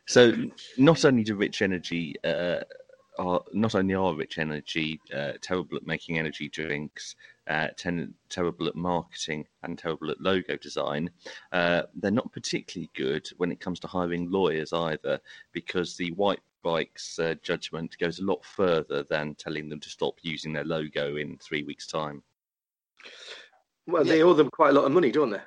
So 0.09 0.35
not 0.79 1.05
only 1.05 1.23
do 1.23 1.37
Rich 1.37 1.63
Energy 1.63 2.17
uh, 2.25 2.61
are 3.19 3.43
not 3.53 3.75
only 3.75 3.95
are 3.95 4.15
Rich 4.15 4.39
Energy 4.39 5.01
uh, 5.15 5.33
terrible 5.41 5.77
at 5.77 5.87
making 5.87 6.19
energy 6.19 6.49
drinks, 6.49 7.17
uh, 7.49 7.69
ten- 7.77 8.15
terrible 8.29 8.69
at 8.69 8.75
marketing, 8.75 9.47
and 9.63 9.79
terrible 9.79 10.11
at 10.11 10.21
logo 10.21 10.57
design, 10.57 11.11
uh, 11.53 11.83
they're 11.97 12.11
not 12.11 12.33
particularly 12.33 12.91
good 12.95 13.29
when 13.37 13.53
it 13.53 13.61
comes 13.61 13.81
to 13.81 13.87
hiring 13.87 14.31
lawyers 14.31 14.73
either, 14.73 15.21
because 15.53 15.97
the 15.97 16.11
Whyte 16.13 16.41
Bikes 16.63 17.19
uh, 17.19 17.35
judgment 17.43 17.97
goes 17.99 18.21
a 18.21 18.25
lot 18.25 18.45
further 18.45 19.03
than 19.11 19.35
telling 19.35 19.69
them 19.69 19.81
to 19.81 19.91
stop 19.91 20.15
using 20.23 20.53
their 20.53 20.65
logo 20.65 21.17
in 21.17 21.37
three 21.39 21.65
weeks' 21.65 21.87
time. 21.87 22.23
Well, 23.87 24.05
they 24.05 24.23
owe 24.23 24.33
them 24.33 24.51
quite 24.51 24.71
a 24.71 24.73
lot 24.73 24.85
of 24.85 24.93
money, 24.93 25.11
don't 25.11 25.31
they? 25.31 25.41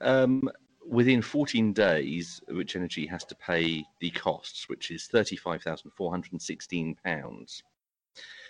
Um, 0.00 0.48
within 0.86 1.22
14 1.22 1.72
days, 1.72 2.40
Rich 2.48 2.76
Energy 2.76 3.06
has 3.06 3.24
to 3.24 3.34
pay 3.34 3.84
the 4.00 4.10
costs, 4.10 4.68
which 4.68 4.90
is 4.90 5.08
£35,416. 5.12 7.62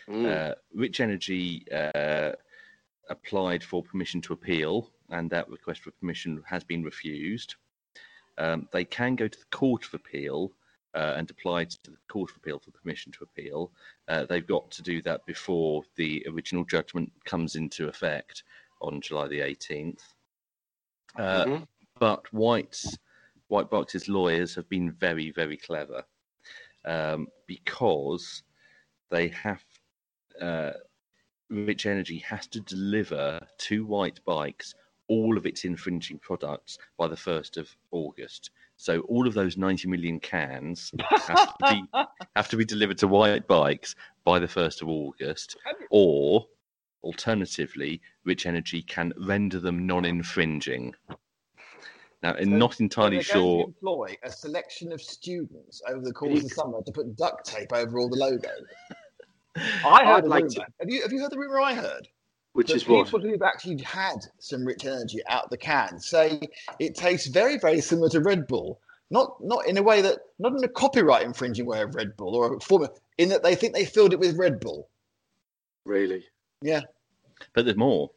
Mm. 0.08 0.26
Uh, 0.26 0.54
Rich 0.74 1.00
Energy 1.00 1.64
uh, 1.72 2.32
applied 3.08 3.64
for 3.64 3.82
permission 3.82 4.20
to 4.22 4.32
appeal, 4.32 4.90
and 5.10 5.30
that 5.30 5.48
request 5.48 5.82
for 5.82 5.90
permission 5.92 6.42
has 6.46 6.64
been 6.64 6.82
refused. 6.82 7.54
Um, 8.36 8.68
they 8.72 8.84
can 8.84 9.14
go 9.16 9.28
to 9.28 9.38
the 9.38 9.56
Court 9.56 9.86
of 9.86 9.94
Appeal 9.94 10.50
uh, 10.94 11.14
and 11.16 11.30
apply 11.30 11.64
to 11.64 11.78
the 11.84 11.96
Court 12.08 12.30
of 12.30 12.36
Appeal 12.36 12.58
for 12.58 12.70
permission 12.72 13.12
to 13.12 13.24
appeal. 13.24 13.70
Uh, 14.08 14.26
they've 14.26 14.46
got 14.46 14.70
to 14.72 14.82
do 14.82 15.00
that 15.02 15.24
before 15.26 15.82
the 15.96 16.26
original 16.28 16.64
judgment 16.64 17.10
comes 17.24 17.56
into 17.56 17.88
effect 17.88 18.42
on 18.80 19.00
July 19.00 19.28
the 19.28 19.40
18th. 19.40 20.02
Uh, 21.16 21.44
Mhm. 21.44 21.68
But 21.98 22.32
Whyte's 22.32 22.98
White 23.48 23.70
Box's 23.70 24.08
lawyers 24.08 24.54
have 24.54 24.68
been 24.68 24.90
very, 24.92 25.30
very 25.30 25.56
clever 25.56 26.04
um, 26.84 27.28
because 27.46 28.42
they 29.10 29.28
have 29.28 29.64
uh, 30.40 30.72
Rich 31.50 31.86
Energy 31.86 32.18
has 32.18 32.46
to 32.48 32.60
deliver 32.60 33.40
to 33.58 33.86
Whyte 33.86 34.20
Bikes 34.24 34.74
all 35.08 35.36
of 35.36 35.46
its 35.46 35.64
infringing 35.64 36.18
products 36.18 36.78
by 36.98 37.06
the 37.06 37.16
first 37.16 37.56
of 37.56 37.68
August. 37.90 38.50
So 38.76 39.00
all 39.02 39.26
of 39.28 39.34
those 39.34 39.56
90 39.56 39.88
million 39.88 40.18
cans 40.18 40.90
have 41.10 41.56
to 41.58 41.64
be 41.70 41.84
have 42.36 42.48
to 42.48 42.56
be 42.56 42.64
delivered 42.64 42.98
to 42.98 43.08
Whyte 43.08 43.46
Bikes 43.46 43.94
by 44.24 44.38
the 44.38 44.48
first 44.48 44.82
of 44.82 44.88
August, 44.88 45.56
or 45.90 46.46
alternatively, 47.04 48.00
Rich 48.24 48.46
Energy 48.46 48.82
can 48.82 49.12
render 49.16 49.60
them 49.60 49.86
non-infringing. 49.86 50.94
Now, 52.24 52.34
I'm 52.40 52.58
not 52.58 52.80
entirely 52.80 53.16
going 53.16 53.24
sure. 53.24 53.62
to 53.64 53.66
employ 53.68 54.16
a 54.22 54.32
selection 54.32 54.92
of 54.92 55.02
students 55.02 55.82
over 55.86 56.00
the 56.00 56.12
course 56.12 56.38
of 56.38 56.44
the 56.44 56.48
summer 56.48 56.80
to 56.82 56.90
put 56.90 57.14
duct 57.16 57.44
tape 57.44 57.70
over 57.70 57.98
all 57.98 58.08
the 58.08 58.16
logos. 58.16 58.64
I 59.84 60.06
heard 60.06 60.24
I'd 60.24 60.24
like 60.24 60.44
rumor. 60.44 60.54
to- 60.54 60.66
Have 60.80 60.88
you 60.88 61.02
have 61.02 61.12
you 61.12 61.20
heard 61.20 61.30
the 61.30 61.38
rumor 61.38 61.60
I 61.60 61.74
heard? 61.74 62.08
Which 62.54 62.68
that 62.68 62.76
is 62.76 62.88
what? 62.88 63.04
people 63.04 63.20
who've 63.20 63.42
actually 63.42 63.82
had 63.82 64.16
some 64.38 64.64
rich 64.64 64.86
energy 64.86 65.18
out 65.28 65.50
the 65.50 65.58
can 65.58 66.00
say 66.00 66.40
it 66.78 66.94
tastes 66.94 67.26
very, 67.26 67.58
very 67.58 67.82
similar 67.82 68.08
to 68.08 68.20
Red 68.20 68.46
Bull. 68.46 68.80
Not 69.10 69.36
not 69.44 69.66
in 69.66 69.76
a 69.76 69.82
way 69.82 70.00
that 70.00 70.20
not 70.38 70.56
in 70.56 70.64
a 70.64 70.68
copyright 70.68 71.26
infringing 71.26 71.66
way 71.66 71.82
of 71.82 71.94
Red 71.94 72.16
Bull 72.16 72.34
or 72.34 72.54
a 72.56 72.60
form 72.60 72.88
in 73.18 73.28
that 73.28 73.42
they 73.42 73.54
think 73.54 73.74
they 73.74 73.84
filled 73.84 74.14
it 74.14 74.18
with 74.18 74.38
Red 74.38 74.60
Bull. 74.60 74.88
Really? 75.84 76.24
Yeah. 76.62 76.80
But 77.52 77.66
there's 77.66 77.76
more. 77.76 78.10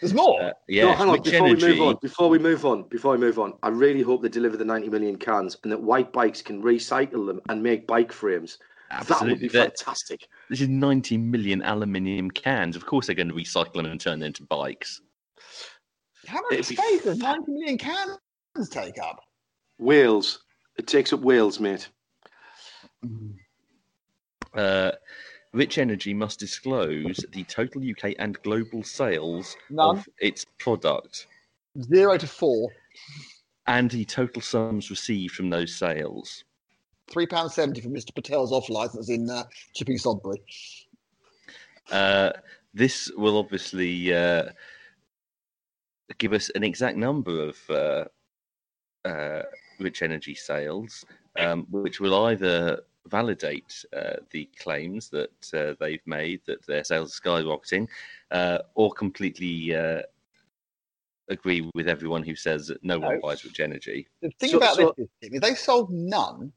There's 0.00 0.12
more. 0.14 0.42
Uh, 0.42 0.52
yeah, 0.68 0.84
no, 0.84 0.92
hang 0.92 1.08
on. 1.08 1.14
Rich 1.14 1.24
Before 1.24 1.46
Energy. 1.48 1.66
we 1.66 1.72
move 1.72 1.82
on, 1.88 1.96
before 2.02 2.28
we 2.28 2.38
move 2.38 2.66
on, 2.66 2.82
before 2.88 3.12
we 3.12 3.18
move 3.18 3.38
on, 3.38 3.54
I 3.62 3.68
really 3.68 4.02
hope 4.02 4.22
they 4.22 4.28
deliver 4.28 4.56
the 4.56 4.64
90 4.64 4.90
million 4.90 5.16
cans 5.16 5.56
and 5.62 5.72
that 5.72 5.80
Whyte 5.82 6.12
Bikes 6.12 6.42
can 6.42 6.62
recycle 6.62 7.26
them 7.26 7.40
and 7.48 7.62
make 7.62 7.86
bike 7.86 8.12
frames. 8.12 8.58
Absolutely. 8.90 9.26
That 9.26 9.32
would 9.32 9.40
be 9.40 9.48
That- 9.48 9.78
fantastic. 9.78 10.28
This 10.50 10.60
is 10.60 10.68
90 10.68 11.16
million 11.16 11.62
aluminium 11.62 12.30
cans. 12.30 12.76
Of 12.76 12.84
course, 12.84 13.06
they're 13.06 13.16
going 13.16 13.28
to 13.28 13.34
recycle 13.34 13.74
them 13.74 13.86
and 13.86 14.00
turn 14.00 14.18
them 14.18 14.26
into 14.26 14.42
bikes. 14.44 15.00
How 16.26 16.42
much 16.42 16.52
it'd 16.52 16.64
space 16.66 17.02
does 17.04 17.18
90 17.18 17.50
million 17.52 17.78
cans 17.78 18.18
take 18.70 18.98
up? 18.98 19.20
Wales. 19.78 20.40
It 20.76 20.86
takes 20.86 21.12
up 21.12 21.20
Wales, 21.20 21.58
mate. 21.58 21.88
Uh, 24.54 24.92
Rich 25.56 25.78
Energy 25.78 26.12
must 26.12 26.38
disclose 26.38 27.24
the 27.32 27.42
total 27.44 27.80
UK 27.80 28.14
and 28.18 28.40
global 28.42 28.82
sales 28.82 29.56
None. 29.70 29.96
of 29.96 30.08
its 30.18 30.44
product 30.58 31.26
Zero 31.80 32.18
to 32.18 32.26
four. 32.26 32.68
and 33.66 33.90
the 33.90 34.04
total 34.04 34.42
sums 34.42 34.90
received 34.90 35.34
from 35.34 35.48
those 35.48 35.74
sales. 35.74 36.44
Three 37.10 37.26
pounds 37.26 37.54
seventy 37.54 37.80
for 37.80 37.88
Mr. 37.88 38.14
Patel's 38.14 38.52
off 38.52 38.68
license 38.68 39.08
in 39.08 39.30
uh, 39.30 39.44
Chipping 39.74 39.96
Sodbury. 39.96 40.42
Uh, 41.90 42.32
this 42.74 43.10
will 43.16 43.38
obviously 43.38 44.12
uh, 44.12 44.50
give 46.18 46.34
us 46.34 46.50
an 46.54 46.64
exact 46.64 46.98
number 46.98 47.48
of 47.48 47.56
uh, 47.70 48.04
uh, 49.08 49.42
Rich 49.80 50.02
Energy 50.02 50.34
sales, 50.34 51.02
um, 51.38 51.66
which 51.70 51.98
will 51.98 52.26
either 52.26 52.82
validate 53.08 53.84
uh, 53.96 54.14
the 54.30 54.48
claims 54.58 55.08
that 55.10 55.54
uh, 55.54 55.74
they've 55.80 56.06
made 56.06 56.40
that 56.46 56.64
their 56.66 56.84
sales 56.84 57.18
are 57.18 57.20
skyrocketing, 57.20 57.86
uh, 58.30 58.58
or 58.74 58.90
completely 58.92 59.74
uh, 59.74 60.02
agree 61.28 61.68
with 61.74 61.88
everyone 61.88 62.22
who 62.22 62.34
says 62.34 62.66
that 62.68 62.82
no 62.84 62.98
one 62.98 63.20
buys 63.20 63.44
Rich 63.44 63.60
Energy. 63.60 64.06
The 64.20 64.30
thing 64.38 64.50
So- 64.50 64.56
about 64.58 64.76
so- 64.76 64.94
this 64.96 65.08
is, 65.32 65.40
they 65.40 65.54
sold 65.54 65.90
none 65.90 66.52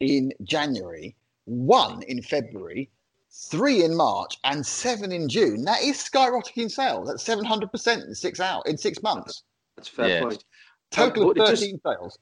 in 0.00 0.32
January, 0.42 1.16
one 1.44 2.02
in 2.04 2.22
February, 2.22 2.90
three 3.30 3.84
in 3.84 3.94
March, 3.96 4.38
and 4.44 4.64
seven 4.64 5.12
in 5.12 5.28
June. 5.28 5.62
That 5.64 5.82
is 5.82 5.96
skyrocketing 5.98 6.70
sales. 6.70 7.08
That's 7.08 7.22
seven 7.22 7.44
hundred 7.44 7.70
percent 7.70 8.04
in 8.04 8.14
six 8.14 8.40
out 8.40 8.66
in 8.66 8.76
six 8.78 9.02
months. 9.02 9.42
That's 9.76 9.88
a 9.88 9.92
fair 9.92 10.08
Yes. 10.08 10.22
point. 10.22 10.44
Total 10.90 11.22
Um, 11.24 11.30
of 11.30 11.36
but 11.36 11.42
it 11.42 11.50
just- 11.50 11.62
thirteen 11.62 11.80
sales. 11.86 12.18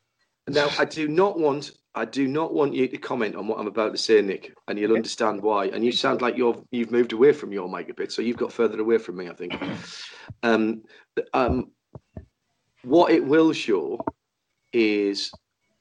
Now, 0.49 0.69
I 0.79 0.85
do 0.85 1.09
not 1.09 1.39
want 1.39 1.73
I 1.97 2.05
do 2.05 2.27
not 2.27 2.53
want 2.53 2.75
you 2.75 2.89
to 2.89 2.97
comment 2.97 3.37
on 3.37 3.47
what 3.47 3.59
I'm 3.61 3.69
about 3.69 3.93
to 3.93 3.99
say, 3.99 4.21
Nick, 4.21 4.53
and 4.67 4.79
you'll 4.79 4.93
Okay. 4.93 4.99
understand 4.99 5.43
why. 5.43 5.67
And 5.67 5.85
you 5.85 5.93
sound 5.93 6.23
like 6.23 6.37
you're 6.37 6.61
you've 6.73 6.91
moved 6.91 7.13
away 7.13 7.33
from 7.33 7.53
your 7.53 7.69
mic 7.69 7.89
a 7.89 7.95
bit, 7.95 8.11
so 8.11 8.21
you've 8.21 8.37
got 8.37 8.53
further 8.53 8.81
away 8.81 8.99
from 8.99 9.17
me, 9.17 9.29
I 9.29 9.35
think. 9.35 9.55
Um, 10.43 10.83
um, 11.35 11.71
what 12.83 13.13
it 13.13 13.23
will 13.25 13.53
show 13.53 13.99
is, 14.73 15.31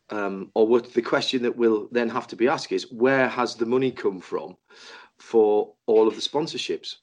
um, 0.09 0.51
or 0.53 0.67
what 0.67 0.93
the 0.93 1.01
question 1.01 1.41
that 1.43 1.55
will 1.55 1.87
then 1.91 2.09
have 2.09 2.27
to 2.27 2.35
be 2.35 2.49
asked 2.49 2.73
is, 2.73 2.91
where 2.91 3.29
has 3.29 3.55
the 3.55 3.65
money 3.65 3.89
come 3.89 4.19
from 4.19 4.57
for 5.17 5.73
all 5.85 6.07
of 6.09 6.15
the 6.15 6.21
sponsorships? 6.21 6.97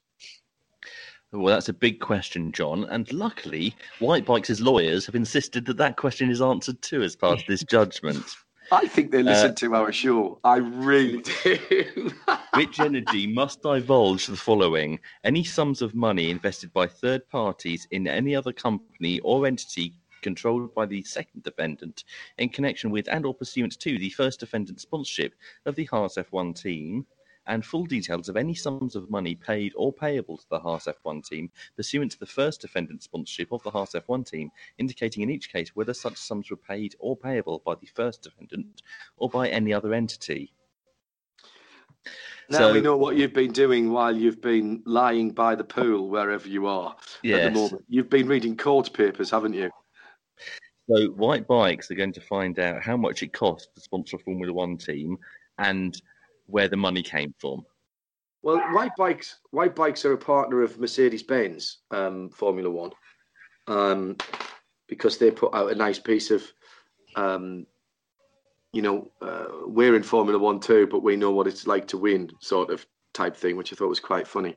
Well, 1.32 1.54
that's 1.54 1.68
a 1.68 1.72
big 1.74 2.00
question, 2.00 2.52
John. 2.52 2.84
And 2.84 3.10
luckily, 3.12 3.74
Whyte 4.00 4.26
Bikes' 4.26 4.60
lawyers 4.60 5.06
have 5.06 5.14
insisted 5.14 5.64
that 5.66 5.76
that 5.76 5.96
question 5.96 6.30
is 6.30 6.42
answered 6.42 6.82
too 6.82 7.02
as 7.02 7.16
part 7.16 7.40
of 7.40 7.46
this 7.46 7.64
judgment. 7.70 8.24
I 8.72 8.86
think 8.86 9.10
they 9.10 9.20
uh, 9.20 9.24
listen 9.24 9.54
to 9.56 9.74
our 9.74 9.90
show. 9.92 10.38
I 10.44 10.56
really 10.56 11.22
do. 11.44 12.12
Rich 12.56 12.80
Energy 12.80 13.26
must 13.26 13.62
divulge 13.62 14.26
the 14.26 14.36
following 14.36 15.00
any 15.24 15.42
sums 15.44 15.82
of 15.82 15.94
money 15.94 16.30
invested 16.30 16.72
by 16.72 16.86
third 16.86 17.28
parties 17.28 17.88
in 17.90 18.06
any 18.06 18.34
other 18.36 18.52
company 18.52 19.20
or 19.20 19.46
entity 19.46 19.94
controlled 20.22 20.74
by 20.74 20.86
the 20.86 21.02
second 21.02 21.42
defendant 21.42 22.04
in 22.38 22.48
connection 22.48 22.90
with 22.90 23.08
and 23.08 23.24
or 23.24 23.34
pursuant 23.34 23.78
to 23.80 23.98
the 23.98 24.10
first 24.10 24.40
defendant's 24.40 24.82
sponsorship 24.82 25.34
of 25.66 25.74
the 25.74 25.86
Haas 25.86 26.16
F1 26.16 26.60
team 26.60 27.06
and 27.46 27.64
full 27.64 27.84
details 27.86 28.28
of 28.28 28.36
any 28.36 28.54
sums 28.54 28.94
of 28.96 29.10
money 29.10 29.34
paid 29.34 29.72
or 29.76 29.92
payable 29.92 30.36
to 30.36 30.48
the 30.50 30.58
Haas 30.58 30.86
F1 30.86 31.26
team 31.26 31.50
pursuant 31.76 32.12
to 32.12 32.18
the 32.18 32.26
first 32.26 32.60
defendant's 32.60 33.04
sponsorship 33.04 33.52
of 33.52 33.62
the 33.62 33.70
Haas 33.70 33.92
F1 33.92 34.28
team, 34.28 34.50
indicating 34.78 35.22
in 35.22 35.30
each 35.30 35.52
case 35.52 35.74
whether 35.74 35.94
such 35.94 36.16
sums 36.16 36.50
were 36.50 36.56
paid 36.56 36.94
or 36.98 37.16
payable 37.16 37.62
by 37.64 37.74
the 37.80 37.86
first 37.94 38.22
defendant 38.22 38.82
or 39.16 39.28
by 39.28 39.48
any 39.48 39.72
other 39.72 39.94
entity. 39.94 40.52
Now 42.48 42.58
So- 42.58 42.72
we 42.72 42.80
know 42.80 42.96
what 42.96 43.16
you've 43.16 43.32
been 43.32 43.52
doing 43.52 43.90
while 43.92 44.16
you've 44.16 44.40
been 44.40 44.82
lying 44.84 45.30
by 45.30 45.54
the 45.54 45.64
pool, 45.64 46.08
wherever 46.08 46.48
you 46.48 46.66
are 46.66 46.96
at 46.98 47.18
Yes. 47.22 47.44
the 47.54 47.60
moment. 47.60 47.84
You've 47.88 48.10
been 48.10 48.26
reading 48.26 48.56
court 48.56 48.92
papers, 48.92 49.30
haven't 49.30 49.54
you? 49.54 49.70
So 50.88 51.06
Whyte 51.10 51.46
Bikes 51.46 51.90
are 51.90 51.94
going 51.94 52.12
to 52.14 52.20
find 52.20 52.58
out 52.58 52.82
how 52.82 52.96
much 52.96 53.22
it 53.22 53.32
costs 53.32 53.68
to 53.74 53.80
sponsor 53.80 54.16
a 54.16 54.18
Formula 54.18 54.52
One 54.52 54.76
team 54.76 55.16
and 55.58 56.00
where 56.50 56.68
the 56.68 56.76
money 56.76 57.02
came 57.02 57.34
from. 57.38 57.64
Well, 58.42 58.58
Whyte 58.72 58.92
Bikes, 58.96 59.38
Whyte 59.50 59.74
Bikes 59.76 60.04
are 60.04 60.12
a 60.12 60.18
partner 60.18 60.62
of 60.62 60.78
Mercedes 60.78 61.22
Benz 61.22 61.78
um, 61.90 62.30
Formula 62.30 62.70
One, 62.70 62.90
um, 63.66 64.16
because 64.88 65.18
they 65.18 65.30
put 65.30 65.54
out 65.54 65.70
a 65.70 65.74
nice 65.74 65.98
piece 65.98 66.30
of, 66.30 66.42
um, 67.16 67.66
you 68.72 68.80
know, 68.82 69.10
uh, 69.20 69.46
we're 69.66 69.94
in 69.94 70.02
Formula 70.02 70.38
One 70.38 70.58
too, 70.60 70.86
but 70.90 71.02
we 71.02 71.16
know 71.16 71.32
what 71.32 71.46
it's 71.46 71.66
like 71.66 71.86
to 71.88 71.98
win, 71.98 72.30
sort 72.40 72.70
of 72.70 72.86
type 73.12 73.36
thing, 73.36 73.56
which 73.56 73.72
I 73.72 73.76
thought 73.76 73.88
was 73.88 74.00
quite 74.00 74.26
funny. 74.26 74.56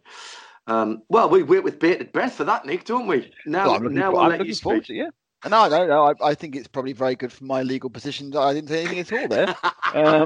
Um, 0.68 1.04
well, 1.10 1.30
we 1.30 1.44
wait 1.44 1.64
with 1.66 1.80
bated 1.80 2.14
breath 2.14 2.36
for 2.36 2.46
that, 2.46 2.66
Nick, 2.66 2.86
don't 2.86 3.06
we? 3.08 3.34
Now, 3.46 3.66
Well, 3.66 3.76
I'm 3.76 3.84
looking, 3.84 3.98
now 3.98 4.12
for- 4.12 4.18
I'll 4.20 4.24
I'm 4.24 4.30
let 4.30 4.40
you 4.40 4.46
looking 4.46 4.56
forward 4.62 4.86
speak. 4.86 4.96
to 4.98 5.02
it, 5.02 5.06
yeah. 5.06 5.10
No, 5.50 5.68
no, 5.68 5.86
no. 5.86 6.06
I, 6.06 6.30
I 6.30 6.36
think 6.36 6.56
it's 6.56 6.68
probably 6.68 6.94
very 6.94 7.16
good 7.16 7.32
for 7.32 7.44
my 7.44 7.64
legal 7.64 7.90
position 7.90 8.32
that 8.32 8.40
I 8.40 8.54
didn't 8.54 8.70
say 8.70 8.86
anything 8.86 9.00
at 9.00 9.12
all 9.14 9.28
there. 9.28 9.56
Um, 9.94 10.26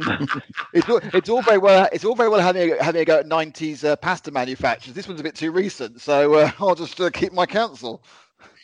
it's, 0.73 0.87
all, 0.87 1.01
it's 1.13 1.27
all 1.27 1.41
very 1.41 1.57
well. 1.57 1.89
It's 1.91 2.05
all 2.05 2.15
very 2.15 2.29
well 2.29 2.39
having 2.39 2.71
a, 2.71 2.81
having 2.81 3.01
a 3.01 3.03
go 3.05 3.19
at 3.19 3.25
'90s 3.25 3.83
uh, 3.83 3.97
pasta 3.97 4.31
manufacturers. 4.31 4.95
This 4.95 5.09
one's 5.09 5.19
a 5.19 5.23
bit 5.23 5.35
too 5.35 5.51
recent, 5.51 5.99
so 5.99 6.35
uh, 6.35 6.51
I'll 6.59 6.73
just 6.73 7.01
uh, 7.01 7.09
keep 7.09 7.33
my 7.33 7.45
counsel. 7.45 8.01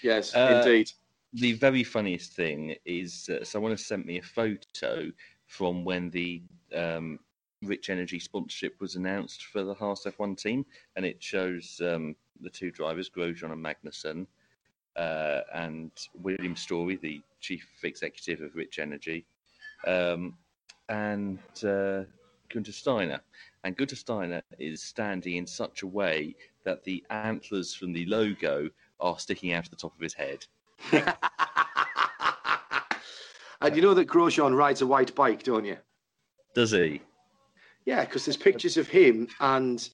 Yes, 0.02 0.34
Uh, 0.34 0.62
indeed. 0.64 0.92
The 1.34 1.54
very 1.54 1.84
funniest 1.84 2.32
thing 2.32 2.76
is 2.86 3.28
uh, 3.30 3.44
someone 3.44 3.72
has 3.72 3.86
sent 3.86 4.06
me 4.06 4.20
a 4.20 4.22
photo 4.22 5.12
from 5.46 5.84
when 5.84 6.10
the 6.10 6.42
um, 6.74 7.20
Rich 7.64 7.90
Energy 7.90 8.20
sponsorship 8.20 8.80
was 8.80 8.96
announced 8.96 9.44
for 9.48 9.66
the 9.66 9.74
Haas 9.74 10.06
F1 10.06 10.38
team, 10.38 10.66
and 10.96 11.06
it 11.06 11.22
shows 11.22 11.82
um, 11.84 12.16
the 12.40 12.50
two 12.50 12.72
drivers, 12.72 13.10
Grosjean 13.10 13.52
and 13.52 13.62
Magnussen, 13.66 14.26
uh, 14.96 15.42
and 15.54 15.92
William 16.22 16.56
Storey, 16.56 16.98
the 16.98 17.22
chief 17.40 17.68
executive 17.84 18.42
of 18.42 18.56
Rich 18.56 18.80
Energy, 18.80 19.26
um, 19.88 20.36
and 20.90 21.40
uh, 21.64 22.04
Gunter 22.54 22.72
Steiner. 22.72 23.20
And 23.64 23.76
Gunter 23.76 23.96
Steiner 23.96 24.42
is 24.60 24.84
standing 24.84 25.38
in 25.38 25.48
such 25.48 25.84
a 25.84 25.88
way 25.88 26.36
that 26.66 26.84
the 26.84 27.04
antlers 27.10 27.74
from 27.74 27.94
the 27.94 28.06
logo 28.06 28.70
are 29.00 29.18
sticking 29.20 29.54
out 29.54 29.66
of 29.66 29.70
the 29.72 29.76
top 29.76 29.96
of 29.96 30.02
his 30.02 30.14
head. 30.14 30.46
and 33.62 33.76
you 33.76 33.82
know 33.82 33.94
that 33.94 34.08
Grosjean 34.08 34.56
rides 34.56 34.82
a 34.82 34.88
white 34.88 35.16
bike, 35.16 35.44
don't 35.44 35.66
you? 35.66 35.78
Does 36.54 36.72
he? 36.72 37.02
Yeah, 37.86 38.06
because 38.06 38.26
there's 38.26 38.38
pictures 38.38 38.78
of 38.78 38.88
him 38.88 39.28
and 39.40 39.90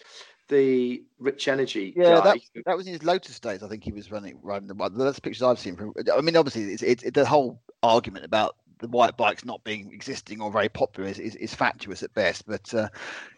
the 0.49 1.03
Rich 1.19 1.47
Energy 1.47 1.93
Yeah, 1.95 2.19
that, 2.21 2.39
that 2.65 2.75
was 2.75 2.87
in 2.87 2.93
his 2.93 3.03
Lotus 3.03 3.39
days. 3.39 3.63
I 3.63 3.67
think 3.67 3.83
he 3.83 3.91
was 3.91 4.11
running 4.11 4.39
riding 4.41 4.67
the 4.67 4.73
bike. 4.73 4.91
That's 4.93 5.19
pictures 5.19 5.43
I've 5.43 5.59
seen 5.59 5.75
from. 5.75 5.93
I 6.13 6.21
mean, 6.21 6.35
obviously, 6.35 6.63
it's, 6.73 6.83
it's, 6.83 7.11
the 7.11 7.25
whole 7.25 7.61
argument 7.81 8.25
about 8.25 8.55
the 8.79 8.87
Whyte 8.87 9.15
Bikes 9.15 9.45
not 9.45 9.63
being 9.63 9.93
existing 9.93 10.41
or 10.41 10.51
very 10.51 10.69
popular 10.69 11.09
is, 11.09 11.19
is, 11.19 11.35
is 11.35 11.53
fatuous 11.53 12.03
at 12.03 12.13
best. 12.13 12.45
But 12.45 12.73
uh, 12.73 12.89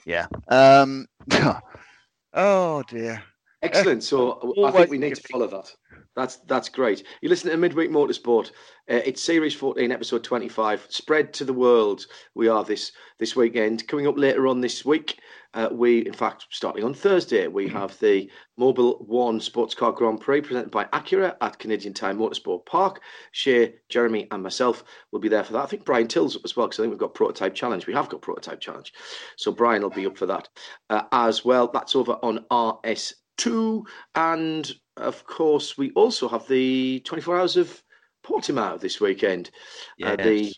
yeah. 0.05 0.27
Um, 0.47 1.07
oh 2.33 2.83
dear. 2.88 3.23
Excellent. 3.61 4.03
So 4.03 4.53
I 4.65 4.71
think 4.71 4.89
we 4.89 4.97
need 4.97 5.15
to 5.15 5.27
follow 5.31 5.47
that. 5.47 5.71
That's 6.15 6.38
that's 6.47 6.67
great. 6.67 7.03
You 7.21 7.29
listen 7.29 7.49
to 7.51 7.57
Midweek 7.57 7.89
Motorsport. 7.89 8.51
Uh, 8.89 8.99
it's 9.05 9.21
Series 9.21 9.53
14, 9.53 9.91
Episode 9.91 10.23
25. 10.23 10.88
Spread 10.89 11.33
to 11.35 11.45
the 11.45 11.53
world. 11.53 12.05
We 12.35 12.49
are 12.49 12.65
this 12.65 12.91
this 13.17 13.35
weekend. 13.35 13.88
Coming 13.88 14.07
up 14.07 14.17
later 14.17 14.47
on 14.47 14.59
this 14.59 14.83
week, 14.83 15.19
uh, 15.53 15.69
we 15.71 15.99
in 15.99 16.11
fact 16.11 16.47
starting 16.49 16.83
on 16.83 16.93
Thursday, 16.93 17.47
we 17.47 17.67
have 17.69 17.97
the 17.99 18.29
Mobil 18.59 19.07
One 19.07 19.39
Sports 19.39 19.73
Car 19.73 19.93
Grand 19.93 20.19
Prix 20.19 20.41
presented 20.41 20.71
by 20.71 20.85
Acura 20.85 21.38
at 21.39 21.59
Canadian 21.59 21.93
Tire 21.93 22.13
Motorsport 22.13 22.65
Park. 22.65 23.01
Shay, 23.31 23.75
Jeremy, 23.88 24.27
and 24.31 24.43
myself 24.43 24.83
will 25.11 25.19
be 25.19 25.29
there 25.29 25.45
for 25.45 25.53
that. 25.53 25.63
I 25.63 25.67
think 25.67 25.85
Brian 25.85 26.09
Till's 26.09 26.35
up 26.35 26.41
as 26.43 26.57
well 26.57 26.67
because 26.67 26.79
I 26.79 26.83
think 26.83 26.91
we've 26.91 26.99
got 26.99 27.13
Prototype 27.13 27.55
Challenge. 27.55 27.88
We 27.88 27.93
have 27.93 28.09
got 28.09 28.21
Prototype 28.21 28.59
Challenge, 28.59 28.91
so 29.38 29.53
Brian 29.53 29.81
will 29.81 29.91
be 29.91 30.07
up 30.07 30.17
for 30.17 30.25
that 30.25 30.49
uh, 30.89 31.03
as 31.13 31.45
well. 31.45 31.69
That's 31.71 31.95
over 31.95 32.17
on 32.21 32.43
RS2, 33.37 33.85
and 34.15 34.71
of 34.97 35.25
course 35.25 35.77
we 35.77 35.91
also 35.91 36.27
have 36.27 36.47
the 36.47 37.01
24 37.05 37.39
Hours 37.39 37.57
of 37.57 37.83
Portimao 38.23 38.79
this 38.79 39.01
weekend. 39.01 39.51
Uh, 40.03 40.15
the 40.15 40.53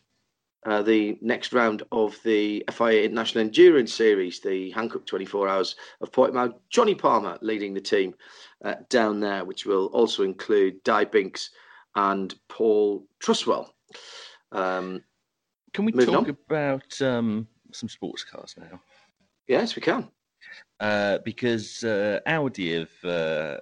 uh, 0.65 0.81
the 0.81 1.17
next 1.21 1.51
round 1.51 1.83
of 1.91 2.17
the 2.23 2.63
FIA 2.71 3.03
International 3.03 3.43
Endurance 3.43 3.93
Series, 3.93 4.39
the 4.39 4.71
Hankook 4.71 5.05
24 5.05 5.49
Hours 5.49 5.75
of 5.99 6.11
Portimao. 6.11 6.53
Johnny 6.69 6.95
Palmer 6.95 7.37
leading 7.41 7.73
the 7.73 7.81
team 7.81 8.13
uh, 8.63 8.75
down 8.89 9.19
there, 9.19 9.43
which 9.43 9.65
will 9.65 9.87
also 9.87 10.23
include 10.23 10.81
Di 10.83 11.03
Binks 11.03 11.49
and 11.95 12.33
Paul 12.47 13.05
Truswell. 13.21 13.71
Um, 14.53 15.03
Can 15.73 15.85
we 15.85 15.91
talk 15.91 16.27
on. 16.27 16.29
about 16.29 17.01
um, 17.01 17.47
some 17.73 17.89
sports 17.89 18.23
cars 18.23 18.55
now? 18.57 18.79
yes, 19.47 19.75
we 19.75 19.81
can. 19.81 20.09
Uh, 20.79 21.19
because 21.23 21.83
uh, 21.83 22.19
Audi 22.25 22.79
have 22.79 23.05
uh, 23.05 23.57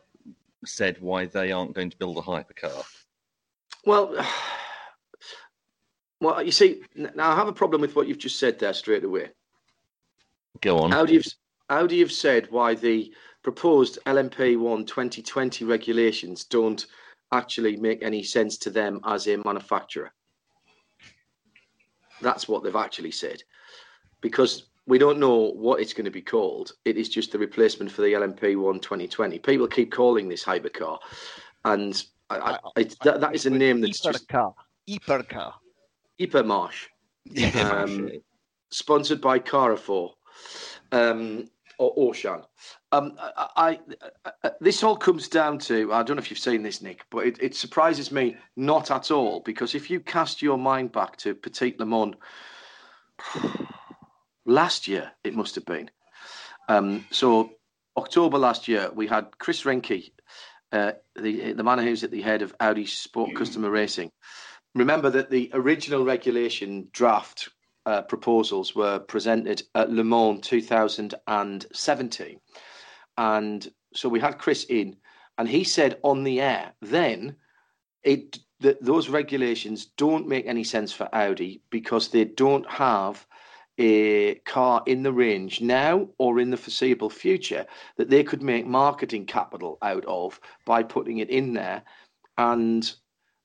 said 0.66 1.00
why 1.02 1.26
they 1.26 1.52
aren't 1.52 1.74
going 1.74 1.90
to 1.90 1.98
build 1.98 2.18
a 2.18 2.22
hypercar. 2.22 2.84
Well, 3.86 4.16
well, 6.22 6.42
you 6.42 6.52
see, 6.52 6.82
now 6.96 7.32
I 7.32 7.36
have 7.36 7.48
a 7.48 7.54
problem 7.54 7.82
with 7.82 7.96
what 7.96 8.08
you've 8.08 8.18
just 8.18 8.40
said 8.40 8.60
there 8.60 8.74
straight 8.74 9.04
away. 9.04 9.30
Go 10.62 10.80
on. 10.80 10.94
Audi 10.94 11.16
have, 11.16 11.26
Audi 11.70 12.00
have 12.00 12.12
said 12.12 12.48
why 12.52 12.76
the 12.76 13.14
proposed 13.44 13.98
LMP1 14.06 14.86
2020 14.86 15.66
regulations 15.66 16.44
don't 16.44 16.86
actually 17.32 17.78
make 17.78 18.04
any 18.04 18.24
sense 18.24 18.58
to 18.58 18.70
them 18.70 19.00
as 19.06 19.28
a 19.28 19.38
manufacturer. 19.46 20.12
That's 22.22 22.48
what 22.48 22.64
they've 22.64 22.76
actually 22.76 23.12
said. 23.12 23.42
Because 24.22 24.71
we 24.92 24.98
don't 24.98 25.20
know 25.20 25.54
what 25.54 25.80
it's 25.80 25.94
going 25.94 26.04
to 26.04 26.12
be 26.12 26.22
called. 26.22 26.74
It 26.84 26.98
is 26.98 27.08
just 27.08 27.32
the 27.32 27.40
replacement 27.40 27.90
for 27.90 28.02
the 28.02 28.12
LMP1 28.12 28.82
2020. 28.82 29.40
People 29.40 29.66
keep 29.66 29.90
calling 29.90 30.28
this 30.28 30.44
hypercar. 30.44 31.00
And 31.64 32.04
I, 32.30 32.36
I, 32.36 32.60
it's, 32.76 32.98
that, 33.06 33.22
that 33.22 33.34
is 33.34 33.46
a 33.46 33.52
name 33.52 33.80
that's 33.80 34.02
just 34.02 34.28
Hypercar. 34.28 34.54
Hypercar. 34.90 35.54
Hypermarché 36.20 37.56
Um, 37.72 38.10
sponsored 38.70 39.22
by 39.22 39.40
Carrefour 39.40 40.12
um, 40.92 41.50
or 41.80 41.96
Auchan. 41.96 42.44
Um, 42.92 43.14
I, 43.18 43.80
I, 44.26 44.34
I, 44.44 44.52
this 44.60 44.84
all 44.84 44.98
comes 44.98 45.30
down 45.30 45.58
to 45.60 45.94
I 45.94 46.04
don't 46.04 46.18
know 46.18 46.22
if 46.22 46.30
you've 46.30 46.38
seen 46.38 46.64
this, 46.64 46.82
Nick, 46.82 47.06
but 47.10 47.26
it, 47.26 47.38
it 47.42 47.56
surprises 47.56 48.12
me 48.12 48.36
not 48.58 48.92
at 48.92 49.10
all 49.10 49.40
because 49.40 49.74
if 49.74 49.90
you 49.90 50.02
cast 50.02 50.42
your 50.42 50.58
mind 50.58 50.92
back 50.92 51.16
to 51.20 51.34
Petit 51.34 51.76
Le 51.80 51.86
Mans 51.86 52.16
last 54.52 54.88
year, 54.88 55.12
it 55.24 55.36
must 55.36 55.56
have 55.56 55.66
been. 55.66 55.90
Um, 56.70 57.06
so 57.12 57.52
October 57.98 58.38
last 58.38 58.68
year, 58.68 58.92
we 58.94 59.08
had 59.08 59.38
Chris 59.38 59.64
Reinke, 59.64 60.12
uh, 60.72 60.94
the 61.16 61.54
the 61.54 61.64
man 61.64 61.80
who's 61.80 62.04
at 62.04 62.12
the 62.12 62.22
head 62.22 62.42
of 62.42 62.56
Audi 62.60 62.86
Sport 62.86 63.36
Customer 63.36 63.70
Racing. 63.70 64.12
Remember 64.76 65.10
that 65.10 65.30
the 65.30 65.50
original 65.54 66.06
regulation 66.06 66.88
draft 66.94 67.50
uh, 67.86 68.02
proposals 68.04 68.76
were 68.76 69.00
presented 69.00 69.64
at 69.76 69.92
Le 69.92 70.04
Mans 70.04 70.40
2017. 70.42 72.40
And 73.18 73.72
so 73.94 74.08
we 74.08 74.20
had 74.20 74.38
Chris 74.38 74.66
in, 74.70 74.96
and 75.38 75.50
he 75.50 75.64
said 75.64 76.00
on 76.04 76.24
the 76.24 76.40
air 76.40 76.74
then 76.82 77.36
it 78.04 78.40
that 78.62 78.82
those 78.84 79.10
regulations 79.10 79.88
don't 79.98 80.28
make 80.28 80.46
any 80.46 80.64
sense 80.64 80.94
for 80.94 81.10
Audi 81.14 81.62
because 81.72 82.10
they 82.10 82.26
don't 82.26 82.70
have 82.70 83.26
a 83.82 84.36
car 84.46 84.84
in 84.86 85.02
the 85.02 85.12
range 85.12 85.60
now 85.60 86.08
or 86.20 86.40
in 86.40 86.52
the 86.52 86.58
foreseeable 86.58 87.10
future 87.10 87.66
that 87.98 88.10
they 88.10 88.24
could 88.24 88.44
make 88.44 88.68
marketing 88.68 89.26
capital 89.26 89.80
out 89.82 90.06
of 90.06 90.40
by 90.66 90.84
putting 90.84 91.18
it 91.18 91.30
in 91.32 91.54
there 91.54 91.82
and 92.38 92.94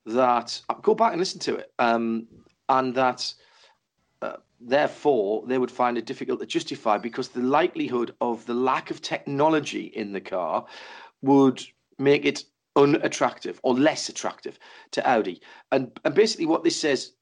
that 0.04 0.60
go 0.82 0.94
back 0.94 1.12
and 1.12 1.18
listen 1.18 1.40
to 1.40 1.56
it 1.56 1.72
um, 1.78 2.26
and 2.68 2.94
that 2.94 3.32
uh, 4.20 4.36
therefore 4.60 5.42
they 5.46 5.56
would 5.56 5.70
find 5.70 5.96
it 5.96 6.04
difficult 6.04 6.38
to 6.38 6.46
justify 6.46 6.98
because 6.98 7.28
the 7.28 7.40
likelihood 7.40 8.14
of 8.20 8.44
the 8.44 8.54
lack 8.54 8.90
of 8.90 9.00
technology 9.00 9.86
in 9.86 10.12
the 10.12 10.20
car 10.20 10.66
would 11.22 11.62
make 11.98 12.26
it 12.26 12.44
unattractive 12.76 13.58
or 13.62 13.74
less 13.74 14.10
attractive 14.10 14.58
to 14.90 15.08
Audi. 15.08 15.40
And 15.72 15.98
and 16.04 16.14
basically 16.14 16.46
what 16.46 16.62
this 16.62 16.78
says, 16.78 17.12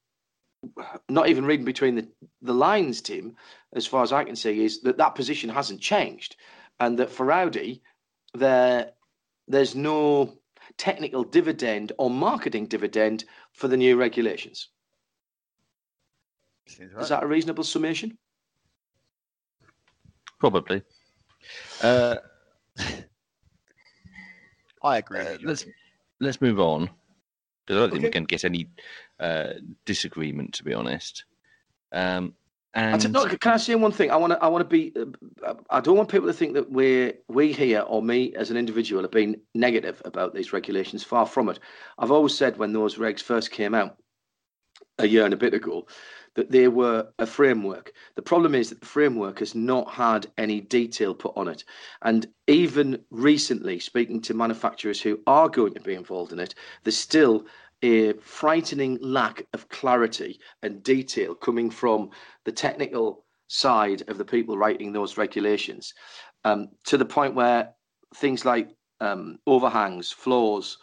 not 1.09 1.29
even 1.29 1.45
reading 1.45 1.65
between 1.65 1.97
the, 1.97 2.09
the 2.43 2.55
lines, 2.55 3.01
Tim, 3.01 3.37
as 3.75 3.87
far 3.87 4.03
as 4.03 4.13
I 4.13 4.25
can 4.25 4.37
see, 4.37 4.65
is 4.65 4.81
that 4.83 4.99
that 4.99 5.15
position 5.15 5.51
hasn't 5.51 5.81
changed, 5.81 6.37
and 6.81 6.99
that 6.99 7.11
for 7.11 7.33
Audi, 7.33 7.83
there 8.35 8.91
there's 9.49 9.75
no 9.75 10.35
technical 10.77 11.25
dividend 11.25 11.93
or 11.99 12.11
marketing 12.11 12.67
dividend 12.67 13.25
for 13.53 13.69
the 13.69 13.77
new 13.77 13.97
regulations. 13.97 14.69
Right. 16.81 17.03
Is 17.03 17.11
that 17.11 17.23
a 17.23 17.27
reasonable 17.27 17.65
summation? 17.65 18.17
Probably. 20.39 20.83
Uh, 21.83 22.17
I 24.83 24.99
agree. 24.99 25.21
Uh, 25.21 25.39
let's 25.43 25.67
let's 26.21 26.41
move 26.41 26.59
on 26.59 26.89
because 27.67 27.77
I 27.77 27.81
don't 27.81 27.91
okay. 27.91 27.93
think 27.93 28.05
we 28.05 28.11
can 28.11 28.25
get 28.25 28.45
any 28.45 28.69
uh, 29.21 29.55
disagreement, 29.85 30.55
to 30.55 30.65
be 30.65 30.75
honest. 30.75 31.25
Um, 31.93 32.35
and 32.75 33.01
can 33.01 33.53
I 33.53 33.57
say 33.57 33.77
one 33.77 33.93
thing? 33.93 34.11
I 34.11 34.17
want 34.17 34.33
to. 34.33 34.43
I 34.43 34.49
want 34.49 34.69
to 34.69 34.69
be. 34.69 34.93
Uh, 35.47 35.55
I 35.71 35.81
don't 35.81 35.97
want 35.97 36.09
people 36.09 36.27
to 36.27 36.33
think 36.33 36.55
that 36.55 36.73
we 36.73 37.13
we 37.29 37.53
here 37.53 37.83
or 37.83 38.03
me 38.03 38.35
as 38.35 38.51
an 38.51 38.57
individual 38.57 39.03
have 39.03 39.13
been 39.13 39.41
negative 39.55 40.03
about 40.05 40.35
these 40.35 40.53
regulations. 40.53 41.05
Far 41.05 41.25
from 41.25 41.49
it. 41.49 41.61
I've 41.99 42.11
always 42.11 42.37
said 42.37 42.59
when 42.59 42.73
those 42.73 42.97
regs 42.97 43.23
first 43.23 43.53
came 43.53 43.75
out 43.75 43.97
a 44.99 45.07
year 45.07 45.25
and 45.25 45.35
a 45.35 45.37
bit 45.37 45.55
ago 45.55 45.87
that 46.35 46.51
they 46.51 46.69
were 46.69 47.07
a 47.19 47.27
framework. 47.27 47.93
The 48.17 48.23
problem 48.23 48.55
is 48.55 48.71
that 48.71 48.81
the 48.81 48.87
framework 48.87 49.39
has 49.39 49.55
not 49.55 49.91
had 49.91 50.27
any 50.37 50.61
detail 50.61 51.15
put 51.15 51.37
on 51.37 51.49
it. 51.49 51.65
And 52.03 52.27
even 52.49 53.05
recently, 53.11 53.79
speaking 53.79 54.21
to 54.23 54.35
manufacturers 54.35 55.01
who 55.01 55.21
are 55.27 55.49
going 55.49 55.75
to 55.75 55.81
be 55.81 55.95
involved 55.95 56.33
in 56.33 56.41
it, 56.41 56.55
there's 56.83 56.97
still 56.97 57.47
a 57.85 58.15
frightening 58.15 58.99
lack 59.03 59.47
of 59.53 59.69
clarity 59.69 60.41
and 60.63 60.83
detail 60.83 61.35
coming 61.35 61.69
from 61.69 62.09
the 62.45 62.53
technical 62.53 63.27
side 63.49 64.03
of 64.09 64.17
the 64.17 64.25
people 64.25 64.57
writing 64.57 64.91
those 64.91 65.19
regulations 65.19 65.93
um, 66.45 66.69
to 66.85 66.97
the 66.97 67.05
point 67.05 67.35
where 67.35 67.75
things 68.17 68.47
like 68.47 68.71
um, 69.01 69.39
overhangs, 69.47 70.11
floors, 70.11 70.79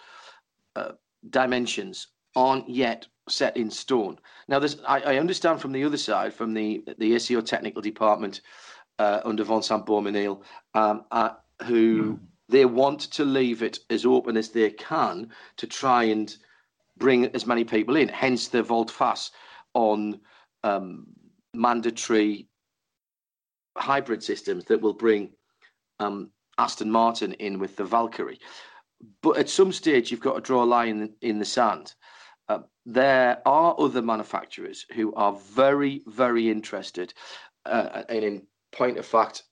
uh, 0.76 0.92
dimensions 1.32 2.08
aren't 2.36 2.70
yet 2.70 3.08
set 3.28 3.58
in 3.58 3.72
stone. 3.72 4.20
Now, 4.48 4.60
there's, 4.60 4.80
I, 4.82 5.00
I, 5.00 5.18
understand 5.18 5.60
from 5.60 5.72
the 5.72 5.84
other 5.84 5.98
side, 5.98 6.34
from 6.34 6.54
the 6.54 6.84
the 7.00 7.16
ACO 7.16 7.42
technical 7.42 7.82
department 7.82 8.42
uh, 9.00 9.22
under 9.26 9.44
Vincent 9.44 9.86
Beaumesnil, 9.88 10.44
um, 10.76 11.06
uh, 11.12 11.32
who 11.64 12.14
mm. 12.14 12.20
they 12.48 12.66
want 12.66 13.00
to 13.12 13.26
leave 13.26 13.64
it 13.64 13.80
as 13.90 14.06
open 14.06 14.38
as 14.38 14.50
they 14.50 14.70
can 14.70 15.30
to 15.58 15.66
try 15.68 16.04
and 16.04 16.38
bring 17.02 17.26
as 17.36 17.46
many 17.46 17.66
people 17.66 17.98
in. 17.98 18.08
Hence 18.08 18.48
the 18.48 18.64
volte-face 18.64 19.32
on 19.74 20.22
um, 20.64 21.08
mandatory 21.54 22.48
hybrid 23.78 24.24
systems 24.24 24.64
that 24.66 24.80
will 24.80 24.94
bring 24.94 25.32
um, 26.00 26.30
Aston 26.58 26.92
Martin 26.92 27.34
in 27.34 27.60
with 27.60 27.76
the 27.76 27.84
Valkyrie. 27.84 28.40
But 29.22 29.38
at 29.38 29.50
some 29.50 29.72
stage, 29.72 30.12
you've 30.12 30.20
got 30.20 30.36
to 30.36 30.42
draw 30.42 30.64
a 30.64 30.66
line 30.66 31.14
in, 31.22 31.40
the 31.40 31.46
sand. 31.46 31.96
Uh, 32.48 32.60
there 32.86 33.42
are 33.48 33.76
other 33.80 34.02
manufacturers 34.02 34.86
who 34.94 35.14
are 35.16 35.34
very, 35.34 36.04
very 36.06 36.50
interested. 36.50 37.14
Uh, 37.66 38.04
and 38.10 38.24
in 38.24 38.48
point 38.72 39.00
of 39.00 39.06
fact, 39.06 39.44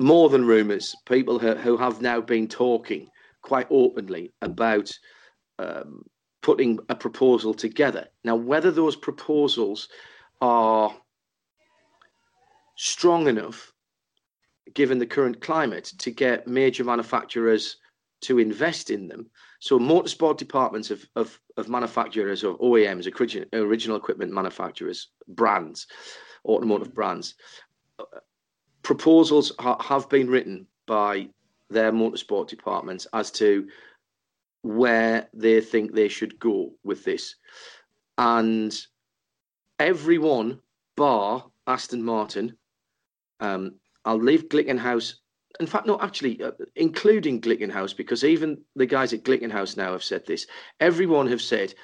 more 0.00 0.30
than 0.30 0.46
rumours, 0.46 0.94
people 1.04 1.38
who, 1.38 1.76
have 1.76 2.00
now 2.00 2.20
been 2.20 2.48
talking 2.48 3.08
quite 3.42 3.66
openly 3.70 4.32
about 4.40 4.90
um, 5.58 6.04
putting 6.42 6.78
a 6.88 6.94
proposal 6.94 7.54
together. 7.54 8.08
Now, 8.24 8.36
whether 8.36 8.70
those 8.70 8.96
proposals 8.96 9.88
are 10.40 10.94
strong 12.76 13.28
enough, 13.28 13.72
given 14.74 14.98
the 14.98 15.06
current 15.06 15.40
climate, 15.40 15.92
to 15.98 16.10
get 16.10 16.46
major 16.48 16.84
manufacturers 16.84 17.76
to 18.22 18.38
invest 18.38 18.90
in 18.90 19.08
them. 19.08 19.28
So 19.60 19.78
motorsport 19.78 20.38
departments 20.38 20.90
of, 20.90 21.04
of, 21.16 21.38
of 21.56 21.68
manufacturers 21.68 22.44
or 22.44 22.58
OEMs, 22.58 23.06
original 23.52 23.96
equipment 23.96 24.32
manufacturers, 24.32 25.08
brands, 25.28 25.86
automotive 26.44 26.94
brands, 26.94 27.34
uh, 27.98 28.04
proposals 28.82 29.52
ha- 29.58 29.80
have 29.82 30.08
been 30.08 30.28
written 30.28 30.66
by 30.86 31.28
their 31.72 31.92
motorsport 31.92 32.48
departments 32.48 33.06
as 33.12 33.30
to 33.32 33.68
where 34.62 35.28
they 35.34 35.60
think 35.60 35.92
they 35.92 36.08
should 36.08 36.38
go 36.38 36.72
with 36.84 37.04
this. 37.04 37.36
And 38.18 38.76
everyone, 39.78 40.60
bar 40.96 41.46
Aston 41.66 42.02
Martin, 42.02 42.56
um, 43.40 43.74
I'll 44.04 44.20
leave 44.20 44.48
Glickenhaus 44.48 45.14
in 45.60 45.66
fact, 45.66 45.86
no, 45.86 45.98
actually, 46.00 46.42
uh, 46.42 46.52
including 46.76 47.40
Glickenhaus, 47.40 47.96
because 47.96 48.24
even 48.24 48.60
the 48.74 48.86
guys 48.86 49.12
at 49.12 49.22
Glickenhaus 49.24 49.76
now 49.76 49.92
have 49.92 50.02
said 50.02 50.26
this. 50.26 50.46
Everyone 50.80 51.26
have 51.28 51.42
said, 51.42 51.74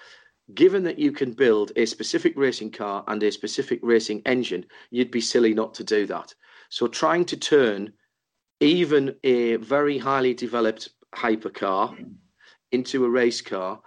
given 0.54 0.82
that 0.84 0.98
you 0.98 1.12
can 1.12 1.32
build 1.32 1.72
a 1.76 1.84
specific 1.84 2.32
racing 2.36 2.70
car 2.70 3.04
and 3.08 3.22
a 3.22 3.30
specific 3.30 3.80
racing 3.82 4.22
engine, 4.24 4.64
you'd 4.90 5.10
be 5.10 5.20
silly 5.20 5.52
not 5.52 5.74
to 5.74 5.84
do 5.84 6.06
that. 6.06 6.34
So 6.70 6.88
trying 6.88 7.24
to 7.26 7.36
turn 7.36 7.92
even 8.60 9.14
a 9.24 9.56
very 9.56 9.98
highly 9.98 10.34
developed 10.34 10.88
hypercar 11.14 11.96
into 12.72 13.04
a 13.04 13.10
race 13.10 13.40
car, 13.40 13.80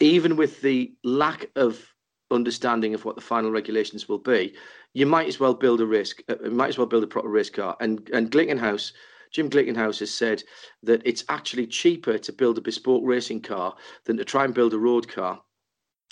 even 0.00 0.36
with 0.36 0.60
the 0.62 0.94
lack 1.02 1.50
of 1.56 1.94
understanding 2.30 2.94
of 2.94 3.04
what 3.04 3.16
the 3.16 3.22
final 3.22 3.50
regulations 3.50 4.08
will 4.08 4.18
be, 4.18 4.54
you 4.92 5.06
might 5.06 5.28
as 5.28 5.40
well 5.40 5.54
build 5.54 5.80
a 5.80 5.86
risk. 5.86 6.22
Uh, 6.28 6.36
might 6.50 6.68
as 6.68 6.78
well 6.78 6.86
build 6.86 7.04
a 7.04 7.08
proper 7.08 7.28
race 7.28 7.50
car. 7.50 7.76
And 7.80 8.08
and 8.10 8.30
Glickenhaus, 8.30 8.92
Jim 9.30 9.50
Glickenhaus 9.50 9.98
has 10.00 10.12
said 10.12 10.42
that 10.82 11.02
it's 11.04 11.24
actually 11.28 11.66
cheaper 11.66 12.18
to 12.18 12.32
build 12.32 12.58
a 12.58 12.62
bespoke 12.62 13.02
racing 13.04 13.42
car 13.42 13.74
than 14.04 14.16
to 14.16 14.24
try 14.24 14.44
and 14.44 14.54
build 14.54 14.74
a 14.74 14.78
road 14.78 15.08
car. 15.08 15.42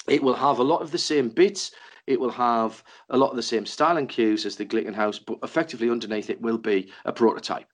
It 0.08 0.22
will 0.22 0.34
have 0.34 0.58
a 0.58 0.64
lot 0.64 0.82
of 0.82 0.90
the 0.90 0.98
same 0.98 1.28
bits. 1.28 1.70
It 2.06 2.18
will 2.18 2.30
have 2.30 2.82
a 3.10 3.16
lot 3.16 3.30
of 3.30 3.36
the 3.36 3.42
same 3.42 3.64
styling 3.64 4.06
cues 4.06 4.44
as 4.44 4.56
the 4.56 4.64
Glickenhaus, 4.64 5.20
but 5.24 5.38
effectively 5.42 5.88
underneath 5.88 6.30
it 6.30 6.40
will 6.40 6.58
be 6.58 6.90
a 7.04 7.12
prototype. 7.12 7.68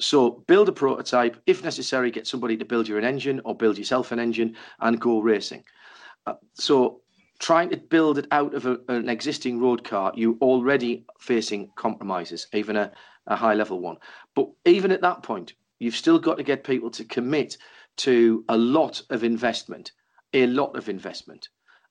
So 0.00 0.44
build 0.46 0.68
a 0.68 0.72
prototype. 0.72 1.36
If 1.46 1.62
necessary, 1.62 2.10
get 2.10 2.26
somebody 2.26 2.56
to 2.56 2.64
build 2.64 2.88
you 2.88 2.96
an 2.96 3.04
engine 3.04 3.40
or 3.44 3.54
build 3.54 3.76
yourself 3.76 4.12
an 4.12 4.18
engine 4.18 4.56
and 4.80 5.00
go 5.00 5.20
racing. 5.20 5.64
Uh, 6.26 6.34
so 6.54 7.02
trying 7.38 7.68
to 7.70 7.76
build 7.76 8.18
it 8.18 8.26
out 8.30 8.54
of 8.54 8.66
a, 8.66 8.78
an 8.88 9.08
existing 9.08 9.60
road 9.60 9.84
car, 9.84 10.12
you're 10.14 10.36
already 10.40 11.04
facing 11.20 11.70
compromises, 11.76 12.46
even 12.52 12.76
a, 12.76 12.90
a 13.26 13.36
high 13.36 13.54
level 13.54 13.80
one. 13.80 13.96
But 14.34 14.48
even 14.64 14.92
at 14.92 15.02
that 15.02 15.22
point, 15.22 15.52
you've 15.78 15.96
still 15.96 16.18
got 16.18 16.36
to 16.38 16.42
get 16.42 16.64
people 16.64 16.90
to 16.92 17.04
commit 17.04 17.58
to 17.98 18.44
a 18.48 18.56
lot 18.56 19.02
of 19.10 19.24
investment, 19.24 19.92
a 20.32 20.46
lot 20.46 20.76
of 20.76 20.88
investment, 20.88 21.48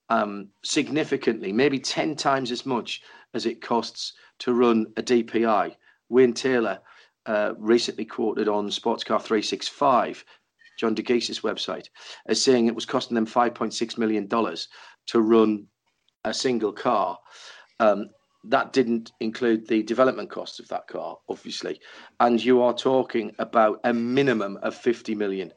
um, 0.10 0.50
significantly, 0.64 1.52
maybe 1.52 1.80
10 1.80 2.16
times 2.16 2.52
as 2.52 2.66
much 2.66 3.02
as 3.34 3.46
it 3.46 3.62
costs 3.62 4.14
to 4.40 4.54
run 4.54 4.88
a 4.98 5.04
DPI. 5.04 5.76
Wayne 6.10 6.34
Taylor 6.34 6.80
uh, 7.26 7.54
recently 7.58 8.06
quoted 8.06 8.48
on 8.48 8.70
Sportscar 8.70 9.22
365 9.22 10.24
John 10.78 10.96
Dagys's 10.96 11.42
website, 11.42 11.90
as 12.28 12.42
saying 12.42 12.68
it 12.68 12.76
was 12.76 12.86
costing 12.86 13.16
them 13.16 13.26
$5.6 13.26 13.98
million 13.98 14.30
to 14.30 15.22
run 15.22 15.68
a 16.24 16.34
single 16.34 16.72
car. 16.72 17.18
Um, 17.80 18.10
that 18.44 18.72
didn't 18.74 19.12
include 19.20 19.68
the 19.68 19.84
development 19.84 20.30
costs 20.30 20.60
of 20.60 20.68
that 20.70 20.88
car, 20.88 21.18
obviously. 21.28 21.82
And 22.20 22.44
you 22.44 22.62
are 22.62 22.74
talking 22.74 23.34
about 23.40 23.80
a 23.84 23.94
minimum 23.94 24.58
of 24.62 24.76
50 24.76 25.16
million 25.16 25.52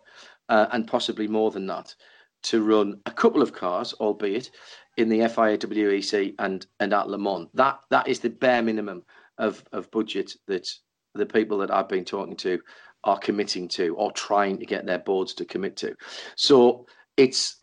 uh, 0.49 0.67
and 0.73 0.89
possibly 0.89 1.29
more 1.29 1.51
than 1.51 1.67
that 1.67 1.95
to 2.43 2.63
run 2.63 3.01
a 3.07 3.11
couple 3.11 3.43
of 3.43 3.53
cars, 3.53 3.93
albeit 3.95 4.51
in 4.97 5.09
the 5.09 5.21
FIA 5.29 5.59
WEC 5.59 6.35
and, 6.39 6.67
and 6.79 6.93
at 6.93 7.09
Le 7.09 7.19
Mans. 7.19 7.49
That, 7.55 7.81
that 7.91 8.09
is 8.09 8.21
the 8.21 8.31
bare 8.31 8.63
minimum 8.63 9.05
of, 9.39 9.65
of 9.73 9.91
budget 9.91 10.33
that 10.47 10.69
the 11.15 11.27
people 11.27 11.59
that 11.59 11.71
I've 11.71 11.89
been 11.89 12.05
talking 12.05 12.37
to 12.37 12.61
are 13.05 13.19
committing 13.19 13.69
to 13.69 13.95
or 13.97 14.13
trying 14.13 14.59
to 14.59 14.67
get 14.67 14.87
their 14.87 14.99
boards 14.99 15.35
to 15.35 15.45
commit 15.45 15.77
to. 15.79 15.95
So 16.37 16.87
it's 17.17 17.57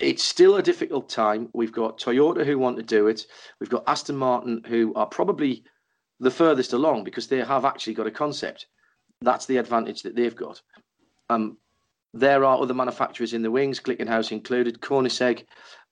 it's 0.00 0.24
still 0.24 0.56
a 0.56 0.62
difficult 0.62 1.08
time. 1.08 1.48
We've 1.54 1.72
got 1.72 1.98
Toyota 1.98 2.44
who 2.44 2.58
want 2.58 2.76
to 2.76 2.82
do 2.82 3.06
it. 3.06 3.26
We've 3.60 3.70
got 3.70 3.84
Aston 3.86 4.16
Martin 4.16 4.62
who 4.66 4.92
are 4.94 5.06
probably 5.06 5.64
the 6.20 6.32
furthest 6.32 6.72
along 6.72 7.04
because 7.04 7.28
they 7.28 7.38
have 7.38 7.64
actually 7.64 7.94
got 7.94 8.06
a 8.06 8.10
concept. 8.10 8.66
That's 9.20 9.46
the 9.46 9.58
advantage 9.58 10.02
that 10.02 10.16
they've 10.16 10.34
got. 10.34 10.60
Um, 11.30 11.58
there 12.14 12.44
are 12.44 12.62
other 12.62 12.74
manufacturers 12.74 13.34
in 13.34 13.42
the 13.42 13.50
wings, 13.50 13.80
Glickenhaus 13.80 14.30
included, 14.30 14.80
Koenigsegg 14.80 15.44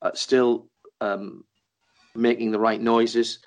uh, 0.02 0.12
still 0.14 0.68
um, 1.00 1.44
making 2.14 2.52
the 2.52 2.60
right 2.60 2.80
noises. 2.80 3.40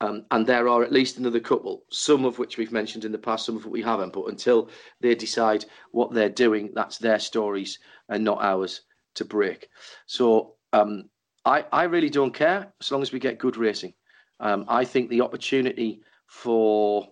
Um, 0.00 0.24
and 0.30 0.46
there 0.46 0.68
are 0.68 0.84
at 0.84 0.92
least 0.92 1.18
another 1.18 1.40
couple, 1.40 1.82
some 1.90 2.24
of 2.24 2.38
which 2.38 2.56
we've 2.56 2.72
mentioned 2.72 3.04
in 3.04 3.12
the 3.12 3.18
past, 3.18 3.44
some 3.44 3.56
of 3.56 3.64
which 3.64 3.72
we 3.72 3.82
haven't. 3.82 4.12
But 4.12 4.28
until 4.28 4.70
they 5.00 5.14
decide 5.16 5.64
what 5.90 6.12
they're 6.12 6.28
doing, 6.28 6.70
that's 6.74 6.98
their 6.98 7.18
stories 7.18 7.80
and 8.08 8.22
not 8.22 8.42
ours 8.42 8.82
to 9.16 9.24
break. 9.24 9.68
So 10.06 10.54
um, 10.72 11.10
I, 11.44 11.64
I 11.72 11.84
really 11.84 12.10
don't 12.10 12.34
care 12.34 12.72
as 12.80 12.92
long 12.92 13.02
as 13.02 13.12
we 13.12 13.18
get 13.18 13.38
good 13.38 13.56
racing. 13.56 13.94
Um, 14.38 14.66
I 14.68 14.84
think 14.84 15.10
the 15.10 15.22
opportunity 15.22 16.00
for 16.26 17.08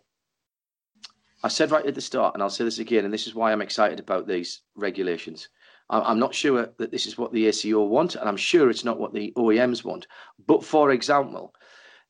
I 1.43 1.48
said 1.48 1.70
right 1.70 1.86
at 1.86 1.94
the 1.94 2.01
start, 2.01 2.35
and 2.35 2.43
I'll 2.43 2.51
say 2.51 2.64
this 2.64 2.78
again, 2.78 3.05
and 3.05 3.12
this 3.12 3.27
is 3.27 3.35
why 3.35 3.51
I'm 3.51 3.62
excited 3.62 3.98
about 3.98 4.28
these 4.28 4.60
regulations. 4.77 5.48
I'm 5.90 6.19
not 6.19 6.35
sure 6.35 6.73
that 6.78 6.90
this 6.90 7.06
is 7.06 7.19
what 7.19 7.32
the 7.32 7.48
ACO 7.48 7.85
want, 7.85 8.14
and 8.14 8.28
I'm 8.28 8.36
sure 8.36 8.70
it's 8.70 8.85
not 8.85 8.98
what 8.98 9.12
the 9.12 9.32
OEMs 9.36 9.85
want. 9.85 10.06
But 10.47 10.64
for 10.64 10.90
example, 10.93 11.55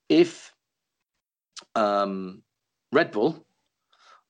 if 0.09 0.53
um, 1.75 2.43
Red 2.93 3.11
Bull 3.11 3.45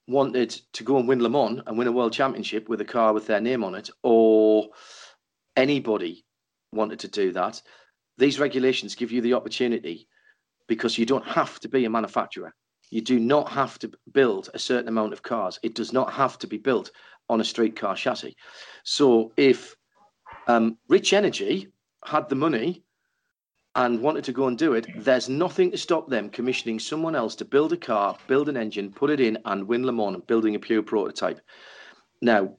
wanted 0.08 0.50
to 0.74 0.84
go 0.84 0.96
and 0.96 1.06
win 1.06 1.22
Le 1.22 1.28
Mans 1.28 1.60
and 1.66 1.76
win 1.76 1.88
a 1.88 1.92
world 1.92 2.12
championship 2.12 2.68
with 2.68 2.80
a 2.80 2.84
car 2.84 3.12
with 3.12 3.26
their 3.26 3.40
name 3.40 3.64
on 3.64 3.74
it, 3.74 3.90
or 4.02 4.70
anybody 5.56 6.24
wanted 6.72 7.00
to 7.00 7.08
do 7.08 7.32
that, 7.32 7.60
these 8.18 8.40
regulations 8.40 8.94
give 8.94 9.12
you 9.12 9.20
the 9.20 9.34
opportunity 9.34 10.08
because 10.66 10.96
you 10.96 11.04
don't 11.04 11.26
have 11.26 11.58
to 11.60 11.68
be 11.68 11.84
a 11.84 11.90
manufacturer. 11.90 12.54
You 12.92 13.00
do 13.00 13.18
not 13.18 13.48
have 13.48 13.78
to 13.78 13.90
build 14.12 14.50
a 14.52 14.58
certain 14.58 14.86
amount 14.86 15.14
of 15.14 15.22
cars. 15.22 15.58
It 15.62 15.74
does 15.74 15.94
not 15.94 16.12
have 16.12 16.38
to 16.40 16.46
be 16.46 16.58
built 16.58 16.90
on 17.30 17.40
a 17.40 17.44
street 17.44 17.74
car 17.74 17.96
chassis. 17.96 18.36
So 18.84 19.32
if 19.38 19.74
um, 20.46 20.76
Rich 20.88 21.14
Energy 21.14 21.68
had 22.04 22.28
the 22.28 22.34
money 22.34 22.84
and 23.74 24.02
wanted 24.02 24.24
to 24.24 24.32
go 24.32 24.46
and 24.46 24.58
do 24.58 24.74
it, 24.74 24.86
there's 24.94 25.30
nothing 25.30 25.70
to 25.70 25.78
stop 25.78 26.10
them 26.10 26.28
commissioning 26.28 26.78
someone 26.78 27.16
else 27.16 27.34
to 27.36 27.46
build 27.46 27.72
a 27.72 27.78
car, 27.78 28.18
build 28.26 28.50
an 28.50 28.58
engine, 28.58 28.92
put 28.92 29.08
it 29.08 29.20
in, 29.20 29.38
and 29.46 29.66
win 29.66 29.86
Le 29.86 29.92
Mans, 29.92 30.22
building 30.26 30.54
a 30.54 30.58
pure 30.58 30.82
prototype. 30.82 31.40
Now, 32.20 32.58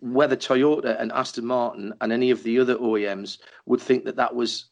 whether 0.00 0.34
Toyota 0.34 1.00
and 1.00 1.12
Aston 1.12 1.46
Martin 1.46 1.94
and 2.00 2.12
any 2.12 2.32
of 2.32 2.42
the 2.42 2.58
other 2.58 2.74
OEMs 2.74 3.38
would 3.66 3.80
think 3.80 4.06
that 4.06 4.16
that 4.16 4.34
was 4.34 4.70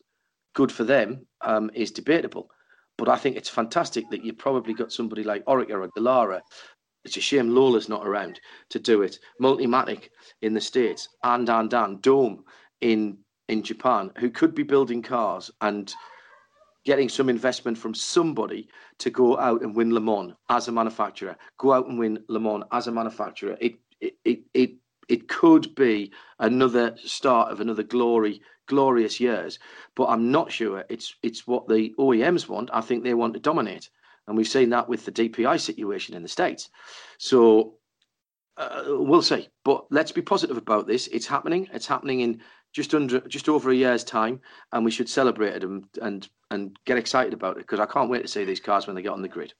good 0.52 0.72
for 0.72 0.82
them 0.82 1.28
um, 1.42 1.70
is 1.74 1.92
debatable. 1.92 2.50
But 2.96 3.08
I 3.08 3.16
think 3.16 3.36
it's 3.36 3.48
fantastic 3.48 4.08
that 4.10 4.24
you've 4.24 4.38
probably 4.38 4.74
got 4.74 4.92
somebody 4.92 5.24
like 5.24 5.44
Oreca 5.46 5.72
or 5.72 5.88
Dallara. 5.88 6.40
It's 7.04 7.16
a 7.16 7.20
shame 7.20 7.50
Lola's 7.50 7.88
not 7.88 8.06
around 8.06 8.40
to 8.70 8.78
do 8.78 9.02
it. 9.02 9.18
Multimatic 9.40 10.08
in 10.42 10.54
the 10.54 10.60
States 10.60 11.08
and 11.22 11.48
and 11.48 11.72
and 11.74 12.00
Dome 12.00 12.44
in 12.80 13.18
in 13.48 13.62
Japan 13.62 14.10
who 14.18 14.30
could 14.30 14.54
be 14.54 14.62
building 14.62 15.02
cars 15.02 15.50
and 15.60 15.92
getting 16.84 17.08
some 17.08 17.28
investment 17.28 17.76
from 17.78 17.94
somebody 17.94 18.68
to 18.98 19.10
go 19.10 19.38
out 19.38 19.62
and 19.62 19.74
win 19.74 19.92
Le 19.92 20.00
Mans 20.00 20.34
as 20.50 20.68
a 20.68 20.72
manufacturer, 20.72 21.36
go 21.58 21.72
out 21.72 21.88
and 21.88 21.98
win 21.98 22.22
Le 22.28 22.40
Mans 22.40 22.64
as 22.72 22.86
a 22.86 22.92
manufacturer. 22.92 23.56
It 23.60 23.74
it 24.00 24.14
it 24.24 24.40
it, 24.54 24.70
it 25.08 25.28
could 25.28 25.74
be 25.74 26.12
another 26.38 26.96
start 26.98 27.50
of 27.50 27.60
another 27.60 27.82
glory 27.82 28.40
glorious 28.66 29.20
years. 29.20 29.58
But 29.94 30.06
I'm 30.06 30.30
not 30.30 30.52
sure 30.52 30.84
it's 30.88 31.14
it's 31.22 31.46
what 31.46 31.68
the 31.68 31.94
OEMs 31.98 32.48
want. 32.48 32.70
I 32.72 32.80
think 32.80 33.04
they 33.04 33.14
want 33.14 33.34
to 33.34 33.40
dominate, 33.40 33.90
and 34.26 34.36
we've 34.36 34.48
seen 34.48 34.70
that 34.70 34.88
with 34.88 35.04
the 35.04 35.12
DPI 35.12 35.60
situation 35.60 36.14
in 36.14 36.22
the 36.22 36.28
states. 36.28 36.70
So 37.18 37.74
uh, 38.56 38.84
we'll 38.86 39.22
see. 39.22 39.48
But 39.64 39.86
let's 39.90 40.12
be 40.12 40.22
positive 40.22 40.56
about 40.56 40.86
this. 40.86 41.08
It's 41.08 41.26
happening. 41.26 41.68
It's 41.72 41.86
happening 41.86 42.20
in 42.20 42.40
just 42.72 42.94
under 42.94 43.20
just 43.20 43.48
over 43.48 43.70
a 43.70 43.74
year's 43.74 44.04
time, 44.04 44.40
and 44.72 44.84
we 44.84 44.90
should 44.90 45.08
celebrate 45.08 45.56
it 45.56 45.64
and 45.64 45.84
and 46.02 46.28
and 46.50 46.76
get 46.84 46.98
excited 46.98 47.32
about 47.32 47.56
it 47.56 47.60
because 47.66 47.80
I 47.80 47.86
can't 47.86 48.10
wait 48.10 48.22
to 48.22 48.28
see 48.28 48.44
these 48.44 48.60
cars 48.60 48.86
when 48.86 48.96
they 48.96 49.02
get 49.02 49.12
on 49.12 49.22
the 49.22 49.28
grid 49.28 49.54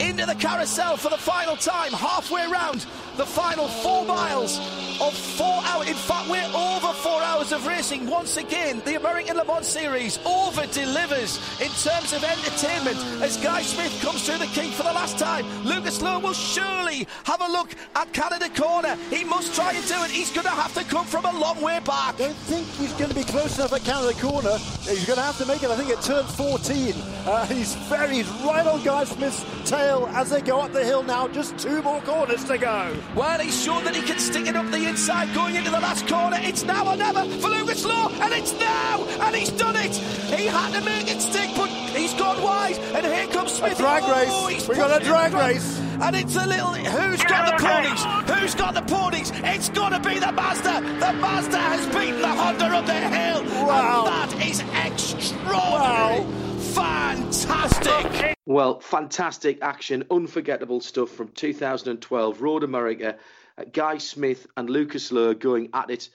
into 0.00 0.26
the 0.26 0.34
carousel 0.34 0.96
for 0.96 1.10
the 1.10 1.16
final 1.16 1.56
time, 1.56 1.92
halfway 1.92 2.46
round 2.46 2.86
the 3.16 3.26
final 3.26 3.68
four 3.68 4.04
miles 4.04 4.58
of 5.00 5.14
four 5.14 5.60
hours. 5.64 5.88
In 5.88 5.94
fact, 5.94 6.28
we're 6.28 6.50
over 6.88 6.98
four 6.98 7.22
hours 7.22 7.52
of 7.52 7.66
racing. 7.66 8.06
Once 8.06 8.36
again, 8.36 8.80
the 8.84 8.94
American 8.94 9.36
Le 9.36 9.44
Mans 9.44 9.66
Series 9.66 10.18
over 10.24 10.66
delivers 10.68 11.38
in 11.60 11.68
terms 11.68 12.12
of 12.12 12.24
entertainment 12.24 12.96
as 13.22 13.36
Guy 13.38 13.62
Smith 13.62 14.00
comes 14.00 14.26
through 14.26 14.38
the 14.38 14.46
kink 14.46 14.72
for 14.72 14.84
the 14.84 14.92
last 14.92 15.18
time. 15.18 15.44
Lucas 15.64 15.98
Luhr 16.00 16.22
will 16.22 16.32
surely 16.32 17.06
have 17.24 17.40
a 17.40 17.48
look 17.48 17.74
at 17.94 18.12
Canada 18.12 18.48
Corner. 18.48 18.96
He 19.10 19.24
must 19.24 19.54
try 19.54 19.72
and 19.72 19.86
do 19.86 20.02
it. 20.04 20.10
He's 20.10 20.30
going 20.30 20.46
to 20.46 20.50
have 20.50 20.72
to 20.74 20.84
come 20.84 21.04
from 21.04 21.24
a 21.24 21.38
long 21.38 21.60
way 21.60 21.80
back. 21.80 22.14
I 22.14 22.18
don't 22.18 22.36
think 22.48 22.66
he's 22.78 22.92
going 22.94 23.10
to 23.10 23.16
be 23.16 23.24
close 23.24 23.58
enough 23.58 23.72
at 23.72 23.84
Canada 23.84 24.14
Corner. 24.18 24.56
He's 24.82 25.04
going 25.04 25.18
to 25.18 25.24
have 25.24 25.38
to 25.38 25.46
make 25.46 25.62
it, 25.62 25.70
I 25.70 25.76
think, 25.76 25.90
at 25.90 26.02
turn 26.02 26.24
14. 26.24 26.94
Uh, 27.26 27.46
he's 27.46 27.74
very, 27.74 28.22
right 28.46 28.66
on 28.66 28.82
Guy 28.82 29.04
Smith's 29.04 29.44
tail 29.68 30.08
as 30.14 30.30
they 30.30 30.40
go 30.40 30.60
up 30.60 30.72
the 30.72 30.84
hill 30.84 31.02
now. 31.02 31.28
Just 31.28 31.58
two 31.58 31.82
more 31.82 32.00
corners 32.02 32.44
to 32.44 32.56
go. 32.56 32.96
Well, 33.14 33.38
he's 33.40 33.60
shown 33.62 33.84
that 33.84 33.94
he 33.94 34.02
can 34.02 34.18
stick 34.18 34.46
it 34.46 34.56
up 34.56 34.70
the 34.70 34.88
inside 34.88 35.34
going 35.34 35.54
into 35.54 35.70
the 35.70 35.80
last 35.80 36.08
corner. 36.08 36.38
It's 36.40 36.64
now 36.64 36.77
or 36.86 36.96
never 36.96 37.24
for 37.40 37.48
Lucas 37.48 37.84
Luhr, 37.84 38.10
and 38.20 38.32
it's 38.34 38.52
now, 38.58 39.04
and 39.04 39.36
he's 39.36 39.50
done 39.50 39.76
it. 39.76 39.94
He 39.94 40.46
had 40.46 40.72
to 40.72 40.80
make 40.84 41.10
it 41.10 41.20
stick, 41.20 41.50
but 41.56 41.68
he's 41.68 42.14
gone 42.14 42.42
wide, 42.42 42.76
and 42.94 43.06
here 43.06 43.26
comes 43.28 43.52
Smith. 43.52 43.72
A 43.72 43.76
drag 43.76 44.02
oh, 44.06 44.46
race. 44.48 44.68
We 44.68 44.74
got 44.76 45.00
a 45.00 45.04
drag 45.04 45.34
race. 45.34 45.78
And 46.00 46.14
it's 46.14 46.36
a 46.36 46.46
little. 46.46 46.74
Who's 46.74 47.24
got 47.24 47.58
the 47.58 47.64
ponies? 47.64 48.30
Who's 48.30 48.54
got 48.54 48.74
the 48.74 48.82
ponies? 48.82 49.32
It's 49.34 49.68
got 49.68 49.88
to 49.90 50.08
be 50.08 50.18
the 50.20 50.30
Mazda. 50.30 50.80
The 51.00 51.12
Mazda 51.14 51.58
has 51.58 51.86
beaten 51.86 52.20
the 52.20 52.28
Honda 52.28 52.66
up 52.66 52.86
the 52.86 52.92
hill. 52.92 53.42
Wow. 53.66 54.06
And 54.06 54.32
that 54.32 54.46
is 54.46 54.60
extraordinary. 54.86 56.20
Wow. 56.20 56.48
Fantastic. 56.58 58.36
Well, 58.46 58.78
fantastic 58.80 59.58
action, 59.60 60.04
unforgettable 60.10 60.80
stuff 60.80 61.10
from 61.10 61.28
2012. 61.28 62.40
Road 62.40 62.62
America, 62.62 63.16
uh, 63.58 63.64
Guy 63.72 63.98
Smith 63.98 64.46
and 64.56 64.70
Lucas 64.70 65.10
Luhr 65.10 65.38
going 65.38 65.70
at 65.74 65.90
it 65.90 66.08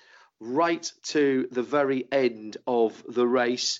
right 0.43 0.91
to 1.03 1.47
the 1.51 1.63
very 1.63 2.05
end 2.11 2.57
of 2.67 3.03
the 3.07 3.25
race. 3.25 3.79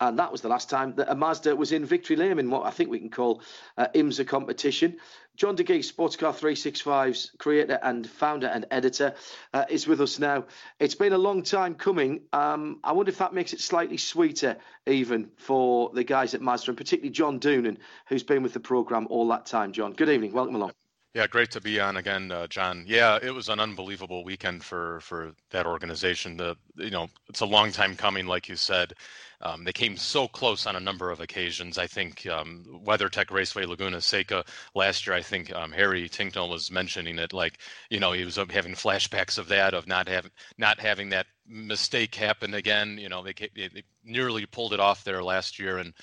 And 0.00 0.18
that 0.18 0.32
was 0.32 0.40
the 0.40 0.48
last 0.48 0.68
time 0.68 0.94
that 0.96 1.10
a 1.10 1.14
Mazda 1.14 1.54
was 1.56 1.72
in 1.72 1.84
victory 1.84 2.16
lane 2.16 2.38
in 2.38 2.50
what 2.50 2.66
I 2.66 2.70
think 2.70 2.90
we 2.90 2.98
can 2.98 3.10
call 3.10 3.42
uh, 3.78 3.86
IMSA 3.94 4.26
competition. 4.26 4.96
John 5.36 5.54
De 5.54 5.82
Sports 5.82 6.16
Car 6.16 6.32
365's 6.32 7.32
creator 7.38 7.78
and 7.82 8.08
founder 8.08 8.48
and 8.48 8.66
editor, 8.70 9.14
uh, 9.52 9.64
is 9.68 9.86
with 9.86 10.00
us 10.00 10.18
now. 10.18 10.44
It's 10.78 10.94
been 10.94 11.12
a 11.12 11.18
long 11.18 11.42
time 11.42 11.74
coming. 11.74 12.22
Um, 12.32 12.80
I 12.84 12.92
wonder 12.92 13.10
if 13.10 13.18
that 13.18 13.32
makes 13.32 13.52
it 13.52 13.60
slightly 13.60 13.96
sweeter, 13.96 14.58
even 14.86 15.30
for 15.36 15.90
the 15.94 16.04
guys 16.04 16.34
at 16.34 16.42
Mazda, 16.42 16.72
and 16.72 16.78
particularly 16.78 17.10
John 17.10 17.40
Doonan, 17.40 17.78
who's 18.06 18.22
been 18.22 18.42
with 18.42 18.52
the 18.52 18.60
programme 18.60 19.06
all 19.10 19.28
that 19.28 19.46
time. 19.46 19.72
John, 19.72 19.92
good 19.92 20.08
evening. 20.08 20.32
Welcome 20.32 20.56
along. 20.56 20.72
Yeah, 21.14 21.28
great 21.28 21.52
to 21.52 21.60
be 21.60 21.78
on 21.78 21.96
again, 21.96 22.32
uh, 22.32 22.48
John. 22.48 22.84
Yeah, 22.88 23.20
it 23.22 23.30
was 23.30 23.48
an 23.48 23.60
unbelievable 23.60 24.24
weekend 24.24 24.64
for 24.64 24.98
for 25.00 25.32
that 25.50 25.64
organization. 25.64 26.36
The 26.36 26.56
you 26.74 26.90
know 26.90 27.08
it's 27.28 27.40
a 27.40 27.46
long 27.46 27.70
time 27.70 27.94
coming, 27.94 28.26
like 28.26 28.48
you 28.48 28.56
said. 28.56 28.94
Um, 29.40 29.62
they 29.62 29.72
came 29.72 29.96
so 29.96 30.26
close 30.26 30.66
on 30.66 30.74
a 30.74 30.80
number 30.80 31.10
of 31.12 31.20
occasions. 31.20 31.78
I 31.78 31.86
think 31.86 32.26
um, 32.26 32.64
WeatherTech 32.84 33.30
Raceway 33.30 33.64
Laguna 33.66 34.00
Seca 34.00 34.44
last 34.74 35.06
year. 35.06 35.14
I 35.14 35.22
think 35.22 35.52
um, 35.54 35.70
Harry 35.70 36.08
Tincknell 36.08 36.48
was 36.50 36.70
mentioning 36.72 37.18
it, 37.20 37.32
like 37.32 37.58
you 37.90 38.00
know 38.00 38.10
he 38.10 38.24
was 38.24 38.34
having 38.36 38.74
flashbacks 38.74 39.38
of 39.38 39.46
that, 39.48 39.72
of 39.72 39.86
not 39.86 40.08
having 40.08 40.32
not 40.58 40.80
having 40.80 41.10
that 41.10 41.26
mistake 41.46 42.14
happen 42.16 42.54
again. 42.54 42.98
You 42.98 43.08
know 43.08 43.22
they, 43.22 43.34
they 43.54 43.84
nearly 44.02 44.46
pulled 44.46 44.72
it 44.72 44.80
off 44.80 45.04
there 45.04 45.22
last 45.22 45.60
year, 45.60 45.78
and 45.78 45.94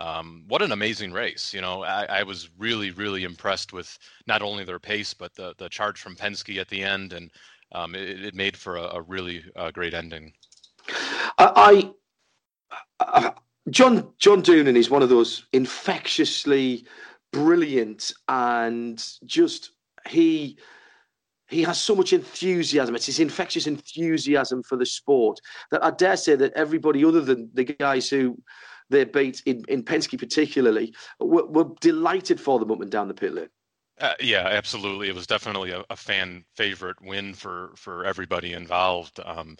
um, 0.00 0.44
what 0.48 0.62
an 0.62 0.72
amazing 0.72 1.12
race! 1.12 1.52
You 1.52 1.60
know, 1.60 1.84
I, 1.84 2.04
I, 2.04 2.22
was 2.22 2.50
really, 2.58 2.90
really 2.90 3.24
impressed 3.24 3.72
with 3.72 3.98
not 4.26 4.40
only 4.42 4.64
their 4.64 4.78
pace 4.78 5.12
but 5.12 5.34
the 5.34 5.54
the 5.58 5.68
charge 5.68 6.00
from 6.00 6.16
Penske 6.16 6.58
at 6.58 6.68
the 6.68 6.82
end, 6.82 7.12
and 7.12 7.30
um, 7.72 7.94
it, 7.94 8.24
it, 8.24 8.34
made 8.34 8.56
for 8.56 8.76
a, 8.76 8.82
a 8.82 9.02
really 9.02 9.44
uh, 9.56 9.70
great 9.70 9.94
ending. 9.94 10.32
I, 11.38 11.92
I, 12.98 13.32
John 13.68 14.12
John 14.18 14.42
Doonan 14.42 14.76
is 14.76 14.90
one 14.90 15.02
of 15.02 15.08
those 15.08 15.46
infectiously 15.52 16.86
brilliant 17.32 18.12
and 18.28 19.04
just 19.24 19.72
he 20.08 20.58
he 21.48 21.62
has 21.62 21.80
so 21.80 21.96
much 21.96 22.12
enthusiasm. 22.12 22.94
It's 22.94 23.06
his 23.06 23.18
infectious 23.18 23.66
enthusiasm 23.66 24.62
for 24.62 24.76
the 24.76 24.86
sport 24.86 25.40
that 25.72 25.84
I 25.84 25.90
dare 25.90 26.16
say 26.16 26.36
that 26.36 26.52
everybody 26.52 27.04
other 27.04 27.20
than 27.20 27.50
the 27.52 27.64
guys 27.64 28.08
who 28.08 28.38
they 28.90 29.04
beat 29.04 29.42
in, 29.46 29.64
in 29.68 29.82
Penske 29.82 30.18
particularly 30.18 30.94
were, 31.18 31.46
were 31.46 31.70
delighted 31.80 32.40
for 32.40 32.58
them 32.58 32.70
up 32.70 32.80
and 32.80 32.90
down 32.90 33.08
the 33.08 33.14
pit 33.14 33.32
lane. 33.32 33.48
Uh, 34.00 34.14
yeah, 34.20 34.46
absolutely. 34.46 35.08
It 35.08 35.14
was 35.14 35.26
definitely 35.26 35.72
a, 35.72 35.84
a, 35.90 35.96
fan 35.96 36.44
favorite 36.56 36.96
win 37.02 37.34
for 37.34 37.72
for 37.76 38.04
everybody 38.06 38.54
involved. 38.54 39.20
Um, 39.24 39.56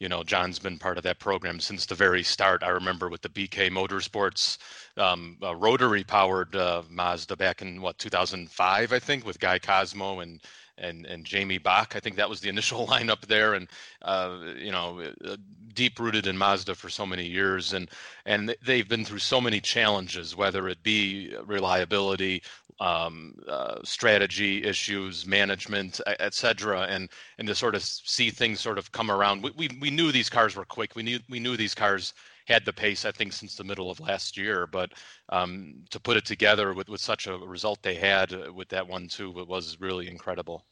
you 0.00 0.08
know, 0.08 0.22
John's 0.22 0.58
been 0.58 0.78
part 0.78 0.98
of 0.98 1.04
that 1.04 1.20
program 1.20 1.60
since 1.60 1.86
the 1.86 1.94
very 1.94 2.22
start. 2.22 2.62
I 2.62 2.68
remember 2.68 3.08
with 3.08 3.22
the 3.22 3.28
BK 3.28 3.70
Motorsports 3.70 4.58
um, 4.98 5.38
rotary 5.40 6.04
powered 6.04 6.54
uh, 6.54 6.82
Mazda 6.90 7.36
back 7.36 7.62
in 7.62 7.80
what 7.80 7.96
2005, 7.98 8.92
I 8.92 8.98
think, 8.98 9.24
with 9.24 9.40
Guy 9.40 9.58
Cosmo 9.58 10.20
and 10.20 10.42
and 10.78 11.06
and 11.06 11.24
Jamie 11.24 11.58
Bach. 11.58 11.94
I 11.96 12.00
think 12.00 12.16
that 12.16 12.28
was 12.28 12.40
the 12.40 12.48
initial 12.48 12.86
lineup 12.88 13.26
there, 13.26 13.54
and 13.54 13.68
uh, 14.02 14.38
you 14.56 14.72
know, 14.72 15.02
uh, 15.24 15.36
deep 15.74 15.98
rooted 16.00 16.26
in 16.26 16.36
Mazda 16.36 16.74
for 16.74 16.88
so 16.88 17.06
many 17.06 17.26
years, 17.26 17.72
and 17.72 17.90
and 18.24 18.54
they've 18.64 18.88
been 18.88 19.04
through 19.04 19.20
so 19.20 19.40
many 19.40 19.60
challenges, 19.60 20.36
whether 20.36 20.68
it 20.68 20.82
be 20.82 21.34
reliability, 21.44 22.42
um, 22.80 23.34
uh, 23.48 23.78
strategy 23.84 24.64
issues, 24.64 25.26
management, 25.26 26.00
etc., 26.20 26.82
and 26.82 27.08
and 27.38 27.48
to 27.48 27.54
sort 27.54 27.74
of 27.74 27.82
see 27.82 28.30
things 28.30 28.60
sort 28.60 28.78
of 28.78 28.92
come 28.92 29.10
around. 29.10 29.42
We, 29.42 29.50
we 29.56 29.68
we 29.80 29.90
knew 29.90 30.12
these 30.12 30.30
cars 30.30 30.56
were 30.56 30.64
quick. 30.64 30.96
We 30.96 31.02
knew 31.02 31.20
we 31.28 31.40
knew 31.40 31.56
these 31.56 31.74
cars 31.74 32.14
had 32.46 32.64
the 32.64 32.72
pace, 32.72 33.04
I 33.04 33.12
think, 33.12 33.32
since 33.32 33.54
the 33.54 33.64
middle 33.64 33.90
of 33.90 34.00
last 34.00 34.36
year. 34.36 34.66
But 34.66 34.92
um, 35.28 35.84
to 35.90 36.00
put 36.00 36.16
it 36.16 36.24
together 36.24 36.74
with, 36.74 36.88
with 36.88 37.00
such 37.00 37.26
a 37.26 37.36
result 37.38 37.82
they 37.82 37.94
had 37.94 38.32
uh, 38.32 38.52
with 38.52 38.68
that 38.68 38.86
one 38.86 39.08
too, 39.08 39.38
it 39.40 39.48
was 39.48 39.78
really 39.80 40.08
incredible. 40.08 40.64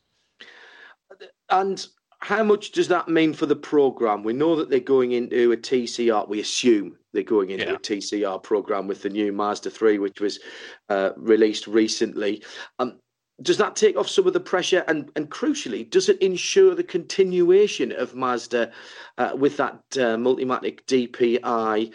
And 1.50 1.86
how 2.20 2.42
much 2.42 2.72
does 2.72 2.88
that 2.88 3.08
mean 3.08 3.34
for 3.34 3.46
the 3.46 3.56
program? 3.56 4.22
We 4.22 4.32
know 4.32 4.56
that 4.56 4.70
they're 4.70 4.80
going 4.80 5.12
into 5.12 5.52
a 5.52 5.56
TCR. 5.56 6.26
We 6.28 6.40
assume 6.40 6.96
they're 7.12 7.22
going 7.22 7.50
into 7.50 7.66
yeah. 7.66 7.74
a 7.74 7.78
TCR 7.78 8.42
program 8.42 8.86
with 8.86 9.02
the 9.02 9.10
new 9.10 9.30
Mazda 9.30 9.70
3, 9.70 9.98
which 9.98 10.20
was 10.20 10.40
uh, 10.88 11.10
released 11.16 11.66
recently. 11.66 12.42
Um, 12.78 12.98
does 13.42 13.58
that 13.58 13.76
take 13.76 13.96
off 13.96 14.08
some 14.08 14.26
of 14.26 14.32
the 14.32 14.40
pressure? 14.40 14.84
And, 14.86 15.10
and 15.16 15.30
crucially, 15.30 15.88
does 15.88 16.08
it 16.08 16.20
ensure 16.22 16.74
the 16.74 16.84
continuation 16.84 17.92
of 17.92 18.14
Mazda 18.14 18.70
uh, 19.18 19.32
with 19.36 19.56
that 19.56 19.80
uh, 19.94 20.16
Multimatic 20.16 20.80
DPI 20.86 21.92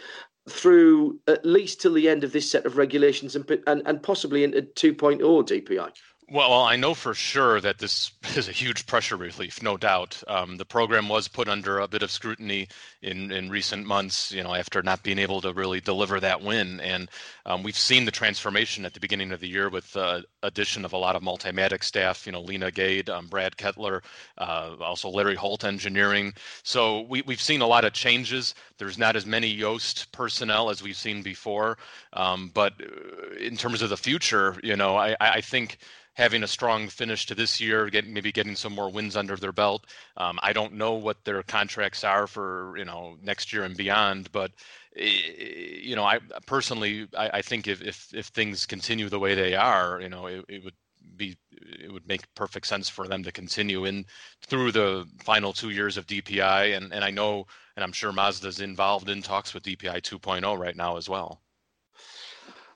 through 0.48 1.18
at 1.28 1.44
least 1.44 1.80
till 1.80 1.94
the 1.94 2.08
end 2.08 2.24
of 2.24 2.32
this 2.32 2.50
set 2.50 2.66
of 2.66 2.76
regulations 2.76 3.36
and, 3.36 3.48
and, 3.66 3.82
and 3.86 4.02
possibly 4.02 4.44
into 4.44 4.62
2.0 4.62 5.20
DPI? 5.20 5.90
Well, 6.32 6.52
I 6.62 6.76
know 6.76 6.94
for 6.94 7.12
sure 7.12 7.60
that 7.60 7.78
this 7.78 8.12
is 8.36 8.48
a 8.48 8.52
huge 8.52 8.86
pressure 8.86 9.16
relief, 9.16 9.64
no 9.64 9.76
doubt. 9.76 10.22
Um, 10.28 10.58
the 10.58 10.64
program 10.64 11.08
was 11.08 11.26
put 11.26 11.48
under 11.48 11.80
a 11.80 11.88
bit 11.88 12.04
of 12.04 12.10
scrutiny 12.12 12.68
in, 13.02 13.32
in 13.32 13.50
recent 13.50 13.84
months, 13.84 14.30
you 14.30 14.44
know, 14.44 14.54
after 14.54 14.80
not 14.80 15.02
being 15.02 15.18
able 15.18 15.40
to 15.40 15.52
really 15.52 15.80
deliver 15.80 16.20
that 16.20 16.40
win. 16.40 16.78
And 16.78 17.10
um, 17.46 17.64
we've 17.64 17.76
seen 17.76 18.04
the 18.04 18.12
transformation 18.12 18.84
at 18.84 18.94
the 18.94 19.00
beginning 19.00 19.32
of 19.32 19.40
the 19.40 19.48
year 19.48 19.68
with 19.68 19.92
the 19.92 20.24
addition 20.44 20.84
of 20.84 20.92
a 20.92 20.96
lot 20.96 21.16
of 21.16 21.22
Multimatic 21.22 21.82
staff, 21.82 22.26
you 22.26 22.32
know, 22.32 22.42
Leena 22.42 22.70
Gade, 22.70 23.10
um, 23.10 23.26
Brad 23.26 23.56
Kettler, 23.56 24.00
uh, 24.38 24.76
also 24.80 25.08
Larry 25.08 25.34
Holt 25.34 25.64
Engineering. 25.64 26.32
So 26.62 27.00
we, 27.08 27.22
we've 27.22 27.42
seen 27.42 27.60
a 27.60 27.66
lot 27.66 27.84
of 27.84 27.92
changes. 27.92 28.54
There's 28.78 28.98
not 28.98 29.16
as 29.16 29.26
many 29.26 29.56
Joest 29.56 30.12
personnel 30.12 30.70
as 30.70 30.80
we've 30.80 30.96
seen 30.96 31.22
before. 31.22 31.76
Um, 32.12 32.52
but 32.54 32.74
uh, 32.80 33.34
in 33.34 33.56
terms 33.56 33.82
of 33.82 33.90
the 33.90 33.96
future, 33.96 34.56
you 34.62 34.76
know, 34.76 34.96
I, 34.96 35.16
I 35.20 35.40
think– 35.40 35.78
having 36.20 36.42
a 36.42 36.46
strong 36.46 36.88
finish 36.88 37.24
to 37.24 37.34
this 37.34 37.60
year, 37.60 37.88
get, 37.88 38.06
maybe 38.06 38.30
getting 38.30 38.54
some 38.54 38.74
more 38.74 38.90
wins 38.90 39.16
under 39.16 39.36
their 39.36 39.52
belt. 39.52 39.86
Um, 40.18 40.38
I 40.42 40.52
don't 40.52 40.74
know 40.74 40.92
what 40.92 41.24
their 41.24 41.42
contracts 41.42 42.04
are 42.04 42.26
for 42.26 42.76
you 42.76 42.84
know 42.84 43.16
next 43.22 43.52
year 43.52 43.64
and 43.64 43.76
beyond, 43.76 44.30
but 44.30 44.52
eh, 44.96 45.80
you 45.82 45.96
know, 45.96 46.04
I 46.04 46.18
personally, 46.46 47.08
I, 47.16 47.30
I 47.34 47.42
think 47.42 47.66
if, 47.66 47.82
if 47.82 48.12
if 48.14 48.26
things 48.26 48.66
continue 48.66 49.08
the 49.08 49.18
way 49.18 49.34
they 49.34 49.54
are, 49.54 49.98
you 50.00 50.10
know, 50.10 50.26
it, 50.26 50.44
it 50.48 50.62
would 50.62 50.74
be 51.16 51.36
it 51.52 51.90
would 51.90 52.06
make 52.06 52.32
perfect 52.34 52.66
sense 52.66 52.88
for 52.88 53.08
them 53.08 53.22
to 53.24 53.32
continue 53.32 53.86
in 53.86 54.04
through 54.46 54.72
the 54.72 55.06
final 55.24 55.52
two 55.54 55.70
years 55.70 55.96
of 55.96 56.06
DPI 56.06 56.76
and 56.76 56.92
and 56.92 57.02
I 57.04 57.10
know 57.10 57.46
and 57.76 57.82
I'm 57.84 57.92
sure 57.92 58.12
Mazda's 58.12 58.60
involved 58.60 59.08
in 59.08 59.22
talks 59.22 59.54
with 59.54 59.62
DPI 59.62 60.02
2.0 60.02 60.58
right 60.58 60.76
now 60.76 60.96
as 60.98 61.08
well 61.08 61.42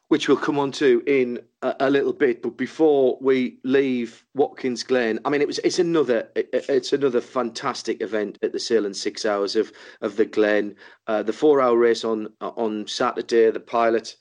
which 0.08 0.28
we'll 0.28 0.36
come 0.36 0.58
on 0.58 0.70
to 0.70 1.02
in 1.06 1.40
a, 1.62 1.74
a, 1.80 1.90
little 1.90 2.12
bit. 2.12 2.42
But 2.42 2.56
before 2.56 3.18
we 3.20 3.58
leave 3.64 4.24
Watkins 4.34 4.82
Glen, 4.82 5.18
I 5.24 5.30
mean, 5.30 5.40
it 5.40 5.46
was 5.46 5.58
it's 5.60 5.78
another 5.78 6.28
it's 6.34 6.92
another 6.92 7.20
fantastic 7.20 8.02
event 8.02 8.38
at 8.42 8.52
the 8.52 8.58
Sahlen's 8.58 9.00
Six 9.00 9.24
Hours 9.24 9.56
of 9.56 9.72
of 10.00 10.16
the 10.16 10.26
Glen. 10.26 10.76
Uh, 11.06 11.22
the 11.22 11.32
four 11.32 11.60
hour 11.60 11.76
race 11.76 12.04
on 12.04 12.28
on 12.40 12.86
Saturday, 12.86 13.50
the 13.50 13.60
pilot 13.60 14.16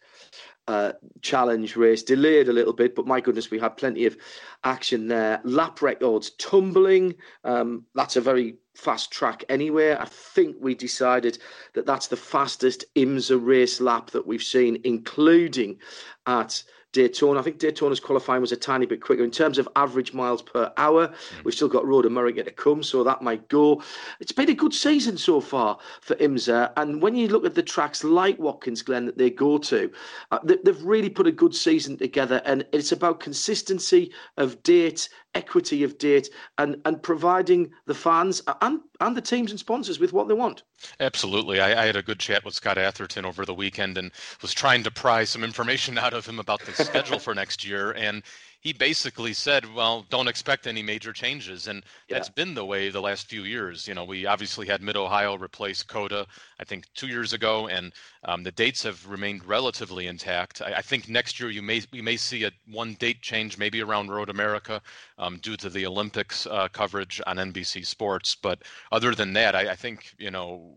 uh, 0.68 0.94
challenge 1.22 1.76
race 1.76 2.04
delayed 2.04 2.48
a 2.48 2.54
little 2.54 2.74
bit, 2.74 2.96
but 2.96 3.06
my 3.06 3.20
goodness, 3.20 3.52
we 3.52 3.60
had 3.60 3.76
plenty 3.78 4.06
of 4.06 4.18
action 4.64 5.08
there. 5.08 5.42
Lap 5.44 5.82
records 5.82 6.32
tumbling. 6.32 7.16
Um, 7.44 7.86
that's 7.96 8.16
a 8.16 8.22
very 8.22 8.56
fast 8.76 9.12
track 9.12 9.44
anyway. 9.50 9.96
I 9.96 10.06
think 10.06 10.58
we 10.60 10.76
decided 10.76 11.38
that 11.74 11.86
that's 11.86 12.08
the 12.08 12.18
fastest 12.18 12.86
IMSA 12.96 13.40
race 13.44 13.80
lap 13.80 14.12
that 14.12 14.28
we've 14.28 14.44
seen, 14.44 14.82
including 14.84 15.80
at 16.26 16.64
Daytona. 16.94 17.40
I 17.40 17.44
think 17.44 17.60
Daytona's 17.60 18.00
qualifying 18.00 18.40
was 18.40 18.52
a 18.52 18.58
tiny 18.58 18.86
bit 18.86 19.02
quicker 19.02 19.24
in 19.24 19.32
terms 19.32 19.58
of 19.58 19.68
average 19.76 20.14
miles 20.14 20.42
per 20.42 20.72
hour. 20.78 21.08
Mm. 21.08 21.44
We've 21.44 21.54
still 21.54 21.68
got 21.68 21.86
Road 21.86 22.06
America 22.06 22.44
to 22.44 22.52
come, 22.52 22.82
so 22.84 23.04
that 23.04 23.22
might 23.22 23.50
go. 23.50 23.84
It's 24.20 24.32
been 24.32 24.50
a 24.50 24.54
good 24.54 24.74
season 24.74 25.18
so 25.18 25.42
far 25.42 25.78
for 26.02 26.16
IMSA. 26.16 26.72
And 26.78 27.02
when 27.02 27.16
you 27.16 27.28
look 27.28 27.46
at 27.46 27.56
the 27.56 27.64
tracks 27.64 28.04
like 28.04 28.40
Watkins 28.40 28.82
Glen 28.82 29.06
that 29.08 29.18
they 29.18 29.30
go 29.30 29.58
to, 29.58 29.92
uh, 30.32 30.40
they, 30.44 30.58
they've 30.64 30.84
really 30.84 31.10
put 31.10 31.28
a 31.28 31.32
good 31.32 31.54
season 31.54 31.98
together. 31.98 32.42
And 32.46 32.66
it's 32.72 32.92
about 32.92 33.20
consistency 33.20 34.12
of 34.38 34.62
date 34.64 35.10
equity 35.36 35.84
of 35.84 35.98
date 35.98 36.30
and 36.58 36.80
and 36.86 37.02
providing 37.02 37.72
the 37.86 37.94
fans 37.94 38.42
and 38.62 38.80
and 39.04 39.18
the 39.18 39.22
teams 39.22 39.52
and 39.52 39.60
sponsors 39.60 40.00
with 40.00 40.14
what 40.14 40.28
they 40.28 40.34
want. 40.34 40.64
Absolutely. 41.00 41.60
I, 41.60 41.84
I, 41.84 41.86
had 41.86 41.96
a 41.96 42.04
good 42.04 42.20
chat 42.20 42.46
with 42.46 42.54
Scott 42.54 42.78
Atherton 42.78 43.26
over 43.26 43.46
the 43.46 43.54
weekend 43.54 43.98
and 43.98 44.12
was 44.42 44.54
trying 44.54 44.84
to 44.84 44.92
pry 44.92 45.24
some 45.24 45.44
information 45.44 45.98
out 46.04 46.14
of 46.14 46.26
him 46.26 46.40
about 46.40 46.62
the 46.62 46.72
schedule 46.72 47.20
for 47.20 47.36
next 47.36 47.66
year. 47.66 47.92
And 47.92 48.24
he 48.64 48.72
basically 48.72 49.34
said, 49.34 49.72
well, 49.74 50.06
don't 50.10 50.30
expect 50.30 50.68
any 50.68 50.82
major 50.82 51.12
changes. 51.12 51.68
And 51.68 51.84
yeah. 52.08 52.16
that's 52.16 52.30
been 52.30 52.54
the 52.54 52.64
way 52.64 52.90
the 52.90 53.02
last 53.02 53.28
few 53.28 53.44
years. 53.44 53.90
You 53.90 53.94
know, 53.94 54.06
we 54.06 54.26
obviously 54.26 54.66
had 54.66 54.82
Mid 54.82 54.96
Ohio 54.96 55.36
replace 55.36 55.84
COTA, 55.84 56.26
I 56.62 56.64
think, 56.64 56.86
two 56.94 57.08
years 57.08 57.34
ago, 57.34 57.68
and 57.68 57.92
um, 58.24 58.42
the 58.44 58.54
dates 58.54 58.84
have 58.84 59.06
remained 59.06 59.46
relatively 59.46 60.08
intact. 60.08 60.62
I, 60.62 60.76
I, 60.76 60.82
think 60.82 61.10
next 61.10 61.42
year 61.42 61.50
you 61.50 61.62
may 61.62 61.82
we 61.92 62.02
may 62.02 62.16
see 62.16 62.46
a 62.46 62.52
one 62.72 62.94
date 62.94 63.22
change, 63.22 63.58
maybe 63.58 63.82
around 63.82 64.10
Road 64.10 64.30
America, 64.30 64.82
um, 65.18 65.40
due 65.40 65.58
to 65.58 65.70
the 65.70 65.86
Olympics 65.86 66.48
uh, 66.48 66.70
coverage 66.70 67.20
on 67.28 67.36
NBC 67.36 67.86
Sports. 67.86 68.34
But 68.34 68.62
other 68.94 69.14
than 69.14 69.34
that, 69.34 69.56
I, 69.56 69.72
I 69.72 69.76
think 69.76 70.14
you 70.18 70.32
know 70.32 70.74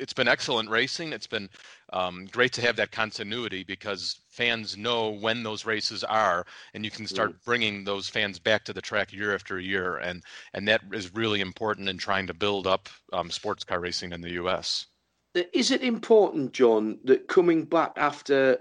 it's 0.00 0.12
been 0.12 0.28
excellent 0.28 0.70
racing. 0.70 1.12
It's 1.12 1.26
been 1.26 1.48
um, 1.92 2.26
great 2.32 2.52
to 2.54 2.62
have 2.62 2.76
that 2.76 2.90
continuity 2.90 3.62
because 3.62 4.20
fans 4.28 4.76
know 4.76 5.10
when 5.10 5.42
those 5.42 5.66
races 5.66 6.02
are, 6.02 6.46
and 6.74 6.84
you 6.84 6.90
can 6.90 7.06
start 7.06 7.32
mm. 7.32 7.44
bringing 7.44 7.84
those 7.84 8.08
fans 8.08 8.38
back 8.38 8.64
to 8.64 8.72
the 8.72 8.80
track 8.80 9.12
year 9.12 9.34
after 9.34 9.60
year, 9.60 9.98
and 9.98 10.22
and 10.54 10.66
that 10.66 10.80
is 10.92 11.14
really 11.14 11.40
important 11.40 11.88
in 11.88 11.98
trying 11.98 12.26
to 12.26 12.34
build 12.34 12.66
up 12.66 12.88
um, 13.12 13.30
sports 13.30 13.62
car 13.62 13.80
racing 13.80 14.12
in 14.12 14.20
the 14.20 14.32
U.S. 14.32 14.86
Is 15.52 15.70
it 15.70 15.82
important, 15.82 16.52
John, 16.52 16.98
that 17.04 17.28
coming 17.28 17.64
back 17.64 17.92
after 17.96 18.58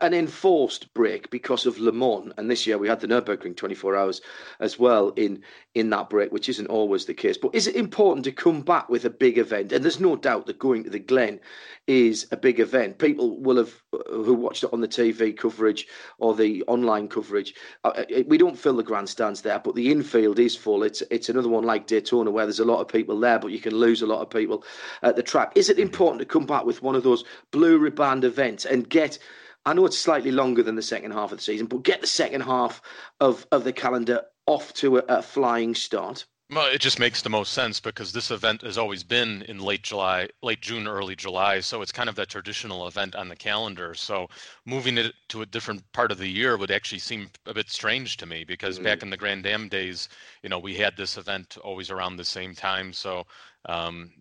an 0.00 0.14
enforced 0.14 0.92
break 0.94 1.30
because 1.30 1.66
of 1.66 1.78
Le 1.78 1.92
Mans, 1.92 2.32
and 2.36 2.50
this 2.50 2.66
year 2.66 2.78
we 2.78 2.88
had 2.88 3.00
the 3.00 3.06
Nurburgring 3.06 3.56
24 3.56 3.96
hours 3.96 4.20
as 4.60 4.78
well 4.78 5.10
in 5.10 5.42
in 5.74 5.90
that 5.90 6.08
break, 6.08 6.30
which 6.32 6.48
isn't 6.48 6.68
always 6.68 7.04
the 7.04 7.14
case. 7.14 7.36
But 7.36 7.54
is 7.54 7.66
it 7.66 7.74
important 7.74 8.24
to 8.24 8.32
come 8.32 8.62
back 8.62 8.88
with 8.88 9.04
a 9.04 9.10
big 9.10 9.38
event? 9.38 9.72
And 9.72 9.82
there's 9.84 9.98
no 10.00 10.16
doubt 10.16 10.46
that 10.46 10.58
going 10.58 10.84
to 10.84 10.90
the 10.90 11.00
Glen 11.00 11.40
is 11.86 12.26
a 12.30 12.36
big 12.36 12.60
event. 12.60 12.98
People 12.98 13.40
will 13.40 13.56
have 13.56 13.82
who 14.08 14.34
watched 14.34 14.64
it 14.64 14.72
on 14.72 14.80
the 14.80 14.88
TV 14.88 15.36
coverage 15.36 15.86
or 16.18 16.34
the 16.34 16.62
online 16.66 17.08
coverage. 17.08 17.54
Uh, 17.82 17.88
uh, 17.88 18.22
we 18.26 18.38
don't 18.38 18.58
fill 18.58 18.76
the 18.76 18.82
grandstands 18.82 19.42
there, 19.42 19.58
but 19.58 19.74
the 19.74 19.90
infield 19.90 20.38
is 20.38 20.56
full. 20.56 20.82
It's 20.82 21.02
it's 21.10 21.28
another 21.28 21.48
one 21.48 21.64
like 21.64 21.86
Daytona 21.86 22.30
where 22.30 22.46
there's 22.46 22.60
a 22.60 22.64
lot 22.64 22.80
of 22.80 22.88
people 22.88 23.18
there, 23.18 23.38
but 23.38 23.52
you 23.52 23.60
can 23.60 23.74
lose 23.74 24.02
a 24.02 24.06
lot 24.06 24.22
of 24.22 24.30
people 24.30 24.64
at 25.02 25.16
the 25.16 25.22
track. 25.22 25.52
Is 25.56 25.68
it 25.68 25.78
important 25.78 26.20
to 26.20 26.26
come 26.26 26.46
back 26.46 26.64
with 26.64 26.82
one 26.82 26.94
of 26.94 27.02
those 27.02 27.24
blue 27.50 27.78
riband 27.78 28.24
events 28.24 28.64
and 28.64 28.88
get 28.88 29.18
I 29.66 29.72
know 29.72 29.86
it's 29.86 29.98
slightly 29.98 30.30
longer 30.30 30.62
than 30.62 30.76
the 30.76 30.82
second 30.82 31.12
half 31.12 31.32
of 31.32 31.38
the 31.38 31.44
season, 31.44 31.66
but 31.66 31.82
get 31.82 32.00
the 32.00 32.06
second 32.06 32.42
half 32.42 32.82
of, 33.20 33.46
of 33.50 33.64
the 33.64 33.72
calendar 33.72 34.22
off 34.46 34.72
to 34.74 34.98
a, 34.98 35.04
a 35.08 35.22
flying 35.22 35.74
start. 35.74 36.26
Well, 36.50 36.70
it 36.70 36.82
just 36.82 36.98
makes 36.98 37.22
the 37.22 37.30
most 37.30 37.54
sense 37.54 37.80
because 37.80 38.12
this 38.12 38.30
event 38.30 38.60
has 38.62 38.76
always 38.76 39.02
been 39.02 39.42
in 39.42 39.60
late 39.60 39.82
July, 39.82 40.28
late 40.42 40.60
June, 40.60 40.86
early 40.86 41.16
July. 41.16 41.60
So 41.60 41.80
it's 41.80 41.90
kind 41.90 42.08
of 42.08 42.16
that 42.16 42.28
traditional 42.28 42.86
event 42.86 43.14
on 43.14 43.30
the 43.30 43.36
calendar. 43.36 43.94
So 43.94 44.28
moving 44.66 44.98
it 44.98 45.14
to 45.28 45.40
a 45.40 45.46
different 45.46 45.90
part 45.92 46.12
of 46.12 46.18
the 46.18 46.28
year 46.28 46.58
would 46.58 46.70
actually 46.70 46.98
seem 46.98 47.30
a 47.46 47.54
bit 47.54 47.70
strange 47.70 48.18
to 48.18 48.26
me 48.26 48.44
because 48.44 48.76
mm-hmm. 48.76 48.84
back 48.84 49.02
in 49.02 49.08
the 49.08 49.16
Grand 49.16 49.46
Am 49.46 49.70
days, 49.70 50.10
you 50.42 50.50
know, 50.50 50.58
we 50.58 50.74
had 50.74 50.98
this 50.98 51.16
event 51.16 51.56
always 51.64 51.90
around 51.90 52.16
the 52.16 52.24
same 52.24 52.54
time. 52.54 52.92
So 52.92 53.24
um, 53.66 54.12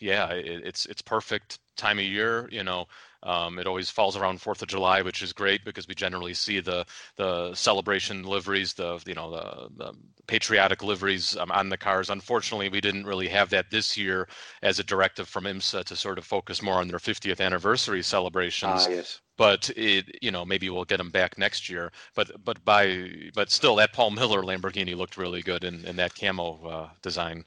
yeah, 0.00 0.30
it, 0.32 0.62
it's 0.64 0.86
it's 0.86 1.02
perfect 1.02 1.58
time 1.76 1.98
of 1.98 2.04
year. 2.04 2.48
You 2.50 2.64
know, 2.64 2.86
um, 3.22 3.58
it 3.58 3.66
always 3.66 3.90
falls 3.90 4.16
around 4.16 4.40
Fourth 4.40 4.62
of 4.62 4.68
July, 4.68 5.02
which 5.02 5.22
is 5.22 5.32
great 5.32 5.64
because 5.64 5.88
we 5.88 5.94
generally 5.94 6.34
see 6.34 6.60
the 6.60 6.86
the 7.16 7.54
celebration 7.54 8.22
liveries, 8.22 8.74
the 8.74 9.02
you 9.06 9.14
know 9.14 9.30
the, 9.30 9.68
the 9.76 9.92
patriotic 10.26 10.82
liveries 10.82 11.36
um, 11.36 11.50
on 11.50 11.68
the 11.68 11.76
cars. 11.76 12.10
Unfortunately, 12.10 12.68
we 12.68 12.80
didn't 12.80 13.06
really 13.06 13.28
have 13.28 13.50
that 13.50 13.70
this 13.70 13.96
year 13.96 14.28
as 14.62 14.78
a 14.78 14.84
directive 14.84 15.28
from 15.28 15.44
IMSA 15.44 15.84
to 15.84 15.96
sort 15.96 16.18
of 16.18 16.24
focus 16.24 16.62
more 16.62 16.74
on 16.74 16.88
their 16.88 16.98
50th 16.98 17.40
anniversary 17.40 18.02
celebrations. 18.02 18.86
Ah, 18.86 18.90
yes 18.90 19.20
but 19.38 19.70
it 19.76 20.18
you 20.20 20.30
know 20.30 20.44
maybe 20.44 20.68
we'll 20.68 20.84
get 20.84 20.98
them 20.98 21.10
back 21.10 21.38
next 21.38 21.70
year 21.70 21.90
but 22.14 22.44
but 22.44 22.62
by 22.64 23.08
but 23.34 23.50
still 23.50 23.76
that 23.76 23.92
paul 23.92 24.10
miller 24.10 24.42
lamborghini 24.42 24.96
looked 24.96 25.16
really 25.16 25.40
good 25.42 25.64
in, 25.64 25.84
in 25.84 25.96
that 25.96 26.14
camo 26.14 26.58
uh, 26.66 26.88
design 27.02 27.44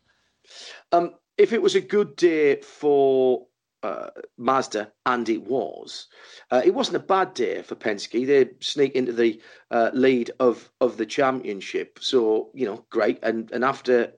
um, 0.91 1.13
if 1.37 1.53
it 1.53 1.61
was 1.61 1.75
a 1.75 1.81
good 1.81 2.15
day 2.15 2.55
for 2.61 3.45
uh, 3.83 4.09
Mazda, 4.37 4.91
and 5.05 5.27
it 5.29 5.43
was. 5.43 6.07
Uh, 6.49 6.61
it 6.63 6.73
wasn't 6.73 6.97
a 6.97 6.99
bad 6.99 7.33
day 7.33 7.61
for 7.61 7.75
Penske. 7.75 8.25
They 8.25 8.49
sneak 8.59 8.93
into 8.93 9.13
the 9.13 9.41
uh, 9.69 9.91
lead 9.93 10.31
of 10.39 10.71
of 10.79 10.97
the 10.97 11.05
championship, 11.05 11.99
so 12.01 12.51
you 12.53 12.65
know, 12.65 12.85
great. 12.89 13.19
And 13.23 13.51
and 13.51 13.63
after 13.63 14.13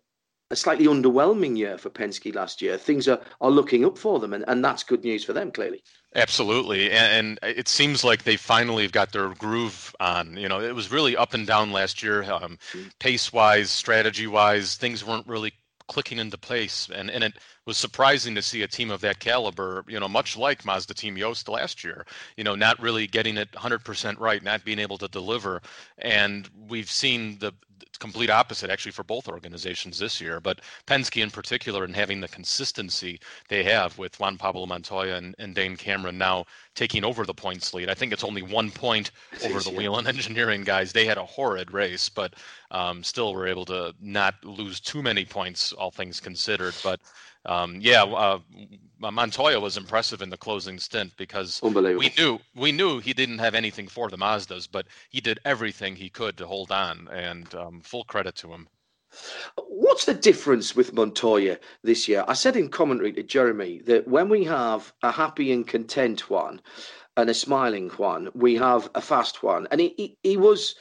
a 0.51 0.55
slightly 0.55 0.85
underwhelming 0.85 1.57
year 1.57 1.77
for 1.77 1.89
Penske 1.89 2.35
last 2.35 2.61
year, 2.61 2.77
things 2.77 3.07
are 3.07 3.21
are 3.41 3.51
looking 3.51 3.85
up 3.85 3.97
for 3.97 4.19
them, 4.19 4.33
and, 4.33 4.43
and 4.47 4.63
that's 4.63 4.83
good 4.83 5.03
news 5.03 5.23
for 5.23 5.33
them, 5.33 5.51
clearly. 5.51 5.83
Absolutely, 6.15 6.91
and, 6.91 7.39
and 7.43 7.57
it 7.57 7.67
seems 7.67 8.03
like 8.03 8.23
they 8.23 8.37
finally 8.37 8.83
have 8.83 8.91
got 8.91 9.11
their 9.11 9.29
groove 9.29 9.95
on. 9.99 10.37
You 10.37 10.47
know, 10.47 10.61
it 10.61 10.75
was 10.75 10.91
really 10.91 11.17
up 11.17 11.33
and 11.33 11.47
down 11.47 11.71
last 11.71 12.03
year, 12.03 12.23
um, 12.23 12.59
mm. 12.71 12.91
pace 12.99 13.33
wise, 13.33 13.71
strategy 13.71 14.27
wise. 14.27 14.75
Things 14.75 15.03
weren't 15.03 15.27
really 15.27 15.53
clicking 15.87 16.19
into 16.19 16.37
place, 16.37 16.89
and 16.93 17.09
and 17.09 17.23
it 17.23 17.33
was 17.65 17.77
surprising 17.77 18.35
to 18.35 18.41
see 18.41 18.61
a 18.61 18.67
team 18.67 18.91
of 18.91 19.01
that 19.01 19.19
caliber, 19.19 19.83
you 19.87 19.99
know, 19.99 20.07
much 20.07 20.37
like 20.37 20.65
Mazda 20.65 20.93
Team 20.93 21.15
Joest 21.17 21.47
last 21.49 21.83
year, 21.83 22.05
you 22.37 22.43
know, 22.43 22.55
not 22.55 22.79
really 22.81 23.07
getting 23.07 23.37
it 23.37 23.51
100% 23.53 24.19
right, 24.19 24.43
not 24.43 24.65
being 24.65 24.79
able 24.79 24.97
to 24.97 25.07
deliver. 25.07 25.61
And 25.97 26.49
we've 26.67 26.89
seen 26.89 27.37
the, 27.39 27.53
complete 27.99 28.29
opposite 28.29 28.69
actually 28.69 28.91
for 28.91 29.03
both 29.03 29.27
organizations 29.27 29.99
this 29.99 30.19
year. 30.19 30.39
But 30.39 30.61
Penske 30.87 31.21
in 31.21 31.29
particular, 31.29 31.83
and 31.83 31.95
having 31.95 32.21
the 32.21 32.27
consistency 32.27 33.19
they 33.49 33.63
have 33.63 33.97
with 33.97 34.19
Juan 34.19 34.37
Pablo 34.37 34.65
Montoya 34.65 35.15
and, 35.15 35.35
and 35.39 35.55
Dane 35.55 35.75
Cameron 35.75 36.17
now 36.17 36.45
taking 36.75 37.03
over 37.03 37.25
the 37.25 37.33
points 37.33 37.73
lead. 37.73 37.89
I 37.89 37.93
think 37.93 38.11
it's 38.11 38.23
only 38.23 38.41
one 38.41 38.71
point 38.71 39.11
over 39.43 39.59
the 39.59 39.69
Whelen 39.69 40.07
Engineering 40.13 40.63
guys. 40.63 40.91
They 40.91 41.05
had 41.05 41.17
a 41.17 41.25
horrid 41.25 41.71
race, 41.71 42.09
but 42.09 42.33
um, 42.71 43.03
still 43.03 43.33
were 43.33 43.47
able 43.47 43.65
to 43.65 43.93
not 44.01 44.43
lose 44.43 44.79
too 44.79 45.01
many 45.01 45.25
points, 45.25 45.71
all 45.73 45.91
things 45.91 46.19
considered. 46.19 46.73
But 46.83 46.99
um, 47.45 47.79
yeah, 47.81 48.03
uh, 48.03 48.39
Montoya 48.99 49.59
was 49.59 49.77
impressive 49.77 50.21
in 50.21 50.29
the 50.29 50.37
closing 50.37 50.79
stint 50.79 51.15
because 51.17 51.61
we 51.61 52.11
knew 52.17 52.39
we 52.55 52.71
knew 52.71 52.99
he 52.99 53.13
didn't 53.13 53.39
have 53.39 53.55
anything 53.55 53.87
for 53.87 54.09
the 54.09 54.17
Mazdas, 54.17 54.67
but 54.71 54.87
he 55.09 55.19
did 55.19 55.39
everything 55.43 55.95
he 55.95 56.09
could 56.09 56.37
to 56.37 56.47
hold 56.47 56.71
on, 56.71 57.09
and 57.11 57.53
um, 57.55 57.81
full 57.81 58.05
credit 58.05 58.35
to 58.37 58.53
him. 58.53 58.67
What's 59.67 60.05
the 60.05 60.13
difference 60.13 60.75
with 60.75 60.93
Montoya 60.93 61.59
this 61.83 62.07
year? 62.07 62.23
I 62.27 62.33
said 62.33 62.55
in 62.55 62.69
commentary 62.69 63.13
to 63.13 63.23
Jeremy 63.23 63.79
that 63.85 64.07
when 64.07 64.29
we 64.29 64.45
have 64.45 64.93
a 65.03 65.11
happy 65.11 65.51
and 65.51 65.67
content 65.67 66.29
one 66.29 66.61
and 67.15 67.29
a 67.29 67.33
smiling 67.33 67.89
one, 67.89 68.29
we 68.33 68.55
have 68.55 68.89
a 68.95 69.01
fast 69.01 69.43
one, 69.43 69.67
and 69.69 69.81
he, 69.81 69.93
he, 69.97 70.17
he 70.23 70.37
was 70.37 70.75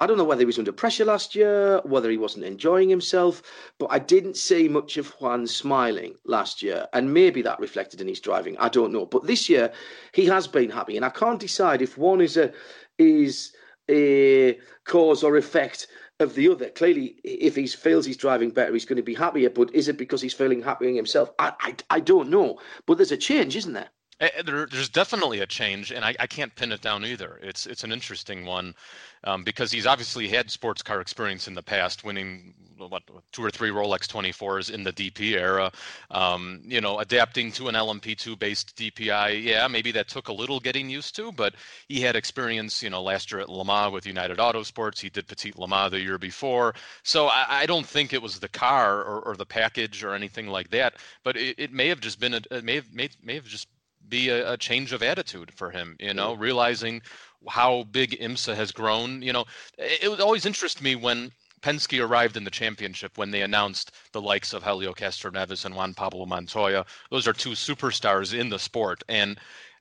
I 0.00 0.06
don't 0.06 0.16
know 0.16 0.24
whether 0.24 0.42
he 0.42 0.46
was 0.46 0.58
under 0.58 0.70
pressure 0.70 1.04
last 1.04 1.34
year, 1.34 1.80
whether 1.84 2.08
he 2.08 2.18
wasn't 2.18 2.44
enjoying 2.44 2.88
himself, 2.88 3.42
but 3.78 3.88
I 3.90 3.98
didn't 3.98 4.36
see 4.36 4.68
much 4.68 4.96
of 4.96 5.08
Juan 5.20 5.46
smiling 5.46 6.14
last 6.24 6.62
year. 6.62 6.86
And 6.92 7.12
maybe 7.12 7.42
that 7.42 7.58
reflected 7.58 8.00
in 8.00 8.06
his 8.06 8.20
driving. 8.20 8.56
I 8.58 8.68
don't 8.68 8.92
know. 8.92 9.06
But 9.06 9.26
this 9.26 9.48
year, 9.48 9.72
he 10.12 10.26
has 10.26 10.46
been 10.46 10.70
happy. 10.70 10.96
And 10.96 11.04
I 11.04 11.10
can't 11.10 11.40
decide 11.40 11.82
if 11.82 11.98
one 11.98 12.20
is 12.20 12.36
a 12.36 12.52
is 12.98 13.52
a 13.90 14.58
cause 14.84 15.24
or 15.24 15.36
effect 15.36 15.88
of 16.20 16.34
the 16.34 16.48
other. 16.48 16.70
Clearly, 16.70 17.16
if 17.24 17.56
he 17.56 17.66
feels 17.66 18.06
he's 18.06 18.16
driving 18.16 18.50
better, 18.50 18.72
he's 18.72 18.84
going 18.84 18.98
to 18.98 19.02
be 19.02 19.14
happier. 19.14 19.50
But 19.50 19.74
is 19.74 19.88
it 19.88 19.98
because 19.98 20.22
he's 20.22 20.34
feeling 20.34 20.62
happier 20.62 20.94
himself? 20.94 21.32
I, 21.40 21.52
I, 21.60 21.74
I 21.90 22.00
don't 22.00 22.30
know. 22.30 22.60
But 22.86 22.98
there's 22.98 23.12
a 23.12 23.16
change, 23.16 23.56
isn't 23.56 23.72
there? 23.72 23.90
There, 24.20 24.66
there's 24.66 24.88
definitely 24.88 25.40
a 25.40 25.46
change, 25.46 25.92
and 25.92 26.04
I, 26.04 26.14
I, 26.18 26.26
can't 26.26 26.52
pin 26.56 26.72
it 26.72 26.80
down 26.80 27.04
either. 27.04 27.38
It's 27.40 27.66
it's 27.66 27.84
an 27.84 27.92
interesting 27.92 28.44
one 28.44 28.74
um, 29.22 29.44
because 29.44 29.70
he's 29.70 29.86
obviously 29.86 30.26
had 30.26 30.50
sports 30.50 30.82
car 30.82 31.00
experience 31.00 31.46
in 31.46 31.54
the 31.54 31.62
past, 31.62 32.02
winning 32.02 32.52
what 32.76 33.02
two 33.32 33.44
or 33.44 33.50
three 33.50 33.70
Rolex 33.70 34.06
24s 34.08 34.72
in 34.72 34.82
the 34.82 34.92
DP 34.92 35.38
era. 35.38 35.70
Um, 36.10 36.60
you 36.64 36.80
know, 36.80 36.98
adapting 36.98 37.52
to 37.52 37.68
an 37.68 37.76
LMP2 37.76 38.38
based 38.38 38.76
DPI, 38.76 39.42
yeah, 39.42 39.68
maybe 39.68 39.92
that 39.92 40.08
took 40.08 40.28
a 40.28 40.32
little 40.32 40.60
getting 40.60 40.90
used 40.90 41.14
to, 41.16 41.30
but 41.32 41.54
he 41.88 42.00
had 42.00 42.16
experience. 42.16 42.82
You 42.82 42.90
know, 42.90 43.02
last 43.02 43.30
year 43.30 43.40
at 43.40 43.48
Le 43.48 43.64
Mans 43.64 43.92
with 43.92 44.06
United 44.06 44.38
Autosports, 44.38 44.98
he 44.98 45.10
did 45.10 45.28
Petit 45.28 45.52
Le 45.56 45.68
Mans 45.68 45.92
the 45.92 46.00
year 46.00 46.18
before. 46.18 46.74
So 47.04 47.26
I, 47.26 47.46
I 47.48 47.66
don't 47.66 47.86
think 47.86 48.12
it 48.12 48.22
was 48.22 48.40
the 48.40 48.48
car 48.48 49.02
or, 49.02 49.20
or, 49.20 49.36
the 49.36 49.46
package 49.46 50.02
or 50.02 50.14
anything 50.14 50.48
like 50.48 50.70
that, 50.70 50.94
but 51.22 51.36
it, 51.36 51.56
it 51.58 51.72
may 51.72 51.86
have 51.86 52.00
just 52.00 52.18
been 52.18 52.34
a, 52.34 52.40
it 52.50 52.64
may 52.64 52.76
have 52.76 52.92
may, 52.92 53.08
may 53.22 53.34
have 53.34 53.44
just 53.44 53.68
be 54.08 54.28
a, 54.28 54.52
a, 54.52 54.56
change 54.56 54.92
of 54.92 55.02
attitude 55.02 55.52
for 55.52 55.70
him, 55.70 55.96
you 56.00 56.14
know, 56.14 56.34
realizing 56.34 57.02
how 57.48 57.84
big 57.84 58.18
IMSA 58.20 58.54
has 58.54 58.72
grown. 58.72 59.22
You 59.22 59.32
know, 59.32 59.44
it, 59.78 60.04
it 60.04 60.20
always 60.20 60.46
interested 60.46 60.82
me 60.82 60.96
when 60.96 61.32
Penske 61.60 62.02
arrived 62.02 62.36
in 62.36 62.44
the 62.44 62.50
championship 62.50 63.18
when 63.18 63.30
they 63.30 63.42
announced 63.42 63.92
the 64.12 64.20
likes 64.20 64.52
of 64.52 64.62
Helio 64.62 64.92
Castroneves 64.92 65.64
and 65.64 65.74
Juan 65.74 65.94
Pablo 65.94 66.26
Montoya. 66.26 66.86
Those 67.10 67.26
are 67.26 67.32
two 67.32 67.50
superstars 67.50 68.38
in 68.38 68.48
the 68.48 68.58
sport, 68.58 69.02
and 69.08 69.38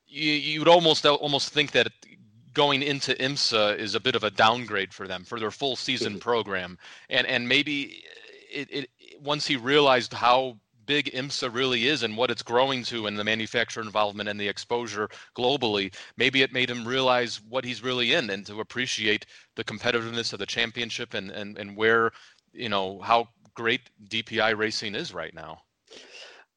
you, 0.07 0.31
you'd 0.31 0.67
almost 0.67 1.05
almost 1.05 1.49
think 1.49 1.71
that 1.71 1.91
going 2.53 2.81
into 2.81 3.13
IMSA 3.13 3.77
is 3.77 3.93
a 3.93 3.99
bit 3.99 4.15
of 4.15 4.23
a 4.23 4.31
downgrade 4.31 4.93
for 4.93 5.07
them 5.07 5.23
for 5.23 5.39
their 5.39 5.51
full 5.51 5.75
season 5.75 6.13
mm-hmm. 6.13 6.19
program, 6.19 6.77
and 7.09 7.27
and 7.27 7.47
maybe 7.47 8.03
it, 8.51 8.67
it 8.71 8.89
once 9.21 9.45
he 9.47 9.55
realized 9.55 10.13
how 10.13 10.57
big 10.87 11.11
IMSA 11.13 11.53
really 11.53 11.87
is 11.87 12.01
and 12.01 12.17
what 12.17 12.31
it's 12.31 12.41
growing 12.41 12.83
to 12.85 13.05
and 13.05 13.19
the 13.19 13.23
manufacturer 13.23 13.83
involvement 13.83 14.27
and 14.27 14.39
the 14.39 14.47
exposure 14.47 15.07
globally, 15.37 15.93
maybe 16.17 16.41
it 16.41 16.51
made 16.51 16.69
him 16.69 16.87
realize 16.87 17.39
what 17.47 17.63
he's 17.63 17.83
really 17.83 18.13
in 18.13 18.31
and 18.31 18.45
to 18.47 18.59
appreciate 18.61 19.27
the 19.55 19.63
competitiveness 19.63 20.33
of 20.33 20.39
the 20.39 20.45
championship 20.45 21.13
and, 21.13 21.29
and, 21.29 21.57
and 21.59 21.77
where, 21.77 22.11
you 22.53 22.69
know, 22.69 22.99
how 23.01 23.27
great 23.53 23.81
DPI 24.07 24.57
racing 24.57 24.95
is 24.95 25.13
right 25.13 25.33
now. 25.33 25.59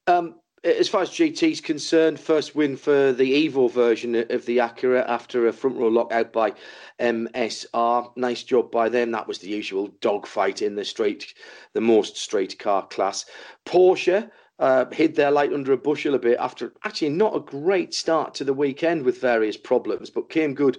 Um, 0.07 0.39
as 0.63 0.87
far 0.87 1.01
as 1.01 1.09
GT 1.09 1.51
is 1.51 1.61
concerned, 1.61 2.19
first 2.19 2.55
win 2.55 2.77
for 2.77 3.11
the 3.13 3.49
Evo 3.49 3.69
version 3.71 4.15
of 4.15 4.45
the 4.45 4.59
Acura 4.59 5.03
after 5.07 5.47
a 5.47 5.53
front 5.53 5.77
row 5.77 5.87
lockout 5.87 6.31
by 6.31 6.53
MSR. 6.99 8.15
Nice 8.15 8.43
job 8.43 8.69
by 8.69 8.87
them. 8.87 9.11
That 9.11 9.27
was 9.27 9.39
the 9.39 9.49
usual 9.49 9.87
dogfight 10.01 10.61
in 10.61 10.75
the 10.75 10.85
straight, 10.85 11.33
the 11.73 11.81
most 11.81 12.15
straight 12.15 12.59
car 12.59 12.85
class. 12.87 13.25
Porsche 13.65 14.29
uh, 14.59 14.85
hid 14.91 15.15
their 15.15 15.31
light 15.31 15.51
under 15.51 15.73
a 15.73 15.77
bushel 15.77 16.13
a 16.13 16.19
bit 16.19 16.37
after 16.39 16.71
actually 16.83 17.09
not 17.09 17.35
a 17.35 17.39
great 17.39 17.95
start 17.95 18.35
to 18.35 18.43
the 18.43 18.53
weekend 18.53 19.03
with 19.03 19.19
various 19.19 19.57
problems, 19.57 20.11
but 20.11 20.29
came 20.29 20.53
good 20.53 20.77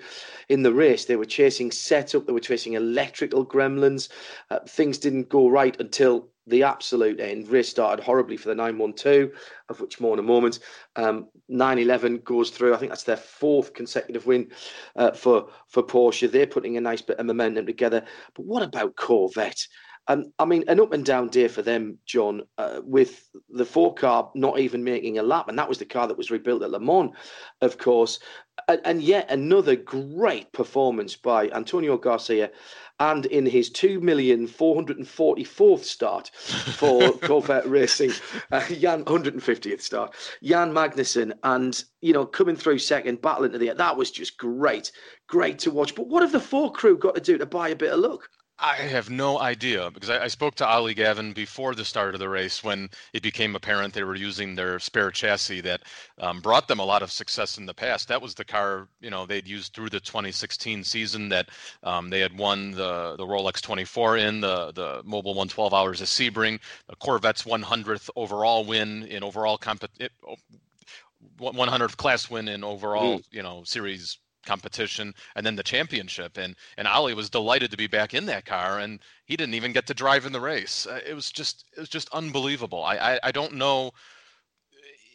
in 0.49 0.63
the 0.63 0.73
race. 0.73 1.07
They 1.07 1.17
were 1.17 1.25
chasing 1.25 1.73
setup, 1.73 2.27
they 2.27 2.33
were 2.33 2.39
chasing 2.39 2.75
electrical 2.75 3.45
gremlins. 3.45 4.09
Uh, 4.49 4.61
things 4.61 4.99
didn't 4.99 5.29
go 5.29 5.49
right 5.49 5.79
until 5.81 6.29
the 6.47 6.63
absolute 6.63 7.21
end. 7.21 7.49
Race 7.49 7.69
started 7.69 8.03
horribly 8.03 8.37
for 8.37 8.49
the 8.49 8.55
912, 8.55 9.31
of 9.69 9.81
which 9.81 10.01
more 10.01 10.15
in 10.15 10.19
a 10.19 10.23
moment. 10.23 10.59
Um, 10.97 11.29
911 11.49 12.19
goes 12.19 12.51
through. 12.51 12.75
I 12.75 12.79
think 12.79 12.91
that's 12.91 13.05
their 13.05 13.17
fourth 13.17 13.75
consecutive 13.75 14.27
win 14.27 14.51
uh, 14.97 15.13
for 15.13 15.49
for 15.69 15.83
Porsche. 15.83 16.31
They're 16.31 16.47
putting 16.47 16.77
a 16.77 16.81
nice 16.81 17.03
bit 17.03 17.19
of 17.19 17.27
momentum 17.27 17.67
together. 17.67 18.05
But 18.35 18.47
what 18.47 18.63
about 18.63 18.97
Corvette? 18.97 19.67
Um, 20.09 20.33
I 20.39 20.45
mean, 20.45 20.65
an 20.67 20.81
up 20.81 20.93
and 20.93 21.05
down 21.05 21.29
day 21.29 21.49
for 21.49 21.63
them, 21.63 21.99
John, 22.07 22.43
uh, 22.59 22.81
with 22.83 23.29
the 23.49 23.65
four 23.65 23.95
car 23.95 24.31
not 24.35 24.59
even 24.59 24.83
making 24.83 25.19
a 25.19 25.23
lap. 25.23 25.49
And 25.49 25.57
that 25.59 25.69
was 25.69 25.79
the 25.79 25.85
car 25.85 26.09
that 26.09 26.19
was 26.19 26.31
rebuilt 26.31 26.63
at 26.63 26.71
Le 26.71 26.81
Mans, 26.81 27.13
of 27.61 27.79
course. 27.79 28.19
And, 28.67 28.81
and 28.85 29.03
yet 29.03 29.31
another 29.31 29.77
great 29.77 30.53
performance 30.53 31.15
by 31.17 31.49
Antonio 31.51 31.97
Garcia 31.97 32.51
and 33.01 33.25
in 33.27 33.47
his 33.47 33.71
2,444th 33.71 35.85
start 35.85 36.31
for 36.35 37.13
Corvette 37.23 37.69
Racing, 37.69 38.13
uh, 38.53 38.65
Jan 38.69 39.05
150th 39.05 39.81
start, 39.81 40.15
Jan 40.43 40.73
Magnussen, 40.73 41.33
and 41.43 41.85
you 42.01 42.13
know 42.13 42.27
coming 42.27 42.55
through 42.57 42.79
second, 42.79 43.21
battling 43.21 43.51
to 43.53 43.59
the 43.59 43.71
end. 43.71 43.81
That 43.81 43.97
was 43.97 44.13
just 44.13 44.39
great, 44.39 44.93
great 45.27 45.59
to 45.61 45.71
watch. 45.71 45.95
But 45.95 46.09
what 46.09 46.23
have 46.23 46.33
the 46.33 46.41
four 46.41 46.73
crew 46.73 46.97
got 46.97 47.15
to 47.15 47.21
do 47.21 47.37
to 47.39 47.47
buy 47.47 47.69
a 47.71 47.77
bit 47.77 47.93
of 47.93 48.01
luck? 48.01 48.29
I 48.63 48.77
have 48.77 49.11
no 49.11 49.41
idea 49.41 49.91
because 49.91 50.09
I, 50.09 50.25
I, 50.25 50.29
spoke 50.29 50.55
to 50.57 50.67
Ollie 50.67 50.95
Gavin 50.95 51.33
before 51.33 51.75
the 51.75 51.85
start 51.85 52.15
of 52.15 52.21
the 52.21 52.29
race 52.29 52.63
when 52.63 52.91
it 53.13 53.21
became 53.21 53.57
apparent 53.57 53.93
they 53.93 54.05
were 54.05 54.15
using 54.15 54.55
their 54.55 54.79
spare 54.79 55.11
chassis 55.11 55.61
that 55.63 55.83
um, 56.21 56.41
brought 56.41 56.69
them 56.69 56.79
a 56.79 56.85
lot 56.85 57.03
of 57.03 57.11
success 57.11 57.59
in 57.59 57.67
the 57.67 57.75
past. 57.75 58.07
That 58.07 58.23
was 58.23 58.35
the 58.35 58.45
car 58.45 58.87
you 59.01 59.11
know 59.11 59.27
they'd 59.27 59.49
used 59.49 59.75
through 59.75 59.91
the 59.91 59.99
2016 59.99 60.85
season 60.85 61.29
that 61.31 61.49
um, 61.83 62.09
they 62.09 62.21
had 62.21 62.39
won 62.39 62.71
the 62.71 63.17
the 63.17 63.27
Rolex 63.27 63.61
24 63.61 64.19
in 64.19 64.41
the 64.41 64.71
the 64.73 65.03
Mobil 65.03 65.35
112 65.35 65.75
Hours 65.75 66.01
of 66.01 66.07
Sebring, 66.07 66.61
the 66.89 66.97
Corvette's 66.97 67.43
100th 67.43 68.11
overall 68.15 68.65
win 68.65 69.03
in 69.05 69.25
overall 69.25 69.59
comp 69.59 69.85
100th 71.41 71.97
class 71.97 72.31
win 72.31 72.47
in 72.47 72.63
overall 72.63 73.19
mm. 73.19 73.25
you 73.33 73.43
know 73.43 73.65
series 73.65 74.19
competition 74.45 75.15
and 75.35 75.45
then 75.45 75.57
the 75.57 75.63
championship. 75.63 76.37
And 76.37 76.57
and 76.77 76.89
Ollie 76.89 77.15
was 77.15 77.31
delighted 77.31 77.71
to 77.71 77.77
be 77.77 77.87
back 77.87 78.15
in 78.15 78.27
that 78.27 78.45
car 78.45 78.79
and 78.79 79.01
he 79.25 79.37
didn't 79.37 79.55
even 79.55 79.73
get 79.73 79.87
to 79.87 79.95
drive 79.95 80.27
in 80.27 80.33
the 80.33 80.41
race. 80.41 80.87
Uh, 80.87 81.01
it 81.07 81.15
was 81.15 81.31
just 81.31 81.65
it 81.77 81.81
was 81.81 81.89
just 81.89 82.09
unbelievable. 82.13 82.85
I, 82.85 82.97
I 82.97 83.21
I, 83.25 83.33
don't 83.33 83.55
know 83.55 83.93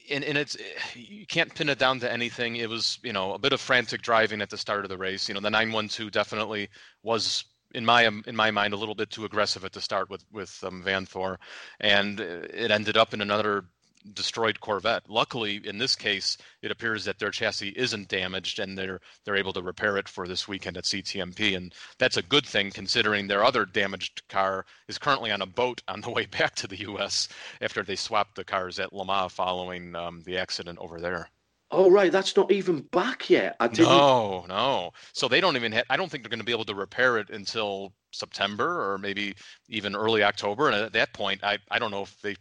and, 0.09 0.23
and 0.23 0.37
it's 0.37 0.57
you 0.95 1.25
can't 1.25 1.53
pin 1.53 1.69
it 1.69 1.79
down 1.79 1.99
to 1.99 2.11
anything. 2.11 2.55
It 2.57 2.69
was 2.69 2.99
you 3.03 3.13
know 3.13 3.33
a 3.33 3.39
bit 3.39 3.53
of 3.53 3.61
frantic 3.61 4.01
driving 4.01 4.41
at 4.41 4.49
the 4.49 4.57
start 4.57 4.85
of 4.85 4.89
the 4.89 4.97
race. 4.97 5.27
You 5.27 5.33
know 5.33 5.41
the 5.41 5.49
912 5.49 6.11
definitely 6.11 6.69
was 7.03 7.43
in 7.73 7.85
my 7.85 8.03
in 8.25 8.35
my 8.35 8.51
mind 8.51 8.73
a 8.73 8.77
little 8.77 8.95
bit 8.95 9.09
too 9.09 9.25
aggressive 9.25 9.65
at 9.65 9.73
the 9.73 9.81
start 9.81 10.09
with 10.09 10.23
with 10.31 10.63
um, 10.63 10.83
Vanthoor, 10.83 11.37
and 11.79 12.19
it 12.19 12.71
ended 12.71 12.97
up 12.97 13.13
in 13.13 13.21
another 13.21 13.65
destroyed 14.13 14.59
Corvette. 14.59 15.09
Luckily, 15.09 15.61
in 15.63 15.77
this 15.77 15.95
case, 15.95 16.37
it 16.61 16.71
appears 16.71 17.05
that 17.05 17.19
their 17.19 17.31
chassis 17.31 17.73
isn't 17.75 18.07
damaged 18.07 18.59
and 18.59 18.77
they're 18.77 18.99
they're 19.23 19.35
able 19.35 19.53
to 19.53 19.61
repair 19.61 19.97
it 19.97 20.07
for 20.07 20.27
this 20.27 20.47
weekend 20.47 20.77
at 20.77 20.85
CTMP, 20.85 21.55
and 21.55 21.73
that's 21.97 22.17
a 22.17 22.21
good 22.21 22.45
thing 22.45 22.71
considering 22.71 23.27
their 23.27 23.43
other 23.43 23.65
damaged 23.65 24.21
car 24.29 24.65
is 24.87 24.97
currently 24.97 25.31
on 25.31 25.41
a 25.41 25.45
boat 25.45 25.81
on 25.87 26.01
the 26.01 26.09
way 26.09 26.25
back 26.37 26.55
to 26.55 26.67
the 26.67 26.79
U.S. 26.81 27.29
after 27.61 27.83
they 27.83 27.95
swapped 27.95 28.35
the 28.35 28.43
cars 28.43 28.79
at 28.79 28.93
Le 28.93 29.05
Mans 29.05 29.31
following 29.31 29.95
um, 29.95 30.21
the 30.25 30.37
accident 30.37 30.79
over 30.79 30.99
there. 30.99 31.29
Oh 31.69 31.91
right, 31.91 32.11
that's 32.11 32.35
not 32.37 32.49
even 32.49 32.81
back 32.81 33.29
yet. 33.29 33.57
I 33.59 33.67
didn't. 33.67 33.89
No, 33.89 34.45
no. 34.47 34.91
So 35.11 35.27
they 35.27 35.41
don't 35.41 35.57
even 35.57 35.73
have. 35.73 35.83
I 35.89 35.97
don't 35.97 36.09
think 36.09 36.23
they're 36.23 36.29
going 36.29 36.39
to 36.39 36.45
be 36.45 36.53
able 36.53 36.63
to 36.65 36.75
repair 36.75 37.17
it 37.17 37.29
until 37.29 37.91
September 38.11 38.93
or 38.93 38.97
maybe 38.97 39.35
even 39.67 39.93
early 39.93 40.23
October. 40.23 40.67
And 40.67 40.75
at 40.77 40.93
that 40.93 41.13
point, 41.13 41.43
I 41.43 41.57
I 41.69 41.77
don't 41.77 41.91
know 41.91 42.03
if 42.03 42.21
they 42.21 42.37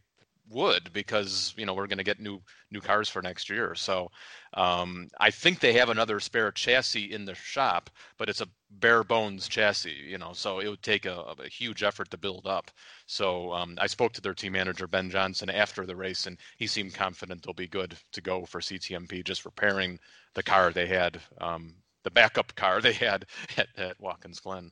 would 0.51 0.93
because 0.93 1.55
you 1.56 1.66
know 1.66 1.74
we're 1.74 1.86
going 1.86 1.98
to 1.98 2.05
get 2.05 2.20
new 2.20 2.40
new 2.70 2.81
cars 2.81 3.09
for 3.09 3.23
next 3.23 3.48
year. 3.51 3.74
So 3.74 4.10
um, 4.55 5.09
I 5.20 5.31
think 5.31 5.60
they 5.60 5.73
have 5.74 5.89
another 5.89 6.20
spare 6.20 6.51
chassis 6.52 7.12
in 7.12 7.24
the 7.24 7.35
shop, 7.35 7.90
but 8.18 8.28
it's 8.28 8.40
a 8.40 8.48
bare 8.70 9.05
bones 9.05 9.48
chassis, 9.48 9.90
you 10.06 10.18
know. 10.18 10.32
So 10.32 10.60
it 10.60 10.68
would 10.68 10.82
take 10.82 11.06
a, 11.06 11.35
a 11.39 11.48
huge 11.48 11.82
effort 11.82 12.10
to 12.10 12.18
build 12.18 12.47
up. 12.47 12.70
So 13.06 13.52
um, 13.52 13.77
I 13.81 13.86
spoke 13.86 14.12
to 14.14 14.20
their 14.20 14.35
team 14.35 14.52
manager 14.52 14.86
Ben 14.86 15.10
Johnson 15.10 15.51
after 15.51 15.86
the 15.86 15.97
race, 15.97 16.27
and 16.27 16.39
he 16.56 16.66
seemed 16.66 16.94
confident 16.94 17.43
they'll 17.43 17.55
be 17.55 17.68
good 17.68 17.97
to 18.12 18.20
go 18.20 18.44
for 18.44 18.60
CTMP, 18.60 19.24
just 19.24 19.44
repairing 19.44 19.98
the 20.35 20.43
car 20.43 20.70
they 20.70 20.86
had, 20.86 21.20
um, 21.40 21.74
the 22.05 22.10
backup 22.10 22.55
car 22.55 22.81
they 22.82 22.93
had 22.93 23.27
at, 23.56 23.68
at 23.77 24.01
Watkins 24.01 24.40
Glen. 24.40 24.70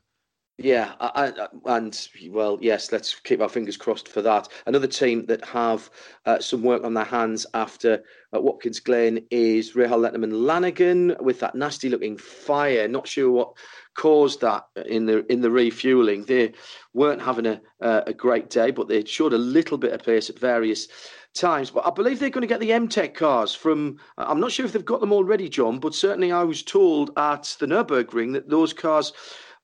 Yeah, 0.57 0.93
I, 1.01 1.33
I, 1.37 1.75
and 1.75 2.07
well, 2.29 2.57
yes, 2.61 2.93
let's 2.93 3.13
keep 3.13 3.41
our 3.41 3.49
fingers 3.49 3.75
crossed 3.75 4.07
for 4.07 4.21
that. 4.21 4.47
Another 4.65 4.87
team 4.87 5.25
that 5.25 5.43
have 5.43 5.89
uh, 6.25 6.39
some 6.39 6.63
work 6.63 6.85
on 6.85 6.93
their 6.93 7.03
hands 7.03 7.45
after 7.53 8.01
uh, 8.33 8.39
Watkins 8.39 8.79
Glen 8.79 9.19
is 9.31 9.73
Rahal 9.73 9.99
Letterman 9.99 10.31
Lanigan 10.31 11.17
with 11.19 11.41
that 11.41 11.55
nasty 11.55 11.89
looking 11.89 12.15
fire. 12.17 12.87
Not 12.87 13.05
sure 13.05 13.31
what 13.31 13.57
caused 13.97 14.39
that 14.41 14.65
in 14.85 15.05
the 15.05 15.29
in 15.29 15.41
the 15.41 15.51
refueling. 15.51 16.23
They 16.23 16.53
weren't 16.93 17.21
having 17.21 17.47
a 17.47 17.61
uh, 17.81 18.03
a 18.07 18.13
great 18.13 18.49
day, 18.49 18.71
but 18.71 18.87
they 18.87 19.03
showed 19.03 19.33
a 19.33 19.37
little 19.37 19.77
bit 19.77 19.91
of 19.91 20.03
pace 20.03 20.29
at 20.29 20.39
various 20.39 20.87
times. 21.33 21.69
But 21.69 21.85
I 21.85 21.89
believe 21.89 22.21
they're 22.21 22.29
going 22.29 22.43
to 22.43 22.47
get 22.47 22.61
the 22.61 22.69
MTEK 22.69 23.13
cars 23.13 23.53
from. 23.53 23.97
I'm 24.17 24.39
not 24.39 24.53
sure 24.53 24.65
if 24.65 24.71
they've 24.71 24.85
got 24.85 25.01
them 25.01 25.11
already, 25.11 25.49
John, 25.49 25.79
but 25.79 25.93
certainly 25.93 26.31
I 26.31 26.43
was 26.43 26.63
told 26.63 27.11
at 27.17 27.57
the 27.59 27.65
Nurburgring 27.65 28.31
that 28.33 28.49
those 28.49 28.71
cars 28.71 29.11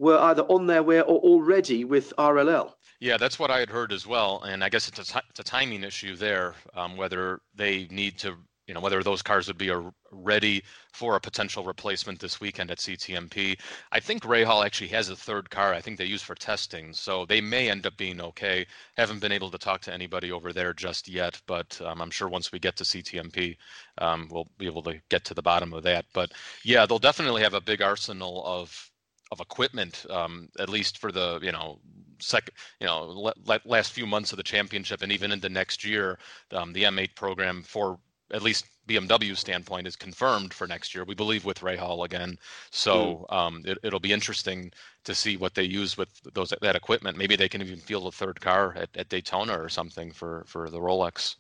were 0.02 0.18
either 0.18 0.42
on 0.44 0.66
their 0.66 0.82
way 0.82 1.00
or 1.00 1.20
already 1.20 1.86
with 1.86 2.12
RLL. 2.18 2.74
Yeah, 3.00 3.18
that's 3.18 3.38
what 3.38 3.52
I 3.52 3.60
had 3.60 3.70
heard 3.70 3.94
as 3.94 4.08
well, 4.08 4.42
and 4.42 4.64
I 4.64 4.70
guess 4.70 4.88
it's 4.88 4.98
a, 4.98 5.04
t- 5.04 5.28
it's 5.30 5.40
a 5.40 5.44
timing 5.44 5.84
issue 5.84 6.16
there, 6.16 6.56
um, 6.76 6.98
whether 6.98 7.42
they 7.54 7.88
need 7.92 8.18
to, 8.20 8.36
you 8.66 8.74
know, 8.74 8.80
whether 8.80 9.04
those 9.04 9.22
cars 9.22 9.48
would 9.48 9.60
be 9.60 9.72
ready 10.12 10.64
for 10.92 11.16
a 11.16 11.20
potential 11.20 11.64
replacement 11.64 12.20
this 12.20 12.42
weekend 12.42 12.72
at 12.72 12.80
CTMP. 12.80 13.60
I 13.92 14.00
think 14.00 14.24
Rahal 14.24 14.66
actually 14.66 14.88
has 14.88 15.10
a 15.10 15.16
third 15.16 15.52
car. 15.52 15.72
I 15.74 15.82
think 15.82 16.00
they 16.00 16.06
use 16.06 16.24
for 16.24 16.36
testing, 16.36 16.94
so 16.94 17.26
they 17.26 17.42
may 17.42 17.70
end 17.70 17.86
up 17.86 17.96
being 17.96 18.22
okay. 18.22 18.66
Haven't 18.98 19.22
been 19.22 19.32
able 19.32 19.52
to 19.52 19.58
talk 19.60 19.82
to 19.82 19.94
anybody 19.94 20.32
over 20.32 20.52
there 20.52 20.74
just 20.74 21.08
yet, 21.08 21.40
but 21.46 21.80
um, 21.86 22.02
I'm 22.02 22.12
sure 22.12 22.28
once 22.28 22.52
we 22.52 22.58
get 22.58 22.76
to 22.78 22.84
CTMP, 22.84 23.56
um, 24.00 24.30
we'll 24.32 24.50
be 24.58 24.66
able 24.66 24.84
to 24.84 25.00
get 25.10 25.26
to 25.26 25.36
the 25.36 25.44
bottom 25.44 25.74
of 25.74 25.84
that. 25.84 26.06
But 26.12 26.32
yeah, 26.64 26.88
they'll 26.88 26.98
definitely 26.98 27.44
have 27.44 27.54
a 27.54 27.62
big 27.62 27.84
arsenal 27.84 28.44
of 28.46 28.91
of 29.32 29.40
equipment, 29.40 30.06
um, 30.10 30.50
at 30.60 30.70
least 30.70 30.98
for 30.98 31.12
the 31.12 31.40
you 31.42 31.52
know 31.52 31.80
second 32.20 32.54
you 32.80 32.88
know 32.88 33.34
last 33.66 33.92
few 33.92 34.06
months 34.06 34.32
of 34.32 34.38
the 34.38 34.44
championship 34.44 35.02
and 35.02 35.12
even 35.12 35.32
into 35.32 35.50
next 35.50 35.84
year. 35.84 36.20
Um, 36.52 36.74
the 36.74 36.84
M8 36.84 37.16
program 37.16 37.64
for 37.64 38.00
at 38.32 38.42
least 38.42 38.66
BMW 38.88 39.36
standpoint 39.36 39.88
is 39.88 39.96
confirmed 39.96 40.54
for 40.54 40.68
next 40.68 40.96
year. 40.96 41.04
We 41.04 41.16
believe 41.16 41.46
with 41.46 41.60
Rahal 41.60 42.06
again, 42.06 42.38
so 42.72 43.26
mm. 43.30 43.36
um, 43.36 43.64
it, 43.66 43.92
will 43.92 44.00
be 44.00 44.14
interesting 44.14 44.72
to 45.04 45.16
see 45.16 45.38
what 45.38 45.56
they 45.56 45.64
use 45.64 45.98
with 45.98 46.10
those 46.34 46.54
that 46.62 46.76
equipment. 46.76 47.18
Maybe 47.18 47.36
they 47.36 47.50
can 47.50 47.62
even 47.62 47.80
field 47.80 48.08
a 48.08 48.12
third 48.12 48.42
car 48.42 48.74
at, 48.76 48.90
at 48.96 49.10
Daytona 49.10 49.60
or 49.60 49.70
something 49.70 50.12
for 50.12 50.44
for 50.48 50.70
the 50.70 50.80
Rolex. 50.80 51.36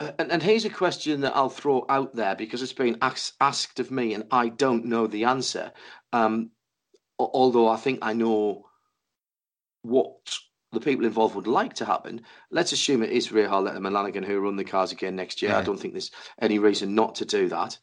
Uh, 0.00 0.10
and, 0.18 0.32
and, 0.32 0.42
here's 0.42 0.64
a 0.64 0.70
question 0.70 1.20
that 1.20 1.36
I'll 1.36 1.48
throw 1.48 1.86
out 1.88 2.16
there 2.16 2.34
because 2.34 2.62
it's 2.62 2.72
been 2.72 2.98
asked, 3.00 3.34
asked 3.40 3.78
of 3.78 3.92
me 3.92 4.12
and 4.14 4.24
I 4.32 4.48
don't 4.48 4.86
know 4.86 5.06
the 5.06 5.24
answer. 5.24 5.70
Um, 6.12 6.50
although 7.18 7.68
I 7.68 7.76
think 7.76 8.00
I 8.02 8.12
know 8.12 8.66
what 9.82 10.16
the 10.72 10.80
people 10.80 11.06
involved 11.06 11.34
would 11.36 11.46
like 11.46 11.74
to 11.74 11.84
happen. 11.84 12.20
Let's 12.50 12.72
assume 12.72 13.02
it 13.02 13.10
is 13.10 13.28
Rahal 13.28 13.68
Letterman 13.68 13.92
Lanigan 13.92 14.24
who 14.24 14.40
run 14.40 14.56
the 14.56 14.64
cars 14.64 14.92
again 14.92 15.16
next 15.16 15.40
year. 15.40 15.52
Yeah. 15.52 15.58
I 15.58 15.62
don't 15.62 15.78
think 15.78 15.94
there's 15.94 16.10
any 16.40 16.58
reason 16.58 16.94
not 16.94 17.14
to 17.16 17.24
do 17.24 17.48
that. 17.48 17.78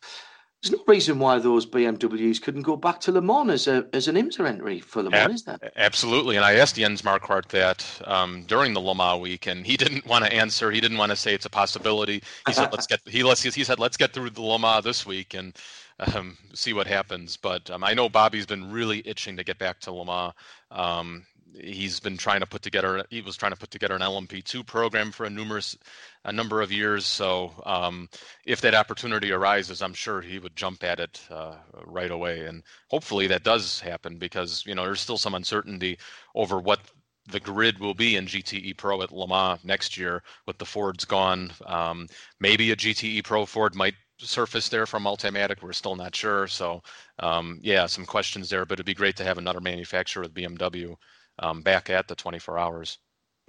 There's 0.61 0.77
no 0.77 0.83
reason 0.87 1.17
why 1.17 1.39
those 1.39 1.65
BMWs 1.65 2.39
couldn't 2.39 2.61
go 2.61 2.75
back 2.75 2.99
to 3.01 3.11
Le 3.11 3.21
Mans 3.21 3.49
as, 3.49 3.67
a, 3.67 3.87
as 3.93 4.07
an 4.07 4.15
IMSA 4.15 4.47
entry 4.47 4.79
for 4.79 5.01
Le 5.01 5.09
Mans, 5.09 5.33
is 5.33 5.43
there? 5.43 5.57
Absolutely. 5.75 6.35
And 6.35 6.45
I 6.45 6.53
asked 6.53 6.75
Jens 6.75 7.01
Marquardt 7.01 7.47
that 7.47 7.83
um, 8.05 8.43
during 8.43 8.73
the 8.73 8.79
Le 8.79 8.93
Mans 8.93 9.19
week, 9.19 9.47
and 9.47 9.65
he 9.65 9.75
didn't 9.75 10.05
want 10.05 10.23
to 10.23 10.31
answer. 10.31 10.69
He 10.69 10.79
didn't 10.79 10.99
want 10.99 11.09
to 11.09 11.15
say 11.15 11.33
it's 11.33 11.47
a 11.47 11.49
possibility. 11.49 12.21
He 12.45 12.53
said, 12.53 12.69
"Let's 12.71 12.85
get." 12.85 12.99
He 13.07 13.23
let's. 13.23 13.41
He 13.41 13.63
said, 13.63 13.79
"Let's 13.79 13.97
get 13.97 14.13
through 14.13 14.29
the 14.29 14.41
Le 14.43 14.59
Mans 14.59 14.83
this 14.83 15.03
week." 15.03 15.33
And 15.33 15.57
um, 16.01 16.37
see 16.53 16.73
what 16.73 16.87
happens. 16.87 17.37
But 17.37 17.69
um, 17.69 17.83
I 17.83 17.93
know 17.93 18.09
Bobby's 18.09 18.45
been 18.45 18.71
really 18.71 19.01
itching 19.05 19.37
to 19.37 19.43
get 19.43 19.57
back 19.57 19.79
to 19.81 19.91
Le 19.91 20.05
Mans. 20.05 20.33
Um, 20.71 21.25
he's 21.59 21.99
been 21.99 22.17
trying 22.17 22.39
to 22.39 22.45
put 22.45 22.61
together. 22.61 23.03
He 23.09 23.21
was 23.21 23.35
trying 23.37 23.51
to 23.51 23.57
put 23.57 23.71
together 23.71 23.95
an 23.95 24.01
LMP2 24.01 24.65
program 24.65 25.11
for 25.11 25.25
a 25.25 25.29
numerous, 25.29 25.77
a 26.23 26.31
number 26.31 26.61
of 26.61 26.71
years. 26.71 27.05
So 27.05 27.51
um, 27.65 28.09
if 28.45 28.61
that 28.61 28.75
opportunity 28.75 29.31
arises, 29.31 29.81
I'm 29.81 29.93
sure 29.93 30.21
he 30.21 30.39
would 30.39 30.55
jump 30.55 30.83
at 30.83 30.99
it 30.99 31.21
uh, 31.29 31.55
right 31.85 32.11
away. 32.11 32.45
And 32.45 32.63
hopefully 32.89 33.27
that 33.27 33.43
does 33.43 33.79
happen 33.79 34.17
because 34.17 34.63
you 34.65 34.75
know 34.75 34.83
there's 34.83 35.01
still 35.01 35.17
some 35.17 35.35
uncertainty 35.35 35.97
over 36.35 36.59
what 36.59 36.79
the 37.27 37.39
grid 37.39 37.79
will 37.79 37.93
be 37.93 38.15
in 38.15 38.25
GTE 38.25 38.77
Pro 38.77 39.01
at 39.01 39.11
Le 39.11 39.27
Mans 39.27 39.63
next 39.63 39.97
year 39.97 40.23
with 40.47 40.57
the 40.57 40.65
Fords 40.65 41.05
gone. 41.05 41.51
Um, 41.65 42.07
maybe 42.39 42.71
a 42.71 42.75
GTE 42.75 43.23
Pro 43.23 43.45
Ford 43.45 43.75
might 43.75 43.93
surface 44.27 44.69
there 44.69 44.85
from 44.85 45.03
Multimatic. 45.03 45.61
We're 45.61 45.73
still 45.73 45.95
not 45.95 46.15
sure. 46.15 46.47
So, 46.47 46.81
um, 47.19 47.59
yeah, 47.61 47.85
some 47.87 48.05
questions 48.05 48.49
there, 48.49 48.65
but 48.65 48.73
it'd 48.73 48.85
be 48.85 48.93
great 48.93 49.15
to 49.17 49.23
have 49.23 49.37
another 49.37 49.61
manufacturer 49.61 50.23
with 50.23 50.33
BMW 50.33 50.95
um, 51.39 51.61
back 51.61 51.89
at 51.89 52.07
the 52.07 52.15
24 52.15 52.57
hours. 52.57 52.97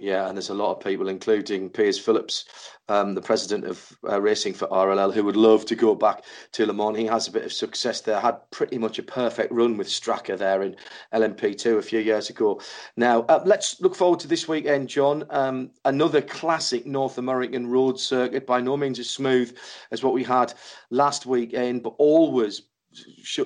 Yeah, 0.03 0.27
and 0.27 0.35
there's 0.35 0.49
a 0.49 0.53
lot 0.53 0.75
of 0.75 0.83
people, 0.83 1.07
including 1.07 1.69
Piers 1.69 1.97
Phillips, 1.97 2.43
um, 2.89 3.15
the 3.15 3.21
president 3.21 3.63
of 3.63 3.97
uh, 4.05 4.19
racing 4.19 4.53
for 4.53 4.67
RLL, 4.67 5.13
who 5.13 5.23
would 5.23 5.37
love 5.37 5.65
to 5.67 5.75
go 5.77 5.95
back 5.95 6.25
to 6.51 6.65
Le 6.65 6.73
Mans. 6.73 6.97
He 6.97 7.05
has 7.05 7.29
a 7.29 7.31
bit 7.31 7.45
of 7.45 7.53
success 7.53 8.01
there. 8.01 8.19
Had 8.19 8.51
pretty 8.51 8.77
much 8.77 8.99
a 8.99 9.03
perfect 9.03 9.53
run 9.53 9.77
with 9.77 9.87
Strakka 9.87 10.37
there 10.37 10.61
in 10.61 10.75
LMP2 11.13 11.77
a 11.77 11.81
few 11.81 12.01
years 12.01 12.29
ago. 12.29 12.59
Now, 12.97 13.21
uh, 13.29 13.43
let's 13.45 13.79
look 13.79 13.95
forward 13.95 14.19
to 14.19 14.27
this 14.27 14.45
weekend, 14.45 14.89
John. 14.89 15.23
Um, 15.29 15.71
another 15.85 16.21
classic 16.21 16.85
North 16.85 17.17
American 17.17 17.67
road 17.67 17.97
circuit, 17.97 18.45
by 18.45 18.59
no 18.59 18.75
means 18.75 18.99
as 18.99 19.09
smooth 19.09 19.55
as 19.91 20.03
what 20.03 20.13
we 20.13 20.25
had 20.25 20.53
last 20.89 21.25
weekend, 21.25 21.81
but 21.81 21.95
always 21.97 22.63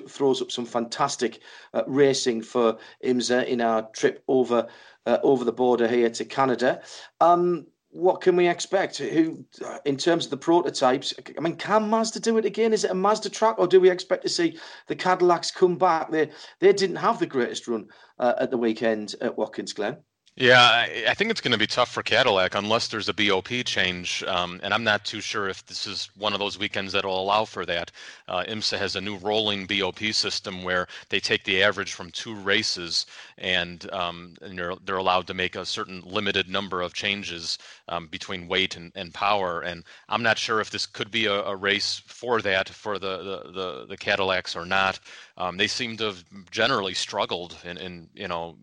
throws 0.08 0.42
up 0.42 0.50
some 0.50 0.66
fantastic 0.66 1.40
uh, 1.74 1.82
racing 1.86 2.42
for 2.42 2.78
IMSA 3.04 3.46
in 3.46 3.60
our 3.60 3.82
trip 3.92 4.22
over 4.28 4.66
uh, 5.06 5.18
over 5.22 5.44
the 5.44 5.52
border 5.52 5.88
here 5.88 6.10
to 6.10 6.24
Canada. 6.24 6.82
Um, 7.20 7.66
what 7.90 8.20
can 8.20 8.36
we 8.36 8.46
expect? 8.46 8.98
Who, 8.98 9.44
in 9.86 9.96
terms 9.96 10.26
of 10.26 10.30
the 10.30 10.36
prototypes, 10.36 11.14
I 11.36 11.40
mean, 11.40 11.56
can 11.56 11.88
Mazda 11.88 12.20
do 12.20 12.36
it 12.36 12.44
again? 12.44 12.72
Is 12.72 12.84
it 12.84 12.90
a 12.90 12.94
Mazda 12.94 13.30
track, 13.30 13.58
or 13.58 13.66
do 13.66 13.80
we 13.80 13.90
expect 13.90 14.22
to 14.24 14.28
see 14.28 14.58
the 14.88 14.94
Cadillacs 14.94 15.50
come 15.50 15.76
back? 15.76 16.10
They 16.10 16.30
they 16.60 16.72
didn't 16.72 16.96
have 16.96 17.18
the 17.18 17.26
greatest 17.26 17.66
run 17.66 17.88
uh, 18.18 18.34
at 18.38 18.50
the 18.50 18.58
weekend 18.58 19.14
at 19.20 19.36
Watkins 19.36 19.72
Glen. 19.72 19.96
Yeah, 20.40 20.86
I, 21.08 21.14
think 21.14 21.32
it's 21.32 21.40
going 21.40 21.50
to 21.50 21.58
be 21.58 21.66
tough 21.66 21.90
for 21.90 22.04
Cadillac 22.04 22.54
unless 22.54 22.86
there's 22.86 23.08
a 23.08 23.12
BOP 23.12 23.48
change, 23.64 24.22
um, 24.22 24.60
and 24.62 24.72
I'm 24.72 24.84
not 24.84 25.04
too 25.04 25.20
sure 25.20 25.48
if 25.48 25.66
this 25.66 25.84
is 25.84 26.10
one 26.16 26.32
of 26.32 26.38
those 26.38 26.56
weekends 26.56 26.92
that 26.92 27.04
will 27.04 27.20
allow 27.20 27.44
for 27.44 27.66
that. 27.66 27.90
Uh, 28.28 28.44
IMSA 28.44 28.78
has 28.78 28.94
a 28.94 29.00
new 29.00 29.16
rolling 29.16 29.66
BOP 29.66 29.98
system 30.12 30.62
where 30.62 30.86
they 31.08 31.18
take 31.18 31.42
the 31.42 31.60
average 31.60 31.92
from 31.92 32.12
two 32.12 32.36
races, 32.36 33.06
and, 33.36 33.92
um, 33.92 34.36
and 34.40 34.56
they're, 34.56 34.74
they're 34.84 34.96
allowed 34.96 35.26
to 35.26 35.34
make 35.34 35.56
a 35.56 35.66
certain 35.66 36.02
limited 36.06 36.48
number 36.48 36.82
of 36.82 36.94
changes 36.94 37.58
um, 37.88 38.06
between 38.06 38.46
weight 38.46 38.76
and, 38.76 38.92
and 38.94 39.12
power. 39.12 39.62
And 39.62 39.82
I'm 40.08 40.22
not 40.22 40.38
sure 40.38 40.60
if 40.60 40.70
this 40.70 40.86
could 40.86 41.10
be 41.10 41.26
a, 41.26 41.42
a 41.42 41.56
race 41.56 42.00
for 42.06 42.40
that 42.42 42.68
for 42.68 43.00
the, 43.00 43.16
the, 43.18 43.50
the, 43.50 43.86
the 43.88 43.96
Cadillacs 43.96 44.54
or 44.54 44.64
not. 44.64 45.00
Um, 45.36 45.56
they 45.56 45.66
seem 45.66 45.96
to 45.96 46.04
have 46.04 46.24
generally 46.52 46.94
struggled 46.94 47.56
in, 47.64 47.76
in 47.78 48.08
you 48.14 48.28
know 48.28 48.56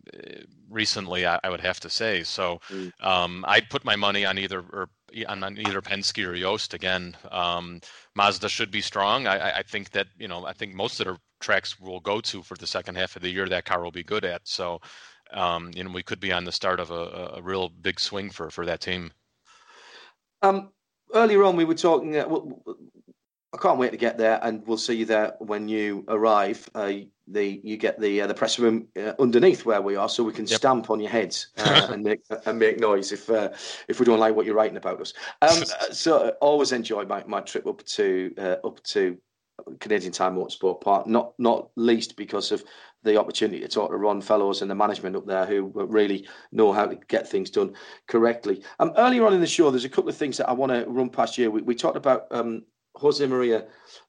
recently. 0.69 1.25
I, 1.25 1.39
I, 1.43 1.49
would 1.49 1.61
have 1.61 1.79
to 1.81 1.89
say 1.89 2.23
so. 2.23 2.59
Mm. 2.69 2.91
Um, 3.01 3.45
I'd 3.47 3.69
put 3.69 3.85
my 3.85 3.95
money 3.95 4.25
on 4.25 4.37
either 4.37 4.59
or 4.71 4.89
on, 5.27 5.43
either 5.57 5.81
Penske 5.81 6.25
or 6.25 6.35
Joest 6.35 6.73
again. 6.73 7.15
Um, 7.31 7.81
Mazda 8.15 8.49
should 8.49 8.71
be 8.71 8.81
strong. 8.81 9.27
I, 9.27 9.59
I, 9.59 9.63
think 9.63 9.91
that 9.91 10.07
you 10.17 10.27
know 10.27 10.45
I 10.45 10.53
think 10.53 10.73
most 10.73 10.99
of 10.99 11.07
the 11.07 11.17
tracks 11.39 11.79
we'll 11.79 11.99
go 11.99 12.21
to 12.21 12.41
for 12.41 12.55
the 12.55 12.67
second 12.67 12.95
half 12.95 13.15
of 13.15 13.21
the 13.21 13.29
year 13.29 13.47
that 13.47 13.65
car 13.65 13.83
will 13.83 13.91
be 13.91 14.03
good 14.03 14.25
at. 14.25 14.41
So 14.45 14.81
um, 15.31 15.71
you 15.75 15.83
know, 15.83 15.91
we 15.91 16.03
could 16.03 16.19
be 16.19 16.31
on 16.31 16.45
the 16.45 16.51
start 16.51 16.79
of 16.79 16.91
a, 16.91 17.33
a 17.35 17.41
real 17.41 17.69
big 17.69 17.99
swing 17.99 18.29
for 18.29 18.49
for 18.49 18.65
that 18.65 18.81
team. 18.81 19.11
Um, 20.41 20.71
earlier 21.13 21.43
on, 21.43 21.55
we 21.55 21.65
were 21.65 21.75
talking. 21.75 22.15
Uh, 22.17 22.27
I 23.56 23.57
can't 23.57 23.80
wait 23.80 23.91
to 23.91 23.98
get 23.98 24.18
there, 24.18 24.40
and 24.44 24.68
we'll 24.68 24.77
see 24.77 24.95
you 24.95 25.06
there 25.06 25.36
when 25.40 25.69
you 25.69 26.03
arrive. 26.10 26.69
Uh, 26.76 26.91
the 27.27 27.61
you 27.64 27.77
get 27.77 27.99
the 27.99 28.22
uh, 28.22 28.27
the 28.27 28.34
press 28.34 28.60
room 28.60 28.90
uh, 28.99 29.14
underneath 29.18 29.65
where 29.65 29.82
we 29.82 29.95
are, 29.95 30.10
so 30.10 30.23
we 30.23 30.34
can 30.34 30.45
yep. 30.45 30.57
stamp 30.57 30.90
on 30.90 30.99
your 30.99 31.10
heads 31.10 31.48
uh, 31.57 31.88
and 31.90 32.03
make 32.03 32.19
and 32.45 32.60
make 32.60 32.82
noise 32.82 33.14
if 33.14 33.30
uh, 33.30 33.49
if 33.88 33.99
we 33.99 34.06
don't 34.06 34.19
like 34.19 34.36
what 34.36 34.45
you're 34.45 34.56
writing 34.56 34.76
about 34.76 34.99
us. 34.99 35.14
Um, 35.41 35.64
so 35.91 36.36
always 36.41 36.73
enjoy 36.73 37.06
my, 37.06 37.23
my 37.27 37.40
trip 37.40 37.65
up 37.65 37.82
to 37.86 38.60
up 38.65 38.84
to 38.84 39.18
Canadian 39.80 40.11
Tire 40.11 40.32
Motorsport 40.32 40.82
Park, 40.82 41.07
not 41.07 41.34
not 41.40 41.69
least 41.77 42.18
because 42.18 42.52
of 42.52 42.61
the 43.03 43.18
opportunity 43.18 43.61
to 43.61 43.69
talk 43.69 43.91
to 43.91 43.98
Ron 43.98 44.19
Fellows 44.19 44.61
and 44.61 44.69
the 44.69 44.76
management 44.76 45.15
up 45.15 45.27
there 45.27 45.45
who 45.45 45.72
really 45.73 46.27
know 46.52 46.73
how 46.73 46.88
to 46.88 46.95
get 47.07 47.27
things 47.27 47.49
done 47.49 47.73
correctly. 48.07 48.64
Um, 48.80 48.91
earlier 48.98 49.26
on 49.26 49.34
in 49.34 49.40
the 49.40 49.48
show, 49.48 49.72
there's 49.72 49.86
a 49.86 49.90
couple 49.90 50.10
of 50.10 50.18
things 50.18 50.38
that 50.38 50.49
I 50.49 50.53
want 50.53 50.72
to 50.72 50.90
run 50.90 51.10
past 51.10 51.38
you. 51.38 51.52
We, 51.52 51.61
we 51.61 51.76
talked 51.76 51.98
about 51.98 52.26
um, 52.32 52.64
Jose 52.97 53.26
Maria 53.26 53.65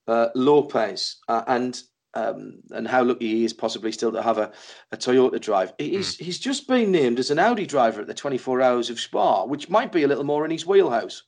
uh, 0.07 0.29
Lopez 0.35 1.17
uh, 1.29 1.43
and 1.47 1.81
um, 2.15 2.61
and 2.71 2.89
how 2.89 3.05
lucky 3.05 3.29
he 3.29 3.45
is 3.45 3.53
possibly 3.53 3.93
still 3.93 4.11
to 4.13 4.23
have 4.23 4.39
a, 4.39 4.51
a 4.91 4.97
Toyota 4.97 5.39
drive. 5.41 5.75
He's 5.79 6.17
mm. 6.17 6.21
he's 6.21 6.39
just 6.39 6.67
been 6.67 6.91
named 6.91 7.19
as 7.19 7.31
an 7.31 7.39
Audi 7.39 7.67
driver 7.67 8.01
at 8.01 8.07
the 8.07 8.15
24 8.15 8.63
Hours 8.63 8.91
of 8.91 8.99
Spa, 8.99 9.45
which 9.45 9.69
might 9.69 9.93
be 9.93 10.03
a 10.03 10.09
little 10.09 10.25
more 10.25 10.45
in 10.45 10.51
his 10.51 10.67
wheelhouse. 10.67 11.23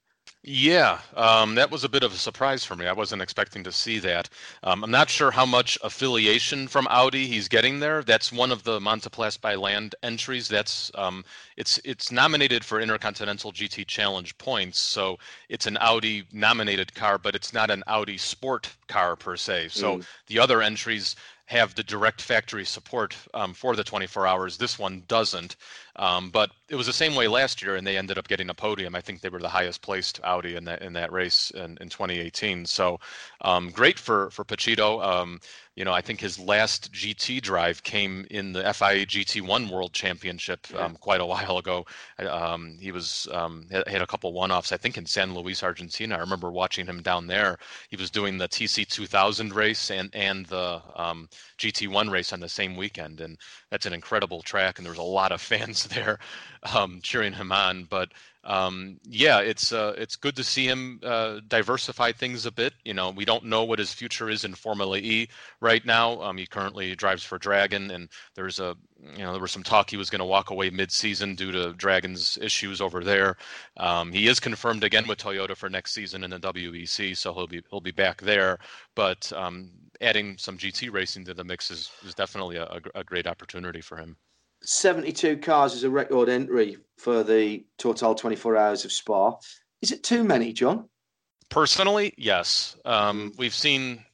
Yeah, 0.51 1.01
um, 1.15 1.57
that 1.57 1.71
was 1.71 1.85
a 1.85 1.91
bit 1.91 2.03
of 2.03 2.15
a 2.15 2.17
surprise 2.17 2.65
for 2.65 2.75
me. 2.75 2.87
I 2.87 2.93
wasn't 2.95 3.21
expecting 3.21 3.63
to 3.65 3.71
see 3.71 3.99
that. 3.99 4.31
Um, 4.63 4.83
I'm 4.83 4.91
not 4.91 5.11
sure 5.11 5.31
how 5.31 5.45
much 5.45 5.77
affiliation 5.85 6.69
from 6.69 6.89
Audi 6.89 7.27
he's 7.27 7.49
getting 7.49 7.81
there. 7.81 8.03
That's 8.03 8.33
one 8.33 8.51
of 8.51 8.63
the 8.63 8.81
Monteplastic 8.81 9.43
by 9.43 9.57
Land 9.57 9.95
entries. 10.03 10.49
That's 10.49 10.91
um, 10.95 11.23
it's 11.59 11.79
it's 11.85 12.11
nominated 12.11 12.65
for 12.65 12.81
Intercontinental 12.81 13.53
GT 13.53 13.87
Challenge 13.87 14.39
points, 14.39 14.79
so 14.79 15.19
it's 15.51 15.67
an 15.67 15.77
Audi 15.83 16.25
nominated 16.33 16.95
car, 16.95 17.19
but 17.19 17.35
it's 17.35 17.53
not 17.53 17.71
an 17.71 17.85
Audi 17.87 18.17
sport 18.17 18.75
car 18.87 19.17
per 19.17 19.37
se. 19.37 19.69
So 19.69 19.99
mm. 19.99 20.07
the 20.29 20.39
other 20.39 20.63
entries 20.63 21.15
have 21.49 21.75
the 21.75 21.83
direct 21.83 22.21
factory 22.21 22.65
support 22.65 23.17
um, 23.33 23.55
for 23.55 23.75
the 23.75 23.83
24 23.83 24.27
hours. 24.27 24.59
This 24.59 24.79
one 24.79 25.03
doesn't. 25.09 25.57
Um, 25.97 26.29
but 26.29 26.51
it 26.69 26.77
was 26.77 26.87
the 26.87 26.93
same 26.93 27.15
way 27.15 27.27
last 27.27 27.63
year, 27.63 27.75
and 27.75 27.87
they 27.87 27.97
ended 27.97 28.19
up 28.19 28.29
getting 28.29 28.51
a 28.51 28.55
podium. 28.55 28.95
I 28.95 29.01
think 29.01 29.23
they 29.23 29.31
were 29.31 29.41
the 29.41 29.49
highest 29.49 29.81
placed 29.81 30.21
Audi 30.23 30.57
in 30.57 30.65
that 30.67 30.83
in 30.83 30.93
that 30.93 31.11
race 31.11 31.51
in, 31.51 31.79
in 31.81 31.89
2018. 31.89 32.67
So 32.67 33.01
um, 33.41 33.71
great 33.71 33.99
for 33.99 34.29
for 34.31 34.45
Pechito. 34.45 35.03
You 35.79 35.85
know, 35.85 35.93
I 35.93 36.01
think 36.01 36.21
his 36.21 36.41
last 36.41 36.93
GT 36.93 37.41
drive 37.41 37.85
came 37.85 38.27
in 38.31 38.53
the 38.53 38.63
FIA 38.75 39.07
GT1 39.07 39.71
World 39.71 39.93
Championship 39.93 40.67
um, 40.75 40.97
quite 40.97 41.21
a 41.21 41.27
while 41.27 41.59
ago. 41.59 41.87
Um, 42.19 42.77
he 42.81 42.91
was 42.91 43.29
um, 43.31 43.65
had, 43.71 44.03
a 44.03 44.07
couple 44.09 44.33
one-offs, 44.33 44.73
I 44.73 44.77
think, 44.77 44.99
in 44.99 45.07
San 45.07 45.35
Luis, 45.35 45.63
Argentina. 45.63 46.17
I 46.17 46.19
remember 46.19 46.51
watching 46.51 46.85
him 46.85 47.01
down 47.01 47.29
there. 47.29 47.59
He 47.91 47.97
was 47.97 48.11
doing 48.11 48.39
the 48.39 48.49
TC 48.49 48.89
2000 48.89 49.55
race 49.55 49.93
and 49.93 50.11
and 50.15 50.47
the 50.47 50.83
um, 50.97 51.29
GT1 51.59 52.11
race 52.11 52.33
on 52.33 52.41
the 52.41 52.49
same 52.49 52.75
weekend, 52.75 53.21
and 53.21 53.39
that's 53.71 53.87
an 53.87 53.93
incredible 53.93 54.43
track. 54.43 54.79
And 54.79 54.85
there 54.85 54.91
was 54.93 54.99
a 54.99 55.03
lot 55.03 55.31
of 55.31 55.41
fans 55.41 55.85
there 55.95 56.19
um, 56.75 57.01
cheering 57.03 57.33
him 57.33 57.53
on. 57.53 57.85
But 57.85 58.11
um, 58.45 58.99
yeah, 59.05 59.41
it's 59.41 59.73
uh, 59.73 59.95
it's 59.99 60.17
good 60.17 60.37
to 60.37 60.45
see 60.45 60.67
him 60.67 61.01
uh, 61.03 61.41
diversify 61.49 62.13
things 62.13 62.47
a 62.47 62.53
bit. 62.53 62.73
You 62.85 62.95
know, 62.95 63.11
we 63.11 63.25
don't 63.25 63.45
know 63.45 63.65
what 63.65 63.79
his 63.79 63.93
future 63.93 64.31
is 64.31 64.45
in 64.45 64.55
Formula 64.55 64.97
E 64.97 65.29
right 65.61 65.85
now. 65.85 66.21
Um, 66.23 66.39
he 66.39 66.47
currently 66.47 66.95
drives 66.95 67.23
for 67.23 67.39
Dragon, 67.39 67.91
and 67.91 68.09
there's 68.35 68.59
a 68.59 68.75
you 69.17 69.19
know 69.19 69.33
there 69.33 69.41
was 69.43 69.51
some 69.51 69.63
talk 69.63 69.91
he 69.91 69.97
was 69.97 70.09
going 70.09 70.21
to 70.21 70.25
walk 70.25 70.51
away 70.51 70.71
mid-season 70.71 71.35
due 71.35 71.53
to 71.53 71.75
Dragon's 71.75 72.39
issues 72.41 72.81
over 72.81 73.05
there. 73.05 73.37
Um, 73.77 74.13
he 74.13 74.29
is 74.29 74.41
confirmed 74.41 74.83
again 74.83 75.07
with 75.07 75.19
Toyota 75.19 75.57
for 75.57 75.69
next 75.69 75.93
season 75.93 76.25
in 76.25 76.31
the 76.31 76.41
WEC, 76.41 77.17
so 77.17 77.35
he'll 77.35 77.47
be 77.47 77.63
he'll 77.71 77.81
be 77.81 77.91
back 77.91 78.23
there. 78.23 78.59
But 78.95 79.31
um, 79.35 79.71
adding 80.01 80.39
some 80.39 80.57
GT 80.57 80.93
racing 80.93 81.25
to 81.27 81.35
the 81.35 81.45
mix 81.45 81.71
is, 81.71 81.91
is 82.05 82.15
definitely 82.15 82.57
a, 82.57 82.81
a 82.95 83.05
great 83.05 83.27
opportunity 83.27 83.81
for 83.81 83.97
him. 83.97 84.17
72 84.63 85.39
cars 85.39 85.75
is 85.75 85.85
a 85.85 85.91
record 85.91 86.29
entry 86.29 86.79
for 86.97 87.23
the 87.23 87.65
Total 87.79 88.15
24 88.15 88.57
Hours 88.57 88.85
of 88.85 88.93
Spa. 88.93 89.37
Is 89.81 89.93
it 89.93 90.03
too 90.03 90.25
many, 90.25 90.53
John? 90.53 90.89
Personally, 91.49 92.13
yes. 92.19 92.77
Um, 92.85 93.33
we've 93.39 93.55
seen 93.55 94.05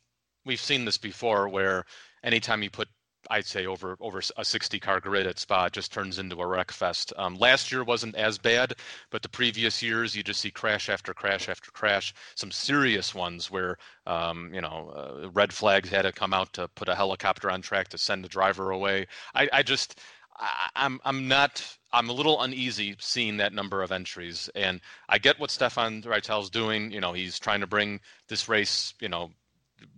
we've 0.44 0.60
seen 0.60 0.84
this 0.84 0.98
before, 0.98 1.48
where 1.48 1.84
anytime 2.22 2.62
you 2.62 2.70
put 2.70 2.88
I'd 3.30 3.46
say 3.46 3.66
over 3.66 3.96
over 4.00 4.20
a 4.36 4.44
60 4.44 4.78
car 4.80 5.00
grid 5.00 5.26
at 5.26 5.38
Spa 5.38 5.66
it 5.66 5.72
just 5.72 5.92
turns 5.92 6.18
into 6.18 6.40
a 6.40 6.46
wreck 6.46 6.70
fest. 6.70 7.12
Um, 7.16 7.36
last 7.36 7.72
year 7.72 7.84
wasn't 7.84 8.16
as 8.16 8.38
bad, 8.38 8.74
but 9.10 9.22
the 9.22 9.28
previous 9.28 9.82
years 9.82 10.14
you 10.14 10.22
just 10.22 10.40
see 10.40 10.50
crash 10.50 10.88
after 10.88 11.14
crash 11.14 11.48
after 11.48 11.70
crash. 11.70 12.14
Some 12.34 12.50
serious 12.50 13.14
ones 13.14 13.50
where 13.50 13.78
um, 14.06 14.52
you 14.52 14.60
know 14.60 14.92
uh, 14.94 15.30
red 15.30 15.52
flags 15.52 15.88
had 15.88 16.02
to 16.02 16.12
come 16.12 16.34
out 16.34 16.52
to 16.54 16.68
put 16.68 16.88
a 16.88 16.94
helicopter 16.94 17.50
on 17.50 17.62
track 17.62 17.88
to 17.88 17.98
send 17.98 18.24
the 18.24 18.28
driver 18.28 18.70
away. 18.70 19.06
I, 19.34 19.48
I 19.52 19.62
just 19.62 20.00
I, 20.36 20.68
I'm 20.76 21.00
I'm 21.04 21.28
not 21.28 21.64
I'm 21.92 22.08
a 22.10 22.12
little 22.12 22.42
uneasy 22.42 22.96
seeing 22.98 23.36
that 23.38 23.52
number 23.52 23.82
of 23.82 23.92
entries, 23.92 24.50
and 24.54 24.80
I 25.08 25.18
get 25.18 25.38
what 25.38 25.50
Stefan 25.50 26.02
Ratel's 26.02 26.50
doing. 26.50 26.90
You 26.90 27.00
know, 27.00 27.12
he's 27.12 27.38
trying 27.38 27.60
to 27.60 27.66
bring 27.66 28.00
this 28.28 28.48
race, 28.48 28.94
you 29.00 29.08
know, 29.08 29.30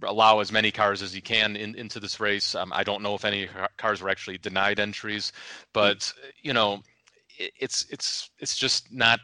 allow 0.02 0.40
as 0.40 0.52
many 0.52 0.70
cars 0.70 1.02
as 1.02 1.12
he 1.12 1.20
can 1.20 1.56
in, 1.56 1.74
into 1.74 2.00
this 2.00 2.20
race. 2.20 2.54
Um, 2.54 2.72
I 2.74 2.84
don't 2.84 3.02
know 3.02 3.14
if 3.14 3.24
any 3.24 3.48
cars 3.76 4.02
were 4.02 4.10
actually 4.10 4.38
denied 4.38 4.80
entries, 4.80 5.32
but 5.72 6.12
you 6.42 6.52
know, 6.52 6.82
it, 7.38 7.52
it's 7.58 7.86
it's 7.90 8.30
it's 8.38 8.56
just 8.56 8.92
not. 8.92 9.20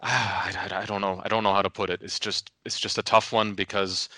Uh, 0.00 0.06
I, 0.08 0.68
I, 0.70 0.82
I 0.82 0.84
don't 0.84 1.00
know. 1.00 1.20
I 1.24 1.28
don't 1.28 1.42
know 1.42 1.54
how 1.54 1.62
to 1.62 1.70
put 1.70 1.90
it. 1.90 2.02
It's 2.02 2.18
just 2.18 2.52
it's 2.64 2.78
just 2.78 2.98
a 2.98 3.02
tough 3.02 3.32
one 3.32 3.54
because 3.54 4.08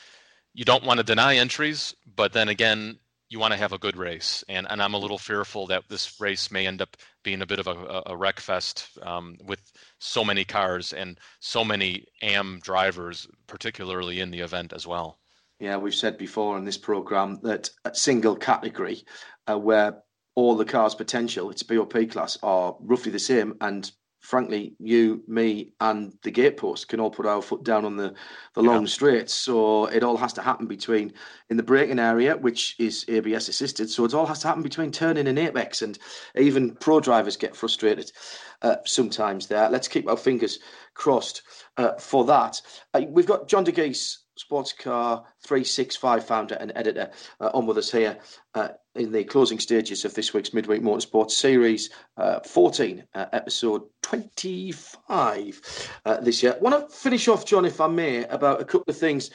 you 0.55 0.65
don't 0.65 0.85
want 0.85 0.99
to 0.99 1.05
deny 1.05 1.37
entries, 1.37 1.95
but 2.17 2.33
then 2.33 2.49
again, 2.49 2.99
you 3.31 3.39
want 3.39 3.53
to 3.53 3.59
have 3.59 3.73
a 3.73 3.79
good 3.79 3.97
race, 3.97 4.43
and 4.49 4.67
and 4.71 4.83
I'm 4.83 4.95
a 4.95 4.99
little 4.99 5.19
fearful 5.19 5.67
that 5.67 5.89
this 5.89 6.21
race 6.21 6.51
may 6.51 6.67
end 6.67 6.81
up 6.81 6.97
being 7.23 7.43
a 7.43 7.47
bit 7.47 7.59
of 7.59 7.67
a, 7.67 8.03
a 8.07 8.17
wreck 8.17 8.41
fest 8.41 8.89
um, 9.03 9.37
with 9.45 9.61
so 9.99 10.25
many 10.25 10.45
cars 10.45 10.93
and 10.93 11.19
so 11.41 11.65
many 11.65 12.07
AM 12.23 12.59
drivers, 12.63 13.27
particularly 13.47 14.21
in 14.21 14.31
the 14.31 14.41
event 14.41 14.73
as 14.73 14.87
well. 14.87 15.19
Yeah, 15.61 15.77
we've 15.77 15.95
said 15.95 16.17
before 16.17 16.57
in 16.57 16.65
this 16.65 16.79
program 16.79 17.41
that 17.43 17.71
a 17.85 17.95
single 17.95 18.37
category 18.37 19.03
uh, 19.49 19.59
where 19.59 20.03
all 20.35 20.57
the 20.57 20.65
cars' 20.65 20.95
potential, 20.95 21.51
its 21.51 21.65
BOP 21.65 22.09
class, 22.11 22.39
are 22.43 22.77
roughly 22.81 23.11
the 23.11 23.19
same, 23.19 23.57
and 23.61 23.91
frankly, 24.29 24.75
you, 24.79 25.23
me, 25.27 25.73
and 25.81 26.13
the 26.23 26.31
gatepost 26.31 26.89
can 26.89 27.01
all 27.01 27.11
put 27.11 27.25
our 27.25 27.41
foot 27.41 27.65
down 27.65 27.87
on 27.87 27.97
the, 27.97 28.13
the 28.53 28.63
long 28.63 28.83
yeah. 28.83 28.89
straights. 28.89 29.33
So 29.33 29.87
it 29.87 30.03
all 30.03 30.19
has 30.19 30.35
to 30.35 30.43
happen 30.43 30.67
between 30.67 31.15
in 31.49 31.57
the 31.57 31.63
braking 31.63 31.99
area, 31.99 32.37
which 32.37 32.77
is 32.79 33.07
ABS 33.09 33.49
assisted. 33.49 33.89
So 33.89 34.05
it 34.05 34.13
all 34.13 34.27
has 34.27 34.41
to 34.41 34.49
happen 34.49 34.63
between 34.63 34.93
turning 34.93 35.29
and 35.29 35.39
apex, 35.39 35.81
and 35.81 35.99
even 36.37 36.73
pro 36.73 37.01
drivers 37.01 37.39
get 37.39 37.57
frustrated 37.57 38.13
uh, 38.61 38.77
sometimes 38.85 39.47
there. 39.47 39.71
Let's 39.71 39.89
keep 39.89 40.07
our 40.07 40.17
fingers 40.19 40.59
crossed 40.93 41.41
uh, 41.79 41.95
for 41.95 42.27
that. 42.27 42.61
Uh, 42.93 43.05
we've 43.09 43.25
got 43.25 43.49
John 43.49 43.65
Dagys 43.65 44.19
Sports 44.39 44.73
Car 44.73 45.25
365 45.45 46.25
founder 46.25 46.55
and 46.57 46.73
editor, 46.77 47.11
uh, 47.41 47.51
on 47.53 47.67
with 47.67 47.77
us 47.79 47.91
here 47.91 48.19
uh, 48.55 48.69
in 48.95 49.11
the 49.11 49.25
closing 49.25 49.59
stages 49.59 50.05
of 50.05 50.15
this 50.15 50.33
week's 50.33 50.55
Midweek 50.55 50.81
Motorsports 50.81 51.33
Series 51.33 51.91
uh, 52.17 52.41
14, 52.41 53.05
uh, 53.15 53.27
episode 53.33 53.83
25 54.03 55.91
uh, 56.05 56.21
this 56.21 56.43
year. 56.43 56.55
I 56.55 56.59
want 56.59 56.89
to 56.89 56.95
finish 56.95 57.27
off, 57.27 57.45
John, 57.45 57.65
if 57.65 57.81
I 57.81 57.89
may, 57.89 58.25
about 58.27 58.61
a 58.61 58.65
couple 58.65 58.85
of 58.89 58.97
things. 58.97 59.31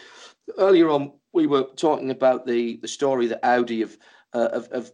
Earlier 0.58 0.90
on, 0.90 1.12
we 1.34 1.48
were 1.48 1.64
talking 1.76 2.10
about 2.10 2.46
the, 2.46 2.78
the 2.78 2.88
story 2.88 3.28
that 3.28 3.46
Audi 3.46 3.82
have, 3.82 3.98
uh, 4.34 4.54
have, 4.54 4.72
have 4.72 4.92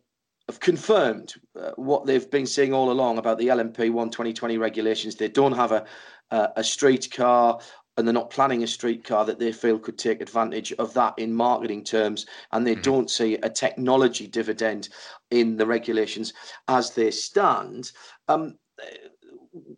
have 0.48 0.60
confirmed 0.60 1.36
uh, 1.56 1.74
what 1.76 2.08
they've 2.08 2.32
been 2.32 2.48
saying 2.48 2.74
all 2.74 2.92
along 2.92 3.20
about 3.20 3.38
the 3.38 3.50
LMP1 3.50 4.12
2020 4.12 4.58
regulations. 4.58 5.16
They 5.16 5.28
don't 5.28 5.52
have 5.52 5.72
a 5.72 5.86
uh, 6.32 6.48
a 6.56 6.64
street 6.64 7.10
car 7.12 7.60
and 8.00 8.08
they're 8.08 8.14
not 8.14 8.30
planning 8.30 8.64
a 8.64 8.68
streetcar 8.68 9.26
that 9.26 9.40
they 9.40 9.52
feel 9.52 9.78
could 9.78 9.98
take 9.98 10.22
advantage 10.22 10.72
of 10.74 10.94
that 10.94 11.14
in 11.18 11.34
marketing 11.34 11.84
terms, 11.84 12.26
and 12.54 12.66
they 12.66 12.72
mm-hmm. 12.72 12.82
don't 12.82 13.12
see 13.12 13.36
a 13.36 13.50
technology 13.50 14.26
dividend 14.26 14.88
in 15.32 15.58
the 15.58 15.66
regulations 15.66 16.34
as 16.70 16.92
they 16.92 17.12
stand. 17.12 17.92
Um, 18.30 18.58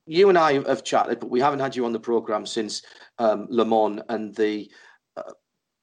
you 0.06 0.30
and 0.30 0.38
I 0.38 0.54
have 0.68 0.84
chatted, 0.84 1.20
but 1.20 1.32
we 1.32 1.40
haven't 1.40 1.62
had 1.62 1.76
you 1.76 1.84
on 1.84 1.94
the 1.94 2.00
program 2.00 2.46
since 2.46 2.84
um, 3.18 3.48
Le 3.50 3.66
Mans 3.66 4.02
and 4.08 4.36
the. 4.36 4.70
Uh, 5.18 5.34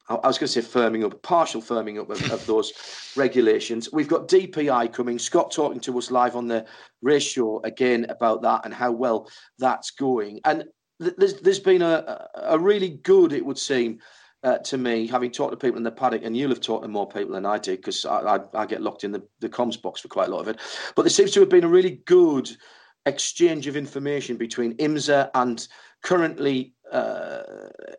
I 0.07 0.25
was 0.25 0.39
going 0.39 0.47
to 0.47 0.61
say 0.61 0.61
firming 0.61 1.05
up, 1.05 1.21
partial 1.21 1.61
firming 1.61 1.99
up 1.99 2.09
of, 2.09 2.31
of, 2.31 2.45
those 2.47 2.71
regulations. 3.17 3.89
We've 3.91 4.07
got 4.07 4.29
DPI 4.29 4.93
coming. 4.93 5.19
Scott 5.19 5.51
talking 5.51 5.81
to 5.81 5.97
us 5.97 6.09
live 6.09 6.35
on 6.37 6.47
the 6.47 6.65
race 7.01 7.23
show 7.23 7.61
again 7.63 8.05
about 8.09 8.41
that 8.43 8.61
and 8.63 8.73
how 8.73 8.91
well 8.91 9.29
that's 9.59 9.91
going. 9.91 10.39
And 10.45 10.63
there's 10.99 11.35
there's 11.35 11.59
been 11.59 11.81
a 11.81 12.27
a 12.35 12.59
really 12.59 12.89
good, 12.89 13.33
it 13.33 13.45
would 13.45 13.57
seem, 13.57 13.99
uh, 14.43 14.57
to 14.59 14.77
me, 14.77 15.07
having 15.07 15.31
talked 15.31 15.51
to 15.51 15.57
people 15.57 15.77
in 15.77 15.83
the 15.83 15.91
paddock, 15.91 16.23
and 16.23 16.35
you'll 16.35 16.49
have 16.49 16.61
talked 16.61 16.83
to 16.83 16.89
more 16.89 17.07
people 17.07 17.33
than 17.33 17.45
I 17.45 17.57
did 17.57 17.77
because 17.77 18.05
I, 18.05 18.35
I, 18.35 18.39
I, 18.53 18.65
get 18.65 18.81
locked 18.81 19.03
in 19.03 19.11
the, 19.11 19.23
the 19.39 19.49
comms 19.49 19.81
box 19.81 20.01
for 20.01 20.07
quite 20.07 20.27
a 20.27 20.31
lot 20.31 20.41
of 20.41 20.47
it. 20.49 20.59
But 20.95 21.03
there 21.03 21.09
seems 21.09 21.31
to 21.31 21.39
have 21.39 21.49
been 21.49 21.63
a 21.63 21.69
really 21.69 22.01
good 22.05 22.49
exchange 23.05 23.67
of 23.67 23.77
information 23.77 24.37
between 24.37 24.75
IMSA 24.77 25.31
and 25.33 25.67
currently 26.03 26.73
uh, 26.91 27.43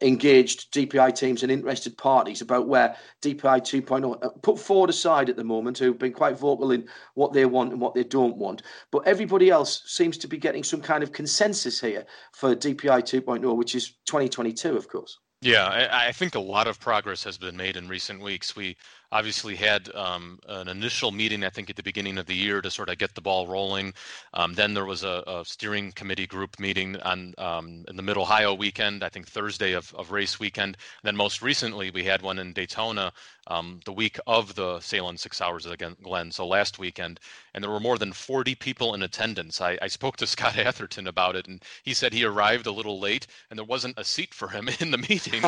engaged 0.02 0.72
DPI 0.72 1.14
teams 1.14 1.42
and 1.42 1.52
interested 1.52 1.96
parties 1.96 2.40
about 2.40 2.68
where 2.68 2.96
DPI 3.22 3.60
2.0 3.60 4.24
uh, 4.24 4.28
put 4.42 4.58
forward 4.58 4.90
aside 4.90 5.28
at 5.28 5.36
the 5.36 5.44
moment, 5.44 5.78
who've 5.78 5.98
been 5.98 6.12
quite 6.12 6.38
vocal 6.38 6.72
in 6.72 6.88
what 7.14 7.32
they 7.32 7.46
want 7.46 7.72
and 7.72 7.80
what 7.80 7.94
they 7.94 8.04
don't 8.04 8.36
want. 8.36 8.62
But 8.90 9.06
everybody 9.06 9.50
else 9.50 9.82
seems 9.86 10.18
to 10.18 10.28
be 10.28 10.38
getting 10.38 10.64
some 10.64 10.80
kind 10.80 11.02
of 11.02 11.12
consensus 11.12 11.80
here 11.80 12.04
for 12.32 12.54
DPI 12.54 13.02
2.0, 13.02 13.56
which 13.56 13.74
is 13.74 13.90
2022, 14.06 14.76
of 14.76 14.88
course. 14.88 15.18
Yeah, 15.42 15.64
I, 15.64 16.08
I, 16.08 16.12
think 16.12 16.34
a 16.34 16.40
lot 16.40 16.66
of 16.66 16.78
progress 16.78 17.24
has 17.24 17.38
been 17.38 17.56
made 17.56 17.78
in 17.78 17.88
recent 17.88 18.20
weeks. 18.20 18.54
We 18.54 18.76
obviously 19.12 19.56
had 19.56 19.92
um, 19.94 20.38
an 20.48 20.68
initial 20.68 21.10
meeting, 21.10 21.44
I 21.44 21.50
think, 21.50 21.68
at 21.68 21.76
the 21.76 21.82
beginning 21.82 22.18
of 22.18 22.26
the 22.26 22.34
year 22.34 22.60
to 22.60 22.70
sort 22.70 22.88
of 22.88 22.98
get 22.98 23.14
the 23.14 23.20
ball 23.20 23.46
rolling. 23.46 23.92
Um, 24.34 24.54
then 24.54 24.74
there 24.74 24.84
was 24.84 25.02
a, 25.02 25.22
a, 25.26 25.44
steering 25.44 25.92
committee 25.92 26.26
group 26.26 26.58
meeting 26.60 26.96
on 27.00 27.34
um, 27.38 27.84
in 27.88 27.96
the 27.96 28.02
Mid 28.02 28.16
Ohio 28.16 28.54
weekend, 28.54 29.02
I 29.02 29.08
think 29.08 29.26
Thursday 29.26 29.72
of, 29.72 29.92
of 29.94 30.12
race 30.12 30.38
weekend. 30.38 30.76
And 30.76 31.04
then 31.04 31.16
most 31.16 31.42
recently, 31.42 31.90
we 31.90 32.04
had 32.04 32.22
one 32.22 32.38
in 32.38 32.52
Daytona 32.52 33.12
um, 33.48 33.80
the 33.84 33.92
week 33.92 34.18
of 34.26 34.54
the 34.54 34.78
Sahlen's 34.80 35.22
Six 35.22 35.40
Hours 35.40 35.66
of 35.66 35.76
Glen, 36.02 36.30
so 36.30 36.46
last 36.46 36.78
weekend. 36.78 37.18
And 37.52 37.64
there 37.64 37.70
were 37.70 37.80
more 37.80 37.98
than 37.98 38.12
40 38.12 38.54
people 38.54 38.94
in 38.94 39.02
attendance. 39.02 39.60
I, 39.60 39.76
I 39.82 39.88
spoke 39.88 40.16
to 40.18 40.26
Scott 40.28 40.56
Atherton 40.56 41.08
about 41.08 41.34
it, 41.34 41.48
and 41.48 41.62
he 41.82 41.94
said 41.94 42.12
he 42.12 42.24
arrived 42.24 42.66
a 42.66 42.72
little 42.72 43.00
late 43.00 43.26
and 43.50 43.58
there 43.58 43.64
wasn't 43.64 43.98
a 43.98 44.04
seat 44.04 44.32
for 44.32 44.48
him 44.48 44.68
in 44.80 44.92
the 44.92 44.98
meeting. 44.98 45.42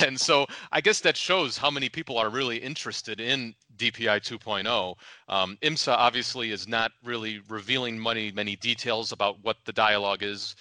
and 0.06 0.20
so 0.20 0.46
I 0.70 0.80
guess 0.80 1.00
that 1.00 1.16
shows 1.16 1.58
how 1.58 1.70
many 1.70 1.88
people 1.88 2.16
are 2.16 2.30
really 2.30 2.58
interested 2.58 2.75
interested 2.76 3.20
in 3.20 3.54
DPI 3.78 4.20
2.0. 4.20 4.96
Um, 5.28 5.56
IMSA 5.62 5.94
obviously 5.96 6.50
is 6.50 6.68
not 6.68 6.92
really 7.02 7.40
revealing 7.48 8.00
many 8.00 8.30
many 8.30 8.54
details 8.56 9.12
about 9.12 9.42
what 9.42 9.56
the 9.64 9.72
dialogue 9.72 10.22
is 10.22 10.56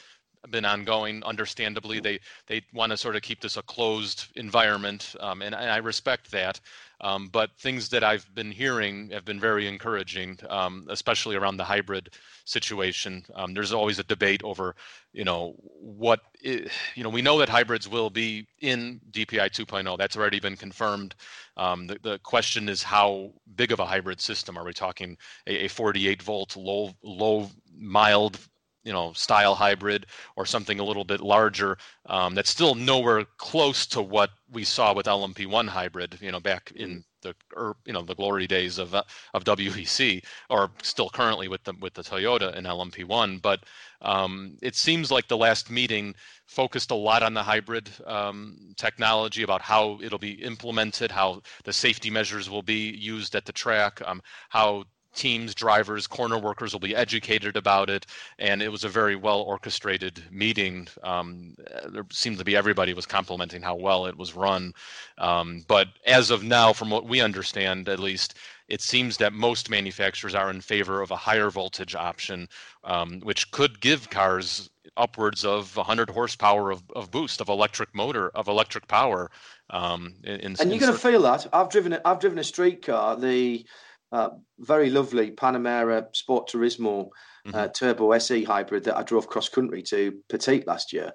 been 0.49 0.63
ongoing. 0.63 1.23
Understandably, 1.23 1.99
they 1.99 2.19
they 2.47 2.61
want 2.73 2.91
to 2.91 2.97
sort 2.97 3.17
of 3.17 3.21
keep 3.21 3.41
this 3.41 3.57
a 3.57 3.63
closed 3.63 4.27
environment, 4.35 5.15
um, 5.19 5.41
and, 5.41 5.53
and, 5.53 5.69
I 5.69 5.77
respect 5.77 6.31
that. 6.31 6.59
Um, 7.05 7.27
but 7.27 7.51
things 7.59 7.89
that 7.89 8.03
I've 8.03 8.27
been 8.33 8.51
hearing 8.51 9.11
have 9.11 9.25
been 9.25 9.39
very 9.39 9.67
encouraging, 9.67 10.39
um, 10.49 10.87
especially 10.89 11.35
around 11.35 11.57
the 11.57 11.63
hybrid 11.63 12.09
situation. 12.45 13.23
Um, 13.35 13.53
there's 13.53 13.73
always 13.73 13.99
a 13.99 14.03
debate 14.03 14.41
over, 14.43 14.75
you 15.13 15.23
know, 15.23 15.53
what 15.79 16.21
is, 16.41 16.71
you 16.95 17.03
know. 17.03 17.09
We 17.09 17.21
know 17.21 17.37
that 17.37 17.47
hybrids 17.47 17.87
will 17.87 18.09
be 18.09 18.47
in 18.59 18.99
DPI 19.11 19.51
2.0. 19.51 19.95
That's 19.99 20.17
already 20.17 20.39
been 20.39 20.57
confirmed. 20.57 21.13
Um, 21.57 21.85
the, 21.85 21.99
the 22.01 22.19
question 22.23 22.67
is 22.67 22.81
how 22.81 23.33
big 23.55 23.71
of 23.71 23.79
a 23.79 23.85
hybrid 23.85 24.19
system 24.19 24.57
are 24.57 24.65
we 24.65 24.73
talking? 24.73 25.15
A, 25.45 25.65
a 25.65 25.67
48 25.67 26.23
volt 26.23 26.55
low 26.55 26.91
low 27.03 27.51
mild 27.77 28.39
you 28.85 28.93
know 28.93 29.11
style 29.13 29.55
hybrid 29.55 30.05
or 30.37 30.45
something 30.45 30.79
a 30.79 30.83
little 30.83 31.03
bit 31.03 31.19
larger 31.19 31.77
um, 32.05 32.35
that's 32.35 32.49
still 32.49 32.75
nowhere 32.75 33.25
close 33.37 33.85
to 33.87 34.01
what 34.01 34.29
we 34.51 34.63
saw 34.63 34.93
with 34.93 35.07
LMP1 35.07 35.67
hybrid 35.67 36.17
you 36.21 36.31
know 36.31 36.39
back 36.39 36.71
in 36.75 37.03
the 37.21 37.35
or, 37.55 37.75
you 37.85 37.91
know 37.91 38.03
the 38.03 38.15
glory 38.15 38.47
days 38.47 38.77
of 38.77 38.93
uh, 38.93 39.03
of 39.33 39.43
WEC 39.43 40.23
or 40.49 40.71
still 40.83 41.09
currently 41.09 41.47
with 41.47 41.63
the 41.63 41.73
with 41.81 41.93
the 41.93 42.03
Toyota 42.03 42.55
and 42.55 42.65
LMP1 42.67 43.41
but 43.41 43.61
um, 44.01 44.55
it 44.61 44.75
seems 44.75 45.09
like 45.11 45.27
the 45.27 45.37
last 45.37 45.71
meeting 45.71 46.13
focused 46.45 46.91
a 46.91 46.95
lot 46.95 47.23
on 47.23 47.33
the 47.33 47.41
hybrid 47.41 47.89
um, 48.05 48.55
technology 48.77 49.41
about 49.41 49.61
how 49.61 49.99
it'll 50.03 50.19
be 50.19 50.33
implemented 50.43 51.11
how 51.11 51.41
the 51.63 51.73
safety 51.73 52.11
measures 52.11 52.49
will 52.49 52.61
be 52.61 52.91
used 52.91 53.35
at 53.35 53.45
the 53.45 53.53
track 53.53 53.99
um, 54.05 54.21
how 54.49 54.83
teams, 55.15 55.55
drivers, 55.55 56.07
corner 56.07 56.37
workers 56.37 56.73
will 56.73 56.79
be 56.79 56.95
educated 56.95 57.57
about 57.57 57.89
it. 57.89 58.05
And 58.39 58.61
it 58.61 58.69
was 58.69 58.83
a 58.83 58.89
very 58.89 59.15
well 59.15 59.41
orchestrated 59.41 60.23
meeting. 60.31 60.87
Um, 61.03 61.55
there 61.89 62.05
seemed 62.11 62.37
to 62.37 62.43
be 62.43 62.55
everybody 62.55 62.93
was 62.93 63.05
complimenting 63.05 63.61
how 63.61 63.75
well 63.75 64.05
it 64.05 64.17
was 64.17 64.35
run. 64.35 64.73
Um, 65.17 65.65
but 65.67 65.87
as 66.05 66.31
of 66.31 66.43
now, 66.43 66.73
from 66.73 66.89
what 66.89 67.05
we 67.05 67.21
understand, 67.21 67.89
at 67.89 67.99
least, 67.99 68.35
it 68.67 68.81
seems 68.81 69.17
that 69.17 69.33
most 69.33 69.69
manufacturers 69.69 70.33
are 70.33 70.49
in 70.49 70.61
favor 70.61 71.01
of 71.01 71.11
a 71.11 71.15
higher 71.15 71.49
voltage 71.49 71.95
option, 71.95 72.49
um, 72.83 73.19
which 73.21 73.51
could 73.51 73.79
give 73.79 74.09
cars 74.09 74.69
upwards 74.97 75.43
of 75.43 75.75
100 75.75 76.09
horsepower 76.09 76.71
of, 76.71 76.83
of 76.95 77.11
boost 77.11 77.41
of 77.41 77.49
electric 77.49 77.93
motor 77.93 78.29
of 78.29 78.47
electric 78.47 78.87
power. 78.87 79.29
Um, 79.69 80.15
in, 80.23 80.55
and 80.59 80.69
you're 80.69 80.79
going 80.79 80.93
to 80.93 80.97
feel 80.97 81.21
that. 81.23 81.47
I've 81.53 81.69
driven 81.69 81.93
it. 81.93 82.01
I've 82.05 82.19
driven 82.19 82.39
a 82.39 82.43
street 82.43 82.85
car. 82.85 83.15
The 83.15 83.65
uh, 84.11 84.29
very 84.59 84.89
lovely 84.89 85.31
Panamera 85.31 86.07
Sport 86.15 86.49
Turismo 86.49 87.09
uh, 87.47 87.51
mm-hmm. 87.51 87.71
Turbo 87.71 88.11
SE 88.13 88.43
hybrid 88.43 88.83
that 88.85 88.97
I 88.97 89.03
drove 89.03 89.27
cross 89.27 89.49
country 89.49 89.81
to 89.83 90.13
Petit 90.29 90.63
last 90.65 90.93
year. 90.93 91.11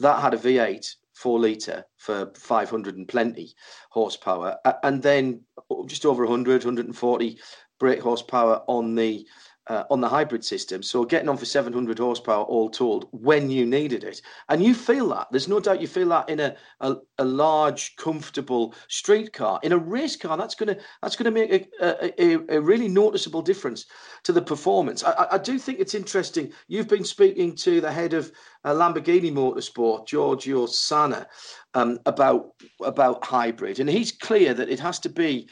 That 0.00 0.20
had 0.20 0.34
a 0.34 0.38
V8 0.38 0.86
four 1.14 1.40
litre 1.40 1.84
for 1.96 2.32
500 2.36 2.96
and 2.96 3.08
plenty 3.08 3.52
horsepower, 3.90 4.56
and 4.84 5.02
then 5.02 5.40
just 5.86 6.06
over 6.06 6.24
100, 6.24 6.64
140 6.64 7.38
brake 7.80 8.00
horsepower 8.00 8.62
on 8.68 8.94
the 8.94 9.26
uh, 9.68 9.84
on 9.90 10.00
the 10.00 10.08
hybrid 10.08 10.44
system. 10.44 10.82
So 10.82 11.04
getting 11.04 11.28
on 11.28 11.36
for 11.36 11.44
700 11.44 11.98
horsepower 11.98 12.44
all 12.44 12.70
told 12.70 13.08
when 13.12 13.50
you 13.50 13.66
needed 13.66 14.04
it. 14.04 14.22
And 14.48 14.62
you 14.62 14.74
feel 14.74 15.08
that. 15.10 15.28
There's 15.30 15.48
no 15.48 15.60
doubt 15.60 15.80
you 15.80 15.86
feel 15.86 16.08
that 16.08 16.28
in 16.28 16.40
a, 16.40 16.56
a, 16.80 16.96
a 17.18 17.24
large, 17.24 17.96
comfortable 17.96 18.74
street 18.88 19.32
car. 19.32 19.60
In 19.62 19.72
a 19.72 19.78
race 19.78 20.16
car, 20.16 20.36
that's 20.36 20.54
going 20.54 20.74
to 20.74 20.82
that's 21.02 21.16
gonna 21.16 21.30
make 21.30 21.68
a, 21.80 22.22
a, 22.22 22.56
a, 22.56 22.60
really 22.60 22.88
noticeable 22.88 23.42
difference 23.42 23.86
to 24.24 24.32
the 24.32 24.42
performance. 24.42 25.04
I, 25.04 25.26
I, 25.32 25.38
do 25.38 25.58
think 25.58 25.80
it's 25.80 25.94
interesting. 25.94 26.52
You've 26.66 26.88
been 26.88 27.04
speaking 27.04 27.54
to 27.56 27.80
the 27.80 27.92
head 27.92 28.14
of 28.14 28.32
uh, 28.64 28.72
Lamborghini 28.72 29.32
Motorsport, 29.32 30.06
Giorgio 30.06 30.66
Sanna, 30.66 31.26
um, 31.74 31.98
about, 32.06 32.54
about 32.82 33.24
hybrid. 33.24 33.80
And 33.80 33.88
he's 33.88 34.12
clear 34.12 34.54
that 34.54 34.70
it 34.70 34.80
has 34.80 34.98
to 35.00 35.08
be 35.08 35.48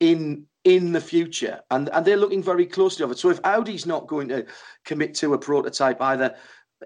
in 0.00 0.46
in 0.64 0.92
the 0.92 1.00
future, 1.00 1.60
and 1.70 1.88
and 1.88 2.04
they're 2.04 2.16
looking 2.16 2.42
very 2.42 2.66
closely 2.66 3.04
of 3.04 3.10
it. 3.10 3.18
So 3.18 3.30
if 3.30 3.40
Audi's 3.44 3.86
not 3.86 4.06
going 4.06 4.28
to 4.28 4.46
commit 4.84 5.14
to 5.16 5.34
a 5.34 5.38
prototype, 5.38 6.00
either 6.00 6.34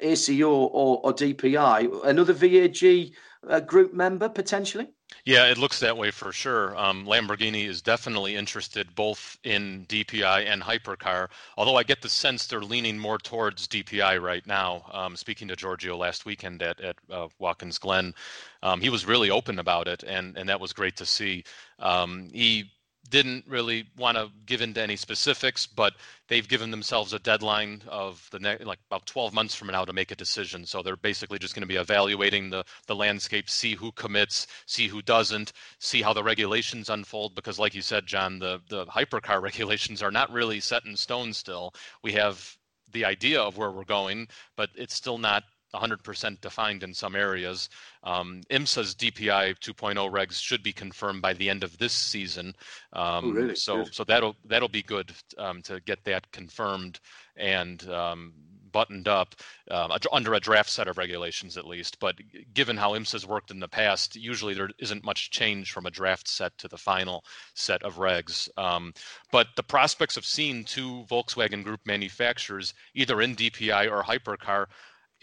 ACO 0.01 0.51
or, 0.51 1.01
or 1.03 1.13
DPI, 1.13 2.05
another 2.05 2.33
VAG 2.33 3.15
uh, 3.49 3.61
group 3.61 3.93
member 3.93 4.29
potentially. 4.29 4.89
Yeah, 5.25 5.47
it 5.47 5.59
looks 5.59 5.81
that 5.81 5.97
way 5.97 6.11
for 6.11 6.33
sure. 6.33 6.77
Um, 6.77 7.07
Lamborghini 7.07 7.67
is 7.67 7.81
definitely 7.81 8.37
interested 8.37 8.95
both 8.95 9.39
in 9.45 9.87
DPI 9.89 10.47
and 10.47 10.63
hypercar, 10.63 11.29
although 11.57 11.77
I 11.77 11.83
get 11.83 12.03
the 12.03 12.09
sense 12.09 12.47
they're 12.47 12.61
leaning 12.61 12.99
more 12.99 13.19
towards 13.19 13.69
DPI 13.69 14.21
right 14.21 14.47
now. 14.47 14.85
Um, 14.93 15.17
speaking 15.17 15.49
to 15.49 15.57
Giorgio 15.57 15.97
last 15.97 16.27
weekend 16.27 16.63
at, 16.63 16.81
at 16.81 16.97
uh, 17.11 17.29
Watkins 17.39 17.79
Glen, 17.79 18.15
um, 18.63 18.81
he 18.81 18.91
was 18.91 19.07
really 19.07 19.31
open 19.31 19.59
about 19.59 19.89
it, 19.89 20.03
and, 20.03 20.37
and 20.37 20.49
that 20.49 20.61
was 20.61 20.73
great 20.73 20.97
to 20.97 21.07
see. 21.07 21.45
Um, 21.79 22.29
he 22.33 22.71
didn't 23.10 23.44
really 23.47 23.86
want 23.97 24.16
to 24.16 24.31
give 24.47 24.62
into 24.62 24.81
any 24.81 24.97
specifics, 24.97 25.66
but 25.66 25.94
they've 26.28 26.48
given 26.48 26.70
themselves 26.70 27.12
a 27.12 27.18
deadline 27.18 27.82
of 27.89 28.26
the 28.31 28.39
next, 28.39 28.64
like 28.64 28.78
about 28.90 29.06
12 29.06 29.35
months 29.35 29.55
from 29.55 29.68
now 29.68 29.85
to 29.85 29.93
make 29.93 30.10
a 30.10 30.16
decision. 30.16 30.64
So 30.64 30.82
they're 30.82 30.97
basically 30.97 31.39
just 31.39 31.55
going 31.55 31.62
to 31.62 31.66
be 31.66 31.76
evaluating 31.76 32.51
the 32.51 32.64
the 32.86 32.94
landscape, 32.94 33.51
see 33.51 33.74
who 33.74 33.93
commits, 33.93 34.47
see 34.66 34.89
who 34.89 35.02
doesn't, 35.02 35.52
see 35.78 36.02
how 36.02 36.12
the 36.12 36.22
regulations 36.22 36.89
unfold. 36.90 37.35
Because, 37.35 37.59
like 37.59 37.74
you 37.74 37.82
said, 37.82 38.06
John, 38.06 38.39
the 38.39 38.60
the 38.68 38.86
hypercar 38.86 39.40
regulations 39.51 40.02
are 40.02 40.10
not 40.10 40.32
really 40.32 40.60
set 40.60 40.85
in 40.85 40.97
stone. 40.97 41.32
Still, 41.32 41.74
we 42.02 42.12
have 42.12 42.56
the 42.93 43.05
idea 43.05 43.40
of 43.40 43.59
where 43.59 43.70
we're 43.70 43.85
going, 43.85 44.28
but 44.56 44.70
it's 44.76 44.94
still 44.94 45.18
not 45.18 45.43
100% 45.75 46.41
defined 46.41 46.83
in 46.83 46.95
some 46.95 47.17
areas. 47.17 47.69
Um, 48.03 48.43
IMSA's 48.51 48.95
DPI 48.95 49.59
2.0 49.59 50.11
regs 50.11 50.41
should 50.41 50.63
be 50.63 50.73
confirmed 50.73 51.23
by 51.23 51.33
the 51.33 51.51
end 51.51 51.65
of 51.65 51.77
this 51.79 51.93
season. 51.93 52.55
Um, 52.93 53.25
oh, 53.27 53.31
really? 53.31 53.57
So, 53.57 53.85
good. 53.85 53.95
so 53.95 54.05
that'll 54.05 54.37
that'll 54.45 54.69
be 54.69 54.83
good 54.83 55.13
um, 55.39 55.63
to 55.63 55.81
get 55.81 56.05
that 56.05 56.31
confirmed 56.33 57.01
and 57.37 57.89
um, 57.91 58.33
buttoned 58.75 59.07
up 59.07 59.37
uh, 59.71 59.97
under 60.13 60.35
a 60.35 60.41
draft 60.41 60.69
set 60.69 60.89
of 60.89 60.99
regulations 60.99 61.57
at 61.57 61.67
least. 61.67 61.99
But 62.01 62.17
given 62.53 62.77
how 62.77 62.93
IMSA's 62.93 63.25
worked 63.25 63.53
in 63.53 63.61
the 63.61 63.69
past, 63.69 64.17
usually 64.17 64.53
there 64.53 64.69
isn't 64.81 65.05
much 65.05 65.31
change 65.31 65.73
from 65.73 65.87
a 65.87 65.91
draft 65.91 66.29
set 66.29 66.59
to 66.59 66.69
the 66.69 66.77
final 66.77 67.25
set 67.55 67.83
of 67.85 67.97
regs. 67.97 68.49
Um, 68.59 68.93
but 69.31 69.47
the 69.55 69.63
prospects 69.63 70.17
of 70.17 70.27
seeing 70.27 70.65
two 70.65 71.05
Volkswagen 71.09 71.63
Group 71.63 71.81
manufacturers, 71.87 72.75
either 72.95 73.23
in 73.23 73.37
DPI 73.37 73.89
or 73.91 74.03
hypercar, 74.03 74.67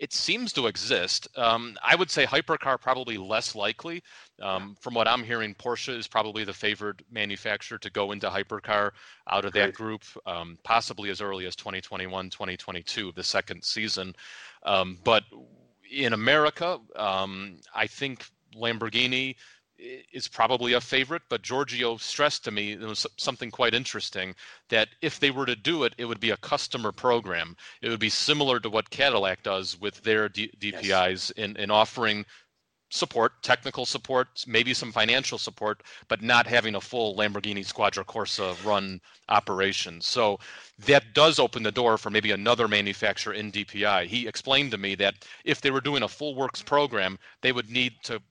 it 0.02 0.12
seems 0.12 0.52
to 0.52 0.66
exist. 0.66 1.28
Um, 1.38 1.78
I 1.88 1.96
would 1.96 2.10
say 2.10 2.26
hypercar 2.26 2.82
probably 2.82 3.20
less 3.20 3.54
likely. 3.54 4.02
Um, 4.42 4.76
from 4.82 4.96
what 4.96 5.08
I'm 5.08 5.24
hearing, 5.24 5.54
Porsche 5.54 5.96
is 5.96 6.08
probably 6.08 6.44
the 6.44 6.54
favored 6.54 7.04
manufacturer 7.12 7.78
to 7.78 7.90
go 7.92 8.12
into 8.12 8.28
hypercar 8.28 8.94
out 9.30 9.46
of 9.46 9.54
that 9.54 9.76
group, 9.76 10.02
um, 10.26 10.58
possibly 10.64 11.12
as 11.12 11.22
early 11.22 11.46
as 11.46 11.56
2021, 11.56 12.32
2022, 12.32 13.12
the 13.16 13.24
second 13.24 13.64
season. 13.64 14.16
Um, 14.64 14.98
but 15.04 15.24
in 15.92 16.14
America, 16.14 16.80
um, 16.96 17.58
I 17.76 17.86
think 17.86 18.26
Lamborghini 18.56 19.36
is 20.14 20.28
probably 20.28 20.74
a 20.74 20.82
favorite, 20.82 21.24
but 21.30 21.42
Giorgio 21.42 21.98
stressed 21.98 22.44
to 22.46 22.52
me 22.52 22.78
something 23.18 23.52
quite 23.52 23.74
interesting 23.74 24.36
that 24.70 24.90
if 25.02 25.20
they 25.20 25.32
were 25.32 25.46
to 25.46 25.56
do 25.56 25.84
it, 25.84 25.94
it 25.98 26.06
would 26.06 26.20
be 26.20 26.32
a 26.32 26.38
customer 26.38 26.92
program. 26.92 27.56
It 27.82 27.90
would 27.90 28.00
be 28.00 28.10
similar 28.10 28.60
to 28.60 28.70
what 28.70 28.90
Cadillac 28.90 29.44
does 29.44 29.80
with 29.80 30.02
their 30.04 30.30
D- 30.30 30.52
DPIs 30.60 30.84
yes. 30.84 31.30
in, 31.32 31.58
in 31.58 31.72
offering 31.72 32.26
support, 32.92 33.42
technical 33.42 33.86
support, 33.86 34.44
maybe 34.46 34.74
some 34.74 34.92
financial 34.92 35.38
support, 35.38 35.82
but 36.08 36.22
not 36.22 36.46
having 36.46 36.76
a 36.76 36.82
full 36.82 37.16
Lamborghini 37.16 37.66
Squadra 37.66 38.04
Corsa 38.04 38.54
run 38.66 39.00
operation. 39.30 40.02
So 40.02 40.40
that 40.80 41.14
does 41.14 41.40
open 41.40 41.64
the 41.64 41.72
door 41.72 41.98
for 41.98 42.10
maybe 42.10 42.32
another 42.32 42.68
manufacturer 42.68 43.34
in 43.34 43.52
DPI. 43.52 44.08
He 44.08 44.28
explained 44.28 44.72
to 44.72 44.78
me 44.78 44.96
that 44.96 45.16
if 45.46 45.62
they 45.62 45.72
were 45.72 45.82
doing 45.82 46.04
a 46.04 46.08
full 46.08 46.36
works 46.36 46.62
program, 46.62 47.18
they 47.42 47.54
would 47.54 47.70
need 47.70 47.94
to 48.04 48.22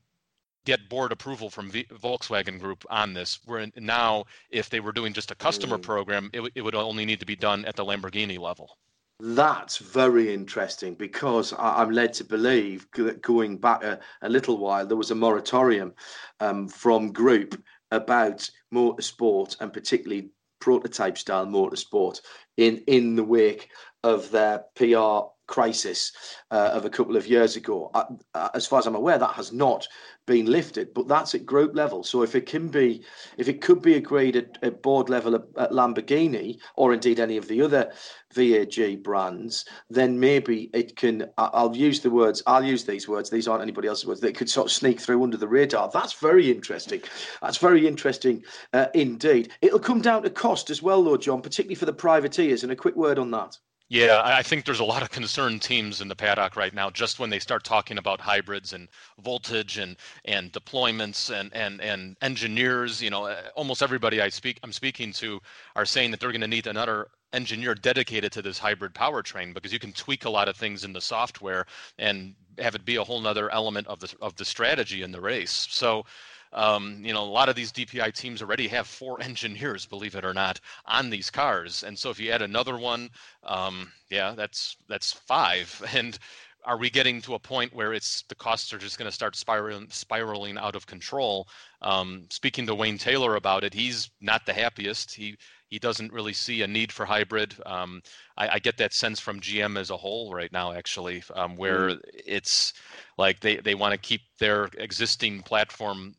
get 0.65 0.89
board 0.89 1.13
approval 1.13 1.51
from 1.51 1.71
v- 1.71 1.87
Volkswagen 1.91 2.59
Group 2.59 2.85
on 2.91 3.15
this. 3.15 3.41
Where 3.45 3.67
now, 3.77 4.25
if 4.51 4.71
they 4.71 4.81
were 4.81 4.93
doing 4.93 5.13
just 5.13 5.31
a 5.31 5.35
customer 5.35 5.79
mm. 5.79 5.83
program, 5.83 6.31
it, 6.33 6.39
w- 6.39 6.53
it 6.55 6.63
would 6.63 6.75
only 6.75 7.05
need 7.05 7.21
to 7.21 7.27
be 7.27 7.37
done 7.37 7.65
at 7.65 7.77
the 7.77 7.85
Lamborghini 7.85 8.39
level. 8.39 8.79
That's 9.23 9.77
very 9.77 10.33
interesting 10.33 10.95
because 10.95 11.53
I'm 11.59 11.91
led 11.91 12.15
to 12.15 12.25
believe 12.25 12.87
that 12.95 13.21
going 13.21 13.59
back 13.59 13.85
a, 13.85 14.01
a 14.23 14.29
little 14.29 14.57
while, 14.57 14.87
there 14.87 14.97
was 14.97 15.11
a 15.11 15.15
moratorium 15.15 15.93
um, 16.41 16.69
from 16.69 17.13
Group 17.13 17.63
about 17.91 18.49
motorsport 18.73 19.61
and 19.61 19.73
particularly 19.73 20.31
prototype 20.61 21.19
style 21.19 21.47
motorsport 21.47 22.21
in, 22.57 22.79
in 22.87 23.17
the 23.17 23.25
wake 23.25 23.71
of 24.05 24.31
their 24.31 24.65
PR 24.75 25.29
crisis 25.47 26.13
uh, 26.51 26.71
of 26.73 26.85
a 26.85 26.91
couple 26.91 27.17
of 27.17 27.27
years 27.27 27.57
ago. 27.57 27.91
Uh, 27.93 28.05
uh, 28.35 28.49
as 28.55 28.67
far 28.67 28.79
as 28.79 28.87
I'm 28.87 28.95
aware, 28.95 29.19
that 29.19 29.35
has 29.35 29.53
not 29.53 29.87
been 30.31 30.47
lifted, 30.47 30.95
but 30.95 31.09
that's 31.09 31.35
at 31.35 31.45
group 31.45 31.75
level. 31.75 32.05
So 32.05 32.23
if 32.23 32.37
it 32.37 32.47
can 32.47 32.69
be, 32.69 33.03
if 33.37 33.49
it 33.49 33.61
could 33.61 33.83
be 33.83 33.95
agreed 33.95 34.37
at, 34.37 34.59
at 34.63 34.81
board 34.81 35.09
level 35.09 35.35
at, 35.35 35.43
at, 35.59 35.73
Lamborghini 35.73 36.61
or 36.77 36.95
indeed 36.95 37.19
any 37.19 37.37
of 37.37 37.49
the 37.49 37.61
other 37.61 37.93
VAG 38.33 39.03
brands, 39.03 39.65
then 39.89 40.21
maybe 40.21 40.71
it 40.73 40.95
can. 40.95 41.29
I'll 41.37 41.75
use 41.75 41.99
the 41.99 42.11
words. 42.11 42.45
I'll 42.47 42.65
use 42.65 42.85
these 42.85 43.09
words. 43.09 43.29
These 43.29 43.49
aren't 43.49 43.63
anybody 43.63 43.89
else's 43.89 44.07
words. 44.07 44.21
They 44.21 44.33
could 44.33 44.49
sort 44.49 44.69
of 44.69 44.73
sneak 44.73 45.01
through 45.01 45.21
under 45.25 45.37
the 45.37 45.49
radar. 45.49 45.91
That's 45.93 46.13
very 46.13 46.49
interesting. 46.49 47.03
That's 47.43 47.59
very 47.59 47.89
interesting 47.89 48.45
uh, 48.73 48.87
indeed. 48.95 49.51
It'll 49.63 49.81
come 49.81 50.01
down 50.01 50.23
to 50.23 50.31
cost 50.31 50.71
as 50.71 50.81
well, 50.81 51.03
though, 51.03 51.17
John, 51.17 51.43
particularly 51.43 51.75
for 51.75 51.87
the 51.87 51.93
privateers. 51.93 52.63
And 52.63 52.71
a 52.71 52.77
quick 52.77 52.95
word 52.95 53.19
on 53.19 53.33
that. 53.33 53.59
Yeah, 53.93 54.23
I 54.25 54.45
think 54.45 54.65
there's 54.67 54.79
a 54.79 54.85
lot 54.85 55.03
of 55.03 55.11
concerned 55.11 55.63
teams 55.63 56.01
in 56.01 56.07
the 56.07 56.15
paddock 56.15 56.55
right 56.55 56.73
now. 56.73 56.91
Just 56.91 57.19
when 57.19 57.29
they 57.29 57.41
start 57.41 57.65
talking 57.65 57.99
about 57.99 58.21
hybrids 58.21 58.73
and 58.73 58.89
voltage 59.21 59.79
and 59.79 59.97
and 60.25 60.53
deployments 60.53 61.29
and 61.35 61.53
and 61.55 61.81
and 61.81 62.17
engineers, 62.23 63.03
you 63.03 63.11
know, 63.11 63.25
uh, 63.27 63.43
almost 63.57 63.83
everybody 63.83 64.21
I 64.23 64.29
speak 64.29 64.61
I'm 64.63 64.73
speaking 64.73 65.13
to 65.15 65.41
are 65.75 65.85
saying 65.85 66.13
that 66.13 66.21
they're 66.21 66.31
going 66.31 66.41
to 66.41 66.47
need 66.47 66.69
another 66.69 67.09
engineer 67.33 67.75
dedicated 67.75 68.31
to 68.33 68.43
this 68.43 68.59
hybrid 68.61 68.95
powertrain 68.95 69.55
because 69.55 69.73
you 69.73 69.81
can 69.81 69.93
tweak 69.93 70.25
a 70.25 70.31
lot 70.31 70.49
of 70.49 70.57
things 70.57 70.85
in 70.85 70.93
the 70.93 71.01
software 71.01 71.67
and 71.99 72.35
have 72.59 72.77
it 72.77 72.85
be 72.85 72.97
a 72.97 73.05
whole 73.05 73.21
nother 73.21 73.51
element 73.53 73.89
of 73.89 73.99
the 74.01 74.15
of 74.23 74.37
the 74.37 74.45
strategy 74.45 75.03
in 75.03 75.11
the 75.11 75.21
race. 75.21 75.67
So 75.71 76.05
um, 76.53 77.01
you 77.05 77.13
know, 77.13 77.23
a 77.23 77.25
lot 77.25 77.49
of 77.49 77.55
these 77.55 77.73
DPI 77.73 78.15
teams 78.15 78.43
already 78.43 78.69
have 78.69 78.87
four 78.87 79.21
engineers, 79.23 79.87
believe 79.87 80.15
it 80.15 80.25
or 80.25 80.35
not, 80.35 80.61
on 80.87 81.11
these 81.11 81.31
cars. 81.31 81.83
And 81.83 81.99
so 81.99 82.11
if 82.11 82.19
you 82.19 82.31
add 82.31 82.43
another 82.43 82.77
one, 82.77 83.11
um, 83.45 83.93
yeah, 84.11 84.35
that's 84.37 84.77
that's 84.89 85.13
five. 85.13 85.83
And 86.01 86.19
are 86.65 86.77
we 86.77 86.91
getting 86.91 87.23
to 87.23 87.35
a 87.35 87.39
point 87.39 87.75
where 87.75 87.95
it's 87.95 88.23
the 88.29 88.35
costs 88.35 88.73
are 88.73 88.79
just 88.79 88.99
going 88.99 89.09
to 89.09 89.15
start 89.15 89.35
spiraling 89.35 89.89
spiraling 89.91 90.59
out 90.59 90.77
of 90.77 90.87
control? 90.87 91.49
Um, 91.81 92.27
speaking 92.31 92.67
to 92.67 92.75
Wayne 92.75 92.99
Taylor 92.99 93.37
about 93.37 93.65
it, 93.65 93.73
he's 93.73 94.11
not 94.21 94.45
the 94.45 94.53
happiest. 94.53 95.15
He 95.15 95.37
he 95.71 95.79
doesn't 95.79 96.13
really 96.13 96.33
see 96.33 96.63
a 96.63 96.67
need 96.67 96.93
for 96.93 97.07
hybrid. 97.07 97.55
Um, 97.65 98.03
I, 98.37 98.49
I, 98.55 98.59
get 98.59 98.77
that 98.79 98.93
sense 98.93 99.21
from 99.21 99.41
GM 99.41 99.79
as 99.79 99.91
a 99.91 99.97
whole 99.97 100.35
right 100.35 100.51
now, 100.51 100.73
actually, 100.73 101.23
um, 101.35 101.55
where 101.55 101.91
mm. 101.91 102.01
it's 102.27 102.73
like 103.17 103.39
they, 103.39 103.57
they 103.59 103.77
want 103.77 103.93
to 103.93 103.99
keep 103.99 104.23
their 104.41 104.65
existing 104.79 105.43
platform 105.43 106.17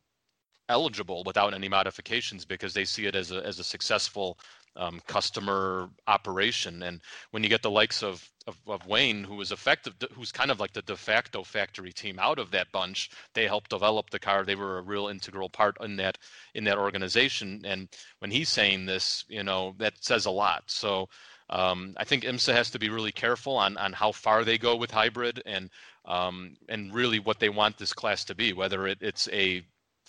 eligible 0.71 1.23
without 1.25 1.53
any 1.53 1.69
modifications 1.69 2.45
because 2.45 2.73
they 2.73 2.85
see 2.85 3.05
it 3.05 3.15
as 3.15 3.31
a 3.31 3.45
as 3.45 3.59
a 3.59 3.63
successful 3.63 4.37
um, 4.75 5.01
customer 5.07 5.89
operation. 6.07 6.83
And 6.83 7.01
when 7.31 7.43
you 7.43 7.49
get 7.49 7.61
the 7.61 7.71
likes 7.71 8.03
of, 8.03 8.27
of, 8.47 8.57
of 8.67 8.85
Wayne, 8.87 9.23
who 9.23 9.35
was 9.35 9.51
effective, 9.51 9.93
who's 10.13 10.31
kind 10.31 10.51
of 10.51 10.59
like 10.59 10.73
the 10.73 10.81
de 10.81 10.95
facto 10.95 11.43
factory 11.43 11.91
team 11.91 12.19
out 12.19 12.39
of 12.39 12.51
that 12.51 12.71
bunch, 12.71 13.09
they 13.33 13.47
helped 13.47 13.69
develop 13.69 14.09
the 14.09 14.19
car. 14.19 14.43
They 14.43 14.55
were 14.55 14.77
a 14.77 14.83
real 14.83 15.07
integral 15.07 15.49
part 15.49 15.77
in 15.81 15.97
that 15.97 16.17
in 16.53 16.63
that 16.65 16.77
organization. 16.77 17.61
And 17.65 17.89
when 18.19 18.31
he's 18.31 18.49
saying 18.49 18.85
this, 18.85 19.25
you 19.27 19.43
know, 19.43 19.75
that 19.77 19.93
says 20.03 20.25
a 20.25 20.31
lot. 20.31 20.63
So. 20.67 21.09
Um, 21.49 21.95
I 21.97 22.05
think 22.05 22.23
IMSA 22.23 22.53
has 22.53 22.69
to 22.69 22.79
be 22.79 22.87
really 22.87 23.11
careful 23.11 23.57
on, 23.57 23.75
on 23.75 23.91
how 23.91 24.13
far 24.13 24.45
they 24.45 24.57
go 24.57 24.77
with 24.77 24.89
hybrid 24.89 25.43
and 25.45 25.69
um, 26.05 26.55
and 26.69 26.93
really 26.93 27.19
what 27.19 27.39
they 27.39 27.49
want 27.49 27.77
this 27.77 27.91
class 27.91 28.23
to 28.25 28.35
be, 28.35 28.53
whether 28.53 28.87
it, 28.87 28.99
it's 29.01 29.27
a 29.33 29.61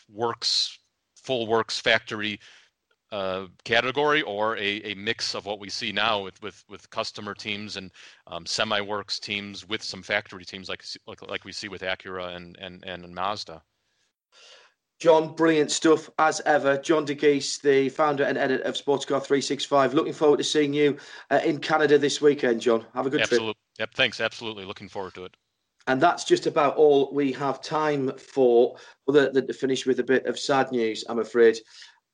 works 0.09 0.79
full 1.17 1.47
works 1.47 1.79
factory 1.79 2.39
uh, 3.13 3.47
category 3.65 4.23
or 4.23 4.57
a, 4.57 4.81
a 4.85 4.95
mix 4.95 5.35
of 5.35 5.45
what 5.45 5.61
we 5.61 5.69
see 5.69 5.93
now 5.93 6.23
with 6.23 6.43
with, 6.43 6.65
with 6.69 6.89
customer 6.91 7.35
teams 7.35 7.77
and 7.77 7.91
um, 8.27 8.47
semi 8.47 8.81
works 8.81 9.21
teams 9.21 9.69
with 9.69 9.83
some 9.83 10.03
factory 10.03 10.45
teams 10.45 10.69
like, 10.69 10.83
like 11.07 11.21
like 11.31 11.45
we 11.45 11.53
see 11.53 11.69
with 11.69 11.83
Acura 11.83 12.35
and 12.35 12.57
and 12.59 12.83
and 12.85 13.15
Mazda. 13.15 13.63
John, 14.99 15.35
brilliant 15.35 15.73
stuff 15.73 16.09
as 16.21 16.41
ever. 16.47 16.79
John 16.79 17.05
Dagys, 17.05 17.61
the 17.61 17.89
founder 17.89 18.23
and 18.23 18.39
editor 18.39 18.63
of 18.63 18.77
Sportscar365. 18.77 19.95
Looking 19.95 20.13
forward 20.13 20.37
to 20.37 20.45
seeing 20.45 20.73
you 20.73 20.97
uh, 21.29 21.41
in 21.45 21.59
Canada 21.59 21.99
this 21.99 22.23
weekend, 22.23 22.61
John. 22.61 22.87
Have 22.95 23.07
a 23.07 23.11
good 23.11 23.23
Absolutely. 23.23 23.47
trip. 23.49 23.57
Yep, 23.81 23.95
thanks. 23.95 24.21
Absolutely. 24.21 24.65
Looking 24.65 24.89
forward 24.89 25.15
to 25.15 25.25
it. 25.25 25.37
And 25.87 26.01
that's 26.01 26.25
just 26.25 26.47
about 26.47 26.77
all 26.77 27.13
we 27.13 27.33
have 27.33 27.61
time 27.61 28.13
for. 28.17 28.77
Other 29.09 29.31
than 29.31 29.47
to 29.47 29.53
finish 29.53 29.85
with 29.87 29.99
a 30.01 30.05
bit 30.05 30.27
of 30.27 30.39
sad 30.39 30.71
news, 30.71 31.05
I'm 31.09 31.19
afraid. 31.19 31.59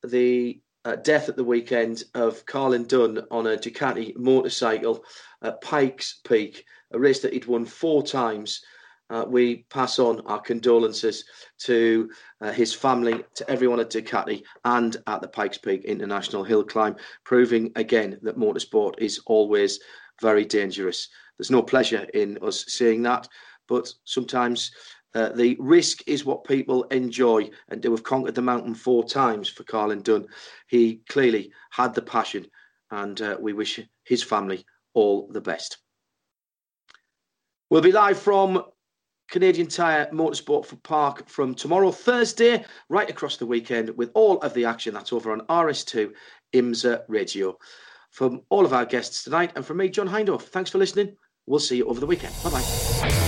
The 0.03 0.61
uh, 0.85 0.97
death 0.97 1.29
at 1.29 1.37
the 1.37 1.45
weekend 1.45 2.05
of 2.15 2.45
Carlin 2.47 2.85
Dunn 2.85 3.23
on 3.31 3.47
a 3.47 3.57
Ducati 3.57 4.17
motorcycle 4.17 5.05
at 5.43 5.61
Pikes 5.61 6.21
Peak, 6.27 6.65
a 6.93 6.99
race 6.99 7.21
that 7.21 7.33
he'd 7.33 7.47
won 7.47 7.67
four 7.67 8.03
times. 8.03 8.63
Uh, 9.11 9.25
we 9.27 9.65
pass 9.71 9.99
on 9.99 10.21
our 10.27 10.41
condolences 10.41 11.25
to 11.59 12.11
uh, 12.41 12.53
his 12.53 12.75
family, 12.75 13.25
to 13.35 13.51
everyone 13.51 13.81
at 13.81 13.91
Ducati, 13.91 14.43
and 14.65 14.97
at 15.07 15.21
the 15.21 15.29
Pikes 15.29 15.59
Peak 15.59 15.85
International 15.85 16.45
Hill 16.45 16.65
Climb, 16.65 16.97
proving 17.25 17.73
again 17.77 18.19
that 18.23 18.39
motorsport 18.39 18.95
is 18.99 19.21
always 19.27 19.81
very 20.21 20.45
dangerous. 20.45 21.09
There's 21.39 21.51
no 21.51 21.63
pleasure 21.63 22.07
in 22.15 22.39
us 22.43 22.65
seeing 22.67 23.03
that 23.03 23.29
but 23.69 23.93
sometimes 24.05 24.71
uh, 25.15 25.31
the 25.31 25.57
risk 25.59 26.03
is 26.07 26.25
what 26.25 26.45
people 26.45 26.85
enjoy. 26.85 27.51
And 27.69 27.83
have 27.83 28.03
conquered 28.03 28.35
the 28.35 28.43
mountain 28.43 28.75
four 28.75 29.05
times 29.05 29.49
for 29.49 29.65
Carlin 29.65 30.03
Dunn, 30.03 30.27
he 30.67 31.01
clearly 31.09 31.53
had 31.71 31.95
the 31.95 32.03
passion, 32.03 32.47
and 32.91 33.21
uh, 33.21 33.37
we 33.41 33.53
wish 33.53 33.81
his 34.05 34.23
family 34.23 34.65
all 34.95 35.29
the 35.33 35.41
best. 35.41 35.79
We'll 37.71 37.83
be 37.83 37.93
live 37.93 38.19
from 38.19 38.65
Canadian 39.31 39.69
Tire 39.69 40.09
Motorsport 40.13 40.65
for 40.65 40.77
Park 40.77 41.29
from 41.29 41.55
tomorrow, 41.55 41.91
Thursday, 41.91 42.65
right 42.89 43.11
across 43.11 43.37
the 43.37 43.47
weekend 43.47 43.91
with 43.91 44.11
all 44.15 44.39
of 44.39 44.55
the 44.55 44.65
action 44.65 44.95
that's 44.95 45.13
over 45.13 45.33
on 45.33 45.43
RS2 45.43 46.13
IMSA 46.55 47.03
Radio. 47.09 47.59
From 48.11 48.41
all 48.49 48.65
of 48.65 48.73
our 48.73 48.87
guests 48.87 49.23
tonight 49.25 49.53
and 49.55 49.65
from 49.65 49.77
me, 49.77 49.91
John 49.91 50.09
Hindhaugh, 50.09 50.41
thanks 50.41 50.71
for 50.71 50.79
listening. 50.79 51.15
We'll 51.47 51.61
see 51.61 51.77
you 51.77 51.87
over 51.87 52.01
the 52.01 52.07
weekend. 52.07 52.35
Bye 52.43 52.51
bye. 52.51 53.28